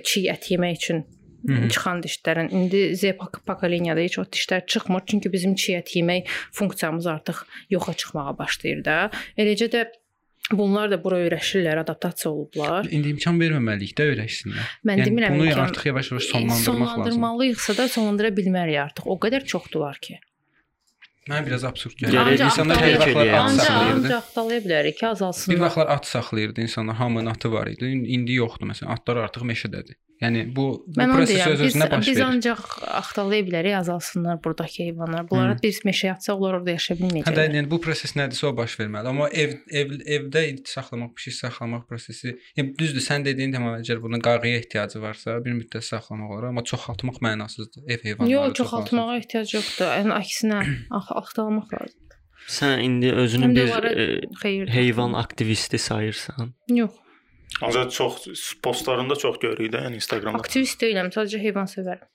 çiy 0.07 0.31
ət 0.33 0.53
yemək 0.53 0.81
üçün 0.81 1.05
Hı 1.47 1.53
-hı. 1.53 1.69
çıxan 1.69 2.01
dişlərin. 2.01 2.51
İndi 2.51 2.95
Z 2.95 3.03
pokoleniyada 3.45 3.99
heç 3.99 4.19
o 4.19 4.21
dişlər 4.21 4.65
çıxmır, 4.65 5.01
çünki 5.05 5.33
bizim 5.33 5.55
çiy 5.55 5.75
ət 5.75 5.89
yemək 5.97 6.27
funksiyamız 6.51 7.07
artıq 7.07 7.35
yoxa 7.69 7.93
çıxmağa 7.93 8.37
başlayır 8.37 8.85
da. 8.85 9.11
Eləcə 9.37 9.67
də 9.75 9.85
Bunlar 10.51 10.91
da 10.91 11.03
bura 11.03 11.17
öyrəşirlər, 11.23 11.79
adaptasiya 11.79 12.31
olublar. 12.31 12.87
İndi 12.91 13.13
imkan 13.15 13.39
verməməliyik 13.39 13.95
də 13.95 14.09
öyrəşsinlər. 14.11 14.73
Mən 14.83 14.99
yəni, 14.99 15.07
demirəm 15.07 15.37
bunu 15.37 15.45
imkan, 15.45 15.63
artıq 15.63 15.85
yavaş-yavaş 15.87 16.23
sonlandırmaq 16.23 16.59
lazımdır. 16.59 16.65
Sonlandırmalıyıqsa 16.65 17.77
da 17.77 17.87
sonlandıra 17.87 18.27
bilmərik 18.39 18.79
artıq. 18.81 19.07
O 19.07 19.15
qədər 19.23 19.45
çoxdular 19.45 19.97
ki. 20.03 20.19
Mənə 21.29 21.45
biraz 21.47 21.63
absurd 21.63 21.95
gəlir. 22.01 22.33
İnsanlar 22.35 22.81
hər 22.83 22.97
vaxtlar 22.99 23.29
at 23.31 23.51
saxlayırdı. 23.55 23.99
Ancaq 24.03 24.17
axtalaya 24.17 24.63
bilərik 24.65 24.97
ki, 24.99 25.05
azalsın. 25.07 25.53
Bir 25.53 25.61
vaxtlar 25.63 25.91
at 25.95 26.05
saxlayırdı 26.09 26.61
insanlar, 26.61 26.95
hamının 26.99 27.31
atı 27.31 27.51
var 27.51 27.69
idi. 27.71 27.85
İndi 28.17 28.39
yoxdur 28.41 28.67
məsələn. 28.67 28.91
Atlar 28.97 29.21
artıq 29.23 29.45
meşədədir. 29.47 29.95
Yəni 30.23 30.43
bu 30.55 30.65
bu 30.87 31.05
proses 31.11 31.33
deyirəm. 31.33 31.53
Biz, 31.53 31.61
öz-özünə 31.61 31.87
baş 31.91 32.07
biz 32.07 32.17
verir. 32.17 32.27
ancaq 32.29 32.61
axtarlaya 32.99 33.43
bilərik 33.47 33.75
azalsınlar 33.77 34.37
buradakı 34.43 34.83
heyvanlar. 34.83 35.25
Bunlara 35.29 35.57
biz 35.63 35.81
meşə 35.87 36.07
yatsaq 36.13 36.37
onlar 36.39 36.59
orada 36.59 36.71
yaşaya 36.77 36.95
Hə 36.95 36.99
də 36.99 37.07
bilməyəcəklər. 37.09 37.55
yəni 37.59 37.71
bu 37.73 37.79
proses 37.83 38.15
nədirsə 38.19 38.45
o 38.49 38.53
baş 38.57 38.77
verməli. 38.79 39.11
Amma 39.13 39.27
ev 39.43 39.57
ev 39.81 39.91
evdə 40.17 40.45
it 40.53 40.71
saxlamaq, 40.75 41.11
pişik 41.17 41.35
saxlamaq 41.41 41.83
prosesi, 41.89 42.35
yəni 42.57 42.77
düzdür, 42.79 43.03
sən 43.09 43.25
dediyin 43.27 43.51
tamam 43.57 43.75
əgər 43.81 44.01
bunun 44.05 44.23
qayğıya 44.23 44.61
ehtiyacı 44.63 45.01
varsa, 45.01 45.39
bir 45.45 45.57
müddət 45.59 45.83
saxlamaq 45.89 46.37
olar, 46.37 46.49
amma 46.53 46.63
çoxaltmaq 46.63 47.19
mənasızdır. 47.27 47.83
Ev 47.89 48.07
heyvanları 48.07 48.33
Yox, 48.33 48.53
çoxaltmağa 48.61 49.17
ehtiyac 49.19 49.53
yoxdur. 49.57 49.91
Yəni 49.99 50.15
əksinə 50.21 50.63
ax 50.99 51.11
axtarmaq 51.21 51.67
lazımdır. 51.75 52.17
Sən 52.47 52.81
indi 52.83 53.11
özünü 53.11 53.55
bir 53.55 53.69
onlara 53.69 53.91
e, 54.03 54.65
heyvan 54.67 55.13
aktivisti 55.13 55.77
sayırsan. 55.79 56.53
Yox, 56.69 56.91
Ancaq 57.61 57.91
çox 57.93 58.27
postlarında 58.63 59.15
çox 59.15 59.39
görürük 59.39 59.73
də, 59.73 59.85
yəni 59.87 60.01
Instagramda. 60.01 60.41
aktivist 60.43 60.81
deyiləm, 60.81 61.11
sadəcə 61.13 61.39
heyvan 61.43 61.69
sevərəm. 61.69 62.09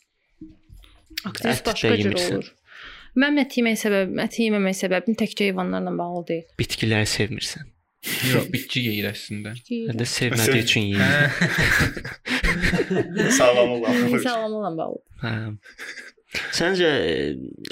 Aktivist 1.24 1.62
Ət 1.62 1.70
başqa 1.70 1.96
cür 2.02 2.18
olur. 2.18 2.52
Mən 3.18 3.40
ət 3.42 3.56
yemək 3.58 3.80
səbəbim, 3.80 4.20
ət 4.22 4.38
yeməmək 4.44 4.76
səbəbim 4.82 5.16
təkcə 5.18 5.48
heyvanlarla 5.48 5.94
bağlı 5.98 6.22
deyil. 6.28 6.46
Bitkiləri 6.60 7.08
sevmirsən. 7.08 7.72
Yox, 8.30 8.46
bitki 8.52 8.84
yeyir 8.84 9.08
əslində. 9.10 9.54
Hə 9.66 9.94
də 9.98 10.06
sevmədiyi 10.06 10.62
üçün 10.62 10.84
yeyir. 10.92 11.32
Sağlam 13.38 13.72
ol. 13.74 13.88
Sağlamlıqla 14.22 14.70
bağlı. 14.78 15.02
Hə. 15.24 15.32
Səncə 16.54 16.88
e, 17.08 17.16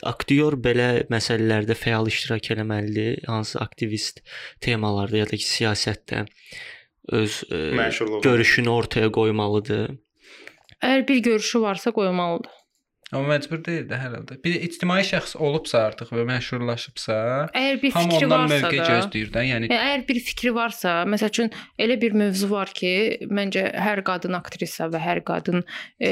aktyor 0.09 0.57
belə 0.65 1.05
məsələlərdə 1.13 1.77
fəal 1.79 2.09
iştirak 2.11 2.51
etməlidir? 2.57 3.21
Hansı 3.29 3.61
aktivist 3.63 4.23
temalarda 4.65 5.21
ya 5.21 5.29
da 5.29 5.39
ki, 5.39 5.47
siyasətdə 5.47 6.25
öz 7.09 7.43
e, 7.51 7.55
Məşhurluğu. 7.77 8.21
görüşünü 8.21 8.69
ortaya 8.69 9.13
qoymalıdır? 9.13 9.91
Əgər 10.83 11.09
bir 11.09 11.23
görüşü 11.23 11.61
varsa 11.61 11.91
qoymalıdır. 11.91 12.51
Amma 13.15 13.37
məcbur 13.37 13.61
deyil 13.63 13.85
də 13.87 14.01
hər 14.01 14.15
halda. 14.17 14.35
Bir 14.43 14.57
ictimai 14.67 15.05
şəxs 15.07 15.37
olubsa 15.39 15.85
artıq 15.87 16.09
və 16.11 16.25
məşhurlaşıbsa, 16.27 17.19
Əgər 17.55 17.77
bir 17.79 17.93
hamı 17.95 18.09
fikri 18.11 18.27
ondan 18.27 18.41
varsa 18.43 18.57
mövqe 18.65 18.81
gözləyir 18.81 19.29
də. 19.31 19.45
Yəni 19.47 19.69
əgər 19.71 20.03
bir 20.09 20.19
fikri 20.27 20.51
varsa, 20.57 20.95
məsəl 21.07 21.31
üçün 21.31 21.53
elə 21.79 21.97
bir 22.03 22.17
mövzu 22.19 22.49
var 22.51 22.73
ki, 22.75 22.91
məncə 23.31 23.63
hər 23.79 24.03
qadın 24.09 24.35
aktrisa 24.41 24.89
və 24.91 24.99
hər 25.05 25.21
qadın 25.29 25.63
e, 26.03 26.11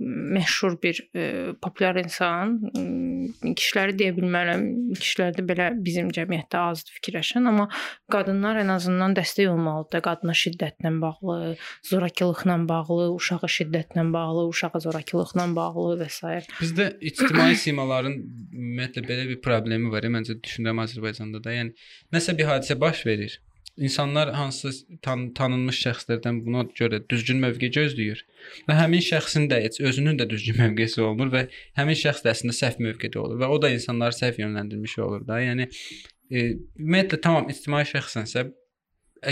məşhur 0.00 0.74
bir 0.82 1.04
e, 1.14 1.28
populyar 1.62 2.00
insan, 2.02 2.56
m, 2.74 3.54
kişiləri 3.54 3.94
deyə 4.02 4.16
bilmərəm, 4.18 4.66
kişilərdə 4.98 5.46
belə 5.46 5.70
bizim 5.86 6.10
cəmiyyətdə 6.18 6.64
azdır 6.72 6.98
fikirləşən, 6.98 7.46
amma 7.52 7.68
qadınlar 8.10 8.58
ən 8.64 8.74
azından 8.74 9.14
dəstək 9.14 9.52
olmalıdır 9.52 10.02
qadına 10.10 10.34
şiddətlə 10.42 10.96
bağlı, 10.98 11.54
zorakılıqla 11.92 12.58
bağlı, 12.74 13.08
uşağa 13.20 13.54
şiddətlə 13.60 14.08
bağlı, 14.18 14.48
uşağa 14.50 14.84
zorakılıqla 14.88 15.48
bağlı 15.54 16.02
və 16.02 16.10
s. 16.10 16.23
Bizdə 16.60 16.86
ictimai 17.10 17.54
simaların 17.60 18.14
ümumiyyətlə 18.18 19.02
belə 19.08 19.26
bir 19.30 19.40
problemi 19.44 19.90
var. 19.92 20.06
Məncə 20.16 20.38
düşünürəm 20.40 20.82
Azərbaycanda 20.84 21.42
da. 21.44 21.52
Yəni 21.54 21.74
nəsə 22.14 22.36
bir 22.38 22.50
hadisə 22.52 22.78
baş 22.80 23.04
verir. 23.06 23.40
İnsanlar 23.74 24.30
hansı 24.38 24.70
tan 25.02 25.32
tanınmış 25.34 25.80
şəxslərdən 25.82 26.36
buna 26.46 26.62
görə 26.78 27.00
düzgün 27.10 27.40
mövqe 27.42 27.72
gözləyir 27.74 28.20
və 28.68 28.76
həmin 28.78 29.02
şəxsin 29.02 29.48
də 29.50 29.58
heç 29.64 29.80
özünün 29.82 30.20
də 30.20 30.28
düzgün 30.30 30.60
mövqeyi 30.62 31.02
olmur 31.02 31.32
və 31.32 31.48
həmin 31.80 31.98
şəxs 31.98 32.22
də 32.22 32.30
əslində 32.36 32.54
səhv 32.54 32.84
mövqedə 32.86 33.18
olur 33.18 33.40
və 33.42 33.48
o 33.50 33.58
da 33.62 33.72
insanları 33.74 34.14
səhv 34.14 34.38
yönləndirmiş 34.44 34.98
olur 35.02 35.26
da. 35.26 35.40
Yəni 35.42 35.66
e, 35.66 36.44
ümumiyyətlə 36.78 37.20
tamam 37.26 37.50
ictimai 37.50 37.82
şəxssənsə 37.90 38.46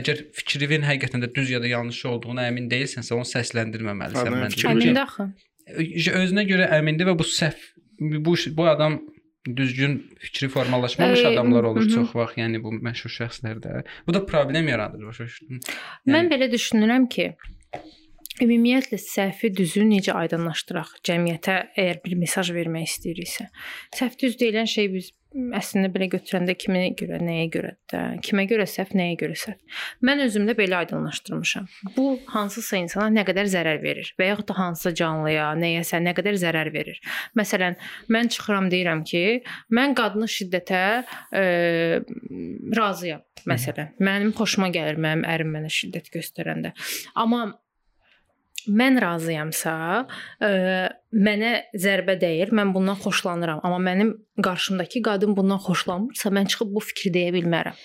əgər 0.01 0.27
fikrinin 0.37 0.85
həqiqətən 0.89 1.23
də 1.23 1.31
düz 1.37 1.51
ya 1.53 1.63
da 1.63 1.71
yanlış 1.71 2.03
olduğuna 2.11 2.49
əmin 2.51 2.69
deyilsənsə, 2.73 3.15
onu 3.15 3.29
səsləndirməməlisən 3.29 4.27
Adam 4.27 4.39
məncə. 4.43 4.59
Çünki- 4.59 4.89
Əlində 4.89 5.07
axı. 5.07 5.29
Özünə 5.69 6.47
görə 6.49 6.69
əmindir 6.79 7.11
və 7.11 7.17
bu 7.19 7.27
səhv 7.27 7.69
bu 8.03 8.35
bu 8.57 8.69
adam 8.69 9.01
düzgün 9.47 9.97
fikri 10.23 10.49
formalaşmamış 10.49 11.21
Ə, 11.25 11.33
adamlar 11.33 11.67
olur 11.71 11.87
mhm. 11.87 11.95
çox 11.95 12.15
vaxt, 12.15 12.39
yəni 12.39 12.61
bu 12.63 12.75
məşhur 12.79 13.11
şəxslərdə. 13.11 13.83
Bu 14.07 14.15
da 14.15 14.23
problem 14.27 14.69
yaradır 14.71 15.07
başa 15.07 15.27
düşdün? 15.27 15.63
Mən 16.07 16.31
belə 16.31 16.47
düşünürəm 16.53 17.09
ki, 17.11 17.33
ümumiyyətlə 18.43 18.99
səhvi 19.01 19.53
düzü 19.57 19.87
necə 19.89 20.15
aydınlaşdıraq 20.19 20.99
cəmiyyətə 21.09 21.59
əgər 21.79 22.03
bir 22.05 22.19
mesaj 22.21 22.53
vermək 22.57 22.89
istəyiriksə. 22.91 23.49
Səhv 23.99 24.19
düz 24.21 24.39
deyilən 24.41 24.71
şey 24.71 24.89
biz 24.93 25.13
əslində 25.33 25.89
belə 25.93 26.09
götürəndə 26.13 26.55
kimə 26.59 26.83
görə, 26.99 27.19
nəyə 27.25 27.47
görə 27.53 27.71
də, 27.91 28.01
kimə 28.25 28.45
görə 28.51 28.67
səhv, 28.69 28.93
nəyə 28.99 29.17
görə 29.21 29.37
səhv. 29.39 29.79
Mən 30.05 30.23
özümdə 30.27 30.55
belə 30.59 30.83
aydınlaşdırmışam. 30.83 31.69
Bu 31.97 32.07
hansısa 32.33 32.81
insana 32.83 33.09
nə 33.15 33.25
qədər 33.29 33.49
zərər 33.53 33.81
verir 33.83 34.13
və 34.21 34.29
yaxud 34.33 34.51
da 34.51 34.59
hansısa 34.59 34.95
canlıya, 35.01 35.49
nəyəsə 35.59 36.03
nə 36.05 36.15
qədər 36.19 36.39
zərər 36.43 36.73
verir. 36.75 37.01
Məsələn, 37.39 37.79
mən 38.13 38.33
çıxıram 38.35 38.71
deyirəm 38.73 39.05
ki, 39.09 39.25
mən 39.73 39.97
qadını 39.99 40.29
şiddətə 40.37 40.85
e, 41.33 41.45
razıyam. 42.77 43.25
Məsələn, 43.49 43.97
mənim 44.05 44.37
xoşuma 44.37 44.69
gəlir 44.75 45.01
mənim 45.03 45.25
ərim 45.27 45.51
mənə 45.57 45.73
şiddət 45.73 46.13
göstərəndə. 46.15 46.77
Amma 47.19 47.49
mən 48.69 49.01
razıyamsa, 49.03 49.75
ə, 50.43 50.53
mənə 51.13 51.55
zərbə 51.79 52.19
dəyir, 52.21 52.53
mən 52.55 52.75
bundan 52.77 53.01
xoşlanıram, 53.03 53.65
amma 53.67 53.81
mənim 53.83 54.15
qarşımdakı 54.43 55.03
qadın 55.09 55.37
bundan 55.37 55.61
xoşlanmırsa, 55.63 56.33
mən 56.35 56.49
çıxıb 56.53 56.73
bu 56.77 56.85
fikri 56.93 57.15
deyə 57.17 57.35
bilmərəm. 57.39 57.79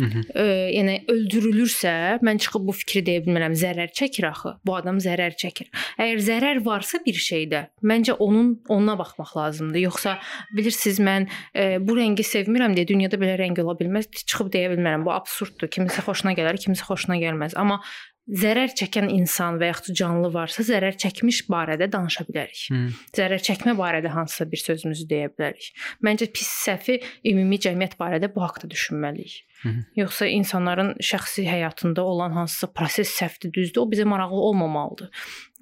Mhm. 0.00 0.22
Ə, 0.32 0.44
yəni 0.72 0.94
öldürülürsə, 1.12 1.92
mən 2.24 2.40
çıxıb 2.42 2.64
bu 2.68 2.74
fikri 2.76 3.02
deyə 3.06 3.22
bilmərəm. 3.26 3.54
Zərər 3.58 3.92
çəkir 3.94 4.26
axı. 4.30 4.54
Bu 4.64 4.74
adam 4.78 4.98
zərər 5.02 5.36
çəkir. 5.38 5.68
Əgər 6.00 6.22
zərər 6.26 6.62
varsa 6.64 7.02
bir 7.04 7.18
şeydə, 7.20 7.66
məncə 7.86 8.16
onun 8.16 8.54
onuna 8.72 8.96
baxmaq 8.98 9.34
lazımdır. 9.36 9.82
Yoxsa 9.84 10.16
bilirsiniz 10.56 11.00
mən 11.04 11.28
ə, 11.28 11.66
bu 11.84 11.98
rəngi 11.98 12.24
sevmirəm 12.26 12.76
deyə 12.78 12.88
dünyada 12.88 13.20
belə 13.20 13.36
rəng 13.40 13.60
ola 13.62 13.76
bilməz. 13.78 14.08
Çıxıb 14.22 14.52
deyə 14.54 14.72
bilmərəm. 14.72 15.04
Bu 15.06 15.12
absurddur. 15.14 15.70
Kimisə 15.72 16.04
xoşuna 16.06 16.34
gələr, 16.38 16.60
kimisə 16.62 16.88
xoşuna 16.88 17.20
gəlməz. 17.20 17.58
Amma 17.60 17.82
zərər 18.30 18.70
çəkən 18.78 19.08
insan 19.10 19.58
və 19.60 19.72
yaxud 19.72 19.96
canlı 19.98 20.30
varsa, 20.34 20.62
zərər 20.66 20.94
çəkmiş 21.00 21.42
barədə 21.50 21.88
danışa 21.90 22.24
bilərik. 22.28 22.64
Hı. 22.70 22.82
Zərər 23.18 23.42
çəkmə 23.42 23.74
barədə 23.78 24.12
hansısa 24.14 24.46
bir 24.50 24.62
sözümüzü 24.62 25.08
deyə 25.10 25.30
bilərik. 25.32 25.72
Məncə 26.06 26.30
pis 26.34 26.50
səhvi 26.62 27.00
ümumi 27.32 27.58
cəmiyyət 27.66 27.98
barədə 28.00 28.30
bu 28.32 28.44
haqqda 28.44 28.70
düşünməliyik. 28.70 29.42
Hı. 29.62 29.74
Yoxsa 29.98 30.26
insanların 30.26 30.94
şəxsi 31.02 31.44
həyatında 31.46 32.02
olan 32.02 32.34
hansısa 32.38 32.70
proses 32.74 33.10
səhvdir, 33.18 33.52
düzdür, 33.54 33.82
o 33.82 33.90
bizə 33.90 34.06
maraqlı 34.10 34.40
olmamalıdır. 34.48 35.10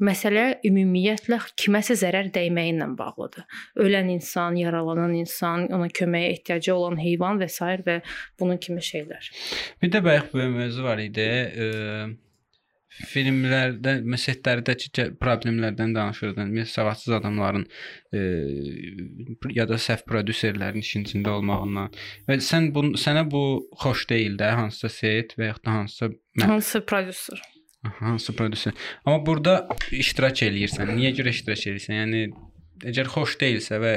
Məsələ 0.01 0.45
ümumiyyətlə 0.65 1.41
kiməsə 1.61 1.97
zərər 2.01 2.31
dəyməyi 2.33 2.77
ilə 2.77 2.89
bağlıdır. 2.97 3.45
Ölən 3.85 4.09
insan, 4.15 4.57
yaralanan 4.57 5.13
insan, 5.19 5.69
ona 5.73 5.91
köməyə 5.93 6.33
ehtiyacı 6.37 6.73
olan 6.75 6.97
heyvan 7.01 7.41
və 7.41 7.51
s. 7.53 7.61
və 7.85 8.01
bunun 8.41 8.57
kimi 8.57 8.81
şeylər. 8.81 9.29
Bir 9.83 9.93
də 9.93 10.05
bayaq 10.05 10.33
bir 10.33 10.49
mövzu 10.49 10.85
var 10.85 10.99
idi. 11.05 11.21
E, 11.21 11.69
filmlərdə, 13.11 13.95
məsələlərdəki 14.13 14.91
cə- 14.97 15.09
problemlərdən 15.21 15.95
danışırdın. 15.97 16.51
Məsələn, 16.53 16.73
savadsız 16.75 17.15
adamların 17.21 17.67
e, 18.13 18.21
ya 19.55 19.67
da 19.71 19.79
səhv 19.81 20.05
prodüserlərin 20.11 20.83
işin 20.85 21.07
içində 21.07 21.33
olmağından. 21.39 21.95
Və 22.29 22.41
sən 22.45 22.71
bu 22.75 22.85
sənə 23.01 23.25
bu 23.31 23.45
xoş 23.85 24.09
deyil 24.11 24.37
də, 24.41 24.53
hansısa 24.59 24.93
set 24.97 25.37
və 25.39 25.53
yaxud 25.53 25.65
da 25.69 25.79
hansısa 25.79 26.11
mə- 26.11 26.51
Hansı 26.51 26.85
prodüser? 26.87 27.43
hansı 27.83 28.35
prodüser. 28.37 28.73
Amma 29.05 29.25
burada 29.27 29.55
iştirak 29.97 30.43
eləyirsən. 30.45 30.91
Niyə 30.99 31.15
görə 31.17 31.33
iştirak 31.33 31.63
eləyirsən? 31.71 31.95
Yəni 32.03 32.25
əgər 32.87 33.09
xoş 33.13 33.37
deyilsə 33.41 33.79
və 33.83 33.93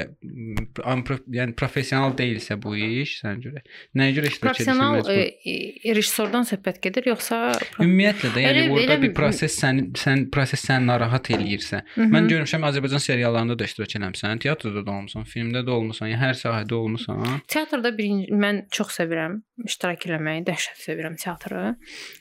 yəni 1.34 1.54
professional 1.58 2.12
deyilsə 2.18 2.56
bu 2.60 2.74
iş 2.76 3.18
sənə 3.22 3.40
görə 3.44 3.62
nəyə 3.98 4.14
görə 4.18 4.30
iştirak 4.32 4.58
edirsən? 4.60 4.80
Professional 4.80 5.94
rejissordan 5.98 6.46
söhbət 6.48 6.80
gedir 6.84 7.08
yoxsa 7.12 7.38
Ümumiyyətlə 7.80 8.30
də, 8.34 8.42
yəni 8.44 8.62
Elə- 8.64 8.70
burada 8.74 8.96
elə- 8.96 9.02
bir 9.04 9.14
proses 9.16 9.56
səni 9.60 9.86
sən 10.00 10.26
proses 10.34 10.64
səni 10.68 10.88
narahat 10.90 11.30
eləyirsə. 11.34 11.82
Mhm. 11.96 12.10
Mən 12.14 12.28
görmüşəm 12.32 12.66
Azərbaycan 12.70 13.02
seriallarında 13.08 13.58
da 13.58 13.64
iştirak 13.64 13.96
eləmisən, 13.98 14.40
teatrda 14.44 14.84
da 14.86 14.90
olmusan, 14.90 15.24
filmdə 15.24 15.64
də 15.66 15.70
olmusan, 15.70 16.08
yəni 16.12 16.20
hər 16.20 16.36
sahədə 16.42 16.72
olmusan. 16.78 17.40
Teatrda 17.48 17.94
birinci 17.96 18.32
mən 18.32 18.64
çox 18.70 18.98
sevirəm 19.00 19.40
iştirak 19.62 20.06
eləməyi, 20.08 20.42
dəhşət 20.48 20.80
sevirəm 20.82 21.14
teatrı. 21.20 21.74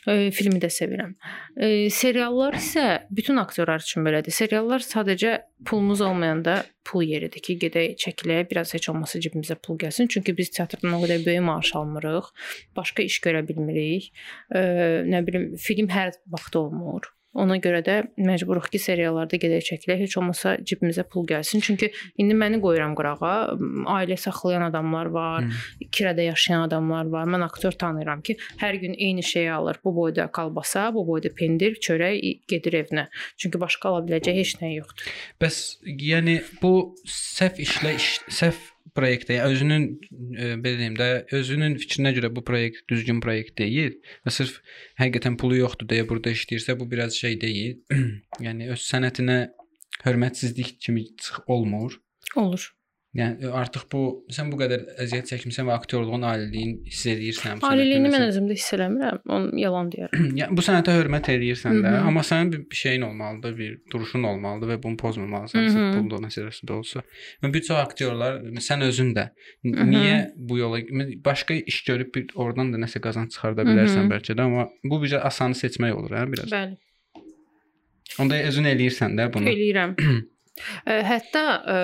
E, 0.07 0.29
filmi 0.35 0.59
də 0.61 0.69
sevirəm. 0.73 1.15
E, 1.57 1.89
seriallar 1.93 2.59
isə 2.59 2.85
bütün 3.09 3.41
aktyorlar 3.41 3.81
üçün 3.81 4.05
belədir. 4.05 4.35
Seriallar 4.35 4.85
sadəcə 4.85 5.39
pulumuz 5.65 6.03
olmayanda 6.05 6.59
pul 6.85 7.07
yeridir 7.07 7.41
ki, 7.41 7.57
gedək 7.63 7.97
çəkilək, 8.03 8.45
biraz 8.51 8.75
heç 8.77 8.89
olmasa 8.93 9.21
cibimizə 9.23 9.57
pul 9.57 9.79
gəlsin. 9.81 10.11
Çünki 10.13 10.35
biz 10.37 10.53
teatrdan 10.53 10.93
o 10.99 11.01
qədər 11.05 11.25
böyük 11.25 11.47
maaş 11.49 11.73
almırıq. 11.79 12.29
Başqa 12.77 13.07
iş 13.09 13.19
görə 13.25 13.41
bilmirik. 13.47 14.11
E, 14.53 14.61
nə 15.09 15.25
bilim, 15.25 15.53
film 15.57 15.89
hər 15.93 16.13
vaxt 16.37 16.59
olmur. 16.59 17.09
Ona 17.33 17.57
görə 17.57 17.81
də 17.85 17.95
məcburuq 18.21 18.67
ki, 18.73 18.79
seriallarda 18.81 19.39
gedək 19.41 19.65
çəkilək, 19.71 20.03
heç 20.05 20.17
olmasa 20.21 20.55
cibimizə 20.61 21.05
pul 21.09 21.25
gəlsin. 21.29 21.63
Çünki 21.65 21.89
indi 22.21 22.35
məni 22.37 22.59
qoyuram 22.61 22.93
qırağa, 22.97 23.33
ailə 23.95 24.17
saxlayan 24.21 24.67
adamlar 24.69 25.09
var, 25.13 25.47
Hı. 25.47 25.87
kirədə 25.93 26.27
yaşayan 26.29 26.67
adamlar 26.67 27.09
var. 27.13 27.25
Mən 27.25 27.45
aktyor 27.45 27.73
tanıyıram 27.73 28.21
ki, 28.21 28.37
hər 28.61 28.77
gün 28.81 28.93
eyni 28.93 29.23
şeyi 29.23 29.51
alır. 29.51 29.79
Bu 29.83 29.95
boyda 29.95 30.27
kalbasa, 30.27 30.93
bu 30.93 31.07
boyda 31.07 31.29
pendir, 31.33 31.79
çörək 31.81 32.21
gedir 32.47 32.73
evinə. 32.83 33.07
Çünki 33.37 33.61
başqa 33.61 33.89
ala 33.89 34.05
biləcəyi 34.05 34.43
heç 34.43 34.57
nə 34.61 34.75
yoxdur. 34.75 35.09
Bəs 35.41 35.63
yəni 35.85 36.41
bu 36.61 36.93
səhv 37.09 37.59
işlə 37.65 37.95
iş, 37.97 38.11
səhv 38.29 38.72
proyektə, 38.97 39.37
yəni 39.37 39.55
özünün 39.55 39.85
e, 40.35 40.49
belə 40.61 40.79
deyim 40.81 40.97
də, 40.99 41.09
özünün 41.39 41.77
fikrinə 41.81 42.13
görə 42.17 42.29
bu 42.35 42.43
proyekt 42.45 42.83
düzgün 42.91 43.21
proyekt 43.23 43.57
deyil 43.61 43.95
və 44.25 44.33
sırf 44.35 44.59
həqiqətən 45.01 45.37
pulu 45.41 45.61
yoxdur 45.61 45.89
deyə 45.89 46.07
burada 46.09 46.33
işləyirsə, 46.35 46.77
bu 46.79 46.89
biraz 46.91 47.17
şey 47.17 47.39
deyil. 47.41 47.79
yəni 48.45 48.69
öz 48.75 48.87
sənətinə 48.91 49.39
hörmətsizlik 50.03 50.77
kimi 50.83 51.07
çıx 51.15 51.45
olmur. 51.47 51.99
Olur. 52.35 52.71
Yəni 53.13 53.45
artıq 53.53 53.83
bu 53.91 53.99
sən 54.33 54.47
bu 54.49 54.57
qədər 54.57 54.87
əziyyət 55.03 55.27
çəkmisən 55.29 55.67
və 55.67 55.75
aktyorluğun 55.75 56.23
aliliyini 56.25 56.89
hiss 56.89 57.05
edirsən. 57.11 57.59
Aliliyini 57.67 58.09
mən 58.09 58.23
özümdə 58.25 58.55
hiss 58.57 58.73
eləmirəm. 58.73 59.19
Onu 59.35 59.59
yalan 59.61 59.91
deyərəm. 59.93 60.31
Yəni 60.39 60.57
bu 60.57 60.65
sənətə 60.65 60.95
hörmət 60.97 61.29
eləyirsən 61.35 61.77
də, 61.77 61.91
Hı 61.93 61.99
-hı. 61.99 62.07
amma 62.09 62.23
sənin 62.25 62.49
bir, 62.55 62.79
şeyin 62.79 63.05
olmalıdır, 63.09 63.53
bir 63.57 63.75
duruşun 63.91 64.23
olmalıdır 64.31 64.73
və 64.73 64.79
bunu 64.83 64.97
pozmamalısan, 64.97 65.69
sırf 65.75 65.93
pul 65.99 66.09
da 66.09 66.21
məsələsi 66.25 66.65
də 66.71 66.73
olsa. 66.79 67.03
Və 67.43 67.53
bir 67.53 67.61
çox 67.61 67.77
aktyorlar, 67.83 68.41
sən 68.69 68.87
özün 68.89 69.13
də 69.13 69.29
niyə 69.63 70.17
bu 70.35 70.57
yola 70.57 70.81
başqa 71.25 71.53
iş 71.53 71.83
görüb 71.83 72.15
bir 72.15 72.33
oradan 72.33 72.73
da 72.73 72.81
nəsə 72.81 72.99
qazanc 72.99 73.29
çıxarda 73.29 73.61
bilərsən 73.61 74.03
Hı 74.03 74.09
-hı. 74.09 74.13
bəlkə 74.15 74.33
də, 74.33 74.41
amma 74.41 74.69
bu 74.83 75.03
bir 75.03 75.27
asanı 75.27 75.53
seçmək 75.53 75.93
olur, 75.93 76.11
hə, 76.11 76.31
biraz. 76.33 76.51
Bəli. 76.51 76.77
Onda 78.19 78.43
özün 78.43 78.63
eləyirsən 78.63 79.17
də 79.17 79.33
bunu. 79.33 79.49
Eləyirəm. 79.49 79.97
Hətta 80.85 81.43
ə, 81.65 81.77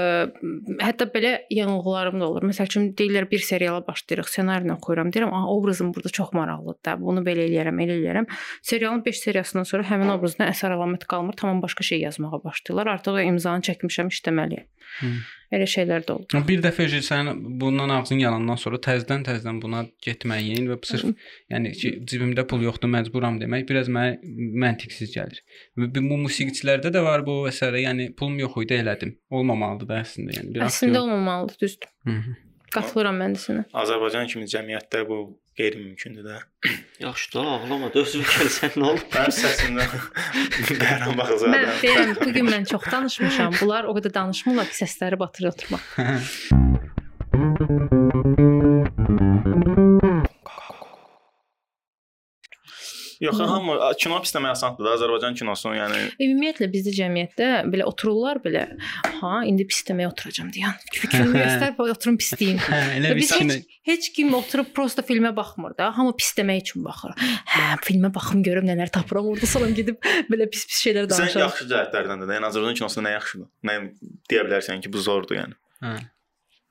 hətta 0.85 1.07
belə 1.09 1.31
yanılğılarım 1.49 2.19
da 2.21 2.27
olur. 2.29 2.45
Məsəl 2.51 2.69
üçün 2.69 2.91
deyirlər 2.99 3.25
bir 3.31 3.41
seriala 3.41 3.81
başlayırıq, 3.87 4.29
ssenarini 4.29 4.75
oxuyuram, 4.75 5.09
deyirəm, 5.09 5.33
"A, 5.33 5.41
obrazım 5.55 5.93
burada 5.95 6.09
çox 6.09 6.33
maraqlıdır 6.37 6.79
da, 6.85 6.95
bunu 7.01 7.23
belə 7.25 7.47
eləyərəm, 7.49 7.81
elə 7.81 7.97
eləyərəm." 7.97 8.29
Serialın 8.61 9.05
5 9.05 9.19
seriyasından 9.25 9.65
sonra 9.65 9.89
həmin 9.89 10.13
obrazdan 10.13 10.53
əsər 10.53 10.77
əlamət 10.77 11.07
qalmır, 11.09 11.33
tamam 11.33 11.61
başqa 11.65 11.83
şey 11.83 12.05
yazmağa 12.05 12.43
başlayırlar. 12.43 12.93
Artıq 12.93 13.17
o 13.17 13.25
imzanı 13.31 13.65
çəkmişəm, 13.71 14.13
işləməliyəm. 14.13 14.67
Hı. 14.99 15.13
Elə 15.49 15.65
şeylər 15.65 16.03
də 16.05 16.13
olur. 16.13 16.43
Bir 16.45 16.59
dəfə 16.61 16.85
sən 17.01 17.31
bundan 17.61 17.89
ağzın 17.95 18.19
yalandan 18.21 18.59
sonra 18.61 18.77
təzədən 18.85 19.23
təzədən 19.25 19.61
buna 19.63 19.85
getməyin 20.05 20.67
və 20.69 20.77
sırf 20.85 21.07
yəni 21.49 21.71
ki, 21.79 21.93
cibimdə 22.11 22.45
pul 22.49 22.61
yoxdur, 22.67 22.91
məcburam 22.93 23.39
demək 23.41 23.65
biraz 23.71 23.89
mənə 23.89 24.19
məntiqsiz 24.65 25.15
gəlir. 25.15 25.41
Və 25.79 25.89
bu 25.95 26.19
musiqiçilərdə 26.27 26.93
də 26.93 27.01
var 27.05 27.25
bu 27.25 27.39
məsələ, 27.47 27.81
yəni 27.87 28.11
pulum 28.19 28.37
yox 28.43 28.61
idi 28.65 28.77
elədim. 28.77 29.15
Olmamalıdır 29.33 29.89
da 29.89 30.03
əslində, 30.03 30.37
yəni 30.37 30.53
bir 30.53 30.67
Əslində 30.67 30.99
aktyor- 30.99 31.03
olmamalıdır, 31.07 31.57
düzdür. 31.65 31.89
Hı 32.05 32.11
-hı. 32.19 32.37
Qatılıram 32.69 33.17
mən 33.17 33.33
də 33.33 33.39
sənə. 33.47 33.63
Azərbaycan 33.73 34.27
kimi 34.29 34.45
cəmiyyətdə 34.45 35.07
bu 35.09 35.17
qeyri-mümkündür 35.59 36.25
də. 36.29 36.37
Yaxşı 37.05 37.33
da 37.35 37.43
ağlama, 37.55 37.91
dözür 37.93 38.23
gəlsən 38.27 38.77
nə 38.79 38.87
olub? 38.93 39.05
Mənim 39.15 39.35
səsimdə 39.39 39.87
Bəhram 40.81 41.13
Mən 41.13 41.21
Bağızadə. 41.21 41.65
deyirəm, 41.83 42.15
bu 42.23 42.31
gün 42.39 42.49
mən 42.53 42.69
çox 42.71 42.87
danışmışam. 42.91 43.59
Bunlar 43.61 43.89
o 43.91 43.95
qədər 43.99 44.15
danışmırlar 44.21 44.71
ki, 44.71 44.79
səsləri 44.83 45.19
batırır 45.19 45.53
oturmaq. 45.53 45.91
Yox, 53.19 53.39
hamı 53.51 53.73
kino 53.99 54.15
pisləmək 54.23 54.53
asandır 54.55 54.85
da, 54.87 54.91
Azərbaycan 54.95 55.35
kinosunu, 55.35 55.73
yəni 55.75 55.97
Ümumiyyətlə 56.23 56.69
bizdə 56.71 56.93
cəmiyyətdə 56.95 57.47
belə 57.67 57.87
otururlar 57.89 58.39
belə, 58.43 58.61
ha, 59.19 59.31
indi 59.47 59.65
pis 59.67 59.81
deməyə 59.89 60.07
oturacam 60.07 60.47
deyən. 60.55 60.77
Fikrimi 60.95 61.35
göstər, 61.35 61.73
oturum 61.83 62.15
pisliyim. 62.21 62.61
Hə, 62.63 62.79
elə 62.95 63.11
bir 63.11 63.19
Biz 63.19 63.33
heç, 63.35 63.65
heç 63.91 64.07
kim 64.15 64.31
oturub 64.37 64.69
prosta 64.75 65.03
filmə 65.03 65.33
baxmır 65.35 65.75
da, 65.79 65.89
hamı 65.97 66.13
pis 66.15 66.31
demək 66.37 66.63
üçün 66.63 66.85
baxır. 66.87 67.11
Hə, 67.55 67.65
filmə 67.83 68.13
baxım 68.15 68.45
görüm 68.45 68.69
nələr 68.69 68.93
tapıram, 68.95 69.27
orada 69.33 69.49
sonra 69.51 69.67
gedib 69.75 69.99
belə 70.31 70.47
pis-pis 70.53 70.79
şeylər 70.85 71.09
sən 71.09 71.17
danışıram. 71.17 71.43
yaxşı 71.49 71.67
cəhətlərdən 71.73 72.23
də, 72.23 72.31
yəni 72.39 72.49
Azərbaycan 72.53 72.79
kinosunda 72.79 73.09
nə 73.09 73.17
yaxşıdır? 73.17 73.51
Nə 73.67 73.77
deyə 74.31 74.47
bilərsən 74.47 74.79
ki, 74.85 74.93
bu 74.95 75.03
zordur 75.03 75.41
yəni. 75.41 75.59
Hə. 75.83 75.97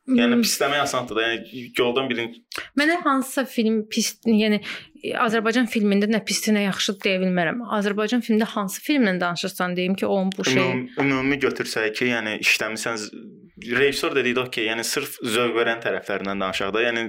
Yəni 0.09 0.39
Hmm, 0.39 0.43
pisləmək 0.45 0.83
asandır 0.87 1.19
da. 1.19 1.25
Yəni 1.27 1.65
yoldan 1.77 2.09
birin 2.09 2.31
Mənə 2.79 2.97
hansısa 3.05 3.45
film 3.49 3.83
pis, 3.93 4.15
yəni 4.25 4.61
Azərbaycan 5.21 5.69
filmində 5.71 6.09
nə 6.09 6.23
pisdir, 6.25 6.55
nə 6.57 6.65
yaxşıdır 6.65 7.03
deyə 7.05 7.19
bilmərəm. 7.25 7.61
Azərbaycan 7.79 8.25
filmində 8.25 8.49
hansı 8.55 8.81
filmlə 8.85 9.19
danışırsan 9.21 9.77
deyim 9.77 9.99
ki, 9.99 10.07
onun 10.07 10.33
bu 10.33 10.47
şey 10.49 10.63
ümumi, 10.63 10.89
ümumi 11.05 11.39
götürsək 11.43 11.93
ki, 11.99 12.09
yəni 12.15 12.39
işləmisən 12.45 13.05
rejissor 13.79 14.17
dedikdə 14.17 14.47
okey, 14.47 14.71
yəni 14.71 14.87
sırf 14.87 15.19
zövq 15.21 15.61
verən 15.61 15.85
tərəflərindən 15.85 16.41
danışaq 16.47 16.73
da. 16.73 16.87
Yəni 16.89 17.05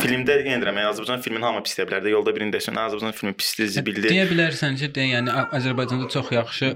filmdə 0.00 0.40
yenə 0.40 0.62
deyirəm, 0.62 0.80
yəni 0.80 0.90
Azərbaycan 0.94 1.22
filmini 1.26 1.44
hamı 1.44 1.62
pis 1.66 1.76
deyə 1.76 1.88
bilər 1.90 2.04
də. 2.06 2.14
Yolda 2.16 2.34
birini 2.36 2.54
desən, 2.54 2.80
Azərbaycan 2.80 3.16
filmi 3.20 3.36
pisdir, 3.36 3.70
zibildir. 3.76 4.10
Deyə 4.14 4.26
bilərsən 4.30 4.80
ki, 4.80 4.92
də, 4.94 5.08
yəni 5.18 5.36
Azərbaycanda 5.60 6.08
çox 6.16 6.32
yaxşı 6.32 6.74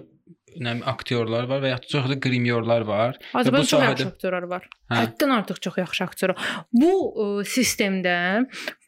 nə 0.64 0.74
aktyorlar 0.90 1.46
var 1.50 1.62
və 1.64 1.72
ya 1.74 1.78
çox 1.82 2.08
da 2.10 2.16
grimyorlar 2.22 2.84
var. 2.88 3.18
Azərbaycanda 3.32 3.62
çox 3.64 3.72
sahədə- 3.80 3.90
yaxşı 3.90 4.08
aktyorlar 4.12 4.46
var. 4.50 4.68
Hə. 4.90 4.98
Həddən 5.02 5.34
artıq 5.36 5.60
çox 5.66 5.78
yaxşı 5.82 6.04
aktyorlar. 6.04 6.48
Bu 6.72 6.92
ə, 7.26 7.28
sistemdə 7.54 8.16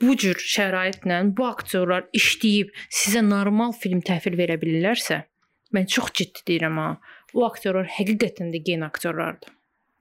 bu 0.01 0.17
cür 0.17 0.35
şəraitlə 0.55 1.21
bu 1.37 1.47
aktyorlar 1.47 2.09
işləyib 2.17 2.75
sizə 2.89 3.23
normal 3.27 3.73
film 3.73 4.03
təhvil 4.07 4.37
verə 4.41 4.59
bilirlərsə, 4.63 5.23
mən 5.77 5.87
çox 5.87 6.13
ciddi 6.21 6.47
deyirəm 6.51 6.79
ha. 6.83 6.91
Bu 7.35 7.45
aktyorlar 7.47 7.87
həqiqətən 7.99 8.51
də 8.55 8.63
gen 8.67 8.81
aktyorlardır. 8.89 9.53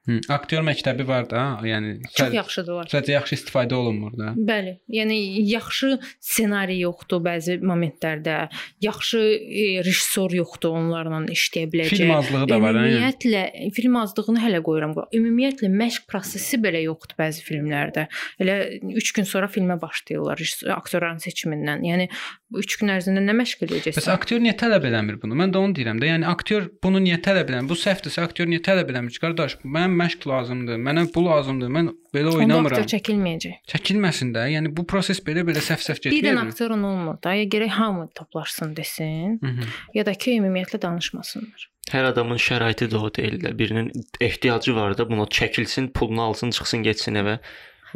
Hı, 0.09 0.15
aktyor 0.33 0.63
məktəbi 0.65 1.05
var 1.05 1.27
da, 1.29 1.41
yəni 1.61 1.99
Çox 2.07 2.15
səd- 2.23 2.33
yaxşıdırlar. 2.39 2.87
Sadəcə 2.89 3.11
yaxşı 3.13 3.35
istifadə 3.37 3.77
olunmur 3.77 4.15
da. 4.17 4.31
Bəli, 4.35 4.71
yəni 4.89 5.17
yaxşı 5.51 5.91
ssenari 6.17 6.79
yoxdur 6.81 7.21
bəzi 7.21 7.59
momentlərdə, 7.61 8.37
yaxşı 8.81 9.19
e, 9.19 9.65
rejissor 9.85 10.33
yoxdur 10.33 10.73
onlarla 10.79 11.19
işləyə 11.35 11.69
biləcək. 11.69 11.93
Film 11.93 12.15
azlığı 12.15 12.47
da 12.49 12.57
var, 12.63 12.79
hə? 12.79 12.87
Ümumiyyətlə 12.89 13.43
film 13.77 13.99
azlığını 14.01 14.41
hələ 14.47 14.63
qoyuram. 14.65 14.95
Ümumiyyətlə 15.19 15.69
məşq 15.69 16.07
prosesi 16.09 16.57
belə 16.63 16.81
yoxdur 16.87 17.19
bəzi 17.19 17.45
filmlərdə. 17.45 18.07
Elə 18.41 18.57
3 18.97 19.13
gün 19.19 19.29
sonra 19.29 19.47
filmə 19.51 19.77
başlayırlar 19.81 20.41
aktyorların 20.79 21.21
seçimindən. 21.21 21.85
Yəni 21.85 22.09
3 22.57 22.77
gün 22.81 22.95
ərzində 22.95 23.21
nə 23.21 23.35
məşq 23.43 23.59
Bəs 23.59 23.69
edəcəksən? 23.69 24.09
aktyor 24.15 24.41
niyə 24.41 24.55
tələb 24.57 24.85
eləmir 24.89 25.19
bunu? 25.21 25.35
Mən 25.37 25.53
də 25.53 25.61
onu 25.61 25.75
deyirəm 25.77 25.99
də. 26.01 26.09
Yəni 26.15 26.25
aktyor 26.31 26.69
bunu 26.83 27.01
niyə 27.03 27.19
tələb 27.21 27.51
eləmir? 27.51 27.69
Bu 27.69 27.77
səhvdirsə 27.77 28.23
aktyor 28.25 28.47
niyə 28.49 28.63
tələb 28.65 28.89
eləmir 28.89 29.19
qardaş, 29.21 29.59
mənə 29.67 29.98
məşq 30.01 30.27
lazımdır, 30.31 30.77
mənə 30.87 31.03
bu 31.15 31.23
lazımdır. 31.25 31.69
Mən 31.77 31.89
belə 32.15 32.27
Onda 32.31 32.37
oynamıram. 32.43 32.79
aktyor 32.81 32.87
çəkilməyəcək. 32.95 33.55
Çəkilməsin 33.73 34.33
də. 34.35 34.45
Yəni 34.55 34.71
bu 34.77 34.85
proses 34.91 35.19
belə-belə 35.27 35.61
səhv-səhv 35.69 36.05
Bir 36.05 36.11
dənə 36.11 36.21
getmir. 36.33 36.51
aktyorun 36.53 36.83
olmur 36.91 37.17
da. 37.23 37.33
Ya 37.33 37.43
gərək 37.55 37.69
hamı 37.79 38.09
toplaşsın 38.15 38.75
desin, 38.75 39.39
Mhm. 39.41 39.63
ya 39.93 40.05
da 40.05 40.13
ki 40.13 40.37
ümumiyyətlə 40.39 40.81
danışmasınlar. 40.81 41.69
Hər 41.91 42.05
adamın 42.11 42.37
şəraiti 42.37 42.85
də 42.91 42.97
o 42.97 43.09
deyil 43.15 43.39
də. 43.43 43.57
Birinin 43.59 43.91
ehtiyacı 44.21 44.75
var 44.75 44.97
da, 44.97 45.09
buna 45.09 45.23
çəkilsin, 45.23 45.91
pulunu 45.91 46.21
alsın, 46.21 46.49
çıxsın, 46.51 46.83
getsin 46.83 47.15
evə. 47.15 47.39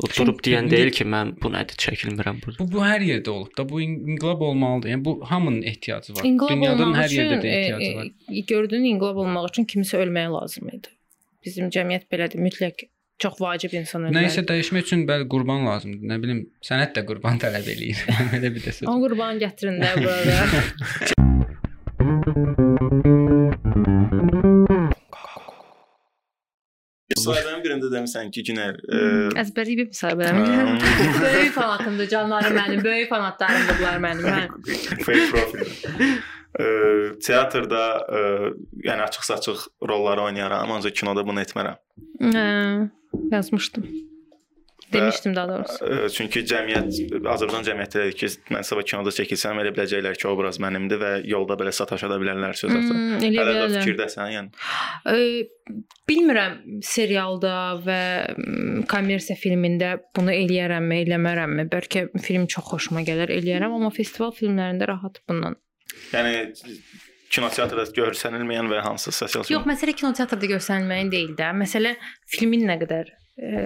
O 0.02 0.08
durub 0.18 0.40
deyən 0.42 0.70
deyil 0.72 0.90
ki, 0.90 1.06
mən 1.06 1.36
bu 1.42 1.52
nədir, 1.54 1.76
çəkilmirəm 1.84 2.40
burada. 2.42 2.58
Bu 2.60 2.72
bu 2.72 2.80
hər 2.82 3.02
yerdə 3.06 3.30
olub 3.30 3.52
da. 3.58 3.70
Bu 3.70 3.82
in- 3.82 4.00
inqilab 4.16 4.42
olmalıdır. 4.42 4.90
Yəni 4.90 5.06
bu 5.06 5.12
hamının 5.30 5.62
ehtiyacı 5.62 6.14
var. 6.16 6.24
İnqilab 6.26 6.50
Dünyanın 6.50 6.94
hər 6.98 7.10
yerdə 7.14 7.38
də 7.44 7.48
ehtiyacı 7.48 7.92
var. 7.98 8.06
e, 8.30 8.38
e, 8.38 8.40
gördüyün 8.40 8.84
inqilab 8.96 9.16
olmaq 9.22 9.46
üçün 9.52 9.66
kimisə 9.66 10.02
ölməyə 10.04 10.32
lazım 10.34 10.70
idi. 10.70 10.88
Bizim 11.44 11.68
cəmiyyət 11.76 12.06
belədir, 12.12 12.40
mütləq 12.40 12.86
çox 13.20 13.36
vacib 13.44 13.74
insan 13.76 14.06
ölməlidir. 14.08 14.22
Nəyisə 14.22 14.44
dəyişmək 14.48 14.86
üçün 14.88 15.02
bəli 15.10 15.28
qurban 15.32 15.66
lazımdır. 15.68 16.08
Nə 16.12 16.20
bilim, 16.24 16.40
sənət 16.64 16.96
də 16.98 17.04
qurban 17.10 17.36
tələb 17.44 17.68
eləyir. 17.76 18.00
Belə 18.34 18.54
bir 18.56 18.62
də 18.64 18.72
söz. 18.72 18.88
O 18.88 18.96
qurban 19.04 19.42
gətirin 19.44 19.78
də 19.84 19.90
burada. 20.00 20.38
Müsahibənin 27.14 27.62
birində 27.64 27.90
demirsən 27.92 28.32
ki, 28.34 28.42
Günər, 28.48 28.80
e, 28.88 29.02
Əzbəri 29.44 29.76
bir 29.80 29.88
müsahibələr. 29.92 30.34
böyük 31.24 31.54
fanatımdır 31.56 32.08
canlarım 32.12 32.56
mənim, 32.58 32.84
böyük 32.84 33.10
fanatlarımdır 33.12 33.76
bunlar 33.80 34.00
mənim. 34.08 34.26
Mən 34.32 34.48
fake 35.04 35.28
profil. 35.32 35.68
E, 36.60 36.66
teatrda 37.26 37.84
e, 38.14 38.20
yəni 38.86 39.08
açıq-saçıq 39.08 39.68
rolları 39.90 40.22
oynayaram, 40.30 40.72
ancaq 40.72 40.94
kinoda 41.02 41.26
bunu 41.28 41.42
etmərəm. 41.42 41.78
hə, 42.22 42.90
yazmışdım. 43.32 43.88
Demişdim 44.94 45.36
daha 45.36 45.48
doğrusu. 45.50 45.86
E, 45.86 46.10
çünki 46.14 46.44
cəmiyyət 46.46 47.26
Azərbaycan 47.26 47.66
cəmiyyəti 47.66 48.02
dedi 48.04 48.14
ki, 48.20 48.28
mən 48.54 48.66
sabah 48.68 48.86
kinoda 48.86 49.10
çəkilsəm 49.16 49.58
elə 49.64 49.72
biləcəklər 49.74 50.20
ki, 50.20 50.28
obraz 50.30 50.60
mənimdir 50.62 51.02
və 51.02 51.12
yolda 51.26 51.58
belə 51.58 51.74
sataşa 51.74 52.12
da 52.12 52.20
bilərlər 52.22 52.54
söz 52.60 52.70
atır. 52.70 52.94
Hmm, 52.94 53.26
elə 53.26 53.42
Hələ 53.42 53.56
də 53.58 53.80
fikirdəsən, 53.80 54.30
yəni. 54.36 54.64
Ə, 55.10 55.82
bilmirəm 56.10 56.60
serialda 56.86 57.56
və 57.88 58.00
m, 58.38 58.86
kommersiya 58.94 59.40
filmində 59.40 59.96
bunu 60.16 60.36
eləyərəmmi, 60.36 61.02
eləmərəmmi? 61.08 61.68
Bəlkə 61.74 62.08
film 62.22 62.46
çox 62.52 62.70
xoşuma 62.76 63.02
gələr, 63.08 63.34
eləyərəm, 63.40 63.80
amma 63.80 63.90
festival 63.98 64.36
filmlərində 64.38 64.94
rahat 64.94 65.24
bundan. 65.26 65.58
Yəni 66.14 66.34
kinoteatrda 67.34 67.86
görsənilməyən 67.98 68.70
və 68.70 68.84
hansı 68.86 69.12
sosial 69.16 69.48
Yox, 69.50 69.66
məsələ 69.70 69.96
kinoteatrda 69.98 70.50
göstərilməyin 70.54 71.10
deyil 71.12 71.34
də. 71.40 71.50
Məsələ 71.58 71.96
filmin 72.30 72.68
nə 72.70 72.78
qədər 72.84 73.10
e, 73.42 73.64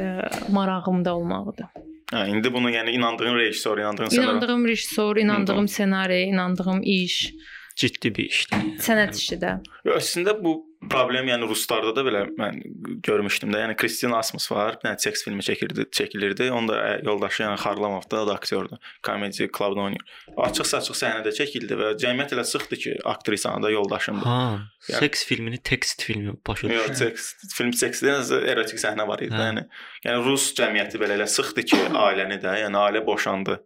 marağımda 0.55 1.15
olmağıdır. 1.19 1.67
Hə, 2.13 2.23
indi 2.31 2.53
bunu 2.53 2.71
yəni 2.71 2.93
inandığın 2.95 3.35
rejissor, 3.35 3.81
inandığın 3.83 4.07
ssenari. 4.07 4.29
İnandığım 4.29 4.67
rejissor, 4.67 5.17
inandığım 5.17 5.67
ssenari, 5.67 6.21
inandığım 6.31 6.81
iş, 6.83 7.33
Ciddi 7.77 8.15
bir 8.15 8.29
işdir. 8.31 8.57
sənət 8.81 9.19
işi 9.19 9.35
də. 9.43 9.57
Əslində 9.85 10.37
bu 10.43 10.55
problem 10.89 11.27
yəni 11.27 11.47
ruslarda 11.49 11.91
da 11.97 12.03
belə 12.05 12.21
mən 12.37 12.59
görmüşdüm 13.05 13.51
də. 13.53 13.61
Yəni 13.65 13.75
Kristin 13.79 14.11
Asmus 14.17 14.45
var, 14.51 14.77
bir 14.77 14.89
dənə 14.89 14.99
seks 15.01 15.23
filmi 15.25 15.43
çəkirdi, 15.45 15.87
çəkilirdi. 15.97 16.49
Onun 16.51 16.69
da 16.71 16.77
ə, 16.79 16.91
yoldaşı 17.05 17.43
yəni 17.43 17.57
Xarlamov 17.61 18.05
da, 18.11 18.23
da 18.27 18.35
aktyordur. 18.37 18.77
Comedy 19.05 19.47
Club-da 19.57 19.87
oynayır. 19.87 20.05
Açıq-saçıq 20.47 20.97
səhnədə 21.01 21.33
çəkildi 21.37 21.77
və 21.81 21.91
cəmiyyət 22.01 22.35
elə 22.37 22.45
sıxdı 22.47 22.79
ki, 22.83 22.95
aktrisanın 23.05 23.63
da 23.63 23.71
yoldaşımdır. 23.73 24.25
Ha, 24.27 24.59
Yəni- 24.89 24.99
seks 25.05 25.25
filmini 25.25 25.57
tekst 25.63 26.03
filmi 26.03 26.33
başa 26.47 26.67
Yox, 26.67 26.89
düşürəm. 26.89 26.95
seks 26.95 27.55
film 27.57 27.71
seksdə 27.71 28.17
erotik 28.51 28.79
səhnə 28.83 29.07
var 29.07 29.19
idi. 29.25 29.33
Hə. 29.35 29.47
Yəni 29.51 29.65
yəni 30.05 30.25
rus 30.29 30.51
cəmiyyəti 30.57 31.01
belə 31.01 31.17
elə 31.19 31.27
sıxdı 31.27 31.63
ki, 31.71 31.81
ailəni 32.05 32.37
də, 32.43 32.53
yəni 32.63 32.77
ailə 32.85 33.05
boşandı. 33.05 33.57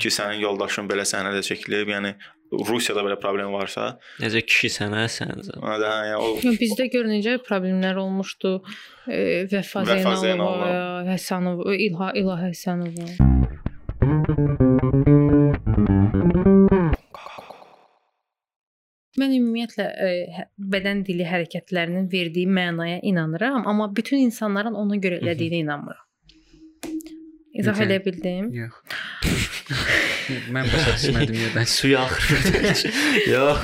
Ki, 0.00 0.10
sənin 0.10 0.40
yoldaşın 0.44 0.88
belə 0.90 1.04
səhnədə 1.08 1.42
çəkilib, 1.46 1.90
yəni 1.96 2.14
Rusiyada 2.54 3.02
belə 3.02 3.16
problem 3.18 3.50
varsa, 3.56 3.96
Necə 4.22 4.42
kişi 4.46 4.68
sənə 4.76 5.06
sənsə. 5.10 5.56
ona 5.58 5.78
da 5.82 5.92
yəni 6.06 6.18
o 6.22 6.28
Yox, 6.44 6.58
bizdə 6.60 6.86
gör 6.92 7.08
necə 7.10 7.38
problemlər 7.48 7.98
olmuşdu. 8.04 8.52
E, 9.08 9.18
Vəfa 9.50 9.82
Zeynalova, 9.88 10.20
Zeynalova. 10.22 10.68
Həsənova, 11.10 11.74
İlha 11.88 12.12
İlha 12.20 12.38
Həsənova. 12.44 13.08
Mən 19.20 19.30
ümumiyyətlə 19.36 19.84
e, 20.04 20.08
hə- 20.36 20.46
bədən 20.74 21.04
dili 21.06 21.26
hərəkətlərinin 21.28 22.08
verdiyi 22.12 22.48
mənaya 22.50 22.96
inanıram, 23.10 23.62
amma 23.70 23.86
bütün 23.96 24.24
insanların 24.26 24.74
ona 24.80 24.98
görə 25.04 25.20
elədiyinə 25.22 25.60
inanmıram. 25.62 26.03
İzah 27.54 27.76
Necə? 27.78 27.84
edə 27.86 27.98
bildim? 28.04 28.48
Yox. 28.54 28.72
Mən 30.54 30.66
başa 30.72 30.94
düşmədim 30.96 31.36
nədən. 31.38 31.68
Suya 31.70 32.00
axır. 32.08 32.82
Yox. 33.30 33.58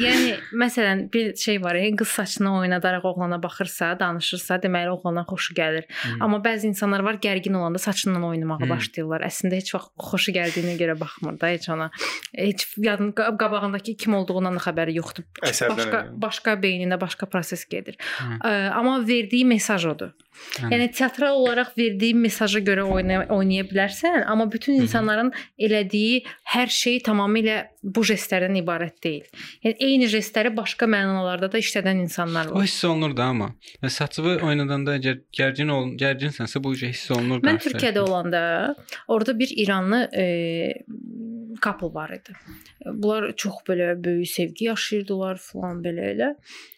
Yəni 0.00 0.34
məsələn 0.60 1.04
bir 1.12 1.34
şey 1.36 1.60
var, 1.62 1.74
ya, 1.74 1.90
qız 1.96 2.08
saçını 2.08 2.52
oynadaraq 2.58 3.04
oğlana 3.04 3.42
baxırsa, 3.42 3.92
danışırsa, 4.00 4.56
deməli 4.64 4.90
oğlana 4.94 5.24
xoşu 5.28 5.54
gəlir. 5.58 5.84
Hmm. 6.02 6.22
Amma 6.22 6.38
bəzi 6.44 6.66
insanlar 6.70 7.00
var, 7.06 7.18
gərgin 7.22 7.56
olanda 7.56 7.78
saçından 7.78 8.24
oynamağa 8.24 8.60
Hmm. 8.60 8.70
başlayırlar. 8.70 9.24
Əslində 9.26 9.60
heç 9.60 9.74
vaxt 9.74 9.90
xoşu 10.10 10.32
gəldiyinə 10.36 10.76
görə 10.80 10.98
baxmır 11.00 11.40
da 11.40 11.46
heç 11.52 11.68
ona. 11.68 11.90
Heç 12.34 12.66
yadın 12.76 13.12
qa- 13.12 13.36
qabağındakı 13.38 13.96
kim 13.96 14.14
olduğundan 14.14 14.54
da 14.56 14.60
xəbəri 14.64 14.96
yoxdur. 15.00 15.24
Əsəbdən 15.42 15.76
Başqa 15.76 16.00
elə. 16.00 16.20
başqa 16.22 16.54
beynində 16.62 17.00
başqa 17.00 17.26
proses 17.26 17.64
gedir. 17.68 17.96
Hmm. 18.18 18.38
Ə, 18.44 18.70
amma 18.72 18.98
verdiyi 19.06 19.44
mesaj 19.44 19.86
odur. 19.86 20.12
Hə. 20.56 20.70
Yəni 20.72 20.86
teatral 20.96 21.34
olaraq 21.36 21.74
verdiyi 21.76 22.14
mesaja 22.14 22.60
görə 22.64 22.82
oynaya, 22.88 23.26
oynaya 23.28 23.64
bilərsən, 23.68 24.22
amma 24.26 24.46
bütün 24.52 24.78
insanların 24.80 25.32
elədiyi 25.58 26.22
hər 26.54 26.70
şey 26.72 27.00
tamamilə 27.04 27.66
bu 27.82 28.00
jestlərdən 28.06 28.56
ibarət 28.62 28.99
deyil. 29.04 29.26
Yəni 29.64 29.76
eyni 29.86 30.08
jestləri 30.12 30.52
başqa 30.56 30.88
mənalarda 30.90 31.50
da 31.52 31.60
işlədən 31.60 32.02
insanlar 32.04 32.50
O 32.52 32.58
var. 32.58 32.66
hiss 32.68 32.84
olunur 32.84 33.16
da 33.16 33.30
amma. 33.34 33.50
Və 33.82 33.90
saçığı 33.92 34.38
oynadanda 34.46 34.96
əgər 35.00 35.20
gərgin 35.36 35.72
ol, 35.74 35.92
gərginsənsə 36.00 36.62
bu 36.62 36.74
hiss 36.74 37.10
olunur. 37.10 37.42
Mən. 37.46 37.60
Türkiyədə 37.60 38.00
olanda 38.00 38.42
orada 39.08 39.38
bir 39.38 39.52
İranlı 39.56 40.02
e, 40.16 40.26
couple 41.62 41.94
var 41.94 42.10
idi. 42.16 42.34
Bunlar 42.86 43.32
çox 43.36 43.62
belə 43.68 43.92
böyük 44.04 44.28
sevgi 44.30 44.64
yaşayırdılar 44.70 45.40
falan 45.42 45.82
belə 45.84 46.10
elə. 46.14 46.32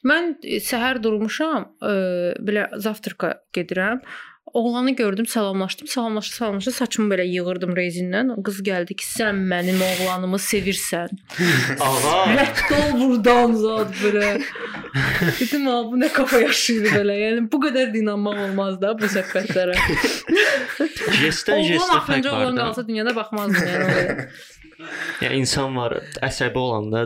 Mən 0.09 0.37
e, 0.43 0.59
səhər 0.63 1.03
durmuşam, 1.03 1.71
e, 1.83 1.95
belə 2.43 2.69
zavtraka 2.83 3.37
gedirəm. 3.55 4.03
Oğlanı 4.53 4.91
gördüm, 4.91 5.27
salamlaşdım. 5.27 5.87
Salamlaşdı, 5.89 6.35
salamlaşdı. 6.37 6.73
Saçımı 6.73 7.15
belə 7.15 7.25
yığırdım 7.25 7.73
rezindən. 7.77 8.35
Qız 8.45 8.61
gəldi 8.67 8.97
ki, 9.01 9.07
sən 9.07 9.39
mənim 9.49 9.81
oğlanımı 9.81 10.37
sevirsən. 10.37 11.15
Ağa. 11.89 12.19
Rəddol 12.37 12.93
burdan 13.01 13.55
zad 13.57 13.95
belə. 14.03 14.29
Dedim, 15.41 15.67
"Ha, 15.67 15.79
bu 15.89 15.97
nə 16.03 16.13
kafa 16.13 16.41
yaşayır 16.41 16.93
belə." 16.99 17.17
Yəni 17.25 17.47
bu 17.53 17.63
qədər 17.65 17.95
də 17.95 18.03
inanmaq 18.05 18.43
olmaz 18.47 18.77
da 18.83 18.93
bu 18.99 19.09
söhbətlərə. 19.09 19.79
Jestdən 21.23 21.65
jestə 21.71 22.03
fərq 22.09 22.29
var 22.29 22.45
oğlan 22.45 22.61
qalsa 22.61 22.89
dünyada 22.89 23.17
baxmazdım 23.17 23.69
yəni. 23.75 24.29
Ya 25.23 25.31
insan 25.31 25.77
var 25.77 25.93
əsəbi 26.27 26.59
olanda 26.59 27.05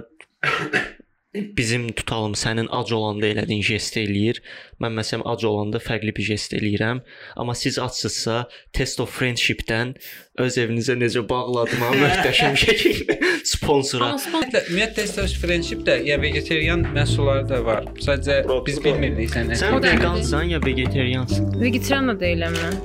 bizim 1.56 1.88
tutalım 1.92 2.34
sənin 2.38 2.68
ac 2.70 2.92
olanda 2.96 3.28
elədiyin 3.28 3.64
jest 3.64 3.96
eləyir. 4.00 4.42
Mən 4.82 4.96
məsələn 4.98 5.24
ac 5.28 5.44
olanda 5.48 5.80
fərqli 5.82 6.14
bir 6.16 6.28
jest 6.32 6.56
eləyirəm. 6.56 7.02
Amma 7.36 7.54
siz 7.54 7.78
açsızsa 7.78 8.44
Test 8.72 9.00
of 9.00 9.12
Friendship-dən 9.18 9.94
öz 10.42 10.58
evinizə 10.60 10.96
necə 10.98 11.22
bağladım 11.28 11.84
möhtəşəm 12.02 12.58
şəkildə 12.60 13.16
sponsora. 13.54 14.12
Ümumiyyətlə, 14.16 15.06
test 15.16 15.40
friendship 15.40 15.84
də 15.86 15.98
ya 16.06 16.18
vegetarian 16.22 16.84
məhsulları 16.96 17.48
da 17.50 17.62
var. 17.64 17.86
Sadəcə 18.02 18.42
biz 18.66 18.80
var. 18.80 18.86
bilmirdik 18.88 19.32
sən 19.32 19.52
ət. 19.52 19.62
Sən 19.62 19.80
da 19.80 19.94
vegansan 19.94 20.52
ya 20.52 20.60
vegetariansan? 20.64 21.50
vegetarian 21.60 22.12
da 22.12 22.16
deyiləm 22.20 22.56
mən. 22.60 22.78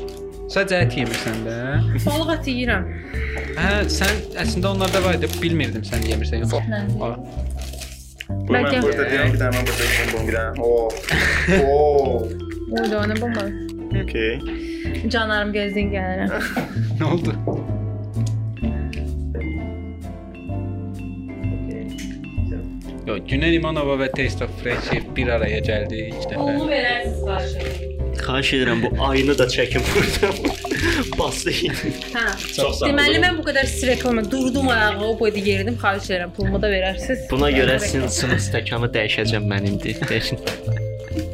Sadəcə 0.52 0.82
ət 0.86 0.98
yemirsən 1.00 1.44
də. 1.48 1.58
Balıq 2.08 2.34
əti 2.38 2.58
yeyirəm. 2.58 2.88
Hə, 3.58 3.70
sən 3.92 4.18
əslində 4.42 4.74
onlarda 4.74 5.04
var 5.06 5.20
idi, 5.20 5.30
bilmirdim 5.42 5.86
sən 5.88 6.04
yemirsən 6.08 6.46
yox. 6.46 6.56
A, 7.02 7.14
Bu 8.48 8.54
mən 8.54 8.64
Bəlkə- 8.66 8.82
burada 8.86 9.04
deyirəm, 9.12 9.34
bir 9.34 9.40
dənə 9.44 9.52
mən 9.58 9.68
burada 9.68 9.86
deyirəm, 9.92 10.10
bu 10.14 10.20
bir 10.28 10.36
dənə. 10.38 10.52
Oo. 10.62 10.88
Oo. 11.68 12.28
O 12.72 12.86
da 12.92 13.04
nə 13.12 13.16
bomba. 13.22 13.46
Okay. 14.02 14.32
Canlarım 15.12 15.52
gözdən 15.56 15.88
gəlirəm. 15.92 16.32
Nə 17.00 17.06
oldu? 17.12 17.36
Yo, 23.08 23.18
Günel 23.28 23.54
İmanova 23.58 23.96
və 24.00 24.10
Taste 24.16 24.46
of 24.46 24.52
Friendship 24.62 25.08
bir 25.18 25.32
araya 25.36 25.60
gəldi 25.66 26.04
ilk 26.12 26.28
dəfə. 26.32 26.58
verərsiniz 26.70 27.24
qarşı. 27.26 27.91
Xahiş 28.20 28.54
edirəm 28.54 28.82
bu 28.84 28.90
ayını 29.06 29.38
da 29.38 29.46
çəkin 29.56 29.84
buradan. 29.92 30.36
Bastı. 31.20 31.52
Hə. 31.52 32.26
Çox 32.56 32.80
sağ 32.80 32.86
ol. 32.86 32.90
Deməli 32.90 33.22
mən 33.24 33.38
bu 33.40 33.46
qədər 33.48 33.66
siz 33.66 33.88
reklam 33.88 34.20
durdum 34.32 34.70
ayağa, 34.70 35.00
o 35.00 35.20
boyda 35.20 35.40
yerdim, 35.40 35.78
xahiş 35.82 36.10
edirəm 36.10 36.34
pulumu 36.36 36.62
da 36.62 36.70
verərsiniz. 36.72 37.28
Buna 37.32 37.52
görə 37.52 37.80
sizin 37.80 38.08
sınıq 38.08 38.42
stəkanı 38.50 38.92
dəyişəcəm 38.96 39.48
mənimdir. 39.54 40.02
Dəyişin. 40.10 40.42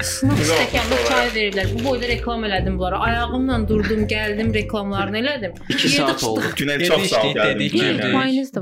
Sınıq 0.01 0.43
stəkanlı 0.49 0.99
çay 1.07 1.27
veriblər. 1.35 1.73
Bu 1.73 1.83
boyda 1.85 2.07
reklam 2.07 2.45
elədim 2.45 2.77
bunlara. 2.77 2.99
Ayağımla 3.07 3.57
durdum, 3.69 4.05
gəldim, 4.13 4.53
reklamlarını 4.53 5.19
elədim. 5.23 5.57
2 5.69 5.89
saat 5.89 6.23
oldu. 6.23 6.53
Günel 6.57 6.85
çox 6.87 7.09
sağ 7.09 7.23
ol 7.23 7.35
gəldin. 7.35 7.69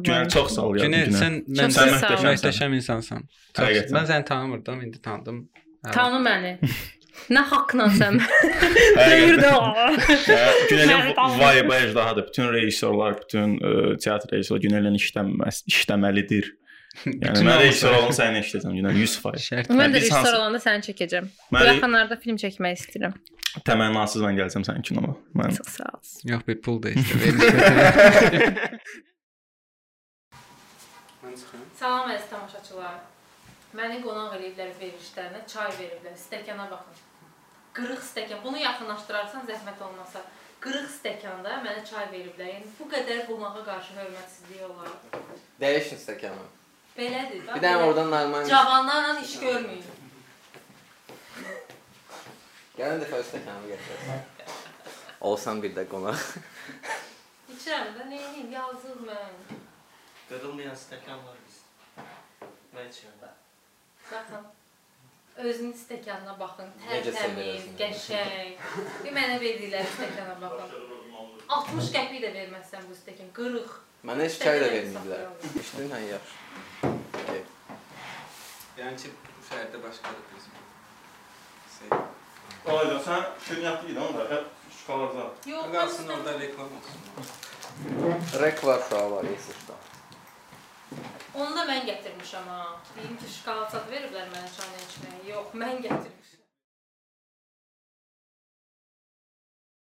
Günel. 0.03 0.29
çox 0.29 0.55
sağ 0.55 0.61
ol 0.61 0.75
gəldin. 0.77 0.85
Günel 0.85 1.13
sən 1.21 1.37
mən 1.47 1.77
möhtəşəmsən. 1.77 2.25
möhtəşəm 2.31 2.75
insansan. 2.81 3.29
Mən 3.57 4.09
səni 4.11 4.25
tanımırdım, 4.25 4.81
indi 4.81 5.01
tanıdım. 5.01 5.49
Tanı 5.93 6.29
məni. 6.29 6.57
Nə 7.33 7.41
haqqla 7.49 7.87
sən? 7.97 8.19
Hə, 8.99 9.05
Günelin 10.69 11.13
vibe 11.39 11.77
əcdahadır. 11.79 12.27
Bütün 12.29 12.51
rejissorlar, 12.53 13.15
bütün 13.23 13.55
ə, 13.59 13.71
teatr 14.03 14.35
rejissorları 14.35 14.67
Günelin 14.67 14.97
işləməz, 14.99 15.63
işləməlidir. 15.71 16.51
Yəni 17.05 17.17
Bütün 17.25 17.47
mən 17.49 17.57
rejissor 17.59 17.91
olsam 17.97 18.13
səni 18.19 18.43
işləsəm 18.45 18.75
Günel 18.77 18.95
100%. 19.01 19.41
Şərt. 19.47 19.71
Mən 19.75 19.89
də 19.95 19.99
rejissor 20.03 20.37
olanda 20.37 20.61
səni 20.63 20.85
çəkəcəm. 20.89 21.25
Bu 21.49 21.57
Mən 21.57 21.65
yaxınlarda 21.73 22.15
film 22.23 22.37
çəkmək 22.43 22.77
istəyirəm. 22.79 23.17
təmənnasız 23.67 24.21
mən 24.23 24.35
gəlsəm 24.39 24.63
sənin 24.67 24.83
kinoma. 24.87 25.15
Mən 25.39 25.57
Çox 25.57 25.73
sağ 25.79 25.89
ol. 25.97 25.99
Yox, 26.31 26.41
bir 26.47 26.61
pul 26.63 26.79
da 26.83 26.93
istə. 26.95 27.15
verin. 27.19 28.79
Salam 31.79 32.09
əziz 32.15 32.29
tamaşaçılar. 32.31 32.95
Məni 33.75 33.97
qonaq 34.03 34.37
eləyiblər 34.37 34.71
verilişlərinə, 34.79 35.41
çay 35.51 35.71
veriblər. 35.79 36.15
Stəkana 36.19 36.69
baxın. 36.71 37.01
Qırıq 37.75 38.03
stəkan. 38.07 38.39
Bunu 38.43 38.61
yaxınlaşdırarsan 38.61 39.43
zəhmət 39.49 39.81
olmasa. 39.83 40.21
Qırıq 40.63 40.87
stəkanda 40.93 41.57
mənə 41.65 41.81
çay 41.89 42.07
veriblər. 42.13 42.53
Yəni 42.53 42.71
bu 42.77 42.87
qədər 42.93 43.25
qonağa 43.27 43.65
qarşı 43.67 43.97
hörmətsizlik 43.97 44.63
olar. 44.69 44.93
Dəyişin 45.59 45.99
stəkanı. 46.05 46.47
Belədir. 46.95 47.43
da, 47.47 47.57
Bir 47.57 47.65
dənə 47.67 47.83
oradan 47.89 48.11
normal. 48.15 48.47
Cavanlarla 48.47 49.19
iş 49.19 49.35
görməyin. 49.43 50.01
Gəlin 52.79 53.03
dəfə 53.03 53.21
stəkanı 53.31 53.73
gətirəsən. 53.73 54.25
Olsan 55.27 55.61
bir 55.63 55.75
də 55.75 55.83
qonaq. 55.91 56.23
İçirəm 57.55 57.91
də, 57.97 58.07
nə 58.07 58.21
edeyim, 58.23 58.51
yazıq 58.55 59.03
mən. 59.09 59.39
Qırılmayan 60.29 60.77
stəkan 60.79 61.19
var 61.27 61.41
bizdə. 61.43 62.07
Mən 62.75 62.87
içirəm. 62.93 63.35
Baxın. 64.11 64.45
Özünün 65.35 65.73
stəkanına 65.75 66.35
baxın. 66.39 66.69
Tərtəmiz, 66.87 67.65
qəşəng. 67.79 68.51
Bir 69.03 69.15
mənə 69.15 69.39
verdikləri 69.41 69.89
stəkana 69.95 70.35
baxın. 70.41 70.69
60 71.57 71.89
qəpik 71.95 72.21
də 72.23 72.31
verməzsən 72.35 72.85
bu 72.89 72.95
stekin. 72.95 73.31
40. 73.35 73.73
Mənə 74.07 74.27
heç 74.27 74.37
çay 74.43 74.61
da 74.61 74.69
verməyiblər. 74.73 75.25
İçdin 75.61 75.91
hə 75.95 76.01
yaxşı. 76.09 76.91
Okay. 77.21 77.41
Yəni 78.79 79.01
ki, 79.01 79.11
bu 79.25 79.47
şəhərdə 79.49 79.81
başqadır 79.83 80.23
bizim. 80.35 80.53
Ayda 82.75 82.99
sən 83.07 83.25
şirniyyatlı 83.47 83.91
idi 83.91 83.99
onda. 83.99 84.43
Şokoladlar. 84.77 85.27
Yox, 85.45 85.71
Qalsın 85.73 86.07
orada 86.09 86.39
reklam 86.39 86.69
olsun. 86.77 86.99
Rek 88.41 88.63
var 88.65 88.79
uşağı 88.85 89.11
var, 89.11 89.23
yesirdə. 89.23 89.75
Onu 91.35 91.55
da 91.55 91.63
mən 91.67 91.83
gətirmişəm 91.89 92.45
ha. 92.47 92.59
Deyim 92.95 93.17
ki, 93.19 93.31
şokolad 93.37 93.89
veriblər 93.91 94.29
mənə 94.31 94.51
çayla 94.57 94.83
içməyə. 94.85 95.23
Yox, 95.33 95.55
mən 95.63 95.81
gətirmişəm. 95.83 96.24